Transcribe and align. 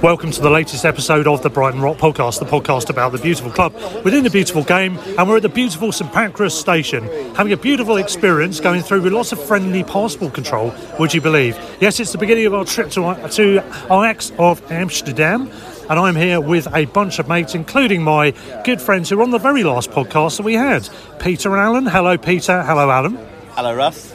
Welcome 0.00 0.30
to 0.30 0.40
the 0.40 0.48
latest 0.48 0.84
episode 0.84 1.26
of 1.26 1.42
the 1.42 1.50
Brighton 1.50 1.80
Rock 1.80 1.96
Podcast, 1.96 2.38
the 2.38 2.44
podcast 2.44 2.88
about 2.88 3.10
the 3.10 3.18
beautiful 3.18 3.50
club 3.50 3.74
within 4.04 4.22
the 4.22 4.30
beautiful 4.30 4.62
game. 4.62 4.96
And 5.18 5.28
we're 5.28 5.38
at 5.38 5.42
the 5.42 5.48
beautiful 5.48 5.90
St 5.90 6.12
Pancras 6.12 6.56
station, 6.56 7.02
having 7.34 7.52
a 7.52 7.56
beautiful 7.56 7.96
experience 7.96 8.60
going 8.60 8.80
through 8.80 9.02
with 9.02 9.12
lots 9.12 9.32
of 9.32 9.42
friendly 9.42 9.82
passport 9.82 10.34
control, 10.34 10.72
would 11.00 11.12
you 11.12 11.20
believe? 11.20 11.58
Yes, 11.80 11.98
it's 11.98 12.12
the 12.12 12.18
beginning 12.18 12.46
of 12.46 12.54
our 12.54 12.64
trip 12.64 12.90
to, 12.90 13.28
to 13.30 13.58
Ajax 13.86 14.30
of 14.38 14.62
Amsterdam. 14.70 15.50
And 15.90 15.98
I'm 15.98 16.14
here 16.14 16.40
with 16.40 16.72
a 16.72 16.84
bunch 16.84 17.18
of 17.18 17.28
mates, 17.28 17.56
including 17.56 18.04
my 18.04 18.32
good 18.64 18.80
friends 18.80 19.10
who 19.10 19.16
were 19.16 19.24
on 19.24 19.32
the 19.32 19.38
very 19.38 19.64
last 19.64 19.90
podcast 19.90 20.36
that 20.36 20.44
we 20.44 20.54
had 20.54 20.88
Peter 21.18 21.50
and 21.50 21.60
Alan. 21.60 21.86
Hello, 21.86 22.16
Peter. 22.18 22.62
Hello, 22.62 22.88
Alan. 22.88 23.18
Hello, 23.56 23.74
Russ. 23.74 24.14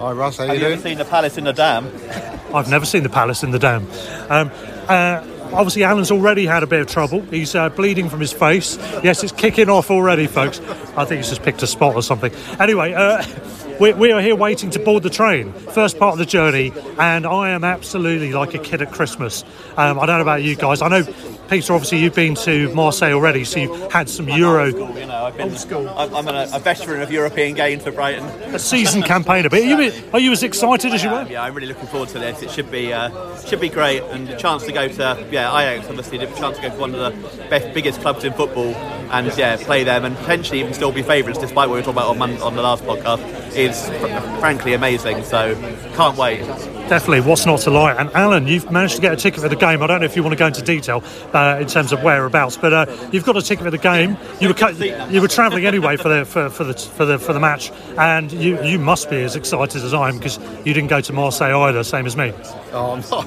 Hi, 0.00 0.12
Russ. 0.12 0.38
How 0.38 0.46
Have 0.46 0.54
you 0.54 0.60
you 0.62 0.66
doing? 0.66 0.72
ever 0.78 0.88
seen 0.88 0.96
the 0.98 1.04
palace 1.04 1.36
in 1.36 1.44
the 1.44 1.52
dam? 1.52 1.86
I've 2.54 2.70
never 2.70 2.86
seen 2.86 3.02
the 3.02 3.10
palace 3.10 3.42
in 3.42 3.50
the 3.50 3.58
dam. 3.58 3.86
Um, 4.30 4.50
uh, 4.88 5.22
obviously, 5.52 5.84
Alan's 5.84 6.10
already 6.10 6.46
had 6.46 6.62
a 6.62 6.66
bit 6.66 6.80
of 6.80 6.86
trouble. 6.86 7.20
He's 7.20 7.54
uh, 7.54 7.68
bleeding 7.68 8.08
from 8.08 8.20
his 8.20 8.32
face. 8.32 8.78
Yes, 9.04 9.22
it's 9.22 9.30
kicking 9.32 9.68
off 9.68 9.90
already, 9.90 10.26
folks. 10.26 10.58
I 10.96 11.04
think 11.04 11.18
he's 11.18 11.28
just 11.28 11.42
picked 11.42 11.62
a 11.62 11.66
spot 11.66 11.96
or 11.96 12.02
something. 12.02 12.32
Anyway, 12.58 12.94
uh, 12.94 13.22
we, 13.80 13.94
we 13.94 14.12
are 14.12 14.20
here 14.20 14.36
waiting 14.36 14.68
to 14.70 14.78
board 14.78 15.02
the 15.02 15.10
train, 15.10 15.52
first 15.52 15.98
part 15.98 16.12
of 16.12 16.18
the 16.18 16.26
journey, 16.26 16.72
and 16.98 17.26
I 17.26 17.50
am 17.50 17.64
absolutely 17.64 18.32
like 18.32 18.54
a 18.54 18.58
kid 18.58 18.82
at 18.82 18.92
Christmas. 18.92 19.42
Um, 19.76 19.98
I 19.98 20.06
don't 20.06 20.18
know 20.18 20.22
about 20.22 20.42
you 20.42 20.54
guys. 20.54 20.82
I 20.82 20.88
know, 20.88 21.02
Peter, 21.48 21.72
obviously, 21.72 21.98
you've 21.98 22.14
been 22.14 22.34
to 22.36 22.72
Marseille 22.74 23.12
already, 23.12 23.44
so 23.44 23.58
you've 23.58 23.90
had 23.90 24.08
some 24.08 24.28
Euro. 24.28 24.66
You 24.66 25.06
know, 25.06 25.24
I've 25.24 25.36
been. 25.36 25.56
I'm, 25.88 26.14
I'm 26.14 26.28
a, 26.28 26.48
a 26.52 26.58
veteran 26.58 27.00
of 27.00 27.10
European 27.10 27.54
games 27.54 27.82
for 27.82 27.90
Brighton. 27.90 28.24
A 28.54 28.58
seasoned 28.58 29.06
campaigner, 29.06 29.48
but 29.48 29.60
are 29.60 29.82
you, 29.82 29.92
are 30.12 30.20
you 30.20 30.30
as 30.32 30.42
excited 30.42 30.92
as 30.92 31.02
you 31.02 31.10
were? 31.10 31.26
Yeah, 31.28 31.42
I'm 31.42 31.54
really 31.54 31.66
looking 31.66 31.86
forward 31.86 32.10
to 32.10 32.18
this. 32.18 32.42
It 32.42 32.50
should 32.50 32.70
be 32.70 32.92
uh, 32.92 33.36
should 33.46 33.60
be 33.60 33.70
great, 33.70 34.02
and 34.02 34.28
the 34.28 34.36
chance 34.36 34.64
to 34.64 34.72
go 34.72 34.88
to 34.88 35.26
yeah 35.30 35.58
Ajax, 35.58 35.88
obviously 35.88 36.18
the 36.18 36.26
chance 36.26 36.56
to 36.56 36.62
go 36.62 36.68
to 36.68 36.76
one 36.76 36.94
of 36.94 37.00
the 37.00 37.48
best, 37.48 37.72
biggest 37.72 38.00
clubs 38.02 38.24
in 38.24 38.32
football, 38.34 38.74
and 38.74 39.26
yeah 39.38 39.56
play 39.56 39.84
them, 39.84 40.04
and 40.04 40.16
potentially 40.18 40.60
even 40.60 40.74
still 40.74 40.92
be 40.92 41.02
favourites, 41.02 41.38
despite 41.38 41.68
what 41.68 41.74
we 41.74 41.80
were 41.80 41.82
talking 41.82 42.02
about 42.02 42.16
on, 42.16 42.42
on 42.42 42.54
the 42.54 42.62
last 42.62 42.84
podcast, 42.84 43.39
is 43.54 43.88
fr- 43.88 44.06
frankly 44.40 44.74
amazing. 44.74 45.22
So 45.24 45.54
can't 45.94 46.16
wait. 46.16 46.40
Definitely, 46.88 47.20
what's 47.20 47.46
not 47.46 47.60
to 47.60 47.70
like? 47.70 47.98
And 48.00 48.10
Alan, 48.14 48.48
you've 48.48 48.70
managed 48.72 48.96
to 48.96 49.00
get 49.00 49.12
a 49.12 49.16
ticket 49.16 49.40
for 49.40 49.48
the 49.48 49.54
game. 49.54 49.80
I 49.80 49.86
don't 49.86 50.00
know 50.00 50.06
if 50.06 50.16
you 50.16 50.24
want 50.24 50.32
to 50.32 50.38
go 50.38 50.48
into 50.48 50.62
detail 50.62 51.04
uh, 51.32 51.58
in 51.60 51.68
terms 51.68 51.92
of 51.92 52.02
whereabouts, 52.02 52.56
but 52.56 52.72
uh, 52.72 52.86
you've 53.12 53.24
got 53.24 53.36
a 53.36 53.42
ticket 53.42 53.64
for 53.64 53.70
the 53.70 53.78
game. 53.78 54.16
You 54.40 54.48
were 54.48 54.54
cu- 54.54 54.74
you 55.10 55.20
were 55.20 55.28
travelling 55.28 55.66
anyway 55.66 55.96
for 55.96 56.08
the 56.08 56.24
for, 56.24 56.50
for 56.50 56.64
the 56.64 56.74
for 56.74 57.04
the 57.04 57.18
for 57.18 57.32
the 57.32 57.38
match, 57.38 57.70
and 57.96 58.32
you 58.32 58.60
you 58.64 58.78
must 58.78 59.08
be 59.08 59.22
as 59.22 59.36
excited 59.36 59.82
as 59.84 59.94
I 59.94 60.08
am 60.08 60.16
because 60.16 60.38
you 60.64 60.74
didn't 60.74 60.88
go 60.88 61.00
to 61.00 61.12
Marseille 61.12 61.60
either, 61.62 61.84
same 61.84 62.06
as 62.06 62.16
me. 62.16 62.32
Oh, 62.72 62.92
I'm, 62.92 63.02
so, 63.02 63.18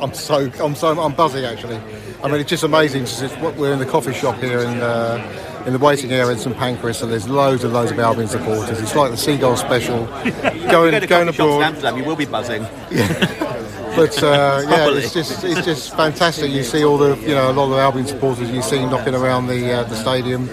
I'm 0.00 0.14
so 0.14 0.50
I'm 0.64 0.74
so 0.74 0.98
I'm 0.98 1.12
buzzing 1.14 1.44
actually. 1.44 1.78
I 2.22 2.28
mean, 2.28 2.40
it's 2.40 2.50
just 2.50 2.64
amazing. 2.64 3.02
It's 3.02 3.20
we're 3.36 3.72
in 3.72 3.78
the 3.78 3.86
coffee 3.86 4.14
shop 4.14 4.36
here 4.36 4.60
in 4.60 4.80
uh, 4.80 5.49
in 5.66 5.72
the 5.72 5.78
waiting 5.78 6.12
area 6.12 6.32
in 6.32 6.38
St 6.38 6.56
Pancras, 6.56 7.02
and 7.02 7.10
there's 7.12 7.28
loads 7.28 7.64
and 7.64 7.72
loads 7.72 7.90
of 7.90 7.98
Albion 7.98 8.28
supporters. 8.28 8.80
It's 8.80 8.94
like 8.94 9.10
the 9.10 9.16
Seagull 9.16 9.56
special, 9.56 10.06
going 10.70 10.98
Go 11.00 11.06
going 11.06 11.28
abroad. 11.28 11.62
Amsterdam, 11.62 11.98
you 11.98 12.04
will 12.04 12.16
be 12.16 12.26
buzzing. 12.26 12.66
But 13.96 14.22
uh, 14.22 14.62
yeah, 14.68 14.88
it's 14.96 15.12
just 15.12 15.42
it's 15.42 15.64
just 15.64 15.94
fantastic. 15.96 16.50
You 16.52 16.62
see 16.62 16.84
all 16.84 16.96
the 16.96 17.16
you 17.18 17.34
know 17.34 17.50
a 17.50 17.52
lot 17.52 17.72
of 17.72 17.78
Albion 17.78 18.06
supporters 18.06 18.48
you 18.48 18.62
see 18.62 18.86
knocking 18.86 19.14
around 19.14 19.48
the 19.48 19.72
uh, 19.72 19.82
the 19.84 19.96
stadium. 19.96 20.48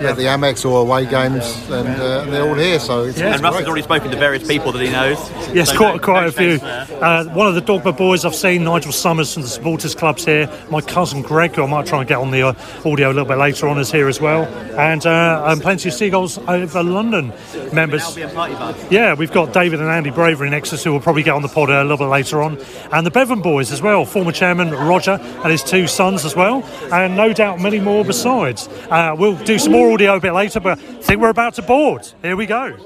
At 0.00 0.16
the 0.16 0.24
Amex 0.24 0.64
or 0.64 0.80
away 0.82 1.06
games, 1.06 1.44
and 1.70 1.88
uh, 2.00 2.24
they're 2.24 2.48
all 2.48 2.54
here, 2.54 2.78
so 2.78 3.04
it's, 3.04 3.18
and 3.20 3.34
it's 3.34 3.42
Russ 3.42 3.56
has 3.56 3.66
already 3.66 3.82
spoken 3.82 4.10
to 4.12 4.16
various 4.16 4.46
people 4.46 4.70
that 4.72 4.80
he 4.82 4.90
knows. 4.90 5.18
Yes, 5.52 5.70
So 5.70 5.76
quite 5.76 5.94
no- 5.96 5.98
quite 6.00 6.20
no 6.22 6.28
a 6.28 6.32
few. 6.32 6.66
Uh, 6.66 7.24
one 7.34 7.46
of 7.48 7.54
the 7.54 7.60
Dogma 7.60 7.92
boys 7.92 8.24
I've 8.24 8.34
seen, 8.34 8.62
Nigel 8.64 8.92
Summers 8.92 9.32
from 9.34 9.42
the 9.42 9.48
supporters 9.48 9.94
clubs 9.94 10.24
here. 10.24 10.48
My 10.70 10.80
cousin 10.80 11.22
Greg, 11.22 11.54
who 11.56 11.64
I 11.64 11.66
might 11.66 11.86
try 11.86 11.98
and 12.00 12.08
get 12.08 12.18
on 12.18 12.30
the 12.30 12.42
uh, 12.42 12.54
audio 12.84 13.08
a 13.08 13.12
little 13.12 13.24
bit 13.24 13.38
later 13.38 13.66
on, 13.68 13.78
is 13.78 13.90
here 13.90 14.08
as 14.08 14.20
well, 14.20 14.44
and 14.78 15.04
uh, 15.04 15.44
and 15.48 15.60
plenty 15.60 15.88
of 15.88 15.94
Seagulls 15.94 16.38
over 16.46 16.82
London 16.82 17.32
members. 17.72 18.02
Albion 18.04 18.30
party 18.30 18.54
bus. 18.54 18.90
Yeah, 18.90 19.14
we've 19.14 19.32
got 19.32 19.52
David 19.52 19.80
and 19.80 19.88
Andy 19.88 20.10
Bravery 20.10 20.48
next 20.50 20.70
to 20.70 20.74
us 20.76 20.84
who 20.84 20.92
will 20.92 21.00
probably 21.00 21.22
get 21.24 21.34
on 21.34 21.42
the 21.42 21.48
pod 21.48 21.70
a 21.70 21.82
little 21.82 21.96
bit 21.98 22.06
later 22.06 22.40
on. 22.42 22.58
And 22.92 23.04
the 23.04 23.10
Bevan 23.10 23.40
boys 23.42 23.72
as 23.72 23.82
well, 23.82 24.04
former 24.04 24.32
chairman 24.32 24.70
Roger 24.70 25.12
and 25.20 25.50
his 25.50 25.64
two 25.64 25.86
sons 25.88 26.24
as 26.24 26.36
well. 26.36 26.62
And 26.92 27.16
no 27.16 27.32
doubt 27.32 27.60
many 27.60 27.80
more 27.80 28.04
besides. 28.04 28.68
Uh, 28.90 29.14
we'll 29.18 29.36
do 29.44 29.58
some 29.58 29.72
more 29.72 29.87
audio 29.92 30.16
a 30.16 30.20
bit 30.20 30.32
later, 30.32 30.60
but 30.60 30.78
I 30.78 30.82
think 30.82 31.20
we're 31.20 31.30
about 31.30 31.54
to 31.54 31.62
board. 31.62 32.06
Here 32.22 32.36
we 32.36 32.46
go. 32.46 32.76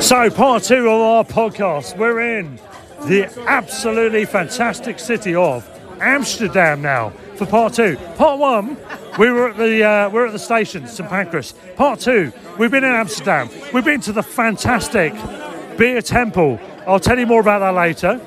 So, 0.00 0.30
part 0.30 0.62
two 0.62 0.88
of 0.88 1.00
our 1.00 1.24
podcast, 1.24 1.96
we're 1.96 2.38
in 2.38 2.60
the 3.06 3.24
absolutely 3.46 4.24
fantastic 4.24 4.98
city 4.98 5.34
of 5.34 5.68
Amsterdam 6.00 6.82
now 6.82 7.10
for 7.36 7.46
part 7.46 7.74
two. 7.74 7.96
Part 8.16 8.38
one, 8.38 8.76
we 9.18 9.30
were 9.30 9.50
at 9.50 9.56
the 9.56 9.82
uh, 9.84 10.10
we're 10.10 10.26
at 10.26 10.32
the 10.32 10.38
station, 10.38 10.86
St 10.86 11.08
Pancras. 11.08 11.54
Part 11.76 12.00
two, 12.00 12.32
we've 12.58 12.70
been 12.70 12.84
in 12.84 12.92
Amsterdam. 12.92 13.48
We've 13.72 13.84
been 13.84 14.00
to 14.02 14.12
the 14.12 14.22
fantastic 14.22 15.14
Beer 15.76 16.02
Temple. 16.02 16.60
I'll 16.86 17.00
tell 17.00 17.18
you 17.18 17.26
more 17.26 17.40
about 17.40 17.60
that 17.60 17.74
later. 17.74 18.20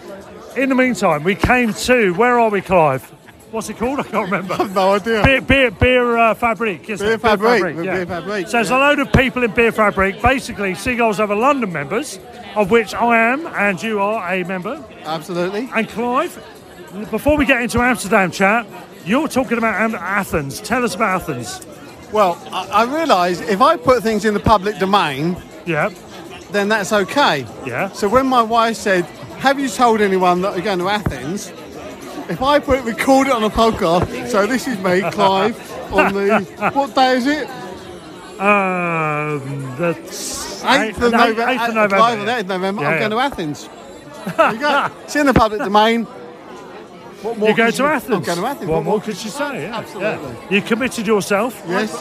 In 0.55 0.69
the 0.69 0.75
meantime, 0.75 1.23
we 1.23 1.35
came 1.35 1.73
to 1.73 2.13
where 2.13 2.39
are 2.39 2.49
we, 2.49 2.61
Clive? 2.61 3.11
What's 3.53 3.69
it 3.69 3.77
called? 3.77 3.99
I 3.99 4.03
can't 4.03 4.25
remember. 4.31 4.55
I've 4.59 4.73
no 4.73 4.93
idea. 4.93 5.21
Beer, 5.23 5.39
beer, 5.39 5.69
beer 5.69 6.17
uh, 6.17 6.33
fabric. 6.33 6.89
isn't 6.89 7.05
Beer 7.05 7.13
it? 7.13 7.21
Fabrique, 7.21 7.85
yeah. 7.85 7.97
Beer 7.97 8.05
Fabrique, 8.07 8.47
So 8.47 8.53
there's 8.57 8.71
a 8.71 8.77
load 8.79 8.97
of 8.97 9.13
people 9.13 9.43
in 9.43 9.51
Beer 9.51 9.71
Fabric. 9.71 10.19
Basically, 10.23 10.73
Seagulls 10.73 11.19
over 11.19 11.35
London 11.35 11.71
members, 11.71 12.19
of 12.55 12.71
which 12.71 12.95
I 12.95 13.31
am, 13.31 13.45
and 13.45 13.79
you 13.83 13.99
are 13.99 14.27
a 14.33 14.43
member. 14.43 14.83
Absolutely. 15.03 15.69
And 15.71 15.87
Clive, 15.87 16.33
before 17.11 17.37
we 17.37 17.45
get 17.45 17.61
into 17.61 17.79
Amsterdam 17.79 18.31
chat, 18.31 18.65
you're 19.05 19.27
talking 19.27 19.59
about 19.59 19.93
Athens. 19.93 20.59
Tell 20.59 20.83
us 20.83 20.95
about 20.95 21.21
Athens. 21.21 21.63
Well, 22.11 22.41
I, 22.51 22.67
I 22.69 22.83
realise 22.85 23.39
if 23.41 23.61
I 23.61 23.77
put 23.77 24.01
things 24.01 24.25
in 24.25 24.33
the 24.33 24.39
public 24.39 24.79
domain, 24.79 25.37
yeah, 25.67 25.91
then 26.49 26.69
that's 26.69 26.91
okay. 26.91 27.45
Yeah. 27.67 27.91
So 27.91 28.09
when 28.09 28.25
my 28.25 28.41
wife 28.41 28.77
said, 28.77 29.05
"Have 29.37 29.59
you 29.59 29.69
told 29.69 30.01
anyone 30.01 30.41
that 30.41 30.55
you're 30.55 30.63
going 30.65 30.79
to 30.79 30.89
Athens?" 30.89 31.53
If 32.29 32.41
I 32.41 32.59
put 32.59 32.83
record 32.83 33.27
it 33.27 33.33
on 33.33 33.43
a 33.43 33.49
podcast, 33.49 34.27
so 34.29 34.47
this 34.47 34.67
is 34.67 34.77
me, 34.79 35.01
Clive, 35.11 35.55
on 35.93 36.13
the 36.13 36.71
what 36.73 36.95
day 36.95 37.17
is 37.17 37.27
it? 37.27 37.49
Um, 38.39 39.75
that's 39.77 40.63
8th 40.63 41.01
of 41.01 41.11
November. 41.11 41.41
8th 41.43 41.53
of 41.55 41.59
uh, 41.59 41.67
November, 41.67 41.95
November, 41.97 42.17
yeah. 42.19 42.25
there, 42.25 42.43
November. 42.43 42.81
Yeah, 42.81 42.87
I'm 42.87 42.93
yeah. 42.93 42.99
going 42.99 43.11
to 43.11 43.19
Athens. 43.19 43.69
There 44.37 44.53
you 44.53 44.59
go. 44.59 44.89
It's 45.03 45.15
in 45.17 45.25
the 45.25 45.33
public 45.33 45.59
domain. 45.59 46.05
What 47.23 47.37
more 47.37 47.49
You 47.49 47.55
go 47.57 47.65
could 47.65 47.75
to 47.75 47.83
you- 47.83 47.89
Athens. 47.89 48.15
I'm 48.15 48.23
going 48.23 48.37
to 48.39 48.45
Athens. 48.45 48.69
What 48.69 48.83
more 48.85 49.01
could 49.01 49.21
you 49.23 49.29
say? 49.29 49.63
Yeah. 49.63 49.77
Absolutely. 49.77 50.31
Yeah. 50.33 50.49
You 50.49 50.61
committed 50.61 51.05
yourself 51.07 51.61
Yes. 51.67 51.91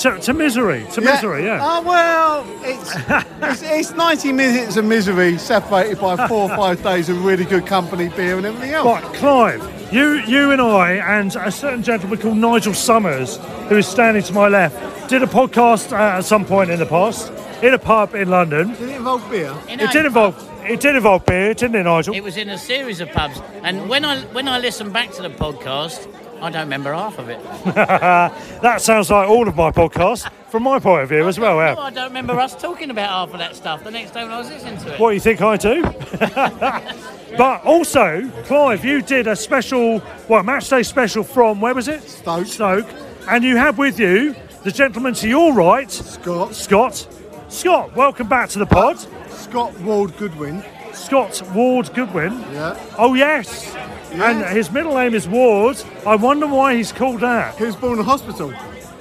To, 0.00 0.18
to 0.18 0.32
misery. 0.32 0.86
To 0.92 1.00
misery, 1.00 1.44
yeah. 1.44 1.60
Oh, 1.62 1.82
well, 1.82 2.46
it's, 2.62 2.94
it's, 3.42 3.62
it's 3.62 3.90
90 3.92 4.32
minutes 4.32 4.76
of 4.76 4.84
misery 4.84 5.38
separated 5.38 6.00
by 6.00 6.26
four 6.26 6.50
or 6.50 6.56
five 6.56 6.82
days 6.82 7.08
of 7.08 7.24
really 7.24 7.44
good 7.44 7.66
company, 7.66 8.08
beer, 8.08 8.36
and 8.36 8.46
everything 8.46 8.72
else. 8.72 8.86
Right, 8.86 9.14
Clive, 9.14 9.92
you, 9.92 10.14
you 10.20 10.52
and 10.52 10.60
I, 10.60 10.92
and 10.92 11.34
a 11.36 11.50
certain 11.50 11.82
gentleman 11.82 12.18
called 12.18 12.38
Nigel 12.38 12.74
Summers, 12.74 13.36
who 13.68 13.76
is 13.76 13.86
standing 13.86 14.22
to 14.22 14.32
my 14.32 14.48
left, 14.48 15.08
did 15.08 15.22
a 15.22 15.26
podcast 15.26 15.92
uh, 15.92 16.18
at 16.18 16.22
some 16.22 16.44
point 16.44 16.70
in 16.70 16.78
the 16.78 16.86
past 16.86 17.32
in 17.62 17.74
a 17.74 17.78
pub 17.78 18.14
in 18.14 18.30
London. 18.30 18.68
Did 18.74 18.88
it 18.88 18.96
involve 18.96 19.30
beer? 19.30 19.54
It 19.68 19.90
did 19.90 20.06
involve 20.06 20.46
it 20.64 20.80
did 20.80 20.94
involve 20.94 21.26
beer, 21.26 21.52
didn't 21.52 21.74
it, 21.74 21.82
Nigel? 21.82 22.14
It 22.14 22.22
was 22.22 22.36
in 22.36 22.48
a 22.48 22.58
series 22.58 23.00
of 23.00 23.10
pubs, 23.10 23.40
and 23.62 23.88
when 23.88 24.04
I 24.04 24.20
when 24.26 24.48
I 24.48 24.58
listen 24.58 24.90
back 24.92 25.10
to 25.12 25.22
the 25.22 25.30
podcast, 25.30 26.06
I 26.42 26.50
don't 26.50 26.62
remember 26.62 26.92
half 26.92 27.18
of 27.18 27.28
it. 27.28 27.42
that 27.74 28.80
sounds 28.80 29.10
like 29.10 29.28
all 29.28 29.46
of 29.46 29.56
my 29.56 29.70
podcasts, 29.70 30.30
from 30.48 30.62
my 30.62 30.78
point 30.78 31.02
of 31.02 31.08
view 31.10 31.28
as 31.28 31.38
well. 31.38 31.56
No, 31.56 31.82
I 31.82 31.90
don't 31.90 32.08
remember 32.08 32.32
us 32.40 32.54
talking 32.60 32.90
about 32.90 33.10
half 33.10 33.32
of 33.32 33.38
that 33.38 33.54
stuff 33.54 33.84
the 33.84 33.90
next 33.90 34.12
time 34.12 34.28
when 34.28 34.32
I 34.32 34.38
was 34.38 34.48
listening 34.48 34.78
to 34.78 34.94
it. 34.94 35.00
What 35.00 35.10
do 35.10 35.14
you 35.14 35.20
think 35.20 35.42
I 35.42 35.56
do? 35.56 35.82
but 37.36 37.64
also, 37.64 38.30
Clive, 38.44 38.84
you 38.84 39.02
did 39.02 39.26
a 39.26 39.36
special, 39.36 39.98
what, 40.28 40.44
match 40.44 40.68
day 40.70 40.82
special 40.82 41.22
from, 41.22 41.60
where 41.60 41.74
was 41.74 41.88
it? 41.88 42.02
Stoke. 42.02 42.46
Stoke. 42.46 42.88
And 43.28 43.44
you 43.44 43.56
had 43.56 43.76
with 43.76 44.00
you 44.00 44.34
the 44.62 44.72
gentleman 44.72 45.14
to 45.14 45.28
your 45.28 45.52
right, 45.52 45.90
Scott. 45.90 46.54
Scott. 46.54 47.06
Scott, 47.48 47.94
welcome 47.94 48.28
back 48.28 48.48
to 48.50 48.58
the 48.58 48.66
pod. 48.66 48.98
Scott 49.28 49.78
Ward 49.80 50.16
Goodwin. 50.16 50.64
Scott 51.04 51.42
Ward 51.54 51.92
Goodwin. 51.94 52.38
Yeah. 52.52 52.78
Oh, 52.98 53.14
yes. 53.14 53.74
And 54.12 54.44
his 54.56 54.70
middle 54.70 54.94
name 54.94 55.14
is 55.14 55.28
Ward. 55.28 55.80
I 56.06 56.16
wonder 56.16 56.46
why 56.46 56.74
he's 56.76 56.92
called 56.92 57.20
that. 57.20 57.56
He 57.56 57.64
was 57.64 57.76
born 57.76 57.98
in 57.98 58.04
hospital. 58.04 58.52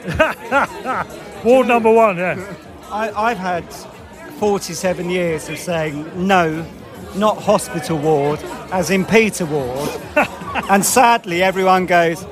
Ward 1.43 1.67
number 1.67 1.91
one, 1.91 2.17
yeah. 2.17 2.55
I, 2.91 3.11
I've 3.11 3.37
had 3.37 3.63
47 4.39 5.09
years 5.09 5.49
of 5.49 5.57
saying 5.59 6.27
no, 6.27 6.65
not 7.15 7.41
hospital 7.41 7.97
ward, 7.97 8.39
as 8.71 8.89
in 8.89 9.05
Peter 9.05 9.45
Ward. 9.45 9.89
and 10.69 10.83
sadly, 10.85 11.43
everyone 11.43 11.85
goes, 11.85 12.23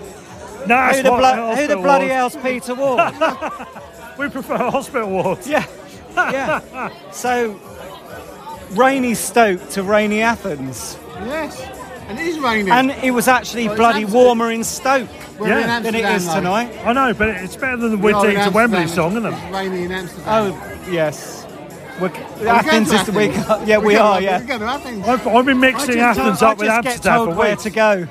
No, 0.65 0.77
who 0.87 1.03
the, 1.03 1.09
blo- 1.09 1.55
who 1.55 1.67
the 1.67 1.75
bloody 1.75 2.05
ward." 2.05 2.11
hell's 2.11 2.35
Peter 2.37 2.73
Ward? 2.73 3.01
We 4.17 4.29
prefer 4.29 4.57
hospital 4.57 5.09
wards. 5.09 5.47
Yeah, 5.47 5.65
yeah. 6.15 6.89
So, 7.11 7.59
rainy 8.71 9.13
Stoke 9.13 9.69
to 9.71 9.83
rainy 9.83 10.21
Athens. 10.21 10.97
Yes. 11.25 11.59
And 12.07 12.19
it 12.19 12.25
is 12.27 12.39
raining. 12.39 12.71
And 12.71 12.91
it 13.03 13.11
was 13.11 13.27
actually 13.27 13.67
Well, 13.67 13.75
bloody 13.77 14.01
Amsterdam. 14.03 14.23
warmer 14.25 14.51
in 14.51 14.63
Stoke 14.63 15.09
We're 15.39 15.47
in 15.59 15.67
than 15.67 15.95
it 15.95 16.03
Amsterdam, 16.05 16.15
is 16.15 16.25
though. 16.27 16.33
tonight. 16.35 16.71
I 16.85 16.93
know, 16.93 17.13
but 17.13 17.29
it's 17.29 17.55
better 17.57 17.77
than 17.77 17.91
the 17.91 17.97
We 17.97 18.13
are 18.13 18.25
in 18.25 18.35
Whitting 18.35 18.43
to 18.45 18.49
Wembley 18.51 18.79
Amsterdam. 18.79 19.11
song, 19.11 19.17
isn't 19.17 19.33
It's 19.33 19.43
it? 19.43 19.51
raining 19.53 19.83
in 19.85 19.91
Amsterdam. 19.91 20.25
Oh, 20.27 20.91
yes. 20.91 21.45
We're, 21.99 22.09
going 22.09 22.47
Athens 22.47 22.91
is 22.93 23.03
the 23.05 23.11
week. 23.11 23.31
Yeah, 23.65 23.77
We're 23.77 23.85
we 23.87 23.93
going 23.95 23.97
are. 24.05 24.17
to- 24.19 24.23
Yeah. 24.23 24.39
we're 24.39 24.45
going 24.45 24.59
to 24.59 24.65
Athens. 24.67 25.07
I've, 25.07 25.27
I've 25.27 25.45
been 25.45 25.59
mixing 25.59 25.95
just 25.95 26.19
Athens 26.19 26.39
told- 26.39 26.51
up 26.51 26.57
with 26.59 26.67
just 26.67 26.83
get 26.83 26.91
Amsterdam 26.93 27.17
told 27.17 27.29
for 27.31 27.35
where 27.35 27.49
weeks. 27.51 27.63
to 27.63 27.69
go. 27.71 28.07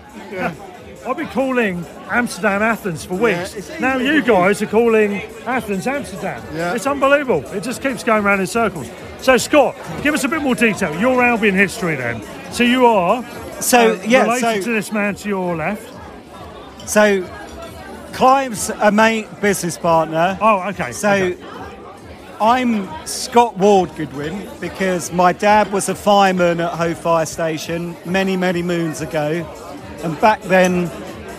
I've 1.08 1.16
been 1.16 1.28
calling 1.28 1.86
Amsterdam 2.10 2.62
Athens 2.62 3.04
for 3.04 3.14
weeks. 3.14 3.54
it's 3.54 3.70
easy 3.70 3.80
now 3.80 3.96
to 3.96 4.04
you 4.04 4.22
do. 4.22 4.32
guys 4.32 4.60
are 4.60 4.66
calling 4.66 5.22
Athens 5.46 5.86
Amsterdam. 5.86 6.42
Yeah. 6.52 6.74
It's 6.74 6.86
unbelievable. 6.86 7.44
It 7.52 7.62
just 7.62 7.80
keeps 7.80 8.02
going 8.02 8.24
round 8.24 8.40
in 8.40 8.46
circles. 8.48 8.90
So 9.20 9.36
Scott, 9.36 9.76
give 10.02 10.14
us 10.14 10.24
a 10.24 10.28
bit 10.28 10.42
more 10.42 10.54
detail. 10.54 10.98
Your 11.00 11.22
Albion 11.22 11.54
history 11.54 11.96
then. 11.96 12.22
So 12.52 12.62
you 12.62 12.86
are 12.86 13.24
So, 13.60 13.92
uh, 13.94 13.98
yeah, 14.06 14.22
related 14.22 14.62
so- 14.62 14.68
to 14.70 14.74
this 14.74 14.92
man 14.92 15.14
to 15.16 15.28
your 15.28 15.56
left. 15.56 15.92
So, 16.88 17.24
Clive's 18.12 18.70
a 18.70 18.92
mate 18.92 19.26
business 19.40 19.76
partner. 19.76 20.38
Oh, 20.40 20.60
okay. 20.68 20.92
So, 20.92 21.10
okay. 21.10 21.36
I'm 22.40 22.88
Scott 23.06 23.56
Ward 23.58 23.90
Goodwin 23.96 24.48
because 24.60 25.10
my 25.10 25.32
dad 25.32 25.72
was 25.72 25.88
a 25.88 25.94
fireman 25.94 26.60
at 26.60 26.72
Hove 26.72 26.98
Fire 26.98 27.26
Station 27.26 27.96
many, 28.04 28.36
many 28.36 28.62
moons 28.62 29.00
ago. 29.00 29.46
And 30.04 30.20
back 30.20 30.42
then, 30.42 30.90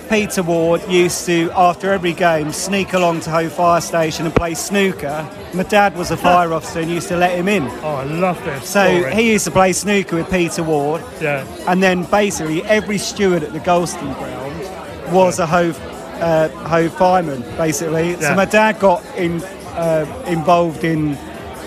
Peter 0.10 0.42
Ward 0.42 0.82
used 0.90 1.26
to, 1.26 1.52
after 1.52 1.92
every 1.92 2.14
game, 2.14 2.52
sneak 2.52 2.94
along 2.94 3.20
to 3.22 3.30
Hove 3.30 3.52
Fire 3.52 3.82
Station 3.82 4.26
and 4.26 4.34
play 4.34 4.54
snooker. 4.54 5.30
My 5.54 5.64
dad 5.64 5.98
was 5.98 6.12
a 6.12 6.18
fire 6.28 6.54
officer 6.54 6.80
and 6.80 6.90
used 6.90 7.10
to 7.10 7.18
let 7.18 7.38
him 7.38 7.48
in. 7.48 7.64
Oh, 7.64 7.96
I 7.96 8.04
love 8.04 8.44
this. 8.46 8.70
So 8.70 8.86
story. 8.86 9.16
he 9.16 9.32
used 9.32 9.46
to 9.46 9.52
play 9.52 9.74
snooker 9.74 10.16
with 10.16 10.30
Peter 10.32 10.64
Ward. 10.64 11.04
Yeah. 11.22 11.46
And 11.68 11.84
then 11.84 12.04
basically 12.04 12.64
every 12.64 12.98
steward 12.98 13.44
at 13.44 13.54
the 13.54 13.60
Goldstone 13.60 14.18
ground 14.18 15.14
was 15.14 15.40
a 15.40 15.46
Hove, 15.46 15.78
uh, 16.22 16.50
Hove 16.50 16.94
fireman, 16.94 17.42
basically. 17.58 18.12
Yeah. 18.12 18.20
So 18.20 18.36
my 18.36 18.46
dad 18.46 18.80
got 18.80 19.04
in, 19.18 19.44
uh, 19.44 20.24
involved 20.28 20.84
in 20.84 21.18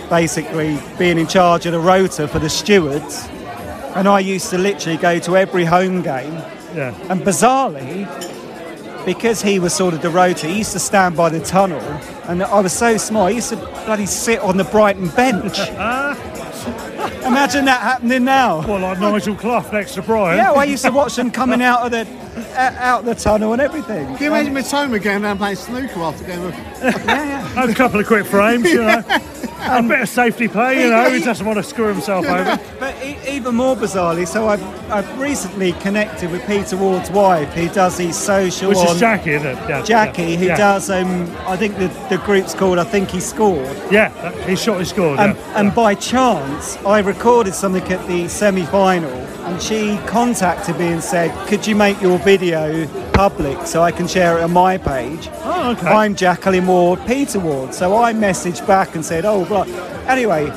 basically 0.08 0.78
being 0.98 1.18
in 1.18 1.26
charge 1.26 1.66
of 1.66 1.72
the 1.72 1.80
rota 1.80 2.26
for 2.26 2.38
the 2.38 2.50
stewards. 2.50 3.28
And 3.94 4.08
I 4.08 4.20
used 4.20 4.50
to 4.50 4.58
literally 4.58 4.98
go 4.98 5.18
to 5.20 5.36
every 5.36 5.64
home 5.64 6.02
game. 6.02 6.42
Yeah. 6.74 6.94
And 7.10 7.20
bizarrely, 7.22 8.06
because 9.04 9.42
he 9.42 9.58
was 9.58 9.74
sort 9.74 9.94
of 9.94 10.02
the 10.02 10.10
rota, 10.10 10.46
he 10.46 10.58
used 10.58 10.72
to 10.72 10.78
stand 10.78 11.16
by 11.16 11.28
the 11.28 11.40
tunnel. 11.40 11.80
And 12.28 12.42
I 12.42 12.60
was 12.60 12.72
so 12.72 12.96
small, 12.96 13.26
I 13.26 13.30
used 13.30 13.50
to 13.50 13.56
bloody 13.56 14.06
sit 14.06 14.40
on 14.40 14.56
the 14.56 14.64
Brighton 14.64 15.08
bench. 15.08 15.58
Imagine 17.24 17.64
that 17.66 17.80
happening 17.80 18.24
now. 18.24 18.66
Well, 18.66 18.80
like 18.80 18.98
Nigel 18.98 19.34
Clough 19.34 19.70
next 19.72 19.94
to 19.94 20.02
Brian. 20.02 20.38
Yeah, 20.38 20.50
well, 20.50 20.60
I 20.60 20.64
used 20.64 20.84
to 20.84 20.90
watch 20.90 21.16
them 21.16 21.30
coming 21.30 21.62
out 21.62 21.80
of 21.82 21.90
the 21.90 22.06
uh, 22.54 22.76
out 22.78 23.04
the 23.04 23.14
tunnel 23.14 23.52
and 23.52 23.62
everything. 23.62 24.06
Can 24.16 24.22
you 24.22 24.28
imagine 24.28 24.54
Mitoma 24.54 25.02
going 25.02 25.22
down 25.22 25.38
playing 25.38 25.56
snooker 25.56 26.00
after 26.00 26.24
going 26.24 26.52
of 26.52 26.54
a 27.70 27.74
couple 27.74 28.00
of 28.00 28.06
quick 28.06 28.26
frames, 28.26 28.70
you 28.70 28.82
know. 28.82 29.02
a 29.70 29.82
bit 29.82 30.00
of 30.00 30.08
safety 30.08 30.48
play, 30.48 30.84
you 30.84 30.90
know. 30.90 31.10
He 31.10 31.22
doesn't 31.22 31.44
want 31.46 31.58
to 31.58 31.62
screw 31.62 31.88
himself 31.88 32.26
over. 32.28 32.58
But 32.78 32.96
even 33.28 33.54
more 33.54 33.76
bizarrely, 33.76 34.26
so 34.26 34.48
I've, 34.48 34.62
I've 34.90 35.20
recently 35.20 35.72
connected 35.72 36.30
with 36.30 36.46
Peter 36.46 36.76
Ward's 36.76 37.10
wife, 37.10 37.52
who 37.52 37.68
does 37.68 37.98
his 37.98 38.16
social 38.16 38.70
Which 38.70 38.78
on 38.78 38.94
is 38.94 39.00
Jackie, 39.00 39.32
isn't 39.32 39.46
it? 39.46 39.68
Yeah, 39.68 39.82
Jackie, 39.82 40.22
yeah, 40.22 40.36
who 40.36 40.46
yeah. 40.46 40.56
does 40.56 40.90
um, 40.90 41.30
I 41.40 41.56
think 41.56 41.76
the, 41.76 41.88
the 42.08 42.18
group's 42.24 42.54
called 42.54 42.78
I 42.78 42.84
think 42.84 43.10
he 43.10 43.20
scored. 43.20 43.76
Yeah, 43.90 44.10
he 44.46 44.56
shot, 44.56 44.78
he 44.78 44.84
scored. 44.84 45.18
And, 45.18 45.36
yeah. 45.36 45.60
and 45.60 45.74
by 45.74 45.94
chance, 45.94 46.76
I 46.78 47.00
recorded 47.00 47.54
something 47.54 47.82
at 47.92 48.06
the 48.06 48.28
semi-final, 48.28 49.26
and 49.50 49.60
she 49.60 49.98
contacted 50.06 50.78
me 50.78 50.88
and 50.88 51.02
said, 51.02 51.30
"Could 51.48 51.66
you 51.66 51.74
make 51.74 52.00
your 52.00 52.18
video 52.18 52.86
public 53.12 53.66
so 53.66 53.82
I 53.82 53.90
can 53.90 54.06
share 54.06 54.38
it 54.38 54.42
on 54.42 54.52
my 54.52 54.78
page?" 54.78 55.28
Oh, 55.44 55.70
okay. 55.72 55.88
I'm 55.88 56.14
Jacqueline 56.14 56.66
Ward, 56.66 57.00
Peter 57.06 57.40
Ward. 57.40 57.74
So 57.74 57.96
I 57.96 58.12
messaged 58.12 58.66
back 58.66 58.94
and 58.94 59.04
said, 59.04 59.24
"Oh, 59.24 59.44
blah." 59.44 59.66
Anyway, 60.06 60.52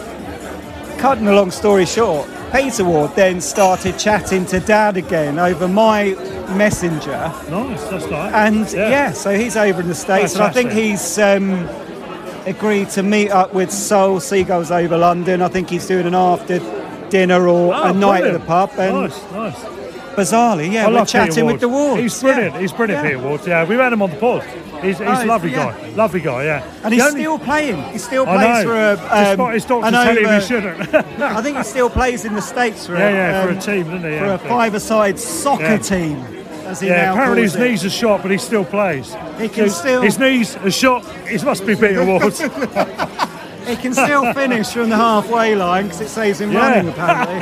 cutting 0.98 1.28
a 1.28 1.34
long 1.34 1.52
story 1.52 1.86
short, 1.86 2.28
Peter 2.54 2.84
Ward 2.86 3.12
then 3.16 3.42
started 3.42 3.98
chatting 3.98 4.46
to 4.48 4.60
Dad 4.60 4.96
again 4.98 5.40
over 5.40 5.68
my 5.68 6.16
messenger. 6.56 7.32
Nice, 7.50 7.84
that's 7.86 8.08
nice. 8.10 8.34
And 8.34 8.72
Yeah. 8.72 8.90
yeah, 8.90 9.12
so 9.12 9.32
he's 9.36 9.58
over 9.58 9.82
in 9.82 9.88
the 9.88 9.96
States, 9.96 10.36
and 10.36 10.44
I 10.44 10.52
think 10.52 10.72
he's 10.72 11.18
um, 11.18 11.68
agreed 12.46 12.90
to 12.92 13.02
meet 13.02 13.32
up 13.32 13.54
with 13.56 13.72
Soul 13.72 14.20
Seagulls 14.20 14.70
over 14.72 14.98
London. 14.98 15.42
I 15.42 15.48
think 15.48 15.70
he's 15.72 15.88
doing 15.88 16.06
an 16.06 16.14
after 16.16 16.60
dinner 17.14 17.48
or 17.48 17.74
Oh, 17.76 17.84
a 17.84 17.94
night 17.94 18.24
at 18.26 18.34
the 18.34 18.40
pub. 18.40 18.72
And 18.78 18.96
Nice, 19.02 19.32
nice. 19.32 19.56
bizarrely, 20.16 20.72
yeah, 20.72 20.88
I 20.88 20.92
we're 20.92 21.06
chatting 21.06 21.46
with 21.46 21.60
the 21.62 21.70
Wards. 21.70 22.02
He's 22.02 22.20
brilliant. 22.22 22.56
Yeah. 22.56 22.62
He's 22.62 22.72
brilliant, 22.74 23.04
Yeah. 23.04 23.10
Peter 23.12 23.24
Ward. 23.28 23.42
Yeah, 23.48 23.66
we 23.66 23.76
ran 23.76 23.94
him 23.94 24.02
on 24.02 24.10
the 24.10 24.16
pod. 24.18 24.44
He's, 24.82 24.98
he's 24.98 25.08
Oh, 25.08 25.24
a 25.24 25.26
lovely 25.26 25.52
yeah. 25.52 25.72
guy. 25.72 25.90
Lovely 25.96 26.20
guy, 26.22 26.44
yeah. 26.46 26.64
And 26.84 26.94
he's 26.94 27.04
only- 27.04 27.22
still 27.22 27.38
playing. 27.40 27.82
He 27.94 27.98
still 28.00 28.26
I 28.28 28.36
plays 28.36 28.66
know. 28.66 28.70
for 28.72 28.76
a. 28.76 28.96
Despite 29.30 29.54
his 29.54 29.66
doctor 29.66 29.92
telling 29.92 30.26
him 30.26 30.42
he 30.42 30.46
shouldn't. 30.48 30.94
I 31.22 31.42
think 31.44 31.58
he 31.58 31.64
still 31.64 31.90
plays 31.90 32.26
in 32.26 32.34
the 32.34 32.42
states 32.42 32.88
for 32.88 32.98
Yeah, 32.98 33.08
a, 33.10 33.14
yeah, 33.14 33.44
for 33.44 33.50
a 33.50 33.54
um, 33.54 33.60
team, 33.60 33.84
doesn't 33.92 34.12
he? 34.12 34.18
For 34.20 34.34
a 34.34 34.38
five-a-side 34.40 35.20
soccer 35.20 35.64
Yeah. 35.64 35.78
team, 35.78 36.18
as 36.66 36.82
he 36.82 36.88
yeah, 36.88 37.12
apparently 37.14 37.44
his 37.44 37.56
it. 37.56 37.60
knees 37.62 37.86
are 37.86 37.90
shot, 37.92 38.24
but 38.24 38.32
he 38.32 38.38
still 38.40 38.66
plays. 38.66 39.16
He 39.40 39.48
can 39.48 39.70
So 39.70 39.76
still- 39.82 40.02
His 40.02 40.18
knees 40.20 40.58
are 40.58 40.72
shot. 40.72 41.06
It 41.32 41.44
must 41.46 41.66
be 41.68 41.76
Peter 41.76 42.04
Ward. 42.10 42.24
He 43.68 43.76
can 43.76 43.94
still 43.94 44.34
finish 44.34 44.70
from 44.70 44.90
the 44.90 44.96
halfway 44.98 45.56
line 45.56 45.86
because 45.86 46.02
it 46.02 46.10
saves 46.10 46.42
him 46.42 46.54
running, 46.54 46.90
apparently. 46.90 47.36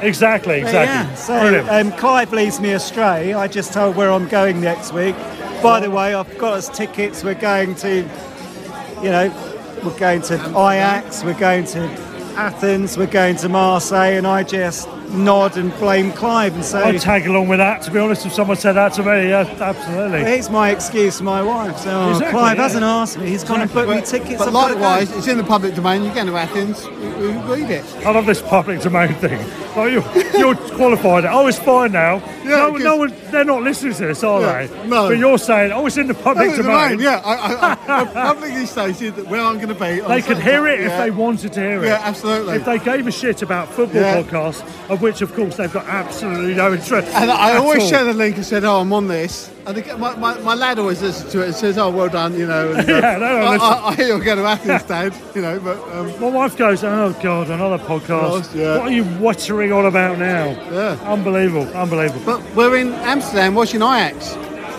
exactly, 0.06 0.60
But 0.60 0.68
exactly. 0.68 1.10
Yeah, 1.10 1.14
so 1.14 1.40
Brilliant. 1.40 1.68
um, 1.68 1.92
Clive 1.98 2.32
leads 2.32 2.60
me 2.60 2.72
astray. 2.72 3.32
I 3.32 3.48
just 3.48 3.72
told 3.72 3.96
where 3.96 4.12
I'm 4.12 4.28
going 4.28 4.60
next 4.60 4.92
week. 4.92 5.16
By 5.62 5.80
the 5.80 5.90
way, 5.90 6.14
I've 6.14 6.38
got 6.38 6.54
us 6.54 6.68
tickets. 6.68 7.24
We're 7.24 7.34
going 7.34 7.74
to, 7.76 7.96
you 9.02 9.10
know, 9.10 9.32
we're 9.84 9.98
going 9.98 10.22
to 10.22 10.34
Ajax, 10.34 11.22
we're 11.24 11.38
going 11.38 11.64
to 11.66 11.80
Athens, 12.36 12.96
we're 12.98 13.06
going 13.06 13.36
to 13.36 13.48
Marseille, 13.48 14.16
and 14.16 14.26
I 14.26 14.42
just 14.42 14.88
nod 15.10 15.56
and 15.56 15.72
blame 15.78 16.12
Clive 16.12 16.54
and 16.54 16.64
say, 16.64 16.82
I'd 16.82 17.00
tag 17.00 17.26
along 17.26 17.48
with 17.48 17.58
that, 17.58 17.82
to 17.82 17.90
be 17.90 17.98
honest, 17.98 18.26
if 18.26 18.32
someone 18.32 18.56
said 18.56 18.72
that 18.74 18.92
to 18.94 19.02
me. 19.02 19.28
Yeah, 19.28 19.56
absolutely. 19.60 20.20
It's 20.20 20.50
my 20.50 20.70
excuse 20.70 21.18
to 21.18 21.24
my 21.24 21.42
wife. 21.42 21.78
So 21.78 21.90
oh, 21.90 22.10
Exactly, 22.10 22.32
Clive 22.32 22.56
yeah. 22.56 22.62
hasn't 22.62 22.84
asked 22.84 23.18
me. 23.18 23.28
He's 23.28 23.44
gone 23.44 23.60
and 23.60 23.72
booked 23.72 23.90
me 23.90 24.02
tickets. 24.02 24.38
But 24.38 24.48
I've 24.48 24.52
got 24.52 24.68
to 24.68 24.74
go. 24.74 24.80
likewise, 24.80 25.16
it's 25.16 25.28
in 25.28 25.38
the 25.38 25.44
public 25.44 25.74
domain. 25.74 26.04
You 26.04 26.12
go 26.14 26.24
to 26.26 26.36
Athens, 26.36 26.86
we, 26.86 27.28
we 27.28 27.62
read 27.62 27.70
it. 27.70 27.84
I 28.06 28.10
love 28.10 28.26
this 28.26 28.42
public 28.42 28.80
domain 28.80 29.14
thing. 29.14 29.38
Oh, 29.78 29.82
like 29.82 29.92
you're, 30.34 30.38
you're 30.38 30.54
qualified. 30.76 31.24
Oh, 31.24 31.46
it's 31.46 31.58
fine 31.58 31.92
now. 31.92 32.18
no, 32.44 32.70
no 32.76 32.96
one, 32.96 33.14
they're 33.30 33.44
not 33.44 33.62
listening 33.62 33.94
to 33.94 34.06
this, 34.06 34.24
are 34.24 34.40
Yeah, 34.40 34.66
they? 34.66 34.86
no. 34.88 35.08
But 35.08 35.18
you're 35.18 35.38
saying, 35.38 35.72
oh, 35.72 35.86
it's 35.86 35.96
in 35.96 36.06
the 36.08 36.14
public, 36.14 36.48
Public 36.50 36.56
domain. 36.66 36.90
domain, 36.98 37.00
yeah. 37.00 37.22
I, 37.24 37.34
I, 37.96 38.02
I 38.02 38.04
publicly 38.32 38.66
stated 38.66 39.16
that 39.16 39.26
where 39.26 39.40
I'm 39.40 39.56
going 39.56 39.68
to 39.68 39.74
be. 39.74 40.00
They 40.00 40.22
could 40.22 40.38
hear 40.38 40.66
it 40.66 40.80
if 40.80 40.96
they 40.98 41.10
wanted 41.10 41.52
to 41.54 41.60
hear 41.60 41.82
it. 41.84 41.86
Yeah, 41.88 42.00
absolutely. 42.02 42.56
If 42.56 42.64
they 42.64 42.78
gave 42.78 43.06
a 43.06 43.12
shit 43.12 43.42
about 43.42 43.68
football 43.68 44.00
Yeah. 44.02 44.22
podcasts, 44.22 44.62
of 44.90 45.00
which, 45.02 45.22
of 45.22 45.34
course, 45.34 45.56
they've 45.56 45.72
got 45.72 45.86
absolutely 45.86 46.54
no 46.54 46.72
interest. 46.72 47.08
And 47.14 47.30
I 47.30 47.56
always 47.56 47.82
all. 47.82 47.88
share 47.88 48.04
the 48.04 48.14
link 48.14 48.36
and 48.36 48.44
said, 48.46 48.64
"Oh, 48.64 48.80
I'm 48.80 48.92
on 48.92 49.08
this." 49.08 49.50
And 49.68 49.76
the, 49.76 49.98
my, 49.98 50.16
my, 50.16 50.38
my 50.40 50.54
lad 50.54 50.78
always 50.78 51.02
listens 51.02 51.30
to 51.32 51.42
it 51.42 51.46
and 51.48 51.54
says, 51.54 51.76
"Oh, 51.76 51.90
well 51.90 52.08
done," 52.08 52.32
you 52.38 52.46
know. 52.46 52.72
And, 52.72 52.88
uh, 52.90 52.92
Yeah, 52.92 53.18
no, 53.18 53.26
I. 53.26 53.56
I, 53.56 53.88
I 53.88 53.94
hear 53.94 54.06
you're 54.06 54.18
going 54.24 54.38
to 54.38 54.44
Athens, 54.44 54.82
Dad. 54.84 55.14
You 55.34 55.42
know, 55.42 55.60
but 55.60 55.76
um, 55.94 56.20
My 56.20 56.30
wife 56.30 56.56
goes, 56.56 56.82
oh 56.82 57.14
God, 57.22 57.50
another 57.50 57.76
podcast. 57.84 58.54
yeah. 58.54 58.78
What 58.78 58.86
are 58.88 58.90
you 58.90 59.04
watering 59.18 59.70
on 59.72 59.84
about 59.84 60.18
now? 60.18 60.46
Yeah. 60.72 60.98
Unbelievable, 61.04 61.68
unbelievable. 61.76 62.24
but 62.24 62.42
we're 62.56 62.78
in 62.78 62.94
Amsterdam 62.94 63.54
watching 63.54 63.82
Ajax. 63.82 64.34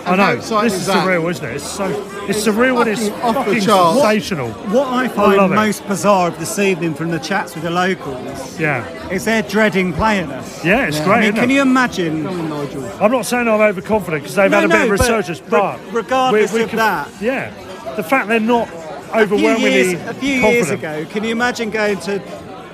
I 0.06 0.16
know, 0.16 0.36
this 0.36 0.50
is 0.74 0.88
is 0.88 0.94
surreal, 0.94 1.30
isn't 1.30 1.44
it? 1.44 1.56
It's 1.56 1.70
so, 1.70 1.86
it's 2.28 2.46
surreal 2.46 2.80
and 2.80 2.90
it's 2.90 3.08
Fucking 3.08 3.20
the 3.26 3.32
fucking 3.34 3.60
sensational. 3.60 4.50
What 4.72 4.88
I 4.88 5.08
find 5.08 5.52
it. 5.52 5.54
most 5.54 5.86
bizarre 5.86 6.28
of 6.28 6.38
this 6.38 6.58
evening 6.58 6.94
from 6.94 7.10
the 7.10 7.18
chats 7.18 7.54
with 7.54 7.64
the 7.64 7.70
locals 7.70 8.58
Yeah. 8.58 8.84
is 9.10 9.24
they're 9.24 9.42
dreading 9.42 9.92
playing 9.92 10.30
us. 10.32 10.64
Yeah, 10.64 10.86
it's 10.86 11.00
I 11.00 11.04
great, 11.04 11.14
mean, 11.16 11.22
isn't 11.24 11.34
can 11.36 11.50
it? 11.50 11.54
you 11.54 11.62
imagine? 11.62 12.26
I'm 12.26 13.10
not 13.12 13.26
saying 13.26 13.48
I'm 13.48 13.60
overconfident 13.60 14.22
because 14.22 14.36
they've 14.36 14.50
No, 14.50 14.60
had 14.60 14.64
a 14.66 14.68
bit 14.68 14.82
of 14.82 14.88
but 14.88 15.00
resurgence, 15.00 15.40
re- 15.40 15.46
but 15.50 15.80
regardless 15.92 16.54
of 16.54 16.70
that- 16.72 17.08
yeah, 17.20 17.50
the 17.96 18.02
fact 18.02 18.28
they're 18.28 18.40
not 18.40 18.68
A 18.68 18.72
few, 18.72 19.20
overwhelmingly 19.20 19.70
years, 19.70 20.08
a 20.08 20.14
few 20.14 20.34
years 20.34 20.70
ago, 20.70 21.04
can 21.10 21.24
you 21.24 21.30
imagine 21.32 21.70
going 21.70 21.98
to? 22.00 22.22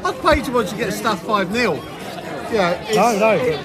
I'd 0.04 0.20
pay 0.22 0.42
to 0.42 0.50
watch 0.52 0.72
you 0.72 0.78
get 0.78 0.92
stuff 0.92 1.22
five 1.22 1.52
0 1.52 1.74
Yeah. 2.52 2.70
It's, 2.86 2.96
No, 2.96 3.18
no. 3.18 3.30
it- 3.36 3.58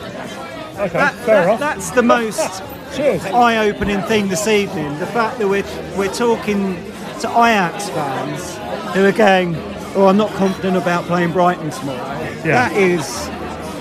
Okay, 0.80 0.94
That- 0.98 1.13
fair 1.13 1.36
that- 1.36 1.44
enough. 1.44 1.60
That's 1.60 1.91
the 1.91 2.01
most 2.01 2.39
eye-opening 3.00 4.01
thing 4.03 4.27
this 4.27 4.48
evening. 4.48 4.98
The 5.00 5.07
fact 5.07 5.39
that 5.39 5.48
we're 5.48 5.65
we're 5.98 6.13
talking 6.13 6.75
to 7.21 7.27
Ajax 7.29 7.89
fans 7.89 8.95
who 8.95 9.05
are 9.05 9.12
going, 9.12 9.55
"Oh, 9.95 10.07
I'm 10.07 10.17
not 10.17 10.31
confident 10.33 10.77
about 10.77 11.05
playing 11.05 11.31
Brighton 11.31 11.69
tomorrow." 11.69 12.19
Yeah. 12.43 12.69
That 12.69 12.74
is, 12.74 13.27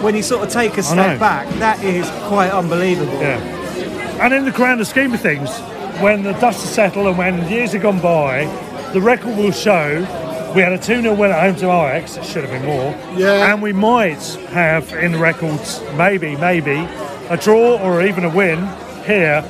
when 0.03 0.15
you 0.15 0.23
sort 0.23 0.47
of 0.47 0.53
take 0.53 0.79
a 0.79 0.83
step 0.83 1.19
back, 1.19 1.49
that 1.59 1.83
is 1.83 2.09
quite 2.29 2.51
unbelievable. 2.51 3.21
Yeah. 3.21 3.39
And 4.21 4.35
in 4.35 4.45
the 4.45 4.51
grander 4.51 4.85
scheme 4.85 5.15
of 5.15 5.21
things, 5.21 5.51
when 6.01 6.23
the 6.23 6.33
dust 6.35 6.61
has 6.61 6.71
settled 6.75 7.07
and 7.07 7.19
when 7.19 7.49
years 7.49 7.73
have 7.73 7.83
gone 7.83 8.01
by, 8.01 8.45
the 8.93 9.01
record 9.01 9.37
will 9.37 9.53
show 9.53 10.07
we 10.55 10.63
had 10.63 10.73
a 10.73 10.79
2 10.79 11.03
0 11.03 11.15
win 11.15 11.31
at 11.31 11.41
home 11.41 11.57
to 11.57 11.67
Ajax, 11.67 12.17
it 12.17 12.25
should 12.25 12.45
have 12.45 12.51
been 12.51 12.67
more. 12.67 12.95
Yeah. 13.17 13.53
And 13.53 13.63
we 13.63 13.73
might 13.73 14.23
have 14.51 14.93
in 14.93 15.13
the 15.13 15.19
records, 15.19 15.81
maybe, 15.97 16.37
maybe, 16.37 16.89
a 17.29 17.37
draw 17.37 17.79
or 17.79 18.03
even 18.03 18.25
a 18.25 18.29
win 18.29 18.59
here. 19.05 19.43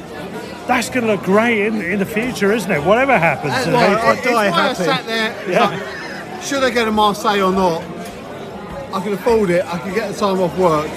That's 0.67 0.89
going 0.89 1.07
to 1.07 1.13
look 1.13 1.23
great 1.25 1.67
in, 1.67 1.81
in 1.83 1.99
the 1.99 2.07
future, 2.07 2.53
isn't 2.53 2.71
it? 2.71 2.83
Whatever 2.85 3.19
happens. 3.19 3.53
That's 3.53 3.67
And 3.67 3.75
why, 3.75 3.89
they- 3.89 3.95
I, 3.95 4.13
it's 4.13 4.27
why 4.27 4.51
I 4.51 4.73
sat 4.75 5.07
there. 5.07 5.51
Yeah. 5.51 5.65
like, 5.67 6.43
should 6.43 6.63
I 6.63 6.71
go 6.71 6.85
to 6.85 6.93
Marseille 6.93 7.41
or 7.43 7.53
not? 7.53 7.83
I 8.95 9.01
can 9.01 9.13
afford 9.13 9.51
it. 9.51 9.65
I 9.67 9.79
can 9.79 9.95
get 9.95 10.13
the 10.13 10.19
time 10.19 10.41
off 10.41 10.57
work. 10.59 10.89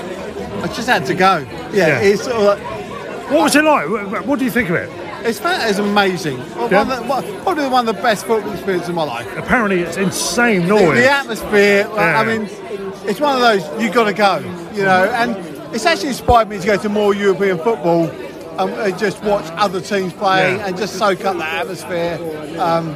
I 0.63 0.67
just 0.67 0.87
had 0.87 1.05
to 1.07 1.13
go. 1.15 1.37
Yeah, 1.71 1.87
Yeah. 1.87 1.99
it's 2.01 2.23
sort 2.23 2.35
of 2.35 2.43
like, 2.43 3.31
What 3.31 3.43
was 3.43 3.55
it 3.55 3.63
like? 3.63 3.89
What 3.89 4.25
what 4.27 4.39
do 4.39 4.45
you 4.45 4.51
think 4.51 4.69
of 4.69 4.75
it? 4.75 4.89
it's 5.25 5.39
fan- 5.39 5.67
it's 5.69 5.79
amazing. 5.79 6.37
One 6.37 6.69
Yeah. 6.71 6.81
of 6.81 6.87
the- 6.89 6.95
one- 7.03 7.23
probably 7.43 7.67
one 7.67 7.87
of 7.87 7.95
the 7.95 8.01
best 8.01 8.25
football 8.25 8.51
experiences 8.53 8.89
of 8.89 8.95
my 8.95 9.03
life. 9.03 9.27
Apparently, 9.37 9.79
it's 9.81 9.97
insane 9.97 10.61
The, 10.67 10.67
noise. 10.67 10.97
the 10.97 11.09
atmosphere. 11.11 11.87
like, 11.87 11.95
Yeah. 11.97 12.19
I 12.19 12.23
mean, 12.25 12.49
it's 13.05 13.19
one 13.19 13.35
of 13.35 13.41
those 13.41 13.63
you've 13.81 13.93
got 13.93 14.03
to 14.05 14.13
go. 14.13 14.39
You 14.75 14.83
know, 14.83 15.03
and 15.15 15.35
it's 15.73 15.85
actually 15.85 16.09
inspired 16.09 16.49
me 16.49 16.59
to 16.59 16.65
go 16.67 16.77
to 16.77 16.89
more 16.89 17.13
European 17.15 17.57
football. 17.57 18.09
Um, 18.57 18.69
and 18.73 18.97
just 18.99 19.23
watch 19.23 19.45
other 19.53 19.81
teams 19.81 20.13
play 20.13 20.55
Yeah. 20.55 20.67
and 20.67 20.77
just 20.77 20.95
soak 20.97 21.25
up 21.25 21.37
that 21.37 21.61
atmosphere. 21.61 22.19
Um, 22.59 22.95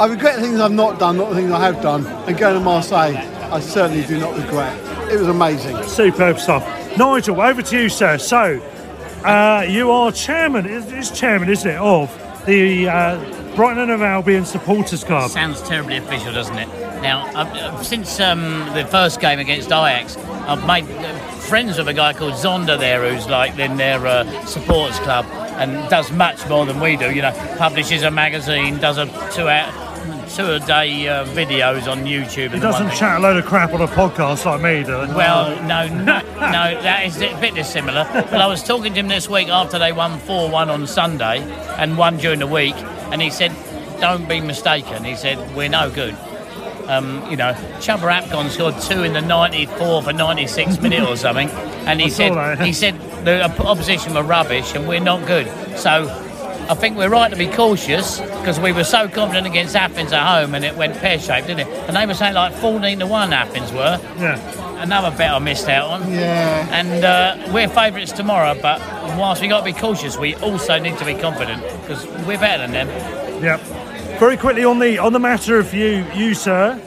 I 0.00 0.06
regret 0.06 0.36
the 0.36 0.42
things 0.42 0.58
I've 0.60 0.72
not 0.72 0.98
done, 0.98 1.16
not 1.16 1.30
the 1.30 1.36
things 1.36 1.52
I 1.52 1.60
have 1.64 1.80
done. 1.82 2.06
And 2.26 2.36
going 2.36 2.54
to 2.54 2.60
Marseille, 2.60 3.16
I 3.52 3.60
certainly 3.60 4.04
do 4.06 4.18
not 4.18 4.36
regret. 4.36 4.76
It 5.10 5.18
was 5.18 5.28
amazing. 5.28 5.80
Superb 5.84 6.38
stuff. 6.38 6.64
Nigel, 6.96 7.40
over 7.40 7.62
to 7.62 7.78
you, 7.82 7.88
sir. 7.88 8.18
So, 8.18 8.60
uh, 9.24 9.64
you 9.68 9.90
are 9.90 10.10
chairman, 10.10 10.66
it's 10.66 10.90
it's 10.90 11.10
chairman, 11.18 11.48
isn't 11.50 11.70
it, 11.70 11.76
of 11.78 12.10
the 12.46 12.88
uh, 12.88 13.16
Brighton 13.54 13.90
and 13.90 14.02
Albion 14.02 14.44
Supporters 14.44 15.04
Club. 15.04 15.30
Sounds 15.30 15.60
terribly 15.62 15.98
official, 15.98 16.32
doesn't 16.32 16.58
it? 16.58 16.68
Now, 17.02 17.26
uh, 17.34 17.44
uh, 17.44 17.82
since 17.82 18.18
um, 18.18 18.68
the 18.74 18.84
first 18.86 19.20
game 19.20 19.38
against 19.38 19.68
Ajax, 19.68 20.16
I've 20.16 20.66
made 20.66 20.84
uh, 20.90 21.39
friends 21.50 21.78
with 21.78 21.88
a 21.88 21.92
guy 21.92 22.12
called 22.12 22.34
Zonda 22.34 22.78
there, 22.78 23.12
who's 23.12 23.28
like 23.28 23.58
in 23.58 23.76
their 23.76 24.06
uh, 24.06 24.46
supporters 24.46 24.96
club 25.00 25.26
and 25.58 25.72
does 25.90 26.12
much 26.12 26.48
more 26.48 26.64
than 26.64 26.78
we 26.78 26.94
do. 26.94 27.12
You 27.12 27.22
know, 27.22 27.32
publishes 27.58 28.04
a 28.04 28.10
magazine, 28.12 28.78
does 28.78 28.98
a 28.98 29.06
two-hour, 29.32 29.72
two-a-day 30.28 31.08
uh, 31.08 31.24
videos 31.26 31.90
on 31.90 32.04
YouTube. 32.04 32.52
He 32.54 32.60
doesn't 32.60 32.92
chat 32.92 33.18
a 33.18 33.20
load 33.20 33.36
of 33.36 33.46
crap 33.46 33.72
on 33.72 33.80
a 33.80 33.88
podcast 33.88 34.44
like 34.46 34.60
me, 34.62 34.84
does? 34.84 35.12
Well, 35.12 35.60
no, 35.64 35.88
no, 35.88 36.20
no, 36.20 36.82
that 36.82 37.02
is 37.04 37.16
a 37.16 37.36
bit 37.40 37.56
dissimilar. 37.56 38.06
But 38.12 38.34
I 38.34 38.46
was 38.46 38.62
talking 38.62 38.94
to 38.94 39.00
him 39.00 39.08
this 39.08 39.28
week 39.28 39.48
after 39.48 39.76
they 39.76 39.90
won 39.90 40.20
4 40.20 40.50
1 40.50 40.70
on 40.70 40.86
Sunday 40.86 41.40
and 41.78 41.98
won 41.98 42.18
during 42.18 42.38
the 42.38 42.46
week, 42.46 42.76
and 43.10 43.20
he 43.20 43.28
said, 43.28 43.50
Don't 44.00 44.28
be 44.28 44.40
mistaken. 44.40 45.02
He 45.02 45.16
said, 45.16 45.56
We're 45.56 45.68
no 45.68 45.90
good. 45.90 46.16
Um, 46.90 47.30
you 47.30 47.36
know, 47.36 47.52
Chuba 47.78 48.20
Akpom 48.20 48.50
scored 48.50 48.80
two 48.80 49.04
in 49.04 49.12
the 49.12 49.20
94th 49.20 49.80
or 49.80 50.12
96th 50.12 50.82
minute 50.82 51.08
or 51.08 51.16
something, 51.16 51.48
and 51.86 52.00
he 52.00 52.10
said, 52.10 52.32
that. 52.32 52.60
he 52.60 52.72
said 52.72 52.98
the 53.24 53.44
opposition 53.64 54.14
were 54.14 54.22
rubbish 54.22 54.74
and 54.74 54.88
we're 54.88 55.00
not 55.00 55.26
good. 55.26 55.46
So 55.78 56.08
I 56.68 56.74
think 56.74 56.96
we're 56.96 57.08
right 57.08 57.30
to 57.30 57.36
be 57.36 57.48
cautious 57.48 58.20
because 58.20 58.58
we 58.58 58.72
were 58.72 58.84
so 58.84 59.08
confident 59.08 59.46
against 59.46 59.76
Athens 59.76 60.12
at 60.12 60.24
home 60.24 60.54
and 60.54 60.64
it 60.64 60.76
went 60.76 60.96
pear 60.96 61.18
shaped, 61.18 61.48
didn't 61.48 61.68
it? 61.68 61.88
And 61.88 61.96
they 61.96 62.06
were 62.06 62.14
saying 62.14 62.34
like 62.34 62.54
14 62.54 62.98
to 63.00 63.06
1 63.06 63.32
Athens 63.32 63.72
were. 63.72 64.00
Yeah. 64.18 64.82
Another 64.82 65.16
bet 65.16 65.32
I 65.32 65.38
missed 65.38 65.68
out 65.68 65.90
on. 65.90 66.12
Yeah. 66.12 66.66
And 66.70 67.04
uh, 67.04 67.52
we're 67.52 67.68
favourites 67.68 68.12
tomorrow, 68.12 68.58
but 68.60 68.80
whilst 69.18 69.42
we 69.42 69.48
got 69.48 69.58
to 69.58 69.64
be 69.64 69.72
cautious, 69.72 70.16
we 70.16 70.34
also 70.36 70.78
need 70.78 70.96
to 70.98 71.04
be 71.04 71.14
confident 71.14 71.62
because 71.82 72.06
we're 72.26 72.38
better 72.38 72.66
than 72.66 72.88
them. 72.88 73.42
Yep. 73.42 73.60
Very 74.20 74.36
quickly 74.36 74.64
on 74.64 74.78
the 74.78 74.98
on 74.98 75.14
the 75.14 75.18
matter 75.18 75.58
of 75.58 75.72
you, 75.72 76.04
you 76.14 76.34
sir. 76.34 76.78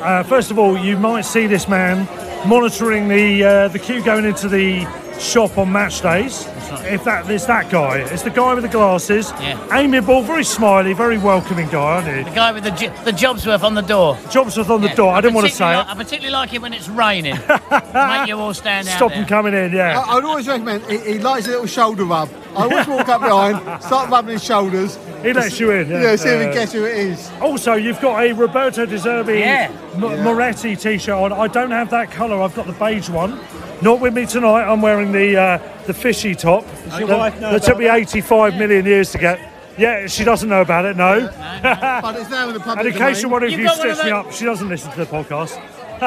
Uh, 0.00 0.22
first 0.22 0.50
of 0.50 0.58
all, 0.58 0.78
you 0.78 0.96
might 0.96 1.20
see 1.20 1.46
this 1.46 1.68
man 1.68 2.08
monitoring 2.48 3.08
the 3.08 3.44
uh, 3.44 3.68
the 3.68 3.78
queue 3.78 4.02
going 4.02 4.24
into 4.24 4.48
the 4.48 4.88
shop 5.18 5.58
on 5.58 5.70
match 5.70 6.00
days. 6.00 6.48
If 6.84 7.04
that 7.04 7.30
it's 7.30 7.46
that 7.46 7.70
guy, 7.70 7.98
it's 7.98 8.22
the 8.22 8.30
guy 8.30 8.54
with 8.54 8.62
the 8.64 8.68
glasses. 8.68 9.30
Yeah. 9.40 9.58
Amiable, 9.76 10.22
very 10.22 10.44
smiley, 10.44 10.92
very 10.92 11.18
welcoming 11.18 11.68
guy, 11.68 11.78
aren't 11.78 12.06
he? 12.08 12.22
The 12.24 12.34
guy 12.34 12.52
with 12.52 12.64
the, 12.64 12.70
jo- 12.70 12.94
the 13.04 13.12
job's 13.12 13.46
worth 13.46 13.62
on 13.64 13.74
the 13.74 13.82
door. 13.82 14.14
Jobsworth 14.30 14.70
on 14.70 14.80
the 14.80 14.88
Yeah. 14.88 14.94
door. 14.94 15.14
I 15.14 15.20
didn't 15.20 15.34
want 15.34 15.48
to 15.48 15.52
say 15.54 15.64
particularly 15.64 15.88
it. 15.88 15.90
I 15.90 15.94
particularly 16.04 16.32
like 16.32 16.52
it 16.54 16.62
when 16.62 16.72
it's 16.72 16.88
raining. 16.88 17.34
Make 17.94 18.28
you 18.28 18.38
all 18.38 18.54
stand 18.54 18.88
out 18.88 18.96
Stop 18.96 19.10
there. 19.10 19.18
him 19.20 19.26
coming 19.26 19.54
in. 19.54 19.72
Yeah. 19.72 19.98
I, 20.00 20.16
I'd 20.16 20.24
always 20.24 20.46
recommend, 20.48 20.84
he, 20.90 20.98
he 20.98 21.18
likes 21.18 21.46
a 21.46 21.50
little 21.50 21.66
shoulder 21.66 22.04
rub. 22.04 22.28
I 22.56 22.62
always 22.62 22.86
walk 22.86 23.08
up 23.08 23.20
behind, 23.20 23.82
start 23.82 24.10
rubbing 24.10 24.32
his 24.32 24.44
shoulders. 24.44 24.98
He 25.22 25.32
lets 25.32 25.58
you 25.60 25.70
in. 25.72 25.88
Yeah. 25.90 26.00
Yeah, 26.02 26.16
see 26.16 26.28
if 26.28 26.48
he 26.48 26.54
guess 26.54 26.72
who 26.72 26.84
it 26.84 26.96
is. 26.96 27.30
Also, 27.40 27.74
you've 27.74 28.00
got 28.00 28.22
a 28.22 28.32
Roberto 28.32 28.86
De 28.86 28.96
Zerbi 28.96 29.40
Yeah. 29.40 29.70
M- 29.94 30.00
Moretti 30.24 30.76
t-shirt 30.76 31.14
on. 31.14 31.32
I 31.32 31.46
don't 31.48 31.70
have 31.70 31.90
that 31.90 32.10
colour. 32.10 32.40
I've 32.42 32.54
got 32.54 32.66
the 32.66 32.72
beige 32.72 33.08
one. 33.10 33.38
Not 33.82 34.00
with 34.00 34.14
me 34.14 34.26
tonight. 34.26 34.64
I'm 34.64 34.80
wearing 34.82 35.12
the 35.12 35.36
uh, 35.36 35.58
the 35.88 35.94
fishy 35.94 36.34
top. 36.36 36.64
your 36.98 37.08
that, 37.08 37.18
wife 37.18 37.40
know 37.40 37.50
that 37.52 37.62
took 37.62 37.76
about 37.76 37.96
me 37.96 38.02
85 38.02 38.56
million 38.56 38.84
years 38.86 39.10
to 39.12 39.18
get. 39.18 39.40
Yeah, 39.76 40.06
she 40.06 40.22
doesn't 40.24 40.48
know 40.48 40.60
about 40.60 40.84
it. 40.84 40.96
No. 40.96 41.28
But 41.62 42.16
it's 42.16 42.30
now 42.30 42.46
in 42.48 42.54
the 42.54 42.60
public 42.60 42.78
and 42.78 42.88
in 42.88 42.92
case 42.94 43.22
you're 43.22 43.30
domain. 43.30 43.32
wondering 43.32 43.52
if 43.54 43.58
You've 43.58 43.60
you 43.60 43.66
got 43.66 43.78
one 43.78 43.88
of 43.90 43.96
stitched 43.96 44.04
me 44.06 44.10
those- 44.12 44.26
up, 44.26 44.32
she 44.32 44.44
doesn't 44.44 44.68
listen 44.68 44.90
to 44.92 44.98
the 44.98 45.06
podcast. 45.06 45.60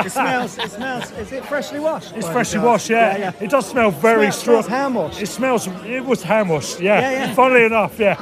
It 0.06 0.10
smells. 0.12 0.58
It 0.58 0.72
smells. 0.72 1.12
Is 1.12 1.32
it 1.34 1.46
freshly 1.46 1.80
washed? 1.82 2.14
It's 2.16 2.26
by 2.28 2.32
freshly 2.34 2.60
any 2.60 2.68
washed, 2.68 2.88
chance? 2.88 3.20
yeah. 3.20 3.32
It 3.46 3.50
does 3.50 3.66
smell 3.70 3.92
very 3.92 4.32
Smells- 4.32 4.40
strong. 4.40 4.64
smells 4.64 4.68
hand 4.68 4.96
washed. 4.96 5.22
It 5.22 5.28
smells. 5.28 5.68
It 5.86 6.06
was 6.06 6.24
hand 6.24 6.50
washed, 6.50 6.80
yeah. 6.80 7.00
Yeah, 7.02 7.12
yeah. 7.12 7.34
Funnily 7.34 7.66
enough, 7.66 8.00
yeah. 8.00 8.16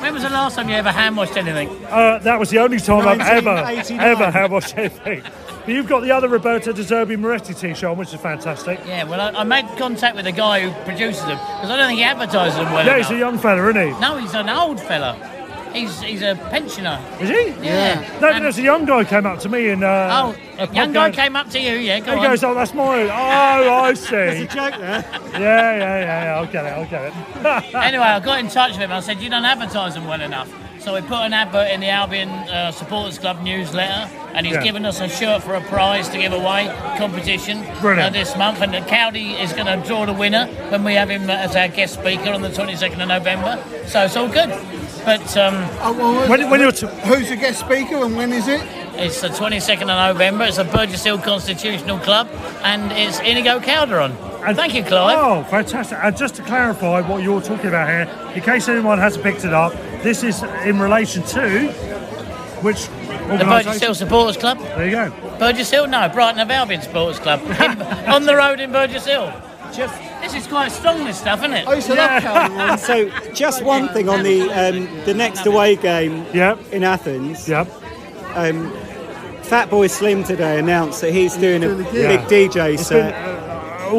When 0.00 0.14
was 0.14 0.22
the 0.24 0.30
last 0.30 0.56
time 0.56 0.68
you 0.68 0.74
ever 0.74 0.90
hand 0.90 1.16
washed 1.16 1.36
anything? 1.36 1.68
Uh, 1.86 2.18
that 2.20 2.38
was 2.40 2.50
the 2.50 2.58
only 2.58 2.80
time 2.80 3.06
I've 3.06 3.20
ever, 3.20 3.54
1989. 3.54 4.00
ever 4.00 4.30
hand 4.32 4.52
washed 4.52 4.76
anything. 4.76 5.22
But 5.64 5.74
you've 5.74 5.86
got 5.88 6.00
the 6.00 6.10
other 6.10 6.28
Roberto 6.28 6.72
De 6.72 6.82
Zerbi 6.82 7.16
Moretti 7.18 7.54
t-shirt 7.54 7.84
on, 7.84 7.96
which 7.96 8.12
is 8.12 8.20
fantastic. 8.20 8.80
Yeah, 8.86 9.04
well, 9.04 9.20
I, 9.20 9.40
I 9.40 9.44
made 9.44 9.64
contact 9.78 10.16
with 10.16 10.24
the 10.24 10.32
guy 10.32 10.60
who 10.68 10.84
produces 10.84 11.22
them 11.22 11.38
because 11.38 11.70
I 11.70 11.76
don't 11.76 11.86
think 11.86 11.98
he 11.98 12.04
advertises 12.04 12.56
them 12.56 12.72
well 12.72 12.84
Yeah, 12.84 12.96
enough. 12.96 13.08
he's 13.08 13.16
a 13.16 13.18
young 13.20 13.38
fella, 13.38 13.68
isn't 13.70 13.94
he? 13.94 14.00
No, 14.00 14.16
he's 14.16 14.34
an 14.34 14.48
old 14.48 14.80
fella. 14.80 15.14
He's 15.72 16.00
he's 16.02 16.20
a 16.20 16.34
pensioner. 16.50 17.00
Is 17.18 17.30
he? 17.30 17.48
Yeah. 17.64 18.18
No, 18.20 18.28
And- 18.28 18.44
there's 18.44 18.58
a 18.58 18.62
young 18.62 18.84
guy 18.84 19.04
came 19.04 19.24
up 19.24 19.38
to 19.38 19.48
me 19.48 19.68
and. 19.70 19.82
Uh, 19.82 20.34
Oh, 20.58 20.62
a 20.64 20.74
young 20.74 20.92
guy 20.92 21.10
came 21.10 21.34
up 21.34 21.48
to 21.50 21.58
you, 21.58 21.76
yeah, 21.76 21.98
go 22.00 22.12
He 22.12 22.18
on. 22.18 22.24
goes, 22.26 22.44
oh, 22.44 22.54
that's 22.54 22.74
mine. 22.74 23.06
Oh, 23.06 23.12
I 23.84 23.94
see. 23.94 24.10
There's 24.10 24.40
a 24.42 24.46
joke 24.48 24.74
there. 24.78 25.04
Yeah, 25.32 25.38
yeah, 25.38 25.78
yeah, 25.78 26.24
yeah. 26.24 26.36
I'll 26.36 26.46
get 26.46 26.66
it. 26.66 26.68
I'll 26.74 26.84
get 26.86 27.04
it. 27.04 27.74
anyway, 27.74 28.04
I 28.04 28.20
got 28.20 28.40
in 28.40 28.48
touch 28.48 28.72
with 28.72 28.80
him. 28.80 28.92
I 28.92 29.00
said, 29.00 29.18
You 29.22 29.30
don't 29.30 29.44
advertise 29.46 29.94
them 29.94 30.06
well 30.06 30.20
enough. 30.20 30.52
So 30.82 30.94
we 30.94 31.00
put 31.02 31.20
an 31.20 31.32
advert 31.32 31.70
in 31.70 31.78
the 31.80 31.88
Albion 31.88 32.28
uh, 32.28 32.72
Supporters 32.72 33.16
Club 33.16 33.40
newsletter, 33.42 34.10
and 34.34 34.44
he's 34.44 34.56
Yeah. 34.56 34.62
given 34.64 34.84
us 34.84 35.00
a 35.00 35.08
shirt 35.08 35.40
for 35.44 35.54
a 35.54 35.60
prize 35.60 36.08
to 36.08 36.18
give 36.18 36.32
away 36.32 36.66
competition 36.98 37.58
uh, 37.64 38.10
this 38.10 38.36
month. 38.36 38.60
And 38.60 38.74
the 38.74 38.80
Cowdy 38.80 39.34
is 39.40 39.52
going 39.52 39.66
to 39.66 39.76
draw 39.86 40.06
the 40.06 40.12
winner 40.12 40.46
when 40.70 40.82
we 40.82 40.94
have 40.94 41.08
him 41.08 41.30
uh, 41.30 41.34
as 41.34 41.54
our 41.54 41.68
guest 41.68 41.94
speaker 41.94 42.30
on 42.32 42.42
the 42.42 42.48
22nd 42.48 43.00
of 43.00 43.06
November. 43.08 43.62
So 43.86 44.02
it's 44.02 44.16
all 44.16 44.26
good. 44.28 44.48
But 45.04 45.36
um, 45.36 45.54
when, 46.28 46.50
when 46.50 46.60
you're 46.60 46.72
t- 46.72 46.88
Who's 47.04 47.28
the 47.28 47.36
guest 47.36 47.60
speaker 47.60 47.96
and 48.04 48.16
when 48.16 48.32
is 48.32 48.48
it? 48.48 48.60
it's 48.94 49.20
the 49.20 49.28
22nd 49.28 49.82
of 49.82 50.16
November. 50.16 50.44
It's 50.46 50.58
a 50.58 50.64
Burgess 50.64 51.04
Hill 51.04 51.18
Constitutional 51.18 51.98
Club, 52.00 52.28
and 52.64 52.90
it's 52.92 53.20
Inigo 53.20 53.60
Calderon. 53.60 54.16
Thank 54.42 54.74
you, 54.74 54.82
Clive. 54.82 55.18
Oh, 55.18 55.44
fantastic. 55.48 55.98
And 56.02 56.16
just 56.16 56.34
to 56.36 56.42
clarify 56.42 57.00
what 57.00 57.22
you're 57.22 57.40
talking 57.40 57.66
about 57.68 57.88
here, 57.88 58.32
in 58.34 58.42
case 58.42 58.68
anyone 58.68 58.98
hasn't 58.98 59.22
picked 59.24 59.44
it 59.44 59.52
up, 59.54 59.72
this 60.02 60.22
is 60.22 60.42
in 60.64 60.78
relation 60.80 61.22
to 61.24 61.68
which 62.62 62.86
The 62.88 63.44
Burgess 63.44 63.80
Hill? 63.80 63.94
Supporters 63.94 64.36
Club. 64.36 64.58
There 64.58 64.84
you 64.84 64.90
go. 64.92 65.38
Burgess 65.38 65.70
Hill? 65.70 65.86
No, 65.86 66.08
Brighton 66.08 66.40
of 66.40 66.50
Albion 66.50 66.80
Supporters 66.82 67.18
Club. 67.20 67.40
In- 67.60 68.08
on 68.10 68.24
the 68.24 68.36
road 68.36 68.60
in 68.60 68.72
Burgess 68.72 69.06
Hill. 69.06 69.32
Just, 69.72 69.98
this 70.20 70.34
is 70.34 70.46
quite 70.46 70.70
strong, 70.70 71.04
this 71.04 71.18
stuff, 71.18 71.38
isn't 71.40 71.54
it? 71.54 71.66
I 71.66 71.74
used 71.74 71.86
to 71.86 71.94
love 71.94 72.22
Calderon. 72.22 72.78
so, 72.78 73.08
just 73.34 73.62
one 73.64 73.88
thing 73.88 74.08
on 74.08 74.22
the 74.22 74.42
um, 74.50 74.84
the 75.06 75.14
next 75.14 75.46
away 75.46 75.76
game 75.76 76.26
in 76.34 76.84
Athens. 76.84 77.48
Yep. 77.48 77.68
Um, 78.34 78.70
Fatboy 79.44 79.90
Slim 79.90 80.24
today 80.24 80.58
announced 80.58 81.00
that 81.00 81.12
he's 81.12 81.36
doing 81.36 81.64
a 81.64 81.68
doing 81.68 81.80
a 81.86 82.18
big 82.18 82.28
gig. 82.28 82.50
DJ 82.50 82.74
It's 82.74 82.86
set. 82.86 83.14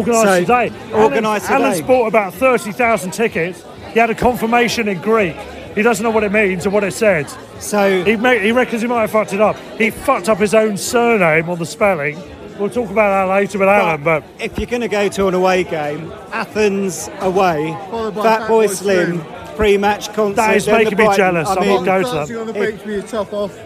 Been, 0.01 0.13
Organised 0.15 0.47
So, 0.47 0.67
today. 0.69 0.93
organised 0.93 1.49
Alan, 1.49 1.61
Alan's 1.67 1.81
bought 1.81 2.07
about 2.07 2.33
30,000 2.33 3.11
tickets. 3.11 3.63
He 3.93 3.99
had 3.99 4.09
a 4.09 4.15
confirmation 4.15 4.87
in 4.87 5.01
Greek. 5.01 5.35
He 5.75 5.81
doesn't 5.81 6.03
know 6.03 6.11
what 6.11 6.23
it 6.23 6.31
means 6.31 6.65
or 6.65 6.69
what 6.69 6.83
it 6.83 6.93
said. 6.93 7.27
So 7.59 8.03
he, 8.03 8.15
may, 8.15 8.39
he 8.39 8.51
reckons 8.51 8.81
he 8.81 8.87
might 8.87 9.01
have 9.01 9.11
fucked 9.11 9.33
it 9.33 9.41
up. 9.41 9.57
He 9.77 9.89
fucked 9.89 10.29
up 10.29 10.37
his 10.37 10.53
own 10.53 10.77
surname 10.77 11.49
on 11.49 11.57
the 11.59 11.65
spelling. 11.65 12.17
We'll 12.59 12.69
talk 12.69 12.91
about 12.91 13.27
that 13.27 13.33
later 13.33 13.57
with 13.57 13.67
Alan, 13.67 14.03
but 14.03 14.23
if 14.39 14.57
you're 14.59 14.67
going 14.67 14.81
to 14.83 14.87
go 14.87 15.09
to 15.09 15.27
an 15.27 15.33
away 15.33 15.63
game, 15.63 16.11
Athens 16.31 17.09
away, 17.21 17.75
Followed 17.89 18.13
by 18.13 18.21
Fatboy 18.21 18.47
Fatboy 18.47 18.69
Slim, 18.69 19.19
Slim. 19.21 19.55
pre-match 19.55 20.13
concert. 20.13 20.35
That 20.35 20.57
is 20.57 20.67
making 20.67 20.89
me 20.97 21.05
Brighton- 21.05 21.17
jealous. 21.17 21.47
I 21.49 21.55
I'm 21.55 21.61
mean, 21.61 21.69
not 21.77 21.85
going 21.85 22.03
to 22.05 22.09
that. 22.11 22.15
Dancing 22.17 22.37
on 22.37 22.47
the 22.47 22.53
beach 22.53 22.85
with 22.85 22.87
your 22.87 23.01
top 23.01 23.33
off. 23.33 23.57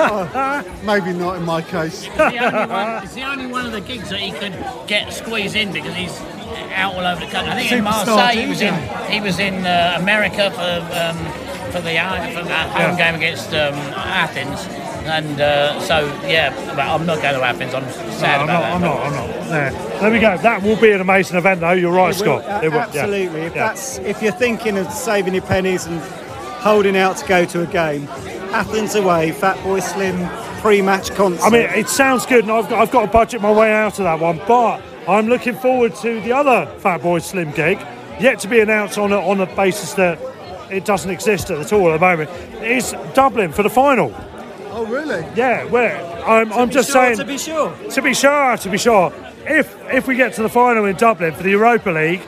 Oh, 0.00 0.64
maybe 0.84 1.12
not 1.18 1.36
in 1.36 1.44
my 1.44 1.62
case. 1.62 2.04
It's 2.06 2.16
the, 2.16 2.24
only 2.24 2.68
one, 2.70 3.04
it's 3.04 3.14
the 3.14 3.22
only 3.24 3.46
one 3.46 3.66
of 3.66 3.72
the 3.72 3.80
gigs 3.80 4.10
that 4.10 4.20
he 4.20 4.30
could 4.32 4.54
get 4.86 5.12
squeezed 5.12 5.56
in 5.56 5.72
because 5.72 5.94
he's 5.94 6.18
out 6.74 6.94
all 6.94 7.00
over 7.06 7.20
the 7.24 7.30
country. 7.30 7.52
I 7.52 7.56
think 7.56 7.72
in 7.72 7.84
Marseille 7.84 8.36
he 8.36 8.46
was 8.48 8.60
in 8.60 8.74
he 9.10 9.20
was 9.20 9.38
in 9.38 9.66
uh, 9.66 9.96
America 10.00 10.50
for 10.52 10.60
um, 10.96 11.16
for 11.72 11.80
the 11.80 11.98
uh, 11.98 12.26
for 12.28 12.42
the 12.44 12.54
home 12.54 12.96
Yeah. 12.96 12.96
game 12.96 13.14
against 13.16 13.48
um, 13.52 13.74
Athens, 13.94 14.66
and 15.06 15.40
uh, 15.40 15.80
so 15.80 16.06
yeah. 16.26 16.54
But 16.74 16.80
I'm 16.86 17.04
not 17.06 17.20
going 17.20 17.34
to 17.34 17.42
Athens. 17.42 17.74
I'm 17.74 17.82
no, 17.84 17.90
sad 17.90 18.40
I'm 18.40 18.44
about 18.44 18.80
not. 18.80 18.80
that. 18.80 19.06
I'm 19.06 19.12
not. 19.12 19.28
I'm 19.28 19.38
not. 19.40 19.48
There. 19.48 19.70
there 20.00 20.10
we 20.12 20.20
go. 20.20 20.36
That 20.38 20.62
will 20.62 20.76
be 20.80 20.92
an 20.92 21.00
amazing 21.00 21.36
event, 21.36 21.60
though. 21.60 21.72
You're 21.72 21.92
right, 21.92 22.14
It 22.14 22.26
will, 22.26 22.40
Scott. 22.40 22.64
It 22.64 22.68
will, 22.68 22.76
yeah. 22.78 22.84
absolutely. 22.86 23.40
If 23.42 23.54
that's 23.54 23.98
if 23.98 24.22
you're 24.22 24.32
thinking 24.32 24.76
of 24.78 24.90
saving 24.92 25.34
your 25.34 25.42
pennies 25.42 25.86
and 25.86 26.00
holding 26.60 26.96
out 26.96 27.16
to 27.18 27.26
go 27.26 27.44
to 27.44 27.62
a 27.62 27.66
game, 27.66 28.08
Athens 28.52 28.94
away, 28.94 29.32
Fat 29.32 29.62
Boy 29.62 29.80
Slim 29.80 30.28
pre-match 30.60 31.10
concert. 31.14 31.44
I 31.44 31.50
mean, 31.50 31.62
it 31.62 31.88
sounds 31.88 32.26
good, 32.26 32.44
and 32.44 32.52
I've 32.52 32.68
got, 32.68 32.80
I've 32.80 32.90
got 32.90 33.02
to 33.02 33.12
budget 33.12 33.40
my 33.40 33.52
way 33.52 33.72
out 33.72 33.98
of 33.98 34.04
that 34.04 34.18
one. 34.18 34.40
But 34.46 34.82
I'm 35.06 35.28
looking 35.28 35.54
forward 35.54 35.94
to 35.96 36.20
the 36.20 36.32
other 36.32 36.66
Fat 36.78 37.02
Boy 37.02 37.20
Slim 37.20 37.52
gig, 37.52 37.78
yet 38.20 38.40
to 38.40 38.48
be 38.48 38.60
announced 38.60 38.98
on 38.98 39.12
a, 39.12 39.18
on 39.18 39.40
a 39.40 39.46
basis 39.54 39.94
that 39.94 40.18
it 40.70 40.84
doesn't 40.84 41.10
exist 41.10 41.50
at 41.50 41.72
all 41.72 41.90
at 41.90 42.00
the 42.00 42.06
moment. 42.06 42.30
It's 42.62 42.92
Dublin 43.14 43.52
for 43.52 43.62
the 43.62 43.70
final. 43.70 44.12
Oh, 44.70 44.84
really? 44.86 45.26
Yeah, 45.34 45.64
where 45.64 45.96
I'm, 46.24 46.52
I'm 46.52 46.68
be 46.68 46.74
just 46.74 46.90
sure, 46.90 47.02
saying 47.02 47.16
to 47.16 47.24
be 47.24 47.38
sure. 47.38 47.74
to 47.90 48.02
be 48.02 48.14
sure, 48.14 48.56
to 48.56 48.68
be 48.68 48.78
sure. 48.78 49.12
If 49.46 49.74
if 49.92 50.06
we 50.06 50.14
get 50.14 50.34
to 50.34 50.42
the 50.42 50.48
final 50.48 50.84
in 50.84 50.96
Dublin 50.96 51.32
for 51.32 51.42
the 51.42 51.50
Europa 51.50 51.90
League, 51.90 52.20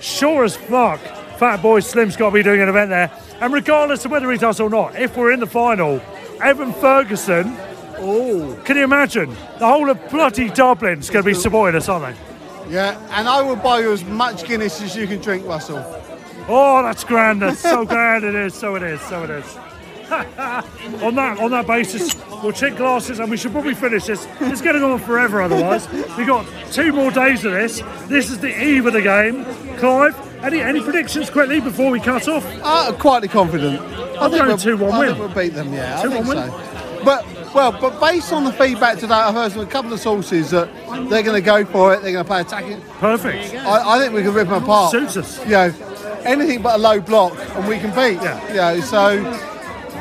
sure 0.00 0.44
as 0.44 0.56
fuck, 0.56 1.00
Fat 1.42 1.60
Boy 1.60 1.80
Slim's 1.80 2.16
got 2.16 2.30
to 2.30 2.34
be 2.34 2.42
doing 2.44 2.60
an 2.60 2.68
event 2.68 2.90
there. 2.90 3.10
And 3.40 3.52
regardless 3.52 4.04
of 4.04 4.12
whether 4.12 4.30
he 4.30 4.38
does 4.38 4.60
or 4.60 4.70
not, 4.70 4.94
if 4.94 5.16
we're 5.16 5.32
in 5.32 5.40
the 5.40 5.46
final, 5.48 6.00
Evan 6.40 6.72
Ferguson. 6.72 7.56
Oh, 7.98 8.56
can 8.64 8.76
you 8.76 8.84
imagine? 8.84 9.28
The 9.58 9.66
whole 9.66 9.90
of 9.90 10.08
bloody 10.08 10.50
Dublin's 10.50 11.10
going 11.10 11.24
to 11.24 11.28
be 11.28 11.34
supporting 11.34 11.76
us, 11.76 11.88
aren't 11.88 12.16
they? 12.16 12.72
Yeah, 12.72 12.96
and 13.10 13.28
I 13.28 13.42
will 13.42 13.56
buy 13.56 13.80
you 13.80 13.90
as 13.92 14.04
much 14.04 14.44
Guinness 14.44 14.80
as 14.82 14.94
you 14.94 15.08
can 15.08 15.20
drink, 15.20 15.44
Russell. 15.44 15.84
Oh, 16.46 16.80
that's 16.84 17.02
grand. 17.02 17.42
That's 17.42 17.58
so 17.58 17.84
grand. 17.86 18.22
It 18.22 18.36
is. 18.36 18.54
So 18.54 18.76
it 18.76 18.84
is. 18.84 19.00
So 19.00 19.24
it 19.24 19.30
is. 19.30 19.56
on 20.12 21.16
that 21.16 21.40
on 21.40 21.50
that 21.50 21.66
basis, 21.66 22.14
we'll 22.40 22.52
check 22.52 22.76
glasses, 22.76 23.18
and 23.18 23.28
we 23.28 23.36
should 23.36 23.50
probably 23.50 23.74
finish 23.74 24.04
this. 24.04 24.28
It's 24.42 24.60
going 24.60 24.74
to 24.74 24.80
go 24.80 24.92
on 24.92 25.00
forever 25.00 25.42
otherwise. 25.42 25.90
We've 26.16 26.26
got 26.26 26.46
two 26.70 26.92
more 26.92 27.10
days 27.10 27.44
of 27.44 27.50
this. 27.50 27.82
This 28.06 28.30
is 28.30 28.38
the 28.38 28.62
eve 28.62 28.86
of 28.86 28.92
the 28.92 29.02
game. 29.02 29.44
Clive, 29.78 30.14
any 30.42 30.60
any 30.60 30.80
predictions 30.80 31.30
quickly 31.30 31.60
before 31.60 31.90
we 31.90 32.00
cut 32.00 32.26
off? 32.28 32.44
I'm 32.64 32.96
quietly 32.96 33.28
confident. 33.28 33.80
I 33.80 34.26
I'm 34.26 34.30
we'll- 34.30 34.56
2-1 34.56 34.92
I 34.92 34.98
win. 34.98 35.08
think 35.08 35.18
we'll 35.18 35.34
beat 35.42 35.54
them, 35.54 35.72
yeah. 35.72 36.00
I 36.00 36.04
2-1 36.06 36.12
think 36.12 36.26
win? 36.26 36.36
so. 36.50 37.02
But 37.04 37.26
well, 37.54 37.72
but 37.72 38.00
based 38.00 38.32
on 38.32 38.44
the 38.44 38.52
feedback 38.52 38.98
today, 38.98 39.14
I've 39.14 39.34
heard 39.34 39.52
from 39.52 39.62
a 39.62 39.66
couple 39.66 39.92
of 39.92 40.00
sources 40.00 40.50
that 40.52 40.68
they're 41.10 41.22
going 41.22 41.34
to 41.34 41.40
go 41.44 41.64
for 41.64 41.92
it. 41.92 42.02
They're 42.02 42.12
going 42.12 42.24
to 42.24 42.28
play 42.28 42.40
attacking. 42.40 42.80
Perfect. 42.98 43.54
I, 43.56 43.96
I 43.96 43.98
think 44.00 44.14
we 44.14 44.22
can 44.22 44.32
rip 44.32 44.48
them 44.48 44.62
apart. 44.62 44.92
Suits 44.92 45.16
us. 45.16 45.44
You 45.44 45.50
know, 45.52 45.74
anything 46.24 46.62
but 46.62 46.76
a 46.76 46.78
low 46.78 47.00
block, 47.00 47.36
and 47.56 47.66
we 47.68 47.78
can 47.78 47.90
beat. 47.90 48.22
Yeah. 48.22 48.48
You 48.48 48.78
know, 48.78 48.80
so 48.86 48.98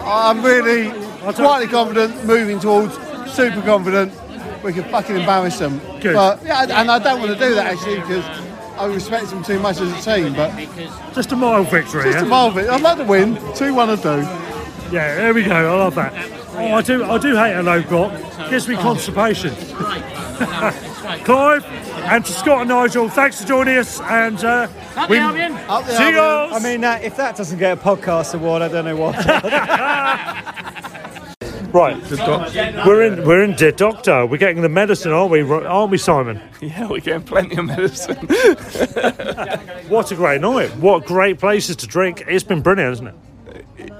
I'm 0.06 0.44
really 0.44 0.92
quietly 1.34 1.68
confident, 1.68 2.24
moving 2.26 2.60
towards 2.60 2.94
super 3.34 3.62
confident. 3.62 4.14
We 4.64 4.72
can 4.74 4.84
fucking 4.86 5.16
embarrass 5.18 5.58
them. 5.60 5.80
Good. 6.02 6.14
But 6.14 6.44
yeah, 6.46 6.62
and 6.82 6.92
I 6.92 7.00
don't 7.00 7.20
want 7.20 7.32
to 7.38 7.40
do 7.40 7.56
that 7.56 7.66
actually 7.74 7.96
because 8.02 8.24
I 8.82 8.86
respect 8.88 9.28
them 9.30 9.44
too 9.44 9.60
much 9.60 9.80
as 9.80 9.91
a 9.91 10.15
team. 10.15 10.34
But 10.34 10.56
Just 11.13 11.32
a 11.32 11.36
mild 11.36 11.70
victory. 11.70 12.04
just 12.04 12.17
yeah? 12.17 12.24
a 12.24 12.26
mild 12.26 12.56
victory. 12.56 12.74
I'd 12.74 12.82
like 12.82 12.98
to 12.98 13.04
win. 13.04 13.36
Two 13.54 13.76
one 13.76 13.91
or 13.91 13.98
two. 13.98 14.22
Yeah, 14.91 15.15
there 15.15 15.34
we 15.36 15.44
go. 15.44 15.54
I 15.54 15.78
love 15.78 15.94
that. 15.96 16.13
Oh, 16.56 16.74
I 16.74 16.82
do. 16.82 17.04
I 17.04 17.20
do 17.20 17.36
hate 17.36 17.54
a 17.54 17.62
low 17.62 17.84
block. 17.84 18.12
Gives 18.50 18.67
me 18.67 18.76
constipation. 18.76 19.54
Clive 21.26 21.63
and 22.06 22.26
to 22.26 22.32
Scott 22.32 22.62
and 22.62 22.70
Nigel, 22.70 23.08
thanks 23.08 23.41
for 23.41 23.48
joining 23.48 23.78
us. 23.78 24.02
And 24.02 24.44
uh, 24.44 24.67
we 25.08 25.20
Up 25.20 25.36
the 25.86 25.96
see 25.96 26.10
you 26.10 26.17
Albion. 26.20 26.54
I 26.54 26.60
mean, 26.60 26.84
uh, 26.84 27.00
if 27.04 27.15
that 27.17 27.36
doesn't 27.36 27.60
get 27.60 27.78
a 27.78 27.82
podcast 27.82 28.34
award, 28.34 28.63
I 28.63 28.67
don't 28.67 28.86
know 28.86 28.96
what. 28.96 29.15
Right, 31.74 31.98
we're 32.86 33.04
in. 33.04 33.26
We're 33.26 33.44
in 33.44 33.56
De 33.56 33.72
Dokter. 33.72 34.30
We're 34.30 34.38
getting 34.38 34.62
the 34.62 34.70
medicine, 34.70 35.12
aren't 35.12 35.32
we? 35.32 35.42
Aren't 35.42 35.92
we, 35.92 35.98
Simon? 35.98 36.42
Yeah, 36.62 36.88
we're 36.88 37.00
getting 37.00 37.24
plenty 37.24 37.56
of 37.58 37.66
medicine. 37.66 38.18
What 39.90 40.10
a 40.12 40.16
great 40.16 40.40
night! 40.40 40.70
What 40.78 41.06
great 41.06 41.38
places 41.40 41.76
to 41.78 41.88
drink. 41.88 42.24
It's 42.28 42.46
been 42.46 42.62
brilliant, 42.62 42.90
hasn't 42.92 43.10
it? 43.10 43.16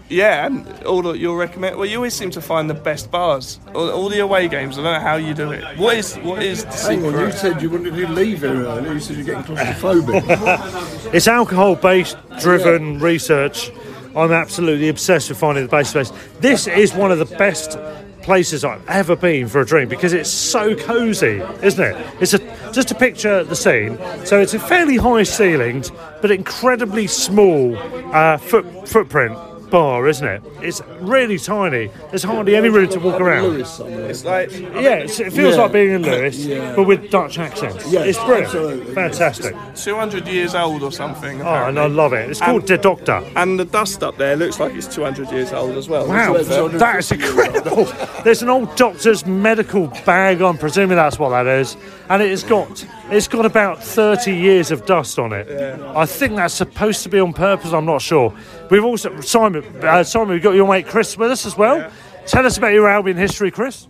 yeah, 0.08 0.46
and 0.46 0.66
all 0.84 1.02
that 1.04 1.18
you'll 1.20 1.36
recommend. 1.36 1.76
Well, 1.76 1.86
you 1.86 1.98
always 1.98 2.14
seem 2.14 2.30
to 2.32 2.42
find 2.42 2.70
the 2.70 2.74
best 2.74 3.12
bars. 3.12 3.60
All, 3.74 3.90
all 3.90 4.10
the 4.10 4.20
away 4.20 4.48
games. 4.48 4.78
I 4.78 4.84
don't 4.84 4.94
know 4.94 5.00
how 5.00 5.16
you 5.16 5.34
do 5.34 5.52
it. 5.52 5.64
What 5.78 5.98
is 5.98 6.16
what 6.18 6.42
is 6.44 6.64
the 6.64 6.72
Hang 6.72 7.06
on, 7.06 7.12
secret? 7.12 7.26
you 7.26 7.32
said 7.34 7.62
you 7.62 7.70
wanted 7.70 7.94
to 7.96 8.08
leave 8.08 8.40
very 8.40 8.60
early. 8.66 8.90
You 8.90 9.00
said 9.00 9.18
you're 9.18 9.26
getting 9.26 9.44
claustrophobic. 9.44 11.12
It's 11.14 11.28
alcohol-based 11.28 12.16
driven 12.40 13.00
research. 13.00 13.70
I'm 14.16 14.32
absolutely 14.32 14.90
obsessed 14.90 15.30
with 15.30 15.40
finding 15.40 15.64
the 15.66 15.70
best 15.70 15.94
place. 15.94 16.12
This 16.40 16.68
is 16.68 16.94
one 16.94 17.12
of 17.12 17.20
the 17.20 17.38
best 17.38 17.78
places 18.22 18.64
I've 18.64 18.88
ever 18.88 19.16
been 19.16 19.48
for 19.48 19.62
a 19.62 19.66
drink 19.66 19.90
because 19.90 20.14
it's 20.14 20.30
so 20.30 20.76
cosy, 20.76 21.42
isn't 21.64 21.84
it? 21.84 22.08
It's 22.20 22.34
a 22.34 22.72
just 22.72 22.90
to 22.90 22.96
picture 22.96 23.40
of 23.40 23.50
the 23.50 23.56
scene. 23.56 23.98
So 24.26 24.40
it's 24.40 24.54
a 24.54 24.60
fairly 24.60 24.98
high 24.98 25.24
ceilinged 25.24 25.92
but 26.22 26.32
incredibly 26.32 27.08
small 27.08 27.76
uh, 28.14 28.38
foot, 28.38 28.88
footprint 28.88 29.38
bar, 29.72 30.08
isn't 30.08 30.28
it? 30.28 30.44
It's 30.62 30.82
really 31.00 31.40
tiny. 31.40 31.90
There's 32.10 32.24
hardly 32.24 32.56
any 32.56 32.70
room 32.70 32.90
to 32.90 33.00
walk 33.00 33.20
around. 33.20 33.60
It's 33.62 34.24
like 34.26 34.52
Yeah, 34.52 34.96
it's, 35.06 35.20
it 35.20 35.34
feels 35.34 35.56
Yeah. 35.56 35.62
like 35.64 35.72
being 35.72 35.92
in 35.92 36.04
Lewes, 36.04 36.46
but 36.76 36.84
with 36.86 37.10
Dutch 37.10 37.40
accents. 37.40 37.92
Yeah, 37.92 38.02
it's 38.02 38.18
brilliant, 38.20 38.46
absolutely. 38.48 38.94
fantastic. 38.94 39.56
200 39.76 40.28
years 40.28 40.54
old 40.54 40.84
or 40.84 40.92
something. 40.92 41.42
Oh, 41.42 41.66
and 41.68 41.80
I 41.80 41.88
love 41.88 42.14
it. 42.14 42.30
It's 42.30 42.40
called 42.40 42.62
And- 42.62 42.68
The 42.68 42.78
Doctor. 42.78 43.24
And 43.36 43.60
the 43.60 43.66
dust 43.66 44.04
up 44.04 44.18
there 44.18 44.36
looks 44.36 44.60
like 44.60 44.74
it's 44.76 44.88
200 44.94 45.32
years 45.32 45.54
old 45.54 45.78
as 45.78 45.88
well. 45.90 46.08
Wow, 46.08 46.34
that 46.34 46.96
is 47.00 47.12
incredible. 47.12 47.86
There's 48.24 48.42
an 48.44 48.50
old 48.50 48.76
doctor's 48.76 49.26
medical 49.26 49.88
bag. 50.06 50.42
I'm 50.42 50.58
presuming 50.58 50.98
that's 50.98 51.18
what 51.18 51.30
that 51.30 51.48
is, 51.48 51.78
and 52.12 52.22
it's 52.22 52.44
got 52.44 52.86
it's 53.10 53.28
got 53.30 53.46
about 53.46 53.82
30 53.82 54.36
years 54.36 54.70
of 54.70 54.86
dust 54.86 55.18
on 55.18 55.32
it. 55.32 55.48
I 55.96 56.06
think 56.06 56.36
that's 56.36 56.54
supposed 56.54 57.04
to 57.04 57.10
be 57.10 57.20
on 57.20 57.32
purpose. 57.32 57.72
I'm 57.72 57.86
not 57.86 58.02
sure. 58.02 58.34
We've 58.70 58.84
also 58.84 59.22
Simon. 59.22 59.64
uh, 59.82 60.04
Simon, 60.04 60.34
we've 60.34 60.44
got 60.44 60.56
your 60.56 60.68
mate 60.68 60.88
Chris 60.88 61.18
with 61.18 61.32
us 61.32 61.46
as 61.46 61.58
well. 61.58 61.90
Tell 62.26 62.46
us 62.46 62.58
about 62.58 62.74
your 62.74 62.90
Albion 62.90 63.18
history, 63.18 63.50
Chris. 63.50 63.88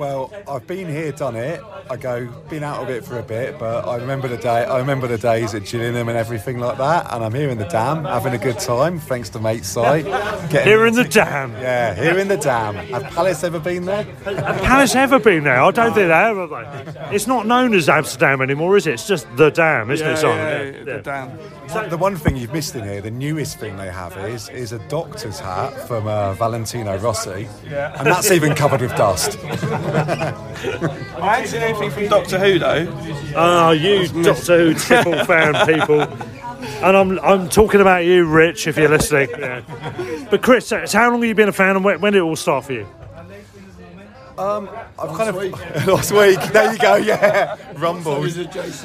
Well, 0.00 0.32
I've 0.48 0.66
been 0.66 0.88
here, 0.88 1.12
done 1.12 1.36
it. 1.36 1.60
I 1.90 1.96
go, 1.98 2.26
been 2.48 2.64
out 2.64 2.82
of 2.82 2.88
it 2.88 3.04
for 3.04 3.18
a 3.18 3.22
bit, 3.22 3.58
but 3.58 3.86
I 3.86 3.96
remember 3.96 4.28
the 4.28 4.38
day. 4.38 4.64
I 4.64 4.78
remember 4.78 5.06
the 5.06 5.18
days 5.18 5.54
at 5.54 5.66
Gillingham 5.66 6.08
and 6.08 6.16
everything 6.16 6.58
like 6.58 6.78
that. 6.78 7.12
And 7.12 7.22
I'm 7.22 7.34
here 7.34 7.50
in 7.50 7.58
the 7.58 7.66
dam, 7.66 8.06
having 8.06 8.32
a 8.32 8.38
good 8.38 8.58
time, 8.58 8.98
thanks 8.98 9.28
to 9.28 9.38
mate 9.38 9.66
site. 9.66 10.06
Here 10.50 10.86
in 10.86 10.94
the 10.94 11.04
dam. 11.04 11.52
Yeah, 11.52 11.94
here 11.94 12.16
in 12.18 12.28
the 12.28 12.38
dam. 12.38 12.76
Have 12.76 13.02
Palace 13.12 13.44
ever 13.44 13.58
been 13.60 13.84
there? 13.84 14.04
Have 14.04 14.62
Palace 14.62 14.94
ever 14.94 15.18
been 15.18 15.44
there? 15.44 15.60
I 15.60 15.70
don't 15.70 15.92
think 15.92 16.08
they 16.08 16.14
have. 16.14 16.36
have 16.38 16.94
they? 17.10 17.14
It's 17.14 17.26
not 17.26 17.46
known 17.46 17.74
as 17.74 17.86
Amsterdam 17.90 18.40
anymore, 18.40 18.78
is 18.78 18.86
it? 18.86 18.94
It's 18.94 19.06
just 19.06 19.26
the 19.36 19.50
dam, 19.50 19.90
isn't 19.90 20.06
Yeah, 20.06 20.12
it, 20.14 20.16
Simon? 20.16 20.74
yeah, 20.86 20.96
the 20.96 21.02
dam. 21.02 21.90
The 21.90 21.98
one 21.98 22.16
thing 22.16 22.36
you've 22.38 22.54
missed 22.54 22.74
in 22.74 22.84
here, 22.84 23.02
the 23.02 23.10
newest 23.10 23.58
thing 23.60 23.76
they 23.76 23.90
have 23.90 24.16
is 24.16 24.48
is 24.48 24.72
a 24.72 24.78
doctor's 24.88 25.38
hat 25.38 25.72
from 25.86 26.06
uh, 26.06 26.32
Valentino 26.34 26.96
Rossi, 26.96 27.48
Yeah. 27.68 27.94
and 27.98 28.06
that's 28.06 28.30
even 28.30 28.54
covered 28.54 28.80
with 28.80 28.96
dust. 28.96 29.38
I 31.22 31.40
ain't 31.40 31.48
seen 31.48 31.62
anything 31.62 31.90
from 31.90 32.08
Doctor 32.08 32.38
Who 32.38 32.58
though. 32.58 32.86
Ah, 33.36 33.70
you 33.70 34.08
Doctor 34.22 34.58
Who 34.58 34.74
triple 34.74 35.24
fan 35.24 35.66
people. 35.66 36.02
And 36.82 36.96
I'm, 36.96 37.18
I'm 37.20 37.48
talking 37.48 37.80
about 37.80 38.04
you, 38.04 38.26
Rich, 38.26 38.66
if 38.66 38.76
you're 38.76 38.88
listening. 38.88 39.28
Yeah. 39.38 39.62
But 40.30 40.42
Chris, 40.42 40.70
how 40.70 41.10
long 41.10 41.20
have 41.20 41.28
you 41.28 41.34
been 41.34 41.48
a 41.48 41.52
fan 41.52 41.76
and 41.76 41.84
when 41.84 42.00
did 42.00 42.16
it 42.16 42.22
all 42.22 42.36
start 42.36 42.64
for 42.64 42.72
you? 42.72 42.86
Um, 44.40 44.70
I've 44.98 45.14
kind 45.18 45.28
of 45.28 45.36
last 45.86 46.12
week. 46.12 46.40
There 46.50 46.72
you 46.72 46.78
go. 46.78 46.96
Yeah, 46.96 47.56
rumbled, 47.74 48.34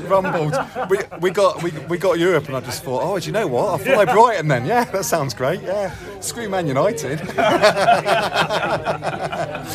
rumbled. 0.02 0.54
We, 0.89 0.98
we 1.22 1.32
got 1.32 1.63
we, 1.63 1.72
we 1.88 1.98
got 1.98 2.20
Europe, 2.20 2.48
and 2.48 2.58
I 2.58 2.60
just 2.60 2.84
thought, 2.84 3.02
oh, 3.02 3.18
do 3.18 3.26
you 3.26 3.32
know 3.32 3.48
what? 3.48 3.80
I 3.80 3.84
follow 3.86 4.06
Brighton 4.06 4.50
then. 4.50 4.65
Yeah, 4.65 4.84
that 4.84 5.06
sounds 5.06 5.34
great. 5.34 5.62
Yeah, 5.62 5.96
screw 6.20 6.50
Man 6.50 6.68
United. 6.68 7.22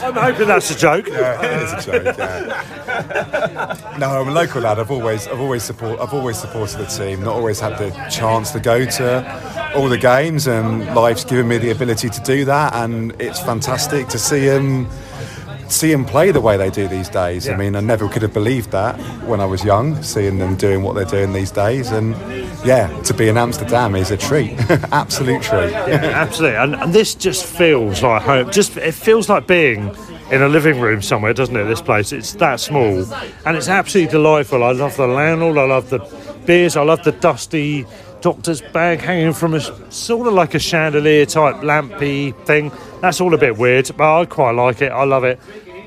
I'm 0.02 0.14
hoping 0.14 0.48
that's 0.48 0.70
a 0.70 0.76
joke. 0.76 1.06
Yeah, 1.06 1.42
it 1.42 1.62
is 1.62 1.72
a 1.72 1.80
joke. 1.90 2.14
Yeah. 2.18 3.96
No, 3.98 4.20
I'm 4.20 4.28
a 4.28 4.32
local 4.32 4.60
lad. 4.60 4.78
I've 4.78 4.90
always 4.90 5.26
I've 5.28 5.40
always 5.40 5.62
support 5.62 5.98
I've 5.98 6.12
always 6.12 6.38
supported 6.38 6.76
the 6.76 6.84
team. 6.84 7.22
Not 7.22 7.36
always 7.36 7.58
had 7.58 7.78
the 7.78 7.88
chance 8.10 8.50
to 8.50 8.60
go 8.60 8.84
to 8.84 9.72
all 9.74 9.88
the 9.88 9.96
games, 9.96 10.46
and 10.46 10.94
life's 10.94 11.24
given 11.24 11.48
me 11.48 11.56
the 11.56 11.70
ability 11.70 12.10
to 12.10 12.20
do 12.20 12.44
that, 12.44 12.74
and 12.74 13.18
it's 13.18 13.40
fantastic 13.40 14.08
to 14.08 14.18
see 14.18 14.46
them 14.46 14.86
see 14.90 15.09
them 15.78 16.04
play 16.04 16.30
the 16.30 16.40
way 16.40 16.56
they 16.56 16.70
do 16.70 16.88
these 16.88 17.08
days. 17.08 17.48
I 17.48 17.56
mean, 17.56 17.76
I 17.76 17.80
never 17.80 18.08
could 18.08 18.22
have 18.22 18.32
believed 18.32 18.70
that 18.72 18.98
when 19.24 19.40
I 19.40 19.44
was 19.44 19.64
young, 19.64 20.02
seeing 20.02 20.38
them 20.38 20.56
doing 20.56 20.82
what 20.82 20.94
they're 20.94 21.04
doing 21.04 21.32
these 21.32 21.50
days. 21.50 21.90
And 21.90 22.14
yeah, 22.64 22.88
to 23.02 23.14
be 23.14 23.28
in 23.28 23.36
Amsterdam 23.36 23.94
is 23.94 24.10
a 24.10 24.16
treat, 24.16 24.58
absolute 24.92 25.42
treat. 25.42 25.70
Yeah, 25.70 26.12
absolutely. 26.14 26.56
And, 26.58 26.74
and 26.74 26.92
this 26.92 27.14
just 27.14 27.44
feels 27.44 28.02
like 28.02 28.22
home. 28.22 28.50
Just 28.50 28.76
it 28.76 28.92
feels 28.92 29.28
like 29.28 29.46
being 29.46 29.94
in 30.30 30.42
a 30.42 30.48
living 30.48 30.80
room 30.80 31.02
somewhere, 31.02 31.32
doesn't 31.32 31.56
it? 31.56 31.64
This 31.64 31.82
place. 31.82 32.12
It's 32.12 32.34
that 32.34 32.60
small, 32.60 33.04
and 33.44 33.56
it's 33.56 33.68
absolutely 33.68 34.10
delightful. 34.10 34.62
I 34.62 34.72
love 34.72 34.96
the 34.96 35.06
landlord. 35.06 35.58
I 35.58 35.64
love 35.64 35.90
the 35.90 35.98
beers. 36.46 36.76
I 36.76 36.82
love 36.82 37.02
the 37.04 37.12
dusty 37.12 37.86
doctor's 38.20 38.60
bag 38.60 39.00
hanging 39.00 39.32
from 39.32 39.54
a 39.54 39.60
sort 39.90 40.26
of 40.26 40.34
like 40.34 40.54
a 40.54 40.58
chandelier 40.58 41.26
type 41.26 41.56
lampy 41.56 42.34
thing. 42.44 42.70
That's 43.00 43.20
all 43.20 43.34
a 43.34 43.38
bit 43.38 43.56
weird, 43.56 43.90
but 43.96 44.20
I 44.20 44.24
quite 44.26 44.52
like 44.52 44.82
it. 44.82 44.92
I 44.92 45.04
love 45.04 45.24
it. 45.24 45.40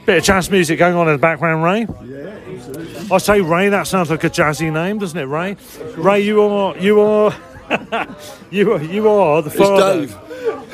Bit 0.05 0.17
of 0.17 0.23
jazz 0.23 0.49
music 0.51 0.79
going 0.79 0.95
on 0.95 1.07
in 1.07 1.13
the 1.13 1.19
background, 1.19 1.63
Ray. 1.63 1.81
Yeah, 2.05 2.37
absolutely. 2.53 3.11
I 3.11 3.17
say 3.19 3.41
Ray. 3.41 3.69
That 3.69 3.87
sounds 3.87 4.09
like 4.09 4.23
a 4.23 4.29
jazzy 4.29 4.71
name, 4.71 4.97
doesn't 4.97 5.17
it, 5.17 5.25
Ray? 5.25 5.55
Ray, 5.95 6.21
you 6.21 6.41
are 6.41 6.77
you 6.77 6.99
are 6.99 7.33
you 8.51 8.73
are 8.73 8.81
you 8.83 9.07
are 9.09 9.41
the 9.41 9.49
It's 9.49 9.57
father. 9.57 9.99
Dave. 10.01 10.17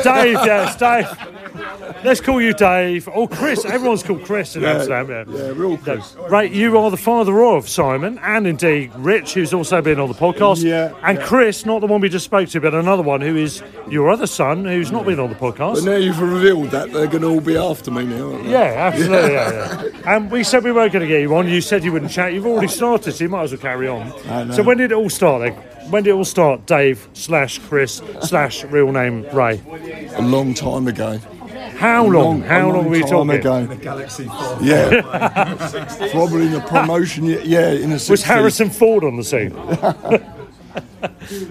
Dave, 0.04 0.34
yes, 0.46 0.76
Dave. 0.78 1.08
Let's 2.04 2.22
call 2.22 2.42
you 2.42 2.54
Dave. 2.54 3.08
Or 3.10 3.28
Chris. 3.28 3.66
Everyone's 3.66 4.04
called 4.04 4.24
Chris 4.24 4.56
in 4.56 4.64
Amsterdam. 4.66 5.10
Yeah, 5.10 5.24
yeah, 5.28 5.52
we're 5.52 5.66
all 5.66 5.78
Chris. 5.78 6.16
Right, 6.30 6.52
you 6.52 6.78
are 6.78 6.90
the 6.92 6.98
father 6.98 7.44
of 7.44 7.68
Simon 7.70 8.20
and 8.20 8.48
indeed 8.48 8.92
Rich, 8.96 9.34
who's 9.34 9.54
also 9.54 9.82
been 9.82 10.00
on 10.00 10.08
the 10.08 10.16
podcast. 10.16 10.64
Yeah, 10.64 10.94
And 11.04 11.18
yeah. 11.18 11.26
Chris, 11.26 11.66
not 11.66 11.82
the 11.82 11.88
one 11.88 12.02
we 12.02 12.10
just 12.10 12.26
spoke 12.26 12.50
to, 12.50 12.62
but 12.62 12.74
another 12.74 13.04
one 13.04 13.22
who 13.22 13.36
is 13.36 13.62
your 13.90 14.10
other 14.10 14.28
son, 14.28 14.66
who's 14.66 14.92
not 14.92 15.06
been 15.06 15.20
on 15.20 15.30
the 15.30 15.36
podcast. 15.36 15.76
But 15.76 15.84
now 15.84 15.96
you've 15.98 16.20
revealed 16.22 16.72
that, 16.72 16.92
they're 16.92 17.08
going 17.08 17.22
to 17.22 17.30
all 17.30 17.42
be 17.42 17.58
after 17.58 17.92
me 17.92 18.06
now. 18.06 18.32
Aren't 18.32 18.44
they? 18.46 18.52
Yeah, 18.52 18.92
absolutely. 18.94 19.32
Yeah, 19.34 19.84
yeah. 19.84 19.90
And 20.10 20.32
we 20.32 20.44
said 20.44 20.64
we 20.64 20.72
weren't 20.72 20.92
going 20.92 21.02
to 21.04 21.08
get 21.08 21.22
you 21.22 21.36
on. 21.36 21.48
You 21.48 21.62
said 21.62 21.84
you 21.84 21.92
wouldn't 21.92 22.12
chat. 22.12 22.34
You've 22.34 22.46
already 22.46 22.68
started, 22.68 23.12
so 23.14 23.24
you 23.24 23.30
might 23.30 23.44
as 23.44 23.52
well 23.52 23.62
carry 23.62 23.88
on. 23.88 24.54
So 24.54 24.64
when 24.64 24.78
did 24.78 24.92
it 24.92 24.96
all 24.96 25.10
start 25.10 25.42
then? 25.42 25.54
When 25.92 26.04
did 26.04 26.12
it 26.12 26.14
all 26.14 26.26
start? 26.26 26.66
Dave 26.66 27.08
slash 27.14 27.60
Chris 27.60 28.02
slash 28.22 28.64
real 28.66 28.92
name 28.92 29.24
Ray. 29.34 29.62
A 30.16 30.22
long 30.22 30.54
time 30.54 30.88
ago. 30.88 31.20
How 31.80 32.06
A 32.06 32.08
long? 32.08 32.42
How 32.42 32.70
long 32.70 32.86
were 32.86 32.92
we 32.92 33.02
talking? 33.02 33.30
Ago. 33.32 33.66
The 33.66 33.76
Galaxy 33.76 34.26
Four. 34.26 34.58
Yeah. 34.62 35.02
Probably 36.12 36.46
in 36.48 36.52
the 36.54 36.62
promotion. 36.68 37.24
ye- 37.26 37.42
Yeah, 37.44 37.70
in 37.72 37.90
the 37.90 37.96
60s. 37.96 38.10
Was 38.10 38.24
Harrison 38.24 38.70
Ford 38.70 39.04
on 39.04 39.16
the 39.18 39.24
scene? 39.24 39.54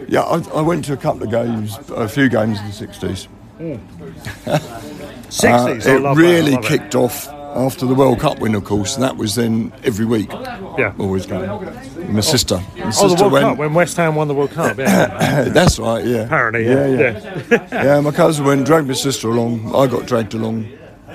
Yeah, 0.08 0.22
I, 0.22 0.38
I 0.58 0.60
went 0.60 0.84
to 0.86 0.92
a 0.92 0.96
couple 0.96 1.22
of 1.22 1.30
games, 1.30 1.78
a 1.90 2.08
few 2.08 2.28
games 2.28 2.58
in 2.60 2.66
the 2.66 2.72
60s. 2.72 3.28
Mm. 3.58 3.80
60s, 5.28 5.86
I 5.86 5.90
Uh, 5.92 5.96
it 5.96 6.02
love 6.02 6.16
that, 6.16 6.22
really 6.22 6.52
I 6.52 6.56
love 6.56 6.64
it. 6.64 6.68
kicked 6.68 6.94
off 6.94 7.28
after 7.58 7.86
the 7.86 7.94
World 7.94 8.20
Cup 8.20 8.38
win, 8.38 8.54
of 8.54 8.64
course, 8.64 8.94
and 8.94 9.02
that 9.02 9.16
was 9.16 9.34
then 9.34 9.72
every 9.84 10.06
week. 10.06 10.30
Yeah. 10.32 10.94
Always 10.98 11.26
going. 11.26 11.48
My 11.48 12.18
oh. 12.18 12.20
sister. 12.20 12.60
Oh, 12.62 12.78
my 12.78 12.92
Oh, 12.96 13.08
the 13.08 13.22
World 13.22 13.32
went. 13.32 13.44
Cup 13.46 13.58
when 13.58 13.74
West 13.74 13.96
Ham 13.96 14.14
won 14.14 14.28
the 14.28 14.34
World 14.34 14.52
Cup. 14.52 14.78
Yeah. 14.78 15.48
That's 15.48 15.78
right, 15.78 16.04
yeah. 16.04 16.22
Apparently, 16.22 16.64
yeah. 16.64 16.86
Yeah, 16.86 17.42
yeah. 17.50 17.84
yeah, 17.84 18.00
my 18.00 18.12
cousin 18.12 18.44
went, 18.44 18.64
dragged 18.64 18.86
my 18.86 18.94
sister 18.94 19.28
along. 19.28 19.74
I 19.74 19.86
got 19.86 20.06
dragged 20.06 20.34
along. 20.34 20.68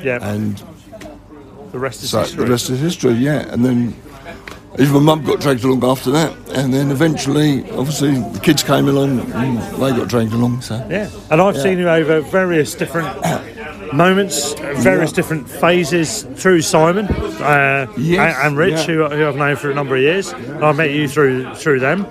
Yeah. 0.03 0.19
And 0.21 0.61
the 1.71 1.79
rest 1.79 2.03
is 2.03 2.11
so 2.11 2.19
history. 2.19 2.45
the 2.45 2.51
rest 2.51 2.69
is 2.69 2.79
history, 2.79 3.13
yeah. 3.13 3.51
And 3.51 3.63
then 3.63 3.95
even 4.79 4.93
my 4.95 4.99
mum 4.99 5.23
got 5.23 5.39
dragged 5.39 5.63
along 5.63 5.83
after 5.85 6.11
that. 6.11 6.35
And 6.49 6.73
then 6.73 6.91
eventually, 6.91 7.69
obviously, 7.71 8.19
the 8.19 8.39
kids 8.39 8.63
came 8.63 8.87
along 8.89 9.19
and 9.33 9.57
they 9.81 9.91
got 9.91 10.09
dragged 10.09 10.33
along. 10.33 10.61
So 10.61 10.75
Yeah, 10.89 11.09
and 11.31 11.41
I've 11.41 11.55
Yeah. 11.55 11.63
seen 11.63 11.77
you 11.79 11.89
over 11.89 12.19
various 12.21 12.75
different 12.75 13.07
moments, 13.93 14.53
various 14.53 15.11
Yeah. 15.11 15.15
different 15.15 15.49
phases 15.49 16.23
through 16.35 16.61
Simon 16.61 17.05
uh, 17.07 17.87
Yes, 17.97 18.35
and, 18.37 18.47
and 18.47 18.57
Rich, 18.57 18.71
yeah. 18.73 18.85
who, 18.85 19.07
who 19.09 19.27
I've 19.27 19.35
known 19.35 19.55
for 19.55 19.71
a 19.71 19.75
number 19.75 19.95
of 19.95 20.01
years. 20.01 20.31
And 20.31 20.63
I 20.63 20.71
met 20.71 20.91
you 20.91 21.07
through 21.07 21.53
through 21.55 21.79
them, 21.79 22.05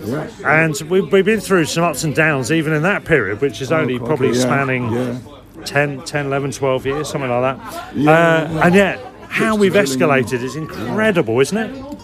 and 0.44 0.74
we've, 0.88 1.10
we've 1.12 1.24
been 1.24 1.40
through 1.40 1.64
some 1.66 1.84
ups 1.84 2.04
and 2.04 2.14
downs 2.14 2.50
even 2.52 2.72
in 2.72 2.82
that 2.82 3.04
period, 3.04 3.40
which 3.40 3.60
is 3.60 3.72
only 3.72 3.98
crikey, 3.98 4.06
probably 4.06 4.28
yeah, 4.28 4.40
spanning 4.40 4.92
yeah. 4.92 5.18
10, 5.64 6.02
10, 6.02 6.26
11, 6.26 6.52
12 6.52 6.86
years, 6.86 7.08
something 7.08 7.30
like 7.30 7.56
that. 7.58 7.96
Yeah, 7.96 8.10
uh, 8.10 8.48
yeah. 8.52 8.66
And 8.66 8.74
yet, 8.74 9.00
how 9.28 9.52
Six 9.52 9.60
we've 9.60 9.72
escalated 9.72 10.42
is 10.42 10.56
incredible, 10.56 11.40
isn't 11.40 11.56
it? 11.56 11.98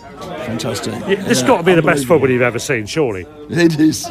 fantastic. 0.48 0.94
Yeah, 1.06 1.26
Yeah, 1.28 1.46
got 1.46 1.58
to 1.58 1.62
be 1.62 1.74
the 1.74 1.82
best 1.82 2.06
football 2.06 2.30
you've 2.30 2.40
ever 2.42 2.58
seen, 2.58 2.86
surely. 2.86 3.26
It 3.50 3.78
is. 3.78 4.06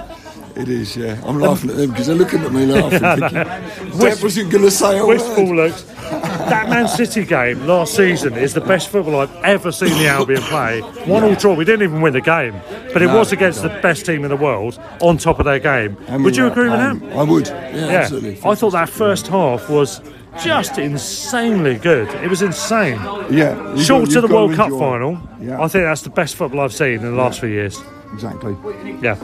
It 0.60 0.70
is, 0.70 0.96
yeah. 0.98 1.22
I'm 1.24 1.40
laughing 1.40 1.70
at 1.70 1.78
them 1.78 1.92
because 1.92 2.08
they're 2.08 2.16
looking 2.16 2.42
at 2.42 2.52
me 2.52 2.66
laughing. 2.66 3.00
Thinking, 4.00 4.24
wasn't 4.24 4.52
going 4.52 4.64
to 4.64 4.72
say 4.72 4.98
a 4.98 5.06
word. 5.06 5.20
looks. 5.56 5.84
That 5.84 6.70
Man 6.70 6.88
City 6.88 7.26
game 7.26 7.68
last 7.68 7.94
season 7.96 8.34
is 8.38 8.54
the 8.54 8.62
best 8.62 8.90
football 8.90 9.20
I've 9.20 9.36
ever 9.44 9.72
seen 9.72 9.90
the 9.90 10.08
Albion 10.08 10.42
play. 10.44 10.80
One 11.06 11.24
all 11.24 11.36
draw. 11.36 11.54
We 11.54 11.66
didn't 11.66 11.84
even 11.84 12.02
win 12.02 12.14
the 12.14 12.22
game, 12.22 12.54
but 12.94 13.02
it 13.02 13.08
No, 13.08 13.18
was 13.20 13.32
against 13.34 13.62
the 13.62 13.70
best 13.70 14.06
team 14.06 14.24
in 14.24 14.30
the 14.30 14.38
world 14.38 14.80
on 15.02 15.18
top 15.18 15.40
of 15.40 15.46
their 15.46 15.60
game. 15.60 15.98
And 16.08 16.24
would 16.24 16.36
you 16.38 16.48
agree 16.48 16.70
with 16.70 16.80
that? 16.80 17.16
I 17.18 17.24
would. 17.24 17.48
Yeah, 17.48 17.88
absolutely. 18.02 18.40
I 18.50 18.56
thought 18.56 18.72
that 18.72 18.90
first 18.90 19.28
half 19.28 19.70
was 19.70 20.02
just 20.42 20.78
insanely 20.78 21.76
good. 21.76 22.08
It 22.24 22.30
was 22.30 22.42
insane. 22.42 23.00
Yeah. 23.30 23.76
Short 23.78 24.06
got- 24.06 24.14
to 24.14 24.22
the 24.22 24.28
World 24.34 24.56
Cup 24.56 24.72
it. 24.72 24.80
final. 24.80 25.20
Yeah. 25.42 25.62
I 25.62 25.68
think 25.68 25.84
that's 25.84 26.02
the 26.04 26.10
best 26.10 26.36
football 26.36 26.62
I've 26.62 26.74
seen 26.74 26.94
in 26.96 27.02
the 27.04 27.12
last 27.12 27.42
few 27.42 27.50
years. 27.50 27.80
Exactly. 28.14 28.56
Yeah. 29.02 29.16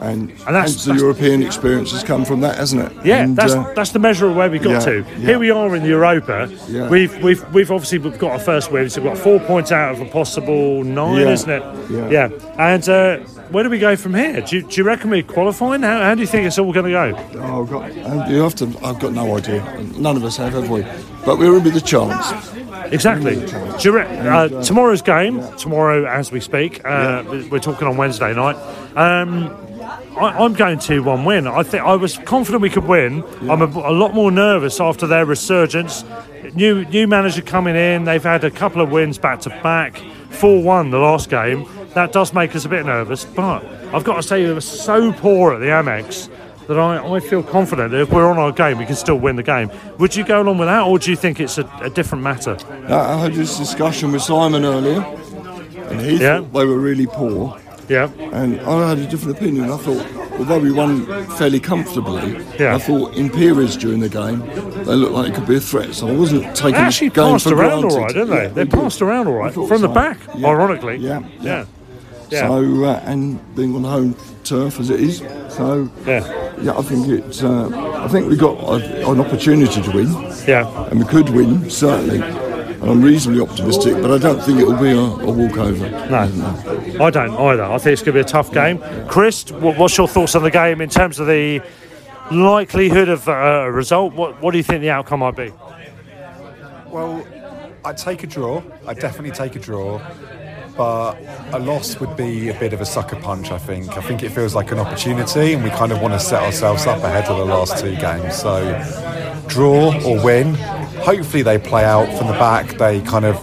And, 0.00 0.30
And 0.30 0.38
that's- 0.56 0.70
hence 0.72 0.84
the 0.84 0.92
that's- 0.92 1.02
European 1.02 1.42
experience 1.42 1.92
has 1.92 2.02
come 2.02 2.24
from 2.24 2.40
that, 2.40 2.56
hasn't 2.56 2.82
it? 2.82 2.92
Yeah, 3.04 3.22
And, 3.22 3.36
that's 3.36 3.52
uh, 3.52 3.72
that's 3.76 3.90
the 3.90 3.98
measure 3.98 4.28
of 4.28 4.36
where 4.36 4.48
we 4.50 4.58
got 4.58 4.70
yeah, 4.70 4.78
to. 4.80 4.96
yeah. 5.18 5.26
Here 5.26 5.38
we 5.38 5.50
are 5.50 5.76
in 5.76 5.82
the 5.82 5.88
Europa. 5.90 6.48
Yeah. 6.68 6.88
We've 6.88 7.14
we've 7.22 7.44
we've 7.54 7.70
obviously 7.70 7.98
we've 7.98 8.18
got 8.18 8.32
our 8.32 8.38
first 8.38 8.72
win. 8.72 8.88
So 8.88 9.02
we've 9.02 9.12
got 9.12 9.18
four 9.22 9.38
points 9.40 9.72
out 9.72 9.92
of 9.94 10.00
a 10.00 10.06
possible 10.06 10.82
nine, 10.84 11.20
Yeah, 11.20 11.30
isn't 11.32 11.50
it? 11.50 11.62
yeah. 12.10 12.28
And 12.58 12.88
uh, 12.88 13.18
where 13.50 13.62
do 13.64 13.68
we 13.70 13.78
go 13.78 13.94
from 13.96 14.14
here? 14.14 14.40
Do 14.40 14.56
you, 14.56 14.62
do 14.62 14.74
you 14.76 14.84
reckon 14.84 15.10
we're 15.10 15.22
qualifying? 15.22 15.82
How, 15.82 16.00
how 16.00 16.14
do 16.14 16.20
you 16.22 16.26
think 16.26 16.46
it's 16.46 16.58
all 16.58 16.72
going 16.72 16.86
to 16.86 16.92
go? 16.92 17.40
Oh, 17.40 17.62
I've 17.64 17.70
got, 17.70 17.82
uh, 17.90 18.26
you 18.30 18.40
have 18.42 18.54
to, 18.56 18.66
I've 18.82 19.00
got 19.00 19.12
no 19.12 19.36
idea. 19.36 19.60
None 19.98 20.16
of 20.16 20.24
us 20.24 20.36
have, 20.38 20.52
have 20.54 20.70
we? 20.70 20.82
But 21.26 21.38
we're 21.38 21.56
in 21.58 21.64
with 21.64 21.76
a 21.76 21.80
chance. 21.80 22.32
Exactly. 22.92 23.34
Do 23.44 23.78
you 23.82 23.92
re- 23.92 24.06
uh, 24.06 24.48
tomorrow's 24.62 25.02
game, 25.02 25.42
tomorrow 25.56 26.06
as 26.06 26.30
we 26.32 26.40
speak, 26.40 26.80
uh, 26.86 27.24
we're 27.50 27.58
talking 27.58 27.86
on 27.88 27.96
Wednesday 27.96 28.32
night. 28.34 28.56
Um, 28.96 29.54
I, 30.16 30.44
I'm 30.44 30.54
going 30.54 30.78
to 30.80 31.00
one 31.00 31.24
win. 31.24 31.46
I 31.46 31.62
think 31.62 31.82
I 31.84 31.96
was 31.96 32.18
confident 32.18 32.62
we 32.62 32.70
could 32.70 32.84
win. 32.86 33.22
I'm 33.50 33.62
a, 33.62 33.66
a 33.66 33.92
lot 33.92 34.14
more 34.14 34.30
nervous 34.30 34.80
after 34.80 35.06
their 35.06 35.24
resurgence. 35.26 36.04
New 36.54 36.84
new 36.86 37.06
manager 37.06 37.42
coming 37.42 37.76
in. 37.76 38.04
They've 38.04 38.22
had 38.22 38.44
a 38.44 38.50
couple 38.50 38.82
of 38.82 38.90
wins 38.90 39.18
back 39.18 39.40
to 39.42 39.50
back. 39.62 39.98
Four 40.30 40.62
one 40.62 40.90
the 40.90 40.98
last 40.98 41.28
game. 41.30 41.66
That 41.94 42.12
does 42.12 42.32
make 42.32 42.54
us 42.56 42.64
a 42.64 42.68
bit 42.68 42.86
nervous. 42.86 43.24
But 43.24 43.64
I've 43.92 44.04
got 44.04 44.16
to 44.16 44.22
say, 44.22 44.44
they 44.44 44.52
were 44.52 44.60
so 44.60 45.12
poor 45.12 45.54
at 45.54 45.60
the 45.60 45.66
Amex 45.66 46.28
that 46.68 46.78
I, 46.78 47.04
I 47.16 47.18
feel 47.20 47.42
confident 47.42 47.90
that 47.90 48.00
if 48.00 48.12
we're 48.12 48.30
on 48.30 48.38
our 48.38 48.52
game, 48.52 48.78
we 48.78 48.86
can 48.86 48.94
still 48.94 49.16
win 49.18 49.34
the 49.34 49.42
game. 49.42 49.70
Would 49.98 50.14
you 50.14 50.24
go 50.24 50.40
along 50.40 50.58
with 50.58 50.68
that, 50.68 50.82
or 50.84 50.98
do 51.00 51.10
you 51.10 51.16
think 51.16 51.40
it's 51.40 51.58
a, 51.58 51.64
a 51.82 51.90
different 51.90 52.22
matter? 52.22 52.56
I 52.88 53.18
had 53.18 53.34
this 53.34 53.58
discussion 53.58 54.12
with 54.12 54.22
Simon 54.22 54.64
earlier, 54.64 55.00
and 55.88 56.00
he 56.00 56.16
Yeah. 56.18 56.38
thought 56.42 56.52
they 56.52 56.64
were 56.64 56.78
really 56.78 57.06
poor. 57.08 57.58
Yeah. 57.90 58.08
And 58.32 58.60
I 58.60 58.88
had 58.90 58.98
a 58.98 59.06
different 59.06 59.36
opinion. 59.36 59.70
I 59.70 59.76
thought, 59.76 60.06
although 60.38 60.60
we 60.60 60.70
won 60.70 61.04
fairly 61.38 61.58
comfortably, 61.60 62.38
Yeah. 62.58 62.76
I 62.76 62.78
thought 62.78 63.14
in 63.14 63.28
periods 63.30 63.76
during 63.76 64.00
the 64.00 64.08
game 64.08 64.38
they 64.84 64.94
looked 64.94 65.12
like 65.12 65.28
it 65.30 65.34
could 65.34 65.46
be 65.48 65.56
a 65.56 65.60
threat. 65.60 65.92
So 65.94 66.06
I 66.08 66.12
wasn't 66.12 66.42
They 66.44 66.52
taking 66.54 66.74
actually 66.76 67.08
the 67.08 67.14
game 67.22 67.32
passed 67.32 67.46
around 67.48 67.80
granted. 67.80 67.92
all 67.96 68.00
right, 68.04 68.14
didn't 68.14 68.30
they? 68.30 68.42
Yeah, 68.44 68.48
they 68.48 68.64
passed 68.64 69.02
around 69.02 69.26
all 69.26 69.34
right 69.34 69.52
from 69.52 69.68
the 69.68 69.88
so. 69.88 69.88
back, 69.88 70.18
Yeah. 70.36 70.46
ironically. 70.48 70.96
Yeah, 70.98 71.20
yeah. 71.40 71.64
Yeah. 72.30 72.46
So 72.46 72.84
uh, 72.84 73.00
and 73.10 73.40
being 73.56 73.74
on 73.74 73.82
home 73.82 74.14
turf 74.44 74.78
as 74.78 74.88
it 74.88 75.00
is, 75.00 75.18
so 75.48 75.90
yeah, 76.06 76.22
yeah, 76.62 76.78
I 76.78 76.82
think 76.82 77.08
it's. 77.08 77.42
Uh, 77.42 77.68
I 78.04 78.06
think 78.06 78.28
we 78.30 78.36
got 78.36 78.56
a, 78.74 79.10
an 79.10 79.20
opportunity 79.20 79.82
to 79.82 79.90
win. 79.90 80.08
Yeah, 80.46 80.86
and 80.90 81.00
we 81.00 81.06
could 81.06 81.28
win 81.30 81.68
certainly. 81.68 82.20
And 82.80 82.90
I'm 82.90 83.02
reasonably 83.02 83.42
optimistic, 83.42 83.94
but 84.00 84.10
I 84.10 84.18
don't 84.18 84.40
think 84.40 84.58
it'll 84.58 84.76
be 84.76 84.90
a, 84.90 84.98
a 84.98 85.30
walkover. 85.30 85.90
No, 86.08 87.04
I 87.04 87.10
don't 87.10 87.36
either. 87.36 87.64
I 87.64 87.76
think 87.78 87.92
it's 87.92 88.02
going 88.02 88.14
to 88.14 88.20
be 88.20 88.20
a 88.20 88.24
tough 88.24 88.52
game. 88.52 88.82
Chris, 89.06 89.50
what's 89.52 89.98
your 89.98 90.08
thoughts 90.08 90.34
on 90.34 90.42
the 90.42 90.50
game 90.50 90.80
in 90.80 90.88
terms 90.88 91.20
of 91.20 91.26
the 91.26 91.60
likelihood 92.30 93.10
of 93.10 93.28
uh, 93.28 93.32
a 93.32 93.70
result? 93.70 94.14
What, 94.14 94.40
what 94.40 94.52
do 94.52 94.56
you 94.56 94.64
think 94.64 94.80
the 94.80 94.90
outcome 94.90 95.20
might 95.20 95.36
be? 95.36 95.52
Well, 96.86 97.26
I'd 97.84 97.98
take 97.98 98.24
a 98.24 98.26
draw. 98.26 98.62
I'd 98.86 98.98
definitely 98.98 99.32
take 99.32 99.56
a 99.56 99.58
draw. 99.58 100.00
But 100.76 101.20
a 101.52 101.58
loss 101.58 102.00
would 102.00 102.16
be 102.16 102.48
a 102.48 102.58
bit 102.58 102.72
of 102.72 102.80
a 102.80 102.86
sucker 102.86 103.16
punch, 103.16 103.50
I 103.50 103.58
think. 103.58 103.98
I 103.98 104.00
think 104.00 104.22
it 104.22 104.30
feels 104.30 104.54
like 104.54 104.72
an 104.72 104.78
opportunity, 104.78 105.52
and 105.52 105.62
we 105.62 105.68
kind 105.68 105.92
of 105.92 106.00
want 106.00 106.14
to 106.14 106.20
set 106.20 106.42
ourselves 106.42 106.86
up 106.86 107.02
ahead 107.02 107.24
of 107.24 107.36
the 107.36 107.44
last 107.44 107.78
two 107.78 107.94
games. 107.96 108.36
So, 108.36 109.44
draw 109.46 109.92
or 110.06 110.24
win. 110.24 110.54
Hopefully, 111.02 111.42
they 111.42 111.58
play 111.58 111.84
out 111.84 112.06
from 112.18 112.26
the 112.28 112.34
back. 112.34 112.78
They 112.78 113.00
kind 113.02 113.24
of 113.24 113.36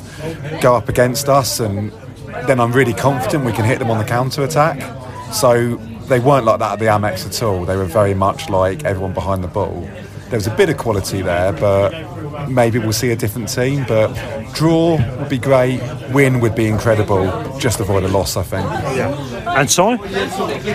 go 0.62 0.76
up 0.76 0.90
against 0.90 1.28
us, 1.30 1.60
and 1.60 1.92
then 2.48 2.60
I'm 2.60 2.72
really 2.72 2.94
confident 2.94 3.46
we 3.46 3.52
can 3.52 3.66
hit 3.66 3.80
them 3.80 3.90
on 3.90 3.98
the 3.98 4.06
counter 4.06 4.44
attack. 4.44 4.82
So, 5.34 5.76
they 6.08 6.20
weren't 6.20 6.46
like 6.46 6.60
that 6.60 6.74
at 6.74 6.80
the 6.80 6.86
Amex 6.86 7.26
at 7.26 7.44
all. 7.44 7.66
They 7.66 7.76
were 7.76 7.86
very 7.86 8.14
much 8.14 8.50
like 8.50 8.86
everyone 8.86 9.14
behind 9.14 9.44
the 9.44 9.50
ball. 9.50 9.82
There 10.30 10.38
was 10.38 10.48
a 10.48 10.56
bit 10.56 10.70
of 10.70 10.78
quality 10.78 11.22
there, 11.22 11.52
but 11.54 11.94
maybe 12.48 12.80
we'll 12.80 12.94
see 12.94 13.12
a 13.12 13.16
different 13.16 13.50
team. 13.50 13.86
But 13.88 14.14
draw 14.54 14.98
would 15.18 15.30
be 15.30 15.38
great, 15.38 15.80
win 16.12 16.40
would 16.40 16.56
be 16.56 16.68
incredible. 16.68 17.26
Just 17.60 17.80
avoid 17.80 18.04
a 18.04 18.08
loss, 18.08 18.38
I 18.38 18.44
think. 18.44 18.66
Yeah. 18.96 19.60
And 19.60 19.70
Si? 19.70 19.98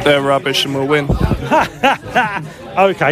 They're 0.04 0.22
rubbish 0.22 0.64
and 0.64 0.74
we'll 0.74 0.86
win. 0.86 1.04
okay, 1.10 1.16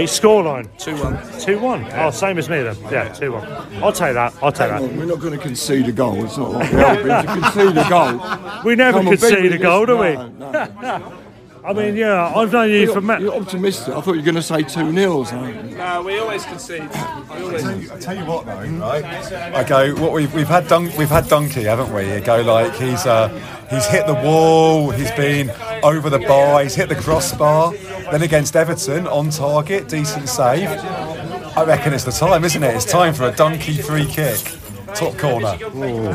scoreline 0.04 0.68
2 0.78 0.96
1. 0.96 1.40
2 1.40 1.58
1. 1.58 1.86
Oh, 1.94 2.10
same 2.10 2.38
as 2.38 2.48
me 2.48 2.62
then. 2.62 2.76
Yeah, 2.90 3.08
2 3.08 3.32
1. 3.32 3.82
I'll 3.82 3.92
take 3.92 4.14
that. 4.14 4.34
I'll 4.42 4.52
take 4.52 4.70
Hang 4.70 4.82
that. 4.82 4.90
on, 4.90 4.96
we're 4.96 5.04
not 5.04 5.20
going 5.20 5.32
to 5.32 5.38
concede 5.38 5.88
a 5.88 5.92
goal. 5.92 6.24
It's 6.24 6.36
not 6.36 6.52
like 6.52 6.70
the 6.70 6.86
Albion 6.86 7.26
to 7.26 7.40
concede 7.40 7.76
a 7.76 7.88
goal. 7.88 8.62
We 8.64 8.74
never 8.76 8.98
Come 8.98 9.08
on, 9.08 9.16
concede 9.16 9.50
be 9.50 9.56
a 9.56 9.58
goal, 9.58 9.86
do 9.86 9.96
we? 9.98 10.14
No, 10.14 10.50
no. 10.82 11.16
I 11.62 11.72
mean, 11.74 11.94
yeah, 11.94 12.32
I've 12.34 12.52
known 12.52 12.70
you 12.70 12.76
You're, 12.76 12.94
for 12.94 13.00
ma- 13.00 13.18
you're 13.18 13.34
optimistic. 13.34 13.94
I 13.94 14.00
thought 14.00 14.12
you 14.12 14.20
were 14.20 14.24
going 14.24 14.34
to 14.36 14.42
say 14.42 14.62
2 14.62 14.92
0 14.92 15.24
No, 15.76 16.02
we 16.02 16.18
always 16.18 16.44
concede. 16.44 16.88
We 17.34 17.42
always 17.42 17.90
I 17.90 17.98
tell 18.00 18.16
you 18.16 18.24
what, 18.24 18.46
though, 18.46 18.52
right? 18.62 19.04
I 19.04 19.62
go. 19.64 19.94
What 19.96 20.12
we've 20.12 20.32
we've 20.32 20.48
had 20.48 20.68
Dun- 20.68 20.90
we've 20.96 21.08
had 21.08 21.28
Donkey, 21.28 21.64
haven't 21.64 21.92
we? 21.92 22.10
You 22.12 22.20
go 22.20 22.40
like 22.42 22.74
he's 22.74 23.04
uh 23.06 23.28
he's 23.68 23.86
hit 23.86 24.06
the 24.06 24.14
wall, 24.14 24.90
he's 24.90 25.10
been 25.12 25.50
over 25.82 26.08
the 26.08 26.18
bar, 26.20 26.62
he's 26.62 26.74
hit 26.74 26.88
the 26.88 26.94
crossbar. 26.96 27.72
Then 28.10 28.22
against 28.22 28.56
Everton, 28.56 29.06
on 29.06 29.30
target, 29.30 29.88
decent 29.88 30.28
save. 30.28 30.68
I 31.56 31.64
reckon 31.64 31.92
it's 31.92 32.04
the 32.04 32.10
time, 32.12 32.44
isn't 32.44 32.62
it? 32.62 32.74
It's 32.74 32.84
time 32.84 33.12
for 33.12 33.24
a 33.28 33.32
Donkey 33.32 33.74
free 33.74 34.06
kick, 34.06 34.38
top 34.94 35.16
corner. 35.18 35.56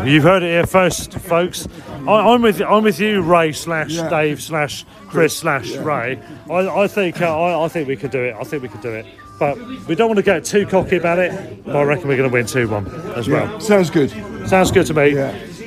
You've 0.06 0.24
heard 0.24 0.44
it 0.44 0.52
here 0.52 0.66
first, 0.66 1.14
folks. 1.14 1.68
I, 2.08 2.34
I'm 2.34 2.42
with 2.42 2.62
I'm 2.62 2.84
with 2.84 3.00
you, 3.00 3.22
Ray 3.22 3.52
slash 3.52 3.92
Yeah. 3.92 4.10
Dave 4.10 4.42
slash 4.42 4.86
Chris 5.08 5.36
slash 5.38 5.72
Ray. 5.76 6.20
I, 6.50 6.68
I 6.84 6.88
think 6.88 7.22
uh, 7.22 7.40
I, 7.40 7.66
I 7.66 7.68
think 7.68 7.88
we 7.88 7.96
could 7.96 8.12
do 8.12 8.24
it. 8.24 8.36
I 8.36 8.44
think 8.44 8.64
we 8.64 8.70
could 8.70 8.82
do 8.82 8.94
it. 8.94 9.06
But 9.38 9.58
we 9.88 9.96
don't 9.96 10.08
want 10.08 10.18
to 10.18 10.24
get 10.24 10.46
too 10.46 10.66
cocky 10.66 10.96
about 10.96 11.20
it. 11.20 11.66
But 11.66 11.76
I 11.76 11.84
reckon 11.84 12.08
we're 12.08 12.18
going 12.18 12.30
to 12.30 12.34
win 12.34 12.46
two 12.46 12.68
one 12.70 12.88
as 13.16 13.28
well. 13.28 13.52
Yeah, 13.52 13.60
sounds 13.60 13.90
good. 13.90 14.10
Sounds 14.48 14.72
good 14.72 14.86
to 14.88 14.94
me. 14.94 15.12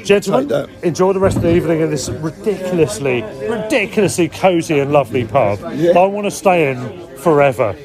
Gentlemen, 0.04 0.70
enjoy 0.82 1.12
the 1.12 1.20
rest 1.20 1.36
of 1.36 1.42
the 1.42 1.54
evening 1.54 1.80
in 1.80 1.90
this 1.90 2.08
ridiculously, 2.08 3.22
ridiculously 3.46 4.28
cosy 4.28 4.78
and 4.78 4.90
lovely 4.90 5.26
pub. 5.26 5.58
Yeah. 5.74 5.98
I 5.98 6.06
want 6.06 6.24
to 6.24 6.30
stay 6.30 6.70
in 6.70 7.16
forever. 7.18 7.76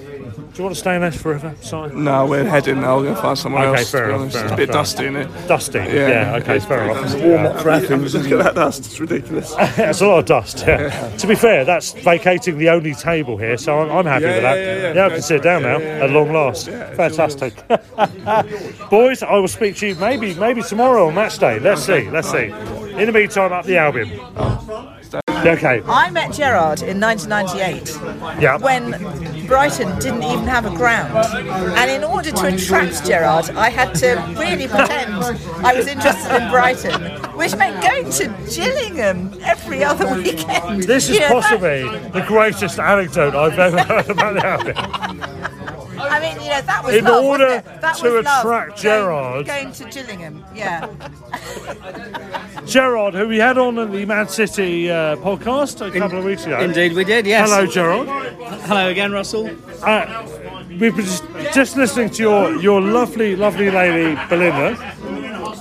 Do 0.53 0.59
you 0.59 0.65
want 0.65 0.75
to 0.75 0.79
stay 0.79 0.93
in 0.93 1.01
there 1.01 1.11
forever, 1.11 1.55
Simon? 1.61 2.03
No, 2.03 2.27
we're 2.27 2.43
heading 2.43 2.81
now. 2.81 2.97
We're 2.97 3.03
going 3.05 3.15
to 3.15 3.21
find 3.23 3.35
somewhere 3.35 3.69
Okay, 3.69 3.79
else. 3.79 3.89
fair 3.91 4.01
to 4.01 4.07
be 4.07 4.13
enough, 4.13 4.21
honest. 4.21 4.35
fair 4.37 4.43
it's 4.45 4.53
a 4.53 4.55
bit 4.55 4.67
fair 4.67 4.73
dusty, 4.73 5.05
enough. 5.07 5.21
isn't 5.31 5.43
it? 5.43 5.47
Dusty, 5.47 5.77
yeah, 5.79 6.07
yeah 6.07 6.35
okay, 6.35 6.55
it's 6.57 6.65
fair 6.65 6.77
pretty 6.77 6.91
enough. 6.91 7.03
dusty. 7.11 7.27
Warm 7.27 7.45
up 7.47 7.61
for 7.61 7.69
Athens. 7.71 8.13
Look 8.13 8.31
at 8.31 8.43
that 8.43 8.53
dust. 8.55 8.85
It's 8.85 8.99
ridiculous. 8.99 9.55
it's 9.59 10.01
a 10.01 10.05
lot 10.07 10.19
of 10.19 10.25
dust. 10.27 10.59
Yeah. 10.67 11.17
to 11.17 11.25
be 11.27 11.33
fair, 11.33 11.65
that's 11.65 11.93
vacating 11.93 12.59
the 12.59 12.69
only 12.69 12.93
table 12.93 13.35
here, 13.35 13.57
so 13.57 13.79
I'm, 13.79 13.91
I'm 13.91 14.05
happy 14.05 14.25
Yeah, 14.25 14.33
with 14.33 14.41
that. 14.43 14.55
yeah, 14.57 14.75
yeah, 14.89 14.93
yeah. 14.93 15.05
I 15.07 15.09
can 15.09 15.21
sit 15.23 15.41
down 15.41 15.63
now 15.63 15.79
at 15.79 16.11
long 16.11 16.31
last. 16.31 16.67
Fantastic. 16.67 17.55
Boys, 18.91 19.23
I 19.23 19.33
will 19.39 19.47
speak 19.47 19.75
to 19.77 19.87
you 19.87 19.95
maybe 19.95 20.35
maybe 20.35 20.61
tomorrow 20.61 21.07
on 21.07 21.15
match 21.15 21.39
day. 21.39 21.57
Let's 21.57 21.81
see. 21.83 22.07
Let's 22.11 22.29
see. 22.29 22.51
In 22.51 23.07
the 23.07 23.11
meantime, 23.11 23.53
up 23.53 23.65
the 23.65 23.77
Albion. 23.77 24.11
Oh. 24.37 24.92
Okay. 25.45 25.81
I 25.87 26.09
met 26.09 26.31
Gerard 26.33 26.81
in 26.81 26.99
1998 27.01 28.41
Yeah. 28.41 28.57
when 28.57 28.91
Brighton 29.45 29.99
didn't 29.99 30.23
even 30.23 30.45
have 30.47 30.65
a 30.65 30.69
ground. 30.75 31.13
And 31.77 31.91
in 31.91 32.03
order 32.03 32.31
to 32.31 32.45
attract 32.47 33.05
Gerard, 33.05 33.49
I 33.51 33.69
had 33.69 33.93
to 33.95 34.15
really 34.37 34.67
pretend 34.67 35.13
I 35.65 35.73
was 35.75 35.87
interested 35.87 36.41
in 36.41 36.49
Brighton, 36.49 37.01
which 37.37 37.55
meant 37.57 37.81
going 37.81 38.09
to 38.11 38.27
Gillingham 38.55 39.33
every 39.43 39.83
other 39.83 40.15
weekend. 40.15 40.83
This 40.83 41.09
is 41.09 41.15
You 41.15 41.21
know, 41.21 41.27
that- 41.27 41.41
possibly 41.41 41.83
the 42.09 42.23
greatest 42.27 42.79
anecdote 42.79 43.35
I've 43.35 43.59
ever 43.59 43.81
heard 43.91 44.09
about 44.09 44.63
the. 44.65 44.73
I 46.13 46.19
mean, 46.19 46.43
you 46.43 46.49
know, 46.51 46.61
that 46.61 46.83
was 46.83 46.95
In 46.95 47.05
love, 47.05 47.23
order 47.25 47.45
wasn't 47.47 47.65
it? 47.67 47.81
That 47.81 47.95
to 47.97 48.11
was 48.11 48.25
love, 48.25 48.45
attract 48.45 48.83
going- 48.83 49.43
Going, 49.45 49.71
to 49.73 49.83
Gillingham, 49.85 50.45
yeah. 50.53 50.87
Gerard, 52.67 53.13
who 53.15 53.27
we 53.27 53.39
had 53.39 53.57
on 53.57 53.77
in 53.79 53.91
the 53.91 54.05
Man 54.05 54.27
City 54.27 54.91
uh, 54.91 55.15
podcast 55.17 55.81
a 55.85 55.91
couple 55.97 56.19
of 56.19 56.25
weeks 56.25 56.45
ago. 56.45 56.59
Indeed, 56.59 56.93
we 56.93 57.03
did, 57.03 57.25
yes. 57.25 57.49
Hello, 57.49 57.65
Gerard. 57.65 58.07
Hello 58.67 58.87
again, 58.89 59.11
Russell. 59.11 59.49
Uh, 59.81 60.23
we've 60.69 60.95
been 60.95 61.05
just, 61.05 61.23
just 61.53 61.77
listening 61.77 62.09
to 62.11 62.21
your, 62.23 62.55
your 62.61 62.79
lovely, 62.79 63.35
lovely 63.35 63.71
lady, 63.71 64.15
Belinda, 64.29 64.75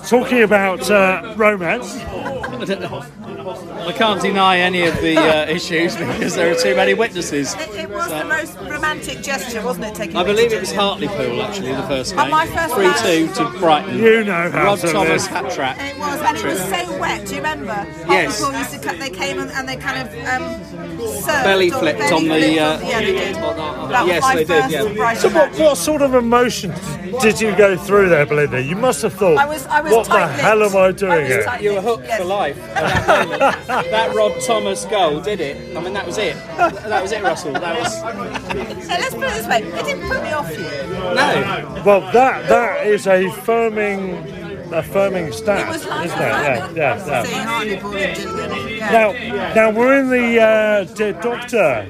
talking 0.07 0.43
about 0.43 0.91
uh, 0.91 1.33
romance. 1.37 1.99
I 3.43 3.55
don't 3.55 3.67
know. 3.67 3.87
I 3.89 3.93
can't 3.93 4.23
deny 4.23 4.59
any 4.59 4.83
of 4.83 4.95
the 5.01 5.17
uh, 5.19 5.47
issues 5.49 5.97
because 5.97 6.35
there 6.35 6.53
are 6.53 6.55
too 6.59 6.75
many 6.77 6.95
witnesses. 6.95 7.55
It, 7.55 7.71
it 7.75 7.91
was 7.91 8.09
the 8.09 8.25
most 8.25 8.57
romantic 8.71 9.21
gesture, 9.23 9.63
wasn't 9.63 9.87
it? 9.87 9.95
Taking 9.95 10.17
I 10.17 10.23
me 10.23 10.29
to 10.29 10.35
believe 10.35 10.53
it 10.53 10.61
was 10.61 10.73
Gillingham? 10.73 11.09
Hartlepool 11.09 11.43
actually 11.43 11.73
the 11.73 11.83
first 11.83 12.17
game. 12.17 12.31
my 12.31 12.47
first 12.47 12.75
Three 12.75 13.27
two 13.27 13.33
to 13.35 13.59
Brighton. 13.59 13.99
You 13.99 14.25
know 14.25 14.51
how 14.51 14.65
Rod 14.65 14.79
to 14.81 14.93
Thomas 14.93 15.31
live. 15.31 15.45
hat 15.45 15.53
trap. 15.53 15.77
It 15.81 15.99
was, 15.99 16.21
and 16.21 16.37
it 16.37 16.45
was 16.45 16.59
so 16.61 16.99
wet. 17.01 17.27
Do 17.27 17.31
you 17.35 17.37
remember? 17.39 17.87
Yes. 18.09 18.41
Hartlepool 18.41 18.59
used 18.59 18.71
to 18.73 18.79
cut. 18.89 18.99
They 19.01 19.11
came 19.11 19.39
and, 19.39 19.51
and 19.53 19.69
they 19.69 19.77
kind 19.77 19.99
of 20.07 20.15
um, 20.29 21.43
belly 21.43 21.71
flipped 21.71 21.99
belly 21.99 22.13
on 22.13 22.25
the, 22.29 22.61
uh, 22.61 22.75
on- 22.77 22.87
yeah, 22.87 23.01
they 23.01 23.13
did. 23.13 23.35
That 23.37 24.03
was 24.03 24.07
yes, 24.09 24.23
my 24.23 24.35
they 24.37 24.45
did, 24.45 24.49
first 24.49 24.71
yeah. 24.97 25.15
So, 25.15 25.29
what, 25.31 25.59
what 25.59 25.77
sort 25.77 26.03
of 26.03 26.15
emotion 26.15 26.73
did 27.21 27.41
you 27.41 27.55
go 27.57 27.77
through 27.77 28.09
there, 28.09 28.25
Belinda? 28.27 28.63
You 28.63 28.77
must 28.77 29.03
have 29.03 29.15
thought, 29.15 29.39
I 29.39 29.47
was- 29.47 29.67
I 29.67 29.81
was 29.81 29.93
what 29.93 30.07
the 30.09 30.27
hell 30.29 30.63
am 30.63 30.77
I 30.77 30.93
doing 30.93 31.13
I 31.13 31.27
here? 31.27 31.59
You 31.61 31.75
were 31.75 31.81
hooked 31.81 32.11
for 32.13 32.25
life 32.25 32.59
at 32.77 33.32
that 33.39 33.69
moment. 33.69 33.91
that 33.91 34.15
Rod 34.15 34.41
Thomas 34.41 34.85
goal 34.87 35.21
did 35.21 35.41
it. 35.41 35.77
I 35.77 35.81
mean, 35.81 35.93
that 35.95 36.07
was 36.07 36.19
it. 36.19 36.35
That 36.57 37.03
was 37.03 37.13
it, 37.13 37.23
Russell. 37.23 37.53
That 37.53 37.79
was 37.79 37.99
So 37.99 38.89
let's 38.89 39.15
put 39.15 39.25
it 39.25 39.35
this 39.35 39.47
way: 39.47 39.63
it 39.63 39.85
didn't 39.85 40.09
put 40.09 40.23
me 40.23 40.33
off 40.33 40.51
you. 40.51 40.59
no. 40.65 41.83
Well, 41.85 42.01
that 42.13 42.49
that 42.49 42.87
is 42.87 43.07
a 43.07 43.25
firming, 43.45 44.25
a 44.73 44.83
firming 44.83 45.33
stat, 45.35 45.69
like 45.69 45.77
isn't 45.77 45.89
it? 45.93 46.17
Yeah, 46.17 46.71
yeah, 46.73 47.07
yeah. 47.07 47.23
Seeing 47.25 47.39
Hartlepool 47.43 47.97
and 47.97 48.17
Gillingham. 48.17 48.69
Yeah. 48.69 48.91
Now, 48.91 49.55
now 49.55 49.71
we're 49.71 49.99
in 50.01 50.09
the 50.11 50.41
uh, 50.41 50.85
Doctor 51.21 51.87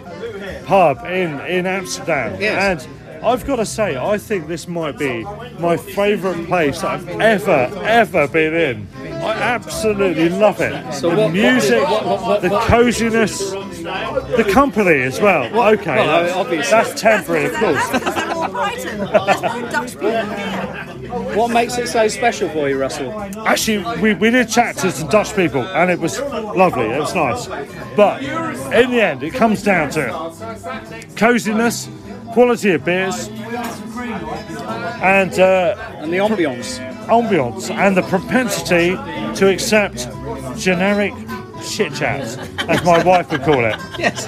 pub 0.66 1.05
in 1.07 1.40
in 1.46 1.66
Amsterdam, 1.66 2.40
Yes. 2.40 2.85
and 2.87 3.01
I've 3.22 3.44
got 3.46 3.56
to 3.56 3.66
say, 3.66 3.96
I 3.96 4.18
think 4.18 4.48
this 4.48 4.66
might 4.66 4.98
be 4.98 5.22
my 5.58 5.76
favourite 5.76 6.46
place 6.46 6.80
that 6.80 6.90
I've 6.90 7.08
ever 7.20 7.70
ever 7.85 8.26
been 8.28 8.54
in. 8.54 8.88
I 9.22 9.32
absolutely 9.35 10.28
love 10.28 10.61
it. 10.61 10.92
So 10.92 11.11
the 11.11 11.16
what- 11.16 11.18
what- 11.26 11.32
music, 11.32 11.82
what- 11.82 12.04
what- 12.06 12.22
what- 12.22 12.42
the 12.42 12.48
what- 12.50 12.66
coziness, 12.66 13.50
the 13.50 14.48
company 14.52 15.02
as 15.02 15.20
well. 15.20 15.44
okay, 15.72 15.96
well, 15.96 16.22
that's, 16.24 16.35
obviously. 16.35 16.70
that's 16.70 17.00
temporary, 17.00 17.44
of 17.46 17.54
course. 17.54 17.88
That's 17.88 17.98
because 17.98 18.14
they're 18.16 18.32
all 18.35 18.48
Brighton. 18.48 18.98
There's 18.98 19.42
no 19.42 19.68
Dutch 19.70 19.92
people 19.92 20.11
here. 20.11 21.37
What 21.37 21.50
makes 21.50 21.78
it 21.78 21.88
so 21.88 22.08
special 22.08 22.48
for 22.48 22.68
you, 22.68 22.78
Russell? 22.78 23.12
Actually, 23.46 24.00
we, 24.00 24.14
we 24.14 24.30
did 24.30 24.48
chat 24.48 24.76
to 24.78 24.90
some 24.90 25.08
Dutch 25.08 25.37
people, 25.37 25.62
and 25.62 25.90
it 25.90 25.98
was 26.00 26.18
lovely. 26.20 26.87
It 26.87 26.98
was 26.98 27.14
nice. 27.14 27.46
But 27.96 28.22
in 28.22 28.90
the 28.90 29.00
end, 29.00 29.22
it 29.22 29.35
comes 29.35 29.62
down 29.62 29.90
to 29.90 30.32
coziness, 31.16 31.88
quality 32.32 32.72
of 32.72 32.84
beers, 32.84 33.28
and 35.02 35.38
uh, 35.38 35.74
and 35.98 36.12
the 36.12 36.16
ambience, 36.18 36.78
ambience, 37.06 37.70
and 37.70 37.96
the 37.96 38.02
propensity 38.02 38.90
to 39.36 39.48
accept 39.48 40.08
generic 40.58 41.12
shit 41.62 41.94
chat, 41.94 42.20
as 42.68 42.84
my 42.84 43.02
wife 43.04 43.30
would 43.30 43.42
call 43.42 43.64
it. 43.64 43.76
Yes. 43.98 44.26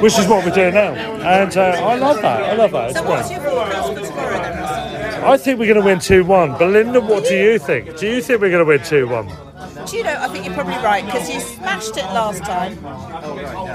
Which 0.00 0.18
is 0.18 0.26
what 0.28 0.44
we're 0.44 0.54
doing 0.54 0.74
now, 0.74 0.92
and 0.94 1.56
uh, 1.56 1.62
I 1.62 1.94
love 1.96 2.20
that. 2.20 2.42
I 2.42 2.54
love 2.54 2.72
that. 2.72 2.90
It's 2.90 2.98
So 2.98 3.04
great. 3.04 3.14
what's 3.16 3.30
your 3.30 3.40
forecast 3.40 3.88
for 3.94 4.00
tomorrow 4.00 4.32
then, 4.42 4.58
Russell? 4.62 5.24
I 5.24 5.36
think 5.38 5.58
we're 5.58 5.66
going 5.72 5.80
to 5.80 5.84
win 5.84 5.98
2 6.00 6.24
1. 6.24 6.58
Belinda, 6.58 7.00
what 7.00 7.24
do 7.24 7.34
you 7.34 7.58
think? 7.58 7.96
Do 7.96 8.06
you 8.06 8.20
think 8.20 8.40
we're 8.42 8.50
going 8.50 8.64
to 8.64 8.68
win 8.68 8.82
2 8.82 9.08
1? 9.08 9.86
Do 9.86 9.96
you 9.96 10.02
know, 10.04 10.16
I 10.20 10.28
think 10.28 10.44
you're 10.44 10.54
probably 10.54 10.74
right, 10.84 11.04
because 11.06 11.30
you 11.32 11.40
smashed 11.40 11.96
it 11.96 12.04
last 12.04 12.42
time. 12.44 12.74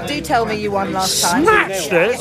Do 0.06 0.20
tell 0.20 0.46
me 0.46 0.54
you 0.60 0.70
won 0.70 0.92
last 0.92 1.22
time. 1.22 1.42
Smashed 1.44 1.92
it? 1.92 2.20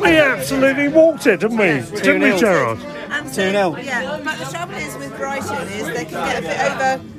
We 0.00 0.16
absolutely 0.18 0.88
walked 0.88 1.26
it, 1.26 1.40
didn't 1.40 1.56
we? 1.58 1.80
Didn't 2.00 2.22
we, 2.22 2.30
2-0. 2.30 2.38
Gerard? 2.38 2.78
And 3.10 3.28
so, 3.32 3.42
Yeah, 3.78 4.20
but 4.24 4.38
the 4.38 4.44
trouble 4.46 4.74
is 4.74 4.96
with 4.96 5.16
Brighton 5.16 5.68
is 5.68 5.86
they 5.86 6.04
can 6.04 6.26
get 6.26 6.38
a 6.42 6.42
bit 6.42 6.58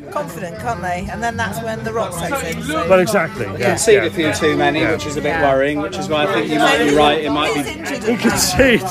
overconfident, 0.03 0.59
can't 0.59 0.81
they? 0.81 1.07
And 1.09 1.23
then 1.23 1.37
that's 1.37 1.61
when 1.63 1.83
the 1.85 1.93
rot 1.93 2.13
sets 2.13 2.43
in. 2.53 2.61
So. 2.63 2.89
Well, 2.89 2.99
exactly. 2.99 3.45
Yeah, 3.45 3.69
Concede 3.69 3.95
yeah, 3.95 4.03
a 4.05 4.09
few 4.09 4.25
yeah. 4.25 4.33
too 4.33 4.57
many, 4.57 4.81
Yeah. 4.81 4.91
which 4.91 5.05
is 5.05 5.15
a 5.15 5.21
bit 5.21 5.39
worrying, 5.41 5.79
which 5.81 5.97
is 5.97 6.09
why 6.09 6.23
I 6.23 6.33
think 6.33 6.49
you 6.51 6.59
might 6.59 6.77
be 6.89 6.95
right. 6.95 7.23
It 7.23 7.29
might 7.31 7.53
be 7.53 8.11
We 8.11 8.17
concede 8.17 8.81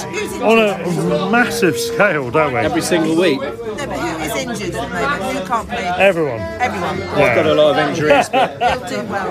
on 0.43 0.59
a 0.59 1.31
massive 1.31 1.79
scale, 1.79 2.31
don't 2.31 2.53
we? 2.55 2.61
every 2.61 2.83
single 2.83 3.17
week. 3.17 3.41
No, 3.41 3.51
but 3.77 3.99
who 3.99 4.19
is 4.23 4.35
injured 4.37 4.75
at 4.75 4.89
the 4.89 4.95
moment? 4.95 5.39
Who 5.39 5.47
can't 5.47 5.69
play? 5.69 5.85
Everyone. 5.99 6.41
Everyone. 6.41 7.03
I've 7.03 7.35
got 7.37 7.47
a 7.47 7.55
lot 7.55 7.79
of 7.79 7.89
injuries, 7.89 8.29
but 8.31 8.59
They'll 8.89 8.89
do 8.89 9.03
well. 9.11 9.31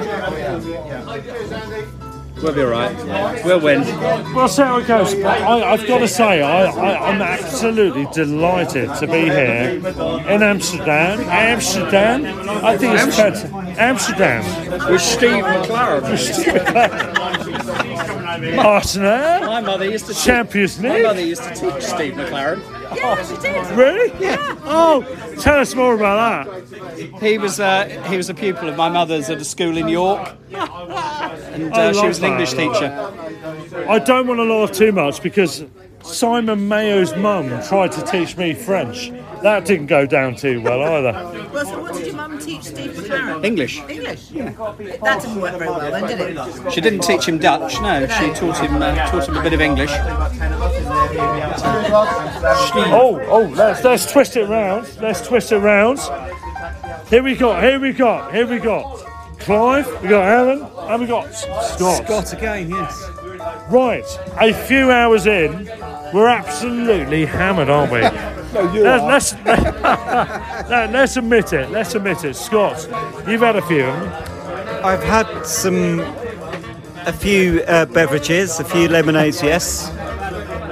We'll 2.44 2.54
be 2.54 2.62
all 2.62 2.68
right. 2.68 3.46
We'll 3.46 3.62
win. 3.62 3.84
Well, 4.36 4.50
see 4.50 4.64
how 4.64 4.78
it 4.78 4.86
goes. 4.86 5.14
I, 5.24 5.62
I've 5.72 5.88
got 5.88 6.00
to 6.00 6.10
say, 6.10 6.42
I, 6.42 6.66
I'm 7.10 7.22
absolutely 7.22 8.06
delighted 8.14 8.94
to 8.96 9.08
be 9.08 9.22
here 9.22 9.80
in 10.28 10.44
Amsterdam. 10.44 11.22
Amsterdam? 11.22 12.26
I 12.66 12.76
think 12.78 12.96
it's 12.96 13.16
fantastic. 13.16 13.54
Amsterdam. 13.80 14.92
With 14.92 15.02
Steve 15.02 15.44
McClaren. 15.46 16.12
With 16.12 16.20
Steve 16.20 16.54
McClaren. 16.54 17.53
Martina. 18.38 19.42
My 19.46 19.62
mother 19.62 19.90
used 19.90 20.06
to 20.08 20.14
teach, 20.14 20.24
Champions 20.24 20.80
My 20.80 21.02
mother 21.02 21.24
used 21.24 21.44
to 21.44 21.50
teach 21.50 21.84
Steve 21.84 22.14
McClaren. 22.14 22.62
Yeah, 22.96 23.24
she 23.24 23.42
did. 23.42 23.78
Really? 23.78 24.12
Yeah. 24.20 24.56
Oh, 24.64 25.04
tell 25.40 25.60
us 25.60 25.74
more 25.76 25.96
about 25.96 26.46
that. 26.46 27.22
He 27.22 27.38
was 27.38 27.60
uh, 27.60 27.86
he 28.08 28.18
was 28.18 28.30
a 28.30 28.34
pupil 28.34 28.70
of 28.70 28.78
my 28.78 28.90
mother's 28.90 29.30
at 29.30 29.42
a 29.42 29.46
school 29.46 29.78
in 29.78 29.88
York, 29.88 30.36
and 30.52 31.74
uh, 31.74 31.94
she 31.94 32.08
was 32.08 32.20
an 32.20 32.26
English 32.26 32.52
teacher. 32.52 33.12
I 33.90 34.00
don't 34.00 34.28
want 34.28 34.40
to 34.40 34.44
laugh 34.44 34.72
too 34.72 34.92
much 34.92 35.22
because 35.24 35.66
Simon 36.04 36.68
Mayo's 36.68 37.16
mum 37.16 37.48
tried 37.68 37.92
to 37.94 38.02
teach 38.04 38.38
me 38.38 38.54
French. 38.54 39.12
That 39.44 39.66
didn't 39.66 39.88
go 39.88 40.06
down 40.06 40.36
too 40.36 40.62
well 40.62 40.82
either. 40.82 41.12
Well, 41.54 41.66
so 41.66 41.82
what 41.82 41.94
did 41.94 42.08
your 42.08 42.16
mum 42.16 42.40
teach 42.40 42.64
Steve 42.64 42.92
McClaren? 42.92 43.44
English. 43.46 43.80
English? 43.90 44.32
Yeah. 44.32 44.52
That 45.04 45.22
didn't 45.22 45.42
work 45.42 45.58
very 45.58 45.70
well 45.70 45.92
then, 45.92 46.08
did 46.08 46.20
it? 46.20 46.72
She 46.72 46.80
didn't 46.82 47.02
teach 47.02 47.26
him 47.28 47.38
Dutch. 47.40 47.80
No, 47.82 48.08
she 48.08 48.32
taught 48.34 48.58
him 48.58 48.82
uh, 48.82 48.96
taught 49.10 49.28
him 49.28 49.38
a 49.38 49.44
bit 49.44 49.54
of 49.54 49.62
English. 49.62 49.92
Oh, 52.86 53.20
oh, 53.28 53.54
let's, 53.56 53.84
let's 53.84 54.12
twist 54.12 54.38
it 54.38 54.48
round. 54.48 54.88
Let's 55.02 55.22
twist 55.28 55.52
it 55.52 55.60
round. 55.60 56.00
Here 57.10 57.22
we 57.22 57.36
got, 57.36 57.62
here 57.62 57.80
we 57.80 57.92
got, 57.92 58.34
here 58.34 58.48
we 58.48 58.60
got 58.60 58.98
Clive, 59.40 59.86
we 60.02 60.08
got 60.08 60.26
Alan, 60.26 60.64
and 60.90 61.02
we 61.02 61.08
got 61.08 61.34
Scott. 61.36 62.06
Scott 62.06 62.34
again, 62.34 62.70
yes. 62.70 63.10
Right, 63.70 64.06
a 64.40 64.54
few 64.54 64.90
hours 64.90 65.28
in, 65.28 65.66
we're 66.14 66.30
absolutely 66.30 67.26
hammered, 67.26 67.70
aren't 67.70 67.92
we? 67.92 68.00
You 68.74 68.84
let's, 68.84 69.34
let's, 69.34 69.34
let- 70.70 70.92
let's 70.92 71.18
admit 71.18 71.54
it. 71.54 71.70
Let's 71.72 71.96
admit 71.96 72.24
it. 72.24 72.36
Scott, 72.36 72.88
you've 73.28 73.42
had 73.42 73.56
a 73.56 73.62
few. 73.64 73.86
I've 74.84 75.04
had 75.04 75.44
some, 75.46 76.00
a 77.06 77.14
few 77.14 77.62
uh, 77.64 77.86
beverages, 77.86 78.60
a 78.60 78.64
few 78.66 78.88
lemonades, 78.88 79.42
yes. 79.42 79.90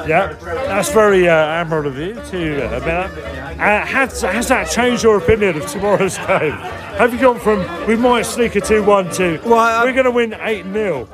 Yeah, 0.08 0.34
that's 0.42 0.92
very 0.92 1.30
uh, 1.30 1.34
admirable 1.34 1.90
of 1.92 1.98
you 1.98 2.14
to 2.16 2.66
uh, 2.66 2.78
admit 2.78 2.84
that. 2.86 3.12
Uh, 3.60 3.86
has, 3.86 4.22
has 4.22 4.48
that 4.48 4.70
changed 4.70 5.04
your 5.04 5.18
opinion 5.18 5.56
of 5.62 5.68
tomorrow's 5.68 6.18
game? 6.28 6.52
Have 6.98 7.14
you 7.14 7.20
gone 7.20 7.40
from 7.40 7.60
we 7.88 7.96
might 7.96 8.24
sneak 8.24 8.56
a 8.56 8.62
2 8.62 8.84
1 8.84 9.12
to 9.12 9.40
we're 9.46 9.94
going 9.94 10.06
to 10.06 10.12
win 10.12 10.34
8 10.40 10.66
0? 10.74 11.08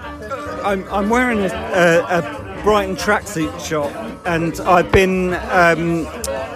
I'm, 0.64 0.88
I'm 0.92 1.10
wearing 1.10 1.40
a, 1.40 1.48
a, 1.48 2.20
a 2.20 2.62
Brighton 2.64 2.96
tracksuit 2.96 3.60
shop, 3.66 3.92
and 4.26 4.60
I've 4.62 4.92
been 4.92 5.34
um, 5.36 6.06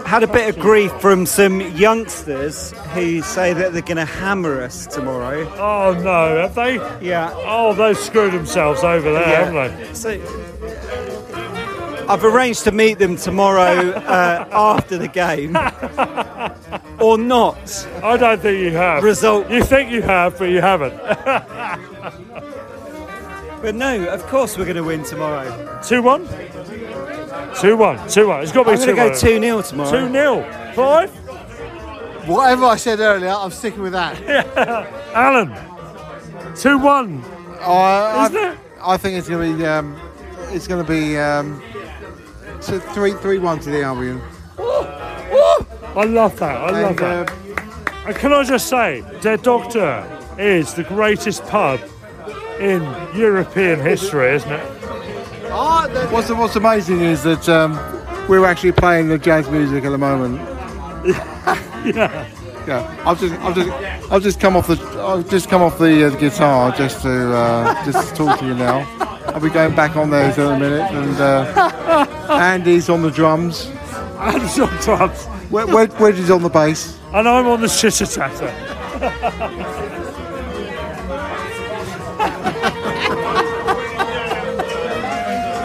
had 0.06 0.24
a 0.24 0.28
bit 0.28 0.50
of 0.54 0.62
grief 0.62 0.92
from 1.00 1.26
some 1.26 1.62
youngsters 1.76 2.72
who 2.94 3.22
say 3.22 3.54
that 3.54 3.74
they're 3.74 3.82
going 3.82 3.98
to 3.98 4.06
hammer 4.06 4.62
us 4.62 4.88
tomorrow. 4.88 5.48
Oh 5.58 5.94
no, 6.02 6.42
have 6.42 6.56
they? 6.56 6.76
Yeah. 7.06 7.32
Oh, 7.34 7.74
they've 7.74 7.98
screwed 7.98 8.34
themselves 8.34 8.84
over 8.84 9.12
there, 9.14 9.28
Yeah. 9.28 9.46
haven't 9.52 9.78
they? 9.80 9.94
So 9.94 12.06
I've 12.10 12.24
arranged 12.26 12.64
to 12.66 12.72
meet 12.72 13.00
them 13.00 13.16
tomorrow 13.16 13.92
uh, 13.92 14.48
after 14.52 14.98
the 14.98 15.08
game, 15.08 15.56
or 17.00 17.18
not. 17.18 17.88
I 18.04 18.18
don't 18.18 18.42
think 18.42 18.60
you 18.60 18.72
have. 18.72 19.04
Result. 19.04 19.50
You 19.50 19.64
think 19.64 19.92
you 19.92 20.02
have, 20.02 20.38
but 20.38 20.50
you 20.50 20.60
haven't. 20.62 20.98
But 23.62 23.76
no, 23.76 24.06
of 24.10 24.26
course 24.26 24.58
we're 24.58 24.66
going 24.66 24.76
to 24.78 24.84
win 24.84 25.04
tomorrow. 25.04 25.80
2 25.88 26.02
1? 26.02 26.26
2 27.62 27.78
1. 27.78 28.08
2 28.10 28.28
1. 28.28 28.44
It's 28.44 28.52
got 28.52 28.64
to 28.64 28.70
be 28.72 28.74
I'm 28.74 28.80
2 28.80 28.86
going 28.96 28.98
1. 29.10 29.18
to 29.20 29.26
go 29.26 29.34
2 29.34 29.42
0 29.42 29.62
tomorrow. 29.62 30.08
2 30.08 30.12
0. 30.12 30.74
Five. 30.76 31.10
Whatever 32.28 32.66
I 32.66 32.76
said 32.78 33.00
earlier, 33.00 33.30
I'm 33.32 33.52
sticking 33.52 33.82
with 33.82 33.94
that. 33.94 34.20
yeah. 34.22 34.88
Alan? 35.14 35.50
2 36.56 36.78
1. 36.78 37.24
Oh, 37.64 37.72
I, 37.74 38.26
Isn't 38.26 38.38
I, 38.38 38.52
it? 38.54 38.60
I 38.82 38.98
think 38.98 39.18
it's 39.18 39.30
going 39.30 39.52
to 39.52 39.58
be. 39.58 39.66
Um, 39.66 40.00
it's 40.50 40.68
going 40.68 40.84
to 40.86 40.92
be 40.92 41.18
um, 41.18 41.62
so 42.60 42.80
three 42.80 43.14
three 43.14 43.38
one 43.40 43.60
to 43.60 43.70
the 43.70 43.84
Albion. 43.84 44.22
I 44.60 46.04
love 46.06 46.38
that. 46.40 46.56
I 46.58 46.70
love 46.82 46.90
And, 46.92 47.00
that. 47.00 47.34
And 48.08 48.16
can 48.16 48.34
I 48.34 48.44
just 48.44 48.68
say, 48.68 49.02
De 49.22 49.38
Dokter 49.38 50.06
is 50.40 50.74
the 50.74 50.84
greatest 50.84 51.44
pub 51.46 51.80
in 52.60 52.82
European 53.16 53.80
history, 53.80 54.32
isn't 54.36 54.52
it? 54.52 54.81
What's 55.52 56.30
what's 56.30 56.56
amazing 56.56 57.02
is 57.02 57.24
that 57.24 57.50
um, 57.50 57.74
we're 58.30 58.46
actually 58.46 58.72
playing 58.72 59.10
the 59.10 59.18
jazz 59.18 59.50
music 59.50 59.84
at 59.84 59.90
the 59.90 59.98
moment. 59.98 60.38
yeah. 61.86 62.28
Yeah, 62.68 63.04
I've 63.08 63.20
just, 63.20 63.34
I've 63.42 63.56
just, 63.56 64.12
I've 64.12 64.22
just 64.22 64.40
come 64.40 64.56
off 64.56 64.68
the, 64.68 64.76
I've 65.02 65.28
just 65.30 65.50
come 65.50 65.64
off 65.64 65.80
the, 65.80 66.08
uh, 66.08 66.10
guitar 66.12 66.72
just 66.72 67.02
to, 67.02 67.34
uh, 67.36 67.86
just 67.86 68.10
to 68.10 68.16
talk 68.16 68.40
to 68.40 68.46
you 68.46 68.54
now. 68.54 68.88
I'll 69.26 69.40
be 69.40 69.50
going 69.50 69.76
back 69.76 69.96
on 69.96 70.12
those 70.12 70.38
in 70.38 70.46
a 70.46 70.60
minute, 70.60 70.92
and 70.92 71.20
uh, 71.20 72.06
Andy's 72.30 72.88
on 72.88 73.02
the 73.02 73.10
drums. 73.10 73.66
Andy's 74.20 74.60
on 74.60 74.70
drums. 74.78 75.28
Wed- 75.50 75.74
Wed- 75.74 76.32
on 76.32 76.44
the 76.44 76.50
bass. 76.50 77.00
And 77.14 77.28
I'm 77.28 77.48
on 77.48 77.62
the 77.62 77.68
chitter 77.68 78.06
chatter. 78.06 79.98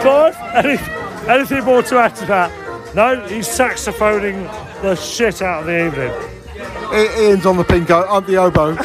Clive, 0.07 0.37
any, 0.55 0.77
anything 1.29 1.63
more 1.65 1.83
to 1.83 1.97
add 1.97 2.15
to 2.15 2.25
that? 2.27 2.95
No, 2.95 3.19
he's 3.27 3.47
saxophoning 3.47 4.43
the 4.81 4.95
shit 4.95 5.41
out 5.41 5.61
of 5.61 5.65
the 5.65 5.87
evening. 5.87 6.11
Ian's 6.93 7.45
on 7.45 7.57
the 7.57 7.65
pinko, 7.65 8.05
I'm 8.09 8.25
the 8.25 8.37
oboe. 8.37 8.77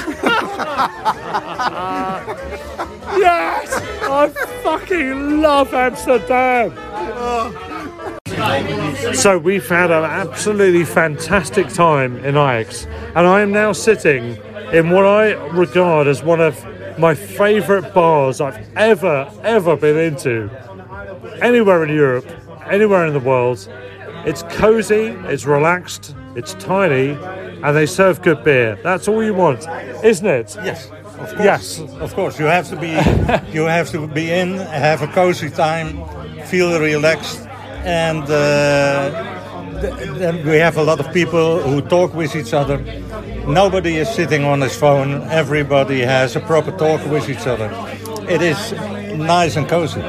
Yes! 3.15 3.71
I 4.03 4.29
fucking 4.65 5.43
love 5.43 5.73
Amsterdam! 5.75 6.73
So 9.15 9.39
we've 9.39 9.69
had 9.69 9.91
an 9.91 10.05
absolutely 10.05 10.85
fantastic 10.85 11.69
time 11.69 12.17
in 12.25 12.37
Ajax, 12.37 12.87
and 13.15 13.27
I 13.27 13.43
am 13.43 13.53
now 13.53 13.73
sitting 13.73 14.37
in 14.73 14.91
what 14.91 15.05
I 15.05 15.33
regard 15.49 16.09
as 16.09 16.23
one 16.25 16.41
of 16.41 16.65
my 16.99 17.15
favourite 17.15 17.93
bars 17.95 18.41
I've 18.41 18.59
ever, 18.77 19.31
ever 19.43 19.77
been 19.77 19.99
into. 19.99 20.51
Anywhere 21.41 21.85
in 21.85 21.95
Europe, 21.95 22.27
anywhere 22.71 23.07
in 23.07 23.13
the 23.13 23.21
world. 23.21 23.69
It's 24.25 24.43
cosy, 24.45 25.07
it's 25.33 25.47
relaxed, 25.47 26.15
it's 26.37 26.55
tiny, 26.55 27.11
and 27.63 27.77
they 27.77 27.87
serve 27.87 28.23
good 28.23 28.45
beer. 28.45 28.79
That's 28.83 29.09
all 29.09 29.23
you 29.23 29.35
want, 29.35 29.67
isn't 30.05 30.27
it? 30.27 30.57
Yes, 30.65 30.87
of 30.87 31.29
course. 31.29 31.45
Yes. 31.45 31.81
of 31.81 32.15
course. 32.15 32.39
You 32.39 32.47
have 32.47 32.69
to 32.69 32.77
be, 32.77 32.91
you 33.53 33.65
have 33.65 33.91
to 33.91 34.07
be 34.07 34.33
in, 34.33 34.55
have 34.57 35.03
a 35.03 35.09
cozy 35.09 35.51
time, 35.51 36.05
feel 36.47 36.79
relaxed, 36.81 37.47
and 37.85 38.23
uh, 38.25 39.33
then 39.83 40.47
we 40.47 40.57
have 40.57 40.77
a 40.77 40.83
lot 40.83 41.01
of 41.01 41.13
people 41.13 41.61
who 41.61 41.81
talk 41.81 42.15
with 42.15 42.37
each 42.37 42.55
other. 42.55 42.79
Nobody 43.47 43.97
is 43.97 44.09
sitting 44.09 44.45
on 44.45 44.61
his 44.61 44.77
phone. 44.77 45.23
Everybody 45.31 46.01
has 46.01 46.37
a 46.37 46.41
proper 46.41 46.71
talk 46.71 47.05
with 47.07 47.29
each 47.29 47.47
other. 47.47 47.71
It 48.29 48.41
is 48.41 48.73
nice 49.19 49.57
and 49.57 49.69
cozy. 49.69 50.01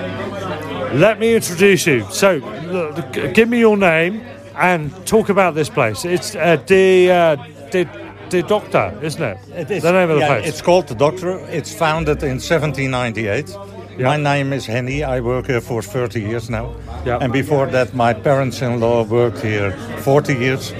Let 0.93 1.19
me 1.19 1.35
introduce 1.35 1.87
you. 1.87 2.05
So, 2.11 2.35
look, 2.67 3.33
give 3.33 3.49
me 3.49 3.59
your 3.59 3.77
name 3.77 4.21
and 4.55 4.91
talk 5.07 5.29
about 5.29 5.55
this 5.55 5.69
place. 5.69 6.05
It's 6.05 6.35
uh, 6.35 6.57
the 6.67 7.11
uh, 7.11 7.35
the 7.71 7.87
the 8.29 8.43
Doctor, 8.43 8.97
isn't 9.01 9.21
it? 9.21 9.37
It 9.55 9.71
is, 9.71 9.83
the 9.83 9.91
name 9.91 10.09
of 10.09 10.15
the 10.15 10.21
yeah, 10.21 10.27
place. 10.27 10.47
It's 10.47 10.61
called 10.61 10.87
the 10.87 10.95
Doctor. 10.95 11.39
It's 11.49 11.73
founded 11.73 12.21
in 12.23 12.39
1798. 12.39 13.55
My 13.99 14.17
name 14.17 14.53
is 14.53 14.65
Henny. 14.65 15.03
I 15.03 15.19
work 15.19 15.47
here 15.47 15.61
for 15.61 15.81
30 15.81 16.21
years 16.21 16.49
now. 16.49 16.75
Yeah. 17.05 17.19
And 17.21 17.31
before 17.31 17.67
that, 17.67 17.93
my 17.93 18.13
parents-in-law 18.13 19.03
worked 19.03 19.41
here 19.41 19.71
40 20.01 20.33
years. 20.33 20.73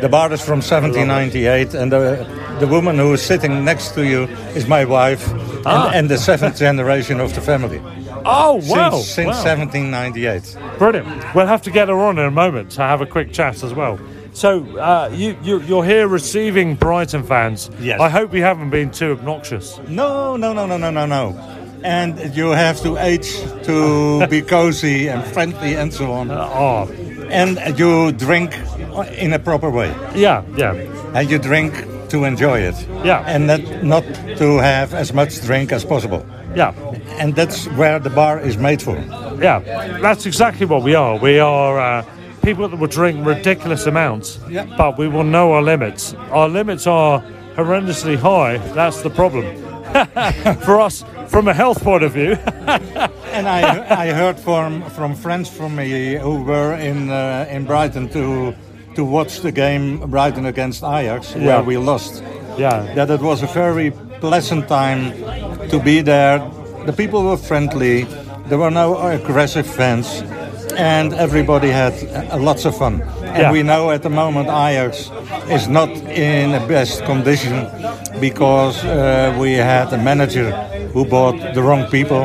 The 0.00 0.08
bar 0.08 0.32
is 0.32 0.40
from 0.40 0.60
1798, 0.60 1.74
and 1.74 1.90
the, 1.90 2.26
the 2.60 2.66
woman 2.68 2.98
who 2.98 3.12
is 3.12 3.22
sitting 3.22 3.64
next 3.64 3.94
to 3.94 4.04
you 4.04 4.24
is 4.54 4.68
my 4.68 4.84
wife, 4.84 5.28
Ah. 5.66 5.86
and, 5.86 5.94
and 5.96 6.10
the 6.10 6.18
seventh 6.18 6.58
generation 6.58 7.20
of 7.20 7.34
the 7.34 7.40
family. 7.40 7.80
Oh, 8.24 8.54
wow. 8.66 8.90
Since, 8.92 9.06
since 9.06 9.26
wow. 9.44 9.56
1798. 9.56 10.78
Brilliant. 10.78 11.34
We'll 11.34 11.46
have 11.46 11.62
to 11.62 11.70
get 11.70 11.88
her 11.88 11.98
on 11.98 12.18
in 12.18 12.24
a 12.24 12.30
moment 12.30 12.70
to 12.72 12.82
have 12.82 13.00
a 13.00 13.06
quick 13.06 13.32
chat 13.32 13.62
as 13.62 13.74
well. 13.74 13.98
So, 14.32 14.64
uh, 14.78 15.10
you, 15.12 15.36
you, 15.42 15.60
you're 15.60 15.84
here 15.84 16.08
receiving 16.08 16.74
Brighton 16.74 17.22
fans. 17.22 17.70
Yes. 17.80 18.00
I 18.00 18.08
hope 18.08 18.34
you 18.34 18.42
haven't 18.42 18.70
been 18.70 18.90
too 18.90 19.12
obnoxious. 19.12 19.78
No, 19.88 20.36
no, 20.36 20.52
no, 20.52 20.66
no, 20.66 20.76
no, 20.76 20.90
no, 20.90 21.06
no. 21.06 21.60
And 21.84 22.34
you 22.34 22.48
have 22.50 22.80
to 22.82 22.96
age 22.96 23.30
to 23.64 24.26
be 24.30 24.42
cozy 24.42 25.08
and 25.08 25.22
friendly 25.32 25.74
and 25.76 25.92
so 25.92 26.12
on. 26.12 26.30
oh. 26.30 26.88
And 27.30 27.78
you 27.78 28.12
drink 28.12 28.54
in 29.18 29.32
a 29.32 29.38
proper 29.38 29.70
way. 29.70 29.88
Yeah, 30.14 30.42
yeah. 30.56 30.72
And 31.14 31.30
you 31.30 31.38
drink 31.38 31.74
to 32.08 32.24
enjoy 32.24 32.60
it. 32.60 32.74
Yeah. 33.04 33.22
And 33.26 33.46
not, 33.46 33.60
not 33.82 34.04
to 34.38 34.58
have 34.58 34.94
as 34.94 35.12
much 35.12 35.40
drink 35.42 35.72
as 35.72 35.84
possible. 35.84 36.24
Yeah. 36.54 36.72
And 37.18 37.34
that's 37.34 37.66
where 37.76 37.98
the 37.98 38.10
bar 38.10 38.40
is 38.40 38.56
made 38.56 38.80
for. 38.82 38.96
Yeah, 39.40 39.60
that's 40.00 40.26
exactly 40.26 40.66
what 40.66 40.82
we 40.82 40.94
are. 40.94 41.18
We 41.18 41.38
are 41.38 41.78
uh, 41.78 42.04
people 42.42 42.68
that 42.68 42.78
will 42.78 42.88
drink 42.88 43.26
ridiculous 43.26 43.86
amounts, 43.86 44.38
Yeah. 44.48 44.66
but 44.76 44.98
we 44.98 45.08
will 45.08 45.24
know 45.24 45.52
our 45.52 45.62
limits. 45.62 46.14
Our 46.30 46.48
limits 46.48 46.86
are 46.86 47.22
horrendously 47.56 48.16
high. 48.16 48.58
That's 48.74 49.02
the 49.02 49.10
problem 49.10 49.44
for 50.64 50.80
us 50.80 51.04
from 51.28 51.48
a 51.48 51.54
health 51.54 51.82
point 51.82 52.02
of 52.04 52.12
view. 52.12 52.36
And 53.34 53.48
I, 53.48 54.06
I 54.06 54.12
heard 54.12 54.38
from, 54.38 54.88
from 54.90 55.16
friends 55.16 55.48
from 55.50 55.74
me 55.74 56.14
who 56.14 56.44
were 56.44 56.74
in, 56.74 57.10
uh, 57.10 57.48
in 57.50 57.64
Brighton 57.64 58.08
to, 58.10 58.54
to 58.94 59.04
watch 59.04 59.40
the 59.40 59.50
game 59.50 60.08
Brighton 60.08 60.46
against 60.46 60.84
Ajax, 60.84 61.34
where 61.34 61.60
we 61.60 61.76
lost. 61.76 62.22
Yeah. 62.56 62.94
That 62.94 63.10
it 63.10 63.20
was 63.20 63.42
a 63.42 63.48
very 63.48 63.90
pleasant 64.20 64.68
time 64.68 65.10
to 65.74 65.84
be 65.84 66.00
there. 66.02 66.38
The 66.86 66.92
people 66.92 67.24
were 67.24 67.36
friendly, 67.36 68.04
there 68.48 68.58
were 68.58 68.70
no 68.70 68.96
aggressive 68.98 69.66
fans, 69.66 70.06
and 70.76 71.12
everybody 71.14 71.68
had 71.70 71.94
lots 72.40 72.64
of 72.64 72.76
fun. 72.76 72.94
And 73.34 73.42
Yeah. 73.42 73.52
we 73.52 73.62
know 73.62 73.90
at 73.90 74.02
the 74.02 74.10
moment 74.10 74.46
Ajax 74.48 75.10
is 75.56 75.66
not 75.68 75.90
in 76.28 76.52
the 76.52 76.60
best 76.74 77.04
condition 77.04 77.54
because 78.20 78.76
uh, 78.84 79.34
we 79.40 79.50
had 79.74 79.92
a 79.92 79.98
manager 79.98 80.48
who 80.94 81.04
bought 81.04 81.36
the 81.54 81.62
wrong 81.62 81.84
people. 81.90 82.24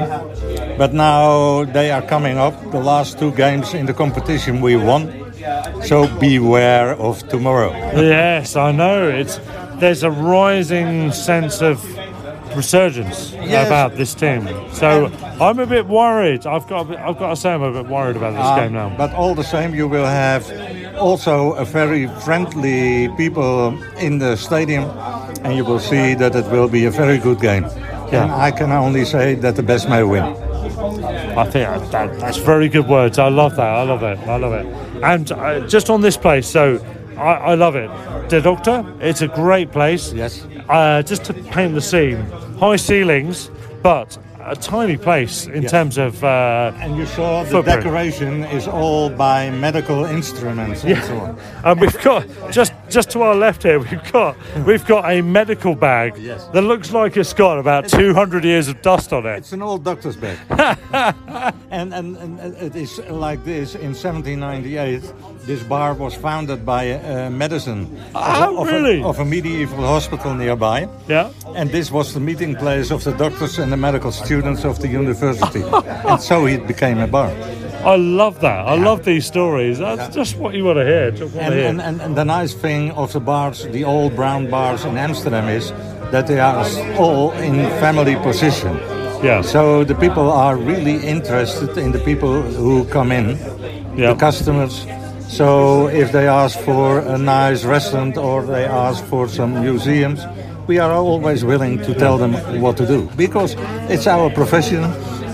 But 0.78 0.94
now 0.94 1.66
they 1.78 1.92
are 1.92 2.04
coming 2.14 2.38
up. 2.38 2.54
The 2.72 2.80
last 2.92 3.18
two 3.20 3.32
games 3.32 3.74
in 3.74 3.86
the 3.86 3.94
competition 3.94 4.62
we 4.62 4.76
won. 4.92 5.02
So 5.90 6.08
beware 6.20 6.90
of 7.08 7.16
tomorrow. 7.30 7.72
yes, 7.96 8.56
I 8.56 8.72
know. 8.72 9.10
It's 9.22 9.40
there's 9.82 10.04
a 10.04 10.12
rising 10.12 11.12
sense 11.14 11.62
of 11.72 11.78
resurgence 12.56 13.32
Yes. 13.34 13.68
about 13.68 13.96
this 13.96 14.14
team. 14.14 14.48
So 14.74 15.12
I'm 15.40 15.60
a 15.60 15.66
bit 15.66 15.88
worried. 15.88 16.46
I've 16.46 16.68
got 16.68 16.90
I've 16.96 17.18
got 17.18 17.30
to 17.30 17.36
say 17.36 17.52
I'm 17.54 17.62
a 17.64 17.72
bit 17.72 17.88
worried 17.90 18.16
about 18.18 18.34
this 18.34 18.46
Uh, 18.46 18.56
game 18.60 18.74
now. 18.74 18.92
But 18.98 19.14
all 19.14 19.36
the 19.36 19.44
same, 19.44 19.74
you 19.76 19.88
will 19.88 20.06
have 20.06 20.44
also 20.98 21.54
a 21.54 21.66
very 21.66 22.08
friendly 22.26 23.10
people 23.18 23.78
in 24.00 24.20
the 24.20 24.36
stadium, 24.36 24.86
and 25.44 25.56
you 25.56 25.64
will 25.66 25.80
see 25.80 26.14
that 26.16 26.36
it 26.36 26.46
will 26.52 26.68
be 26.68 26.86
a 26.86 26.92
very 26.92 27.18
good 27.18 27.40
game. 27.40 27.66
Yeah. 28.12 28.24
And 28.24 28.32
I 28.32 28.52
can 28.52 28.72
only 28.72 29.06
say 29.06 29.36
that 29.36 29.56
the 29.56 29.64
best 29.64 29.88
may 29.90 30.04
win. 30.04 30.24
I 30.24 31.44
think 31.44 31.68
that, 31.70 31.92
that, 31.92 32.20
that's 32.20 32.38
very 32.38 32.70
good 32.70 32.88
words. 32.88 33.18
I 33.20 33.30
love 33.30 33.56
that. 33.56 33.68
I 33.70 33.84
love 33.84 34.04
it. 34.04 34.18
I 34.28 34.38
love 34.38 34.54
it. 34.54 34.66
And 35.04 35.32
uh, 35.32 35.68
just 35.68 35.90
on 35.90 36.02
this 36.02 36.18
place, 36.18 36.48
so 36.48 36.80
I, 37.18 37.52
I 37.52 37.56
love 37.56 37.76
it. 37.76 37.90
The 38.30 38.42
Doctor, 38.42 38.84
it's 39.00 39.22
a 39.22 39.28
great 39.28 39.72
place. 39.72 40.12
Yes. 40.14 40.46
Uh, 40.70 41.02
just 41.02 41.24
to 41.26 41.34
paint 41.34 41.74
the 41.74 41.82
scene, 41.82 42.18
high 42.60 42.76
ceilings, 42.76 43.50
but 43.82 44.18
a 44.46 44.56
tiny 44.56 44.98
place 44.98 45.48
in 45.48 45.64
Yeah. 45.64 45.70
terms 45.70 45.98
of. 45.98 46.24
Uh, 46.24 46.72
And 46.80 46.96
you 46.96 47.06
saw 47.08 47.44
the 47.44 47.50
Footprint. 47.50 47.82
decoration 47.84 48.44
is 48.46 48.68
all 48.68 49.10
by 49.10 49.50
medical 49.50 50.06
instruments 50.06 50.84
and 50.84 51.04
so 51.04 51.18
on. 51.18 51.38
and 51.64 51.82
we've 51.82 52.02
got 52.04 52.24
just 52.52 52.74
just 52.90 53.10
to 53.12 53.22
our 53.22 53.36
left 53.36 53.64
here, 53.64 53.80
we've 53.86 54.12
got 54.12 54.36
we've 54.66 54.86
got 54.86 55.10
a 55.10 55.22
medical 55.22 55.76
bag 55.76 56.18
Yes. 56.18 56.46
that 56.54 56.62
looks 56.64 56.92
like 56.92 57.16
it's 57.18 57.34
got 57.34 57.58
about 57.60 57.88
200 57.90 58.44
years 58.44 58.68
of 58.68 58.82
dust 58.82 59.14
on 59.14 59.26
it. 59.26 59.38
It's 59.38 59.54
an 59.54 59.62
old 59.62 59.84
doctor's 59.84 60.16
bag. 60.18 60.38
and, 61.72 61.94
and, 61.94 62.18
and 62.18 62.40
it 62.58 62.76
is 62.76 63.00
like 63.10 63.44
this 63.44 63.76
in 63.76 63.94
1798. 63.94 65.14
This 65.46 65.64
bar 65.64 65.94
was 65.94 66.14
founded 66.16 66.66
by 66.66 66.92
uh, 66.92 67.30
medicine 67.30 67.88
Oh, 68.16 68.62
of, 68.64 68.70
a- 68.70 69.04
of 69.04 69.20
a 69.20 69.26
medieval 69.26 69.86
hospital 69.86 70.34
nearby. 70.34 70.88
Yeah. 71.08 71.32
And 71.56 71.70
this 71.72 71.92
was 71.92 72.14
the 72.14 72.20
meeting 72.20 72.56
place 72.56 72.92
of 72.92 73.04
the 73.04 73.14
doctors 73.14 73.60
and 73.60 73.72
the 73.72 73.78
medical 73.78 74.12
students 74.12 74.66
of 74.66 74.80
the 74.80 74.88
university. 74.88 75.62
and 76.08 76.22
so 76.22 76.46
it 76.46 76.68
became 76.68 77.00
a 77.00 77.08
bar. 77.08 77.30
I 77.84 77.96
love 77.96 78.42
that. 78.42 78.68
I 78.68 78.76
love 78.76 79.06
these 79.06 79.26
stories. 79.26 79.80
That's 79.80 80.14
just 80.14 80.38
what 80.38 80.54
you 80.54 80.66
want 80.66 80.78
to 80.80 80.86
hear. 80.86 81.12
Want 81.12 81.22
And, 81.36 81.54
to 81.54 81.60
hear. 81.60 81.68
and, 81.70 81.82
and, 81.82 82.02
and 82.02 82.16
the 82.18 82.26
nice 82.26 82.54
thing 82.54 82.92
of 82.92 83.14
the 83.14 83.20
bars, 83.22 83.64
the 83.68 83.84
old 83.86 84.16
brown 84.16 84.50
bars 84.50 84.84
in 84.86 84.98
Amsterdam, 84.98 85.48
is 85.48 85.72
that 86.12 86.28
they 86.28 86.40
are 86.40 86.66
all 86.98 87.32
in 87.34 87.56
family 87.80 88.16
position. 88.18 88.76
Yeah. 89.24 89.42
So 89.42 89.84
the 89.86 89.96
people 89.96 90.30
are 90.32 90.58
really 90.58 90.98
interested 91.06 91.78
in 91.78 91.92
the 91.92 92.00
people 92.00 92.42
who 92.42 92.84
come 92.86 93.12
in, 93.12 93.38
Yeah. 93.96 94.14
the 94.14 94.16
customers. 94.20 94.86
So 95.30 95.88
if 95.88 96.12
they 96.12 96.28
ask 96.28 96.60
for 96.60 97.00
a 97.00 97.18
nice 97.18 97.64
restaurant 97.64 98.18
or 98.18 98.44
they 98.46 98.66
ask 98.66 99.06
for 99.06 99.28
some 99.30 99.62
museums, 99.62 100.20
we 100.68 100.80
are 100.80 100.92
always 100.92 101.44
willing 101.46 101.78
to 101.84 101.94
tell 101.94 102.18
them 102.18 102.34
what 102.62 102.78
to 102.78 102.86
do 102.86 103.10
because 103.16 103.56
it's 103.90 104.06
our 104.08 104.30
profession, 104.30 104.84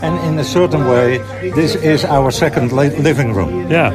and 0.06 0.28
in 0.28 0.38
a 0.38 0.44
certain 0.44 0.86
way, 0.86 1.18
this 1.50 1.76
is 1.76 2.06
our 2.06 2.30
second 2.30 2.72
living 2.72 3.34
room. 3.34 3.72
Yeah. 3.72 3.90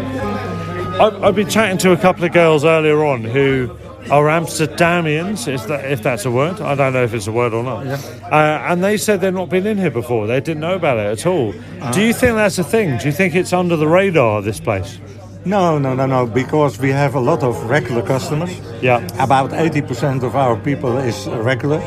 I've, 1.01 1.23
I've 1.23 1.37
been 1.37 1.49
chatting 1.49 1.79
to 1.79 1.93
a 1.93 1.97
couple 1.97 2.25
of 2.25 2.33
girls 2.33 2.65
earlier 2.65 3.05
on 3.05 3.23
who 3.23 3.71
are 4.11 4.25
Amsterdamians, 4.25 5.47
is 5.47 5.65
that, 5.67 5.89
if 5.89 6.03
that's 6.03 6.25
a 6.25 6.31
word. 6.31 6.61
I 6.61 6.75
don't 6.75 6.95
know 6.95 7.05
if 7.05 7.15
it's 7.15 7.29
a 7.29 7.33
word 7.33 7.55
or 7.55 7.63
not. 7.63 7.87
Uh, 7.87 8.67
and 8.69 8.83
they 8.83 8.97
said 8.97 9.21
they've 9.21 9.33
not 9.33 9.51
been 9.51 9.69
in 9.69 9.79
here 9.79 9.91
before. 9.93 10.27
They 10.27 10.41
didn't 10.41 10.61
know 10.61 10.75
about 10.75 10.99
it 10.99 11.07
at 11.07 11.27
all. 11.27 11.53
Do 11.93 12.03
you 12.03 12.13
think 12.13 12.35
that's 12.35 12.59
a 12.59 12.65
thing? 12.65 12.99
Do 12.99 13.07
you 13.07 13.13
think 13.13 13.37
it's 13.37 13.53
under 13.53 13.77
the 13.77 13.87
radar, 13.87 14.43
this 14.43 14.59
place? 14.59 14.99
No, 15.45 15.79
no, 15.79 15.95
no, 15.95 16.07
no, 16.07 16.27
because 16.27 16.79
we 16.79 16.91
have 16.91 17.15
a 17.15 17.21
lot 17.21 17.43
of 17.43 17.71
regular 17.71 18.03
customers. 18.03 18.51
Yeah. 18.83 19.07
About 19.19 19.51
80% 19.51 20.23
of 20.23 20.37
our 20.37 20.57
people 20.57 20.99
is 20.99 21.27
regular. 21.29 21.79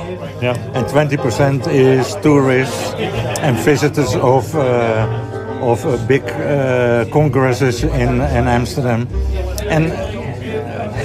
Yeah. 0.42 0.58
And 0.74 0.88
20% 0.88 1.68
is 1.68 2.16
tourists 2.24 2.94
and 3.42 3.56
visitors 3.58 4.16
of, 4.16 4.56
uh, 4.56 5.60
of 5.62 5.86
uh, 5.86 5.98
big 6.08 6.24
uh, 6.24 7.06
congresses 7.12 7.84
in, 7.84 8.22
in 8.22 8.48
Amsterdam. 8.48 9.08
And 9.70 9.92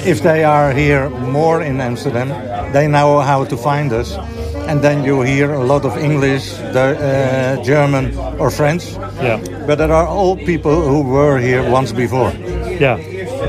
if 0.06 0.22
they 0.22 0.42
are 0.44 0.72
here 0.72 1.10
more 1.10 1.62
in 1.62 1.80
Amsterdam, 1.82 2.28
they 2.72 2.86
know 2.88 3.20
how 3.20 3.44
to 3.44 3.56
find 3.58 3.92
us. 3.92 4.16
And 4.68 4.80
then 4.82 5.04
you 5.04 5.20
hear 5.20 5.52
a 5.52 5.64
lot 5.64 5.84
of 5.84 5.98
English, 5.98 6.52
the, 6.52 7.58
uh, 7.58 7.62
German, 7.62 8.16
or 8.38 8.50
French. 8.50 8.92
Yeah. 9.20 9.57
But 9.68 9.76
there 9.76 9.92
are 9.92 10.08
old 10.08 10.38
people 10.46 10.80
who 10.80 11.02
were 11.02 11.38
here 11.38 11.62
once 11.70 11.92
before. 11.92 12.30
Yeah. 12.80 12.96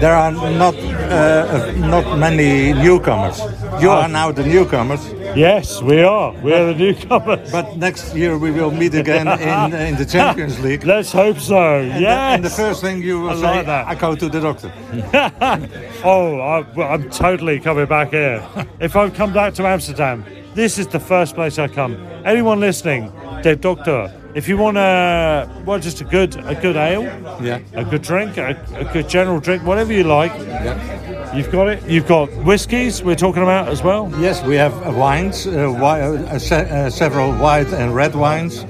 There 0.01 0.13
are 0.13 0.33
not 0.33 0.75
uh, 0.75 1.71
not 1.77 2.19
many 2.19 2.73
newcomers. 2.73 3.39
You 3.81 3.91
are 3.91 4.09
now 4.09 4.33
the 4.33 4.43
newcomers. 4.43 4.99
Yes, 5.33 5.81
we 5.81 6.01
are. 6.01 6.33
We 6.43 6.51
are 6.51 6.73
the 6.73 6.75
newcomers. 6.75 7.49
But 7.53 7.77
next 7.77 8.13
year 8.13 8.37
we 8.37 8.51
will 8.51 8.69
meet 8.69 8.95
again 8.95 9.27
in, 9.39 9.73
in 9.73 9.95
the 9.95 10.05
Champions 10.05 10.59
League. 10.65 10.83
Let's 10.83 11.13
hope 11.13 11.39
so. 11.39 11.87
The, 11.87 12.01
yes. 12.01 12.35
and 12.35 12.43
the 12.43 12.49
first 12.49 12.81
thing 12.81 13.01
you 13.01 13.21
will 13.21 13.29
I 13.29 13.35
say, 13.35 13.41
like 13.41 13.65
that. 13.67 13.87
I 13.87 13.95
go 13.95 14.13
to 14.13 14.27
the 14.27 14.41
doctor. 14.41 14.73
oh, 16.03 16.37
I, 16.39 16.83
I'm 16.83 17.09
totally 17.11 17.61
coming 17.61 17.85
back 17.85 18.09
here. 18.09 18.45
if 18.81 18.97
I 18.97 19.09
come 19.09 19.31
back 19.31 19.53
to 19.53 19.65
Amsterdam, 19.65 20.25
this 20.53 20.77
is 20.77 20.87
the 20.87 20.99
first 20.99 21.35
place 21.35 21.57
I 21.57 21.69
come. 21.69 21.95
Anyone 22.25 22.59
listening, 22.59 23.09
the 23.41 23.55
doctor. 23.55 24.18
If 24.35 24.47
you 24.47 24.57
want 24.57 24.77
a 24.77 25.49
well, 25.65 25.79
just 25.79 26.01
a 26.01 26.03
good 26.03 26.35
a 26.47 26.53
good 26.55 26.75
ale, 26.75 27.03
Yeah. 27.41 27.59
a 27.73 27.83
good 27.83 28.01
drink, 28.03 28.37
a, 28.37 28.55
a 28.75 28.85
good 28.93 29.09
general 29.09 29.39
drink, 29.39 29.63
whatever 29.65 29.91
you 29.93 30.03
like. 30.03 30.31
Yeah. 30.37 31.35
You've 31.35 31.51
got 31.51 31.67
it. 31.69 31.83
You've 31.87 32.07
got 32.07 32.29
whiskies. 32.45 33.03
We're 33.03 33.15
talking 33.15 33.43
about 33.43 33.67
as 33.69 33.83
well. 33.83 34.11
Yes, 34.19 34.43
we 34.43 34.55
have 34.55 34.73
uh, 34.85 34.91
wines, 34.91 35.45
uh, 35.47 35.51
wi- 35.51 36.01
uh, 36.01 36.39
se- 36.39 36.69
uh, 36.69 36.89
several 36.89 37.31
white 37.33 37.71
and 37.73 37.93
red 37.95 38.15
wines, 38.15 38.65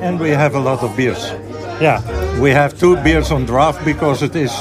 and 0.00 0.18
we 0.18 0.30
have 0.30 0.54
a 0.56 0.60
lot 0.60 0.82
of 0.82 0.96
beers. 0.96 1.32
Yeah. 1.80 2.00
We 2.40 2.50
have 2.50 2.78
two 2.78 2.96
beers 3.02 3.30
on 3.30 3.46
draft 3.46 3.84
because 3.84 4.22
it 4.22 4.34
is 4.36 4.52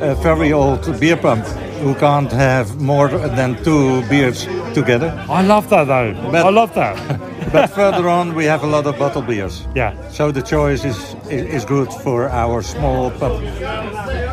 a 0.00 0.14
very 0.22 0.52
old 0.52 0.98
beer 1.00 1.16
pump 1.16 1.44
who 1.82 1.94
can't 1.94 2.32
have 2.32 2.80
more 2.80 3.08
than 3.08 3.62
two 3.64 4.02
beers 4.08 4.46
together. 4.74 5.12
I 5.28 5.42
love 5.42 5.68
that 5.70 5.84
though. 5.86 6.14
I 6.34 6.50
love 6.50 6.72
that. 6.74 6.96
but 7.52 7.70
further 7.70 8.08
on, 8.08 8.34
we 8.34 8.44
have 8.44 8.62
a 8.62 8.66
lot 8.66 8.86
of 8.86 8.98
bottle 8.98 9.22
beers. 9.22 9.66
Yeah. 9.74 9.94
So 10.10 10.30
the 10.32 10.42
choice 10.42 10.84
is 10.84 11.14
is, 11.30 11.42
is 11.54 11.64
good 11.64 11.92
for 12.04 12.28
our 12.28 12.62
small 12.62 13.10
pub. 13.10 13.40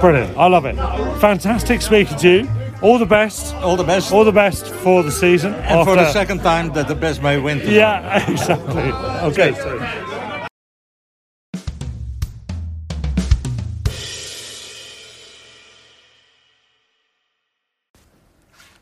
Brilliant. 0.02 0.38
I 0.38 0.48
love 0.48 0.66
it. 0.66 0.76
Fantastic 1.20 1.82
speaking 1.82 2.18
to 2.18 2.30
you. 2.30 2.50
All 2.82 3.00
the 3.00 3.06
best. 3.06 3.56
All 3.56 3.78
the 3.78 3.84
best. 3.84 4.12
All 4.12 4.26
the 4.26 4.32
best 4.32 4.68
for 4.68 5.02
the 5.04 5.12
season. 5.12 5.54
And 5.54 5.86
for 5.86 5.96
the 5.96 6.12
second 6.12 6.40
time, 6.42 6.74
that 6.74 6.88
the 6.88 6.96
best 6.96 7.22
may 7.22 7.40
win. 7.40 7.60
tonight. 7.60 7.74
Yeah, 7.74 8.32
exactly. 8.32 8.92
Okay. 9.30 10.15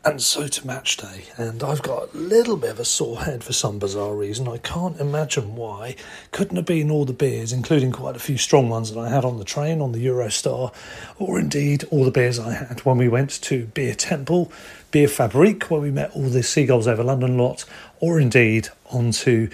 And 0.06 0.20
so 0.20 0.46
to 0.46 0.66
match 0.66 0.98
day, 0.98 1.24
and 1.38 1.62
I've 1.62 1.80
got 1.80 2.12
a 2.12 2.18
little 2.18 2.58
bit 2.58 2.72
of 2.72 2.78
a 2.78 2.84
sore 2.84 3.22
head 3.22 3.42
for 3.42 3.54
some 3.54 3.78
bizarre 3.78 4.14
reason. 4.14 4.46
I 4.46 4.58
can't 4.58 5.00
imagine 5.00 5.56
why. 5.56 5.96
Couldn't 6.30 6.56
have 6.56 6.66
been 6.66 6.90
all 6.90 7.06
the 7.06 7.14
beers, 7.14 7.54
including 7.54 7.90
quite 7.90 8.14
a 8.14 8.18
few 8.18 8.36
strong 8.36 8.68
ones 8.68 8.92
that 8.92 9.00
I 9.00 9.08
had 9.08 9.24
on 9.24 9.38
the 9.38 9.44
train 9.44 9.80
on 9.80 9.92
the 9.92 10.04
Eurostar, 10.04 10.74
or 11.18 11.40
indeed 11.40 11.84
all 11.90 12.04
the 12.04 12.10
beers 12.10 12.38
I 12.38 12.52
had 12.52 12.80
when 12.80 12.98
we 12.98 13.08
went 13.08 13.30
to 13.44 13.64
Beer 13.68 13.94
Temple, 13.94 14.52
Beer 14.90 15.08
Fabrique, 15.08 15.70
where 15.70 15.80
we 15.80 15.90
met 15.90 16.10
all 16.14 16.28
the 16.28 16.42
Seagulls 16.42 16.86
Over 16.86 17.02
London 17.02 17.38
lot, 17.38 17.64
or 17.98 18.20
indeed 18.20 18.68
onto 18.90 19.48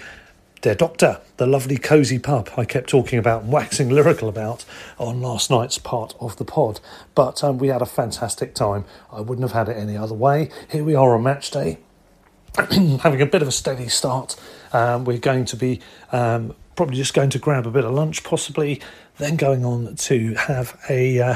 their 0.61 0.75
Doctor, 0.75 1.19
the 1.37 1.47
lovely 1.47 1.77
cosy 1.77 2.19
pub 2.19 2.49
I 2.55 2.65
kept 2.65 2.89
talking 2.89 3.17
about, 3.17 3.43
and 3.43 3.51
waxing 3.51 3.89
lyrical 3.89 4.29
about 4.29 4.63
on 4.97 5.21
last 5.21 5.49
night's 5.49 5.77
part 5.77 6.15
of 6.19 6.37
the 6.37 6.45
pod. 6.45 6.79
But 7.15 7.43
um, 7.43 7.57
we 7.57 7.69
had 7.69 7.81
a 7.81 7.87
fantastic 7.87 8.53
time. 8.53 8.85
I 9.11 9.21
wouldn't 9.21 9.47
have 9.47 9.67
had 9.67 9.75
it 9.75 9.79
any 9.79 9.97
other 9.97 10.13
way. 10.13 10.49
Here 10.69 10.83
we 10.83 10.95
are 10.95 11.15
on 11.15 11.23
match 11.23 11.51
day, 11.51 11.79
having 12.57 13.21
a 13.21 13.25
bit 13.25 13.41
of 13.41 13.47
a 13.47 13.51
steady 13.51 13.87
start. 13.87 14.35
Um, 14.71 15.03
we're 15.05 15.17
going 15.17 15.45
to 15.45 15.55
be 15.55 15.81
um, 16.11 16.53
probably 16.75 16.95
just 16.95 17.13
going 17.13 17.31
to 17.31 17.39
grab 17.39 17.65
a 17.65 17.71
bit 17.71 17.83
of 17.83 17.93
lunch, 17.93 18.23
possibly, 18.23 18.81
then 19.17 19.35
going 19.37 19.65
on 19.65 19.95
to 19.95 20.35
have 20.35 20.79
a 20.89 21.19
uh, 21.19 21.35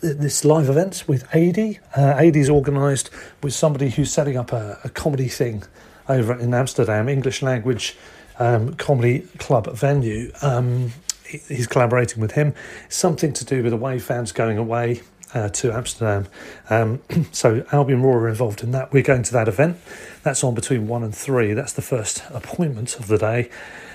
this 0.00 0.44
live 0.44 0.68
event 0.68 1.04
with 1.08 1.24
AD. 1.34 1.80
Uh, 1.96 2.50
organised 2.50 3.10
with 3.42 3.52
somebody 3.52 3.90
who's 3.90 4.12
setting 4.12 4.36
up 4.36 4.52
a, 4.52 4.78
a 4.84 4.88
comedy 4.90 5.28
thing 5.28 5.64
over 6.08 6.38
in 6.38 6.54
Amsterdam, 6.54 7.08
English 7.08 7.42
language 7.42 7.96
um, 8.40 8.74
comedy 8.74 9.20
club 9.38 9.72
venue. 9.76 10.32
Um, 10.42 10.92
he- 11.24 11.38
he's 11.46 11.68
collaborating 11.68 12.20
with 12.20 12.32
him. 12.32 12.54
Something 12.88 13.32
to 13.34 13.44
do 13.44 13.62
with 13.62 13.70
the 13.70 13.76
away 13.78 14.00
fans 14.00 14.32
going 14.32 14.58
away 14.58 15.02
uh, 15.32 15.48
to 15.50 15.72
Amsterdam. 15.72 16.26
Um, 16.68 17.00
so 17.32 17.64
Albion 17.70 18.02
Roar 18.02 18.22
are 18.22 18.28
involved 18.28 18.64
in 18.64 18.72
that. 18.72 18.92
We're 18.92 19.04
going 19.04 19.22
to 19.22 19.32
that 19.34 19.46
event. 19.46 19.76
That's 20.24 20.42
on 20.42 20.54
between 20.54 20.88
one 20.88 21.04
and 21.04 21.14
three. 21.14 21.52
That's 21.52 21.72
the 21.72 21.82
first 21.82 22.24
appointment 22.30 22.98
of 22.98 23.06
the 23.06 23.18
day. 23.18 23.50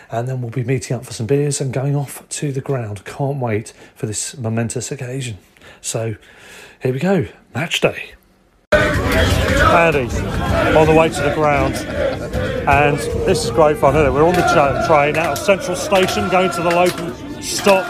And 0.09 0.27
then 0.29 0.39
we'll 0.41 0.51
be 0.51 0.63
meeting 0.63 0.95
up 0.95 1.05
for 1.05 1.13
some 1.13 1.25
beers 1.25 1.59
and 1.59 1.73
going 1.73 1.95
off 1.95 2.27
to 2.29 2.51
the 2.51 2.61
ground. 2.61 3.03
Can't 3.05 3.39
wait 3.39 3.73
for 3.95 4.05
this 4.05 4.37
momentous 4.37 4.91
occasion. 4.91 5.39
So 5.81 6.15
here 6.81 6.93
we 6.93 6.99
go. 6.99 7.25
Match 7.53 7.81
day. 7.81 8.13
Andy, 8.75 10.07
on 10.77 10.87
the 10.87 10.93
way 10.93 11.09
to 11.09 11.21
the 11.21 11.33
ground. 11.33 11.75
And 12.67 12.97
this 13.27 13.45
is 13.45 13.51
great 13.51 13.77
fun, 13.77 13.95
isn't 13.95 14.07
it? 14.07 14.11
We're 14.11 14.25
on 14.27 14.33
the 14.33 14.41
tra- 14.53 14.83
train 14.87 15.17
out 15.17 15.33
of 15.33 15.37
Central 15.37 15.75
Station 15.75 16.29
going 16.29 16.49
to 16.51 16.61
the 16.61 16.69
local 16.69 17.41
stop. 17.41 17.85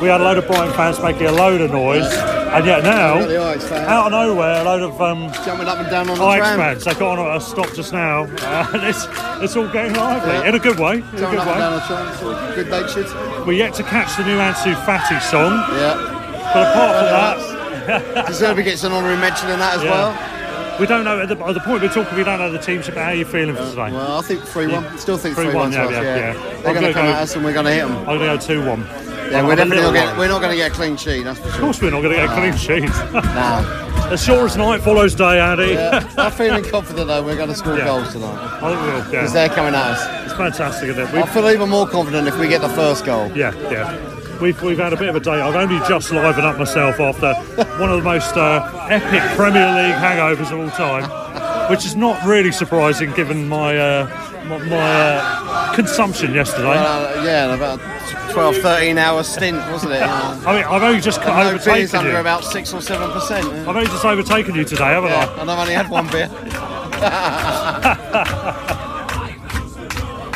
We 0.00 0.08
had 0.08 0.20
a 0.20 0.24
load 0.24 0.38
of 0.38 0.46
Brighton 0.46 0.72
fans 0.74 1.00
making 1.00 1.26
a 1.26 1.32
load 1.32 1.60
of 1.60 1.70
noise. 1.72 2.06
And 2.50 2.66
yet 2.66 2.82
now, 2.82 3.20
Got 3.20 3.28
the 3.28 3.50
Ajax 3.50 3.68
fans. 3.68 3.86
out 3.88 4.06
of 4.06 4.12
nowhere, 4.12 4.60
a 4.60 4.64
load 4.64 4.82
of 4.82 5.00
um, 5.00 5.30
Jumping 5.44 5.68
up 5.68 5.78
and 5.78 5.88
down 5.90 6.08
on 6.10 6.18
the 6.18 6.24
Ajax 6.24 6.56
fans. 6.56 6.84
They 6.84 6.94
got 6.94 7.18
on 7.18 7.30
at 7.30 7.36
a 7.36 7.40
stop 7.40 7.72
just 7.74 7.92
now. 7.92 8.24
And 8.74 8.82
it's, 8.84 9.06
it's 9.42 9.56
all 9.56 9.68
getting 9.68 9.94
lively. 9.94 10.32
Yeah. 10.32 10.48
In 10.48 10.54
a 10.54 10.58
good 10.58 10.78
way. 10.78 10.94
In 10.94 11.00
a 11.02 11.10
good 11.10 11.22
up 11.38 11.46
and 11.46 11.58
down 11.58 11.72
way. 11.72 11.78
the 11.78 11.86
tram. 11.86 12.08
It's 12.12 12.22
all 12.22 12.54
Good 12.54 12.70
natured. 12.70 13.46
We're 13.46 13.52
yet 13.52 13.74
to 13.74 13.82
catch 13.82 14.16
the 14.16 14.24
new 14.24 14.38
Ansu 14.38 14.74
Fati 14.84 15.20
song. 15.20 15.52
Yeah. 15.76 15.94
But 16.54 16.70
apart 16.70 16.96
from 16.96 17.06
that, 17.06 17.59
De 18.26 18.32
Zerbi 18.32 18.64
gets 18.64 18.84
an 18.84 18.92
honorary 18.92 19.16
mention 19.16 19.50
in 19.50 19.58
that 19.58 19.76
as 19.78 19.82
Yeah. 19.84 19.90
well. 19.90 20.76
we 20.80 20.86
don't 20.86 21.04
know, 21.04 21.20
at 21.20 21.28
the, 21.28 21.36
at 21.44 21.52
the 21.54 21.60
point 21.60 21.82
we're 21.82 21.88
talking, 21.92 22.16
we 22.16 22.24
don't 22.24 22.38
know 22.38 22.50
the 22.50 22.58
team, 22.58 22.82
so 22.82 22.92
how 22.92 23.02
are 23.10 23.14
you 23.14 23.24
feeling 23.26 23.54
for 23.54 23.60
uh, 23.62 23.70
today? 23.70 23.92
Well, 23.92 24.18
I 24.18 24.22
think 24.22 24.42
3 24.42 24.66
1. 24.68 24.98
Still 24.98 25.18
think 25.18 25.34
3 25.36 25.46
3-1, 25.46 25.72
yeah, 25.72 25.90
yeah, 25.90 26.00
yeah. 26.00 26.16
yeah. 26.16 26.32
They're 26.62 26.72
going 26.74 26.86
to 26.86 26.92
come 26.92 27.06
go- 27.06 27.12
at 27.12 27.22
us 27.22 27.34
and 27.36 27.44
we're 27.44 27.52
going 27.52 27.66
to 27.66 27.72
hit 27.72 27.86
them. 27.86 27.96
I'm 27.98 28.18
going 28.18 28.38
to 28.38 28.46
go 28.48 28.62
2 28.62 28.66
1. 28.66 28.80
Yeah, 29.30 29.46
we're 29.46 29.54
definitely 29.54 29.84
not 29.84 29.92
getting, 29.94 30.18
we're 30.18 30.28
not 30.28 30.40
going 30.40 30.50
to 30.50 30.56
get 30.56 30.72
a 30.72 30.74
clean 30.74 30.96
sheet, 30.96 31.22
that's 31.22 31.38
for 31.38 31.44
sure. 31.48 31.54
Of 31.54 31.60
course, 31.60 31.82
we're 31.82 31.90
not 31.90 32.00
going 32.02 32.14
to 32.18 32.26
get 32.26 32.30
a 32.30 32.34
clean 32.34 32.56
sheet. 32.56 32.88
nah. 33.12 33.86
As 34.10 34.24
sure 34.24 34.44
as 34.44 34.56
night 34.56 34.80
follows 34.80 35.14
day, 35.14 35.38
Andy. 35.38 35.74
Yeah, 35.74 36.04
I'm 36.18 36.32
feeling 36.32 36.64
confident 36.64 37.06
though 37.06 37.22
we're 37.22 37.36
going 37.36 37.48
to 37.50 37.54
score 37.54 37.76
Yeah. 37.78 37.84
goals 37.84 38.10
tonight. 38.12 38.34
I 38.60 38.70
think 38.70 38.80
we 38.82 38.88
will, 38.88 38.98
yeah. 38.98 39.10
Because 39.10 39.32
they're 39.32 39.48
coming 39.50 39.72
at 39.74 39.82
us. 39.92 40.24
It's 40.24 40.34
fantastic, 40.34 40.88
isn't 40.88 41.00
it? 41.00 41.14
I 41.14 41.26
feel 41.26 41.48
even 41.48 41.68
more 41.68 41.86
confident 41.86 42.26
if 42.26 42.36
we 42.36 42.48
get 42.48 42.60
the 42.60 42.68
first 42.70 43.04
goal. 43.04 43.30
Yeah, 43.36 43.54
yeah. 43.70 44.09
We've, 44.40 44.60
we've 44.62 44.78
had 44.78 44.92
a 44.94 44.96
bit 44.96 45.08
of 45.10 45.16
a 45.16 45.20
day. 45.20 45.32
I've 45.32 45.54
only 45.54 45.78
just 45.86 46.10
livened 46.10 46.44
up 46.44 46.58
myself 46.58 46.98
after 46.98 47.34
one 47.78 47.90
of 47.90 47.98
the 47.98 48.02
most 48.04 48.34
uh, 48.36 48.86
epic 48.88 49.22
Premier 49.36 49.66
League 49.74 49.94
hangovers 49.96 50.50
of 50.50 50.58
all 50.60 50.70
time, 50.70 51.70
which 51.70 51.84
is 51.84 51.94
not 51.94 52.24
really 52.24 52.50
surprising 52.50 53.12
given 53.12 53.46
my 53.48 53.76
uh, 53.76 54.06
my, 54.46 54.56
my 54.58 54.76
uh, 54.78 55.74
consumption 55.74 56.32
yesterday. 56.32 56.72
Uh, 56.74 57.22
yeah, 57.22 57.54
about 57.54 57.80
12, 58.32 58.56
13 58.58 58.96
hour 58.96 59.22
stint, 59.22 59.58
wasn't 59.70 59.92
it? 59.92 59.96
Yeah. 60.00 60.42
I 60.46 60.54
mean, 60.54 60.64
I've 60.64 60.82
only 60.82 61.00
just 61.00 61.20
And 61.20 61.28
no 61.28 61.34
beer's 61.52 61.66
overtaken 61.66 61.96
under 61.98 62.12
you. 62.12 62.16
about 62.16 62.42
6 62.44 62.72
or 62.74 62.78
7%. 62.78 63.30
I've 63.60 63.68
only 63.68 63.84
just 63.86 64.04
overtaken 64.04 64.54
you 64.54 64.64
today, 64.64 64.84
haven't 64.84 65.10
Yeah, 65.10 65.26
I? 65.36 65.40
and 65.42 65.50
I've 65.50 65.58
only 65.58 65.74
had 65.74 65.90
one 65.90 66.06
beer. 66.08 66.30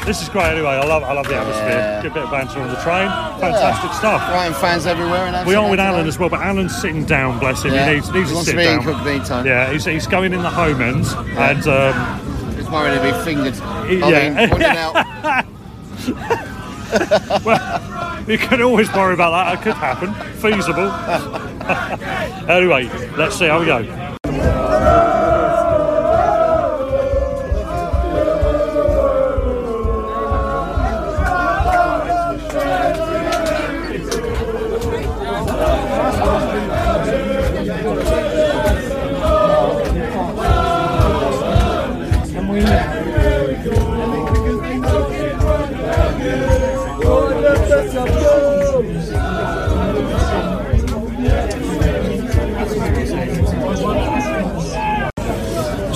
This 0.04 0.20
is 0.20 0.28
great 0.28 0.44
anyway. 0.46 0.68
I 0.68 0.84
love 0.84 1.02
I 1.02 1.12
love 1.14 1.26
the 1.26 1.34
atmosphere. 1.36 1.68
Yeah. 1.70 2.02
Good 2.02 2.12
bit 2.12 2.24
of 2.24 2.30
banter 2.30 2.60
on 2.60 2.68
the 2.68 2.76
train. 2.82 3.08
Fantastic 3.40 3.92
stuff. 3.94 4.20
Ryan 4.20 4.52
fans 4.52 4.86
everywhere. 4.86 5.26
In 5.26 5.46
We 5.46 5.54
are 5.54 5.70
with 5.70 5.80
Alan 5.80 6.06
as 6.06 6.18
well, 6.18 6.28
but 6.28 6.40
Alan's 6.40 6.76
sitting 6.76 7.06
down, 7.06 7.38
bless 7.38 7.62
him. 7.62 7.72
Yeah. 7.72 7.88
He 7.88 7.94
needs, 7.94 8.12
needs 8.12 8.30
He 8.30 8.36
to 8.36 8.44
sit 8.44 8.50
to 8.52 8.56
be 8.58 8.64
in 8.64 8.68
down. 8.76 8.84
cooked 8.84 9.04
meantime. 9.06 9.46
Yeah, 9.46 9.72
he's, 9.72 9.86
he's 9.86 10.06
going 10.06 10.34
in 10.34 10.42
the 10.42 10.50
home 10.50 10.82
end, 10.82 11.06
and 11.38 11.66
um, 11.66 12.54
He's 12.54 12.68
worried 12.68 12.96
to 12.96 13.02
be 13.02 13.12
fingered. 13.24 13.54
I 13.62 13.92
yeah. 13.92 14.46
mean, 14.46 14.62
out. 14.62 14.94
well, 17.44 18.24
you 18.28 18.36
can 18.36 18.60
always 18.60 18.92
worry 18.92 19.14
about 19.14 19.30
that. 19.30 19.58
It 19.58 19.62
could 19.62 19.74
happen. 19.74 20.12
Feasible. 20.34 20.90
anyway, 22.50 22.90
let's 23.16 23.36
see 23.38 23.46
how 23.46 23.58
we 23.60 23.66
go. 23.66 24.03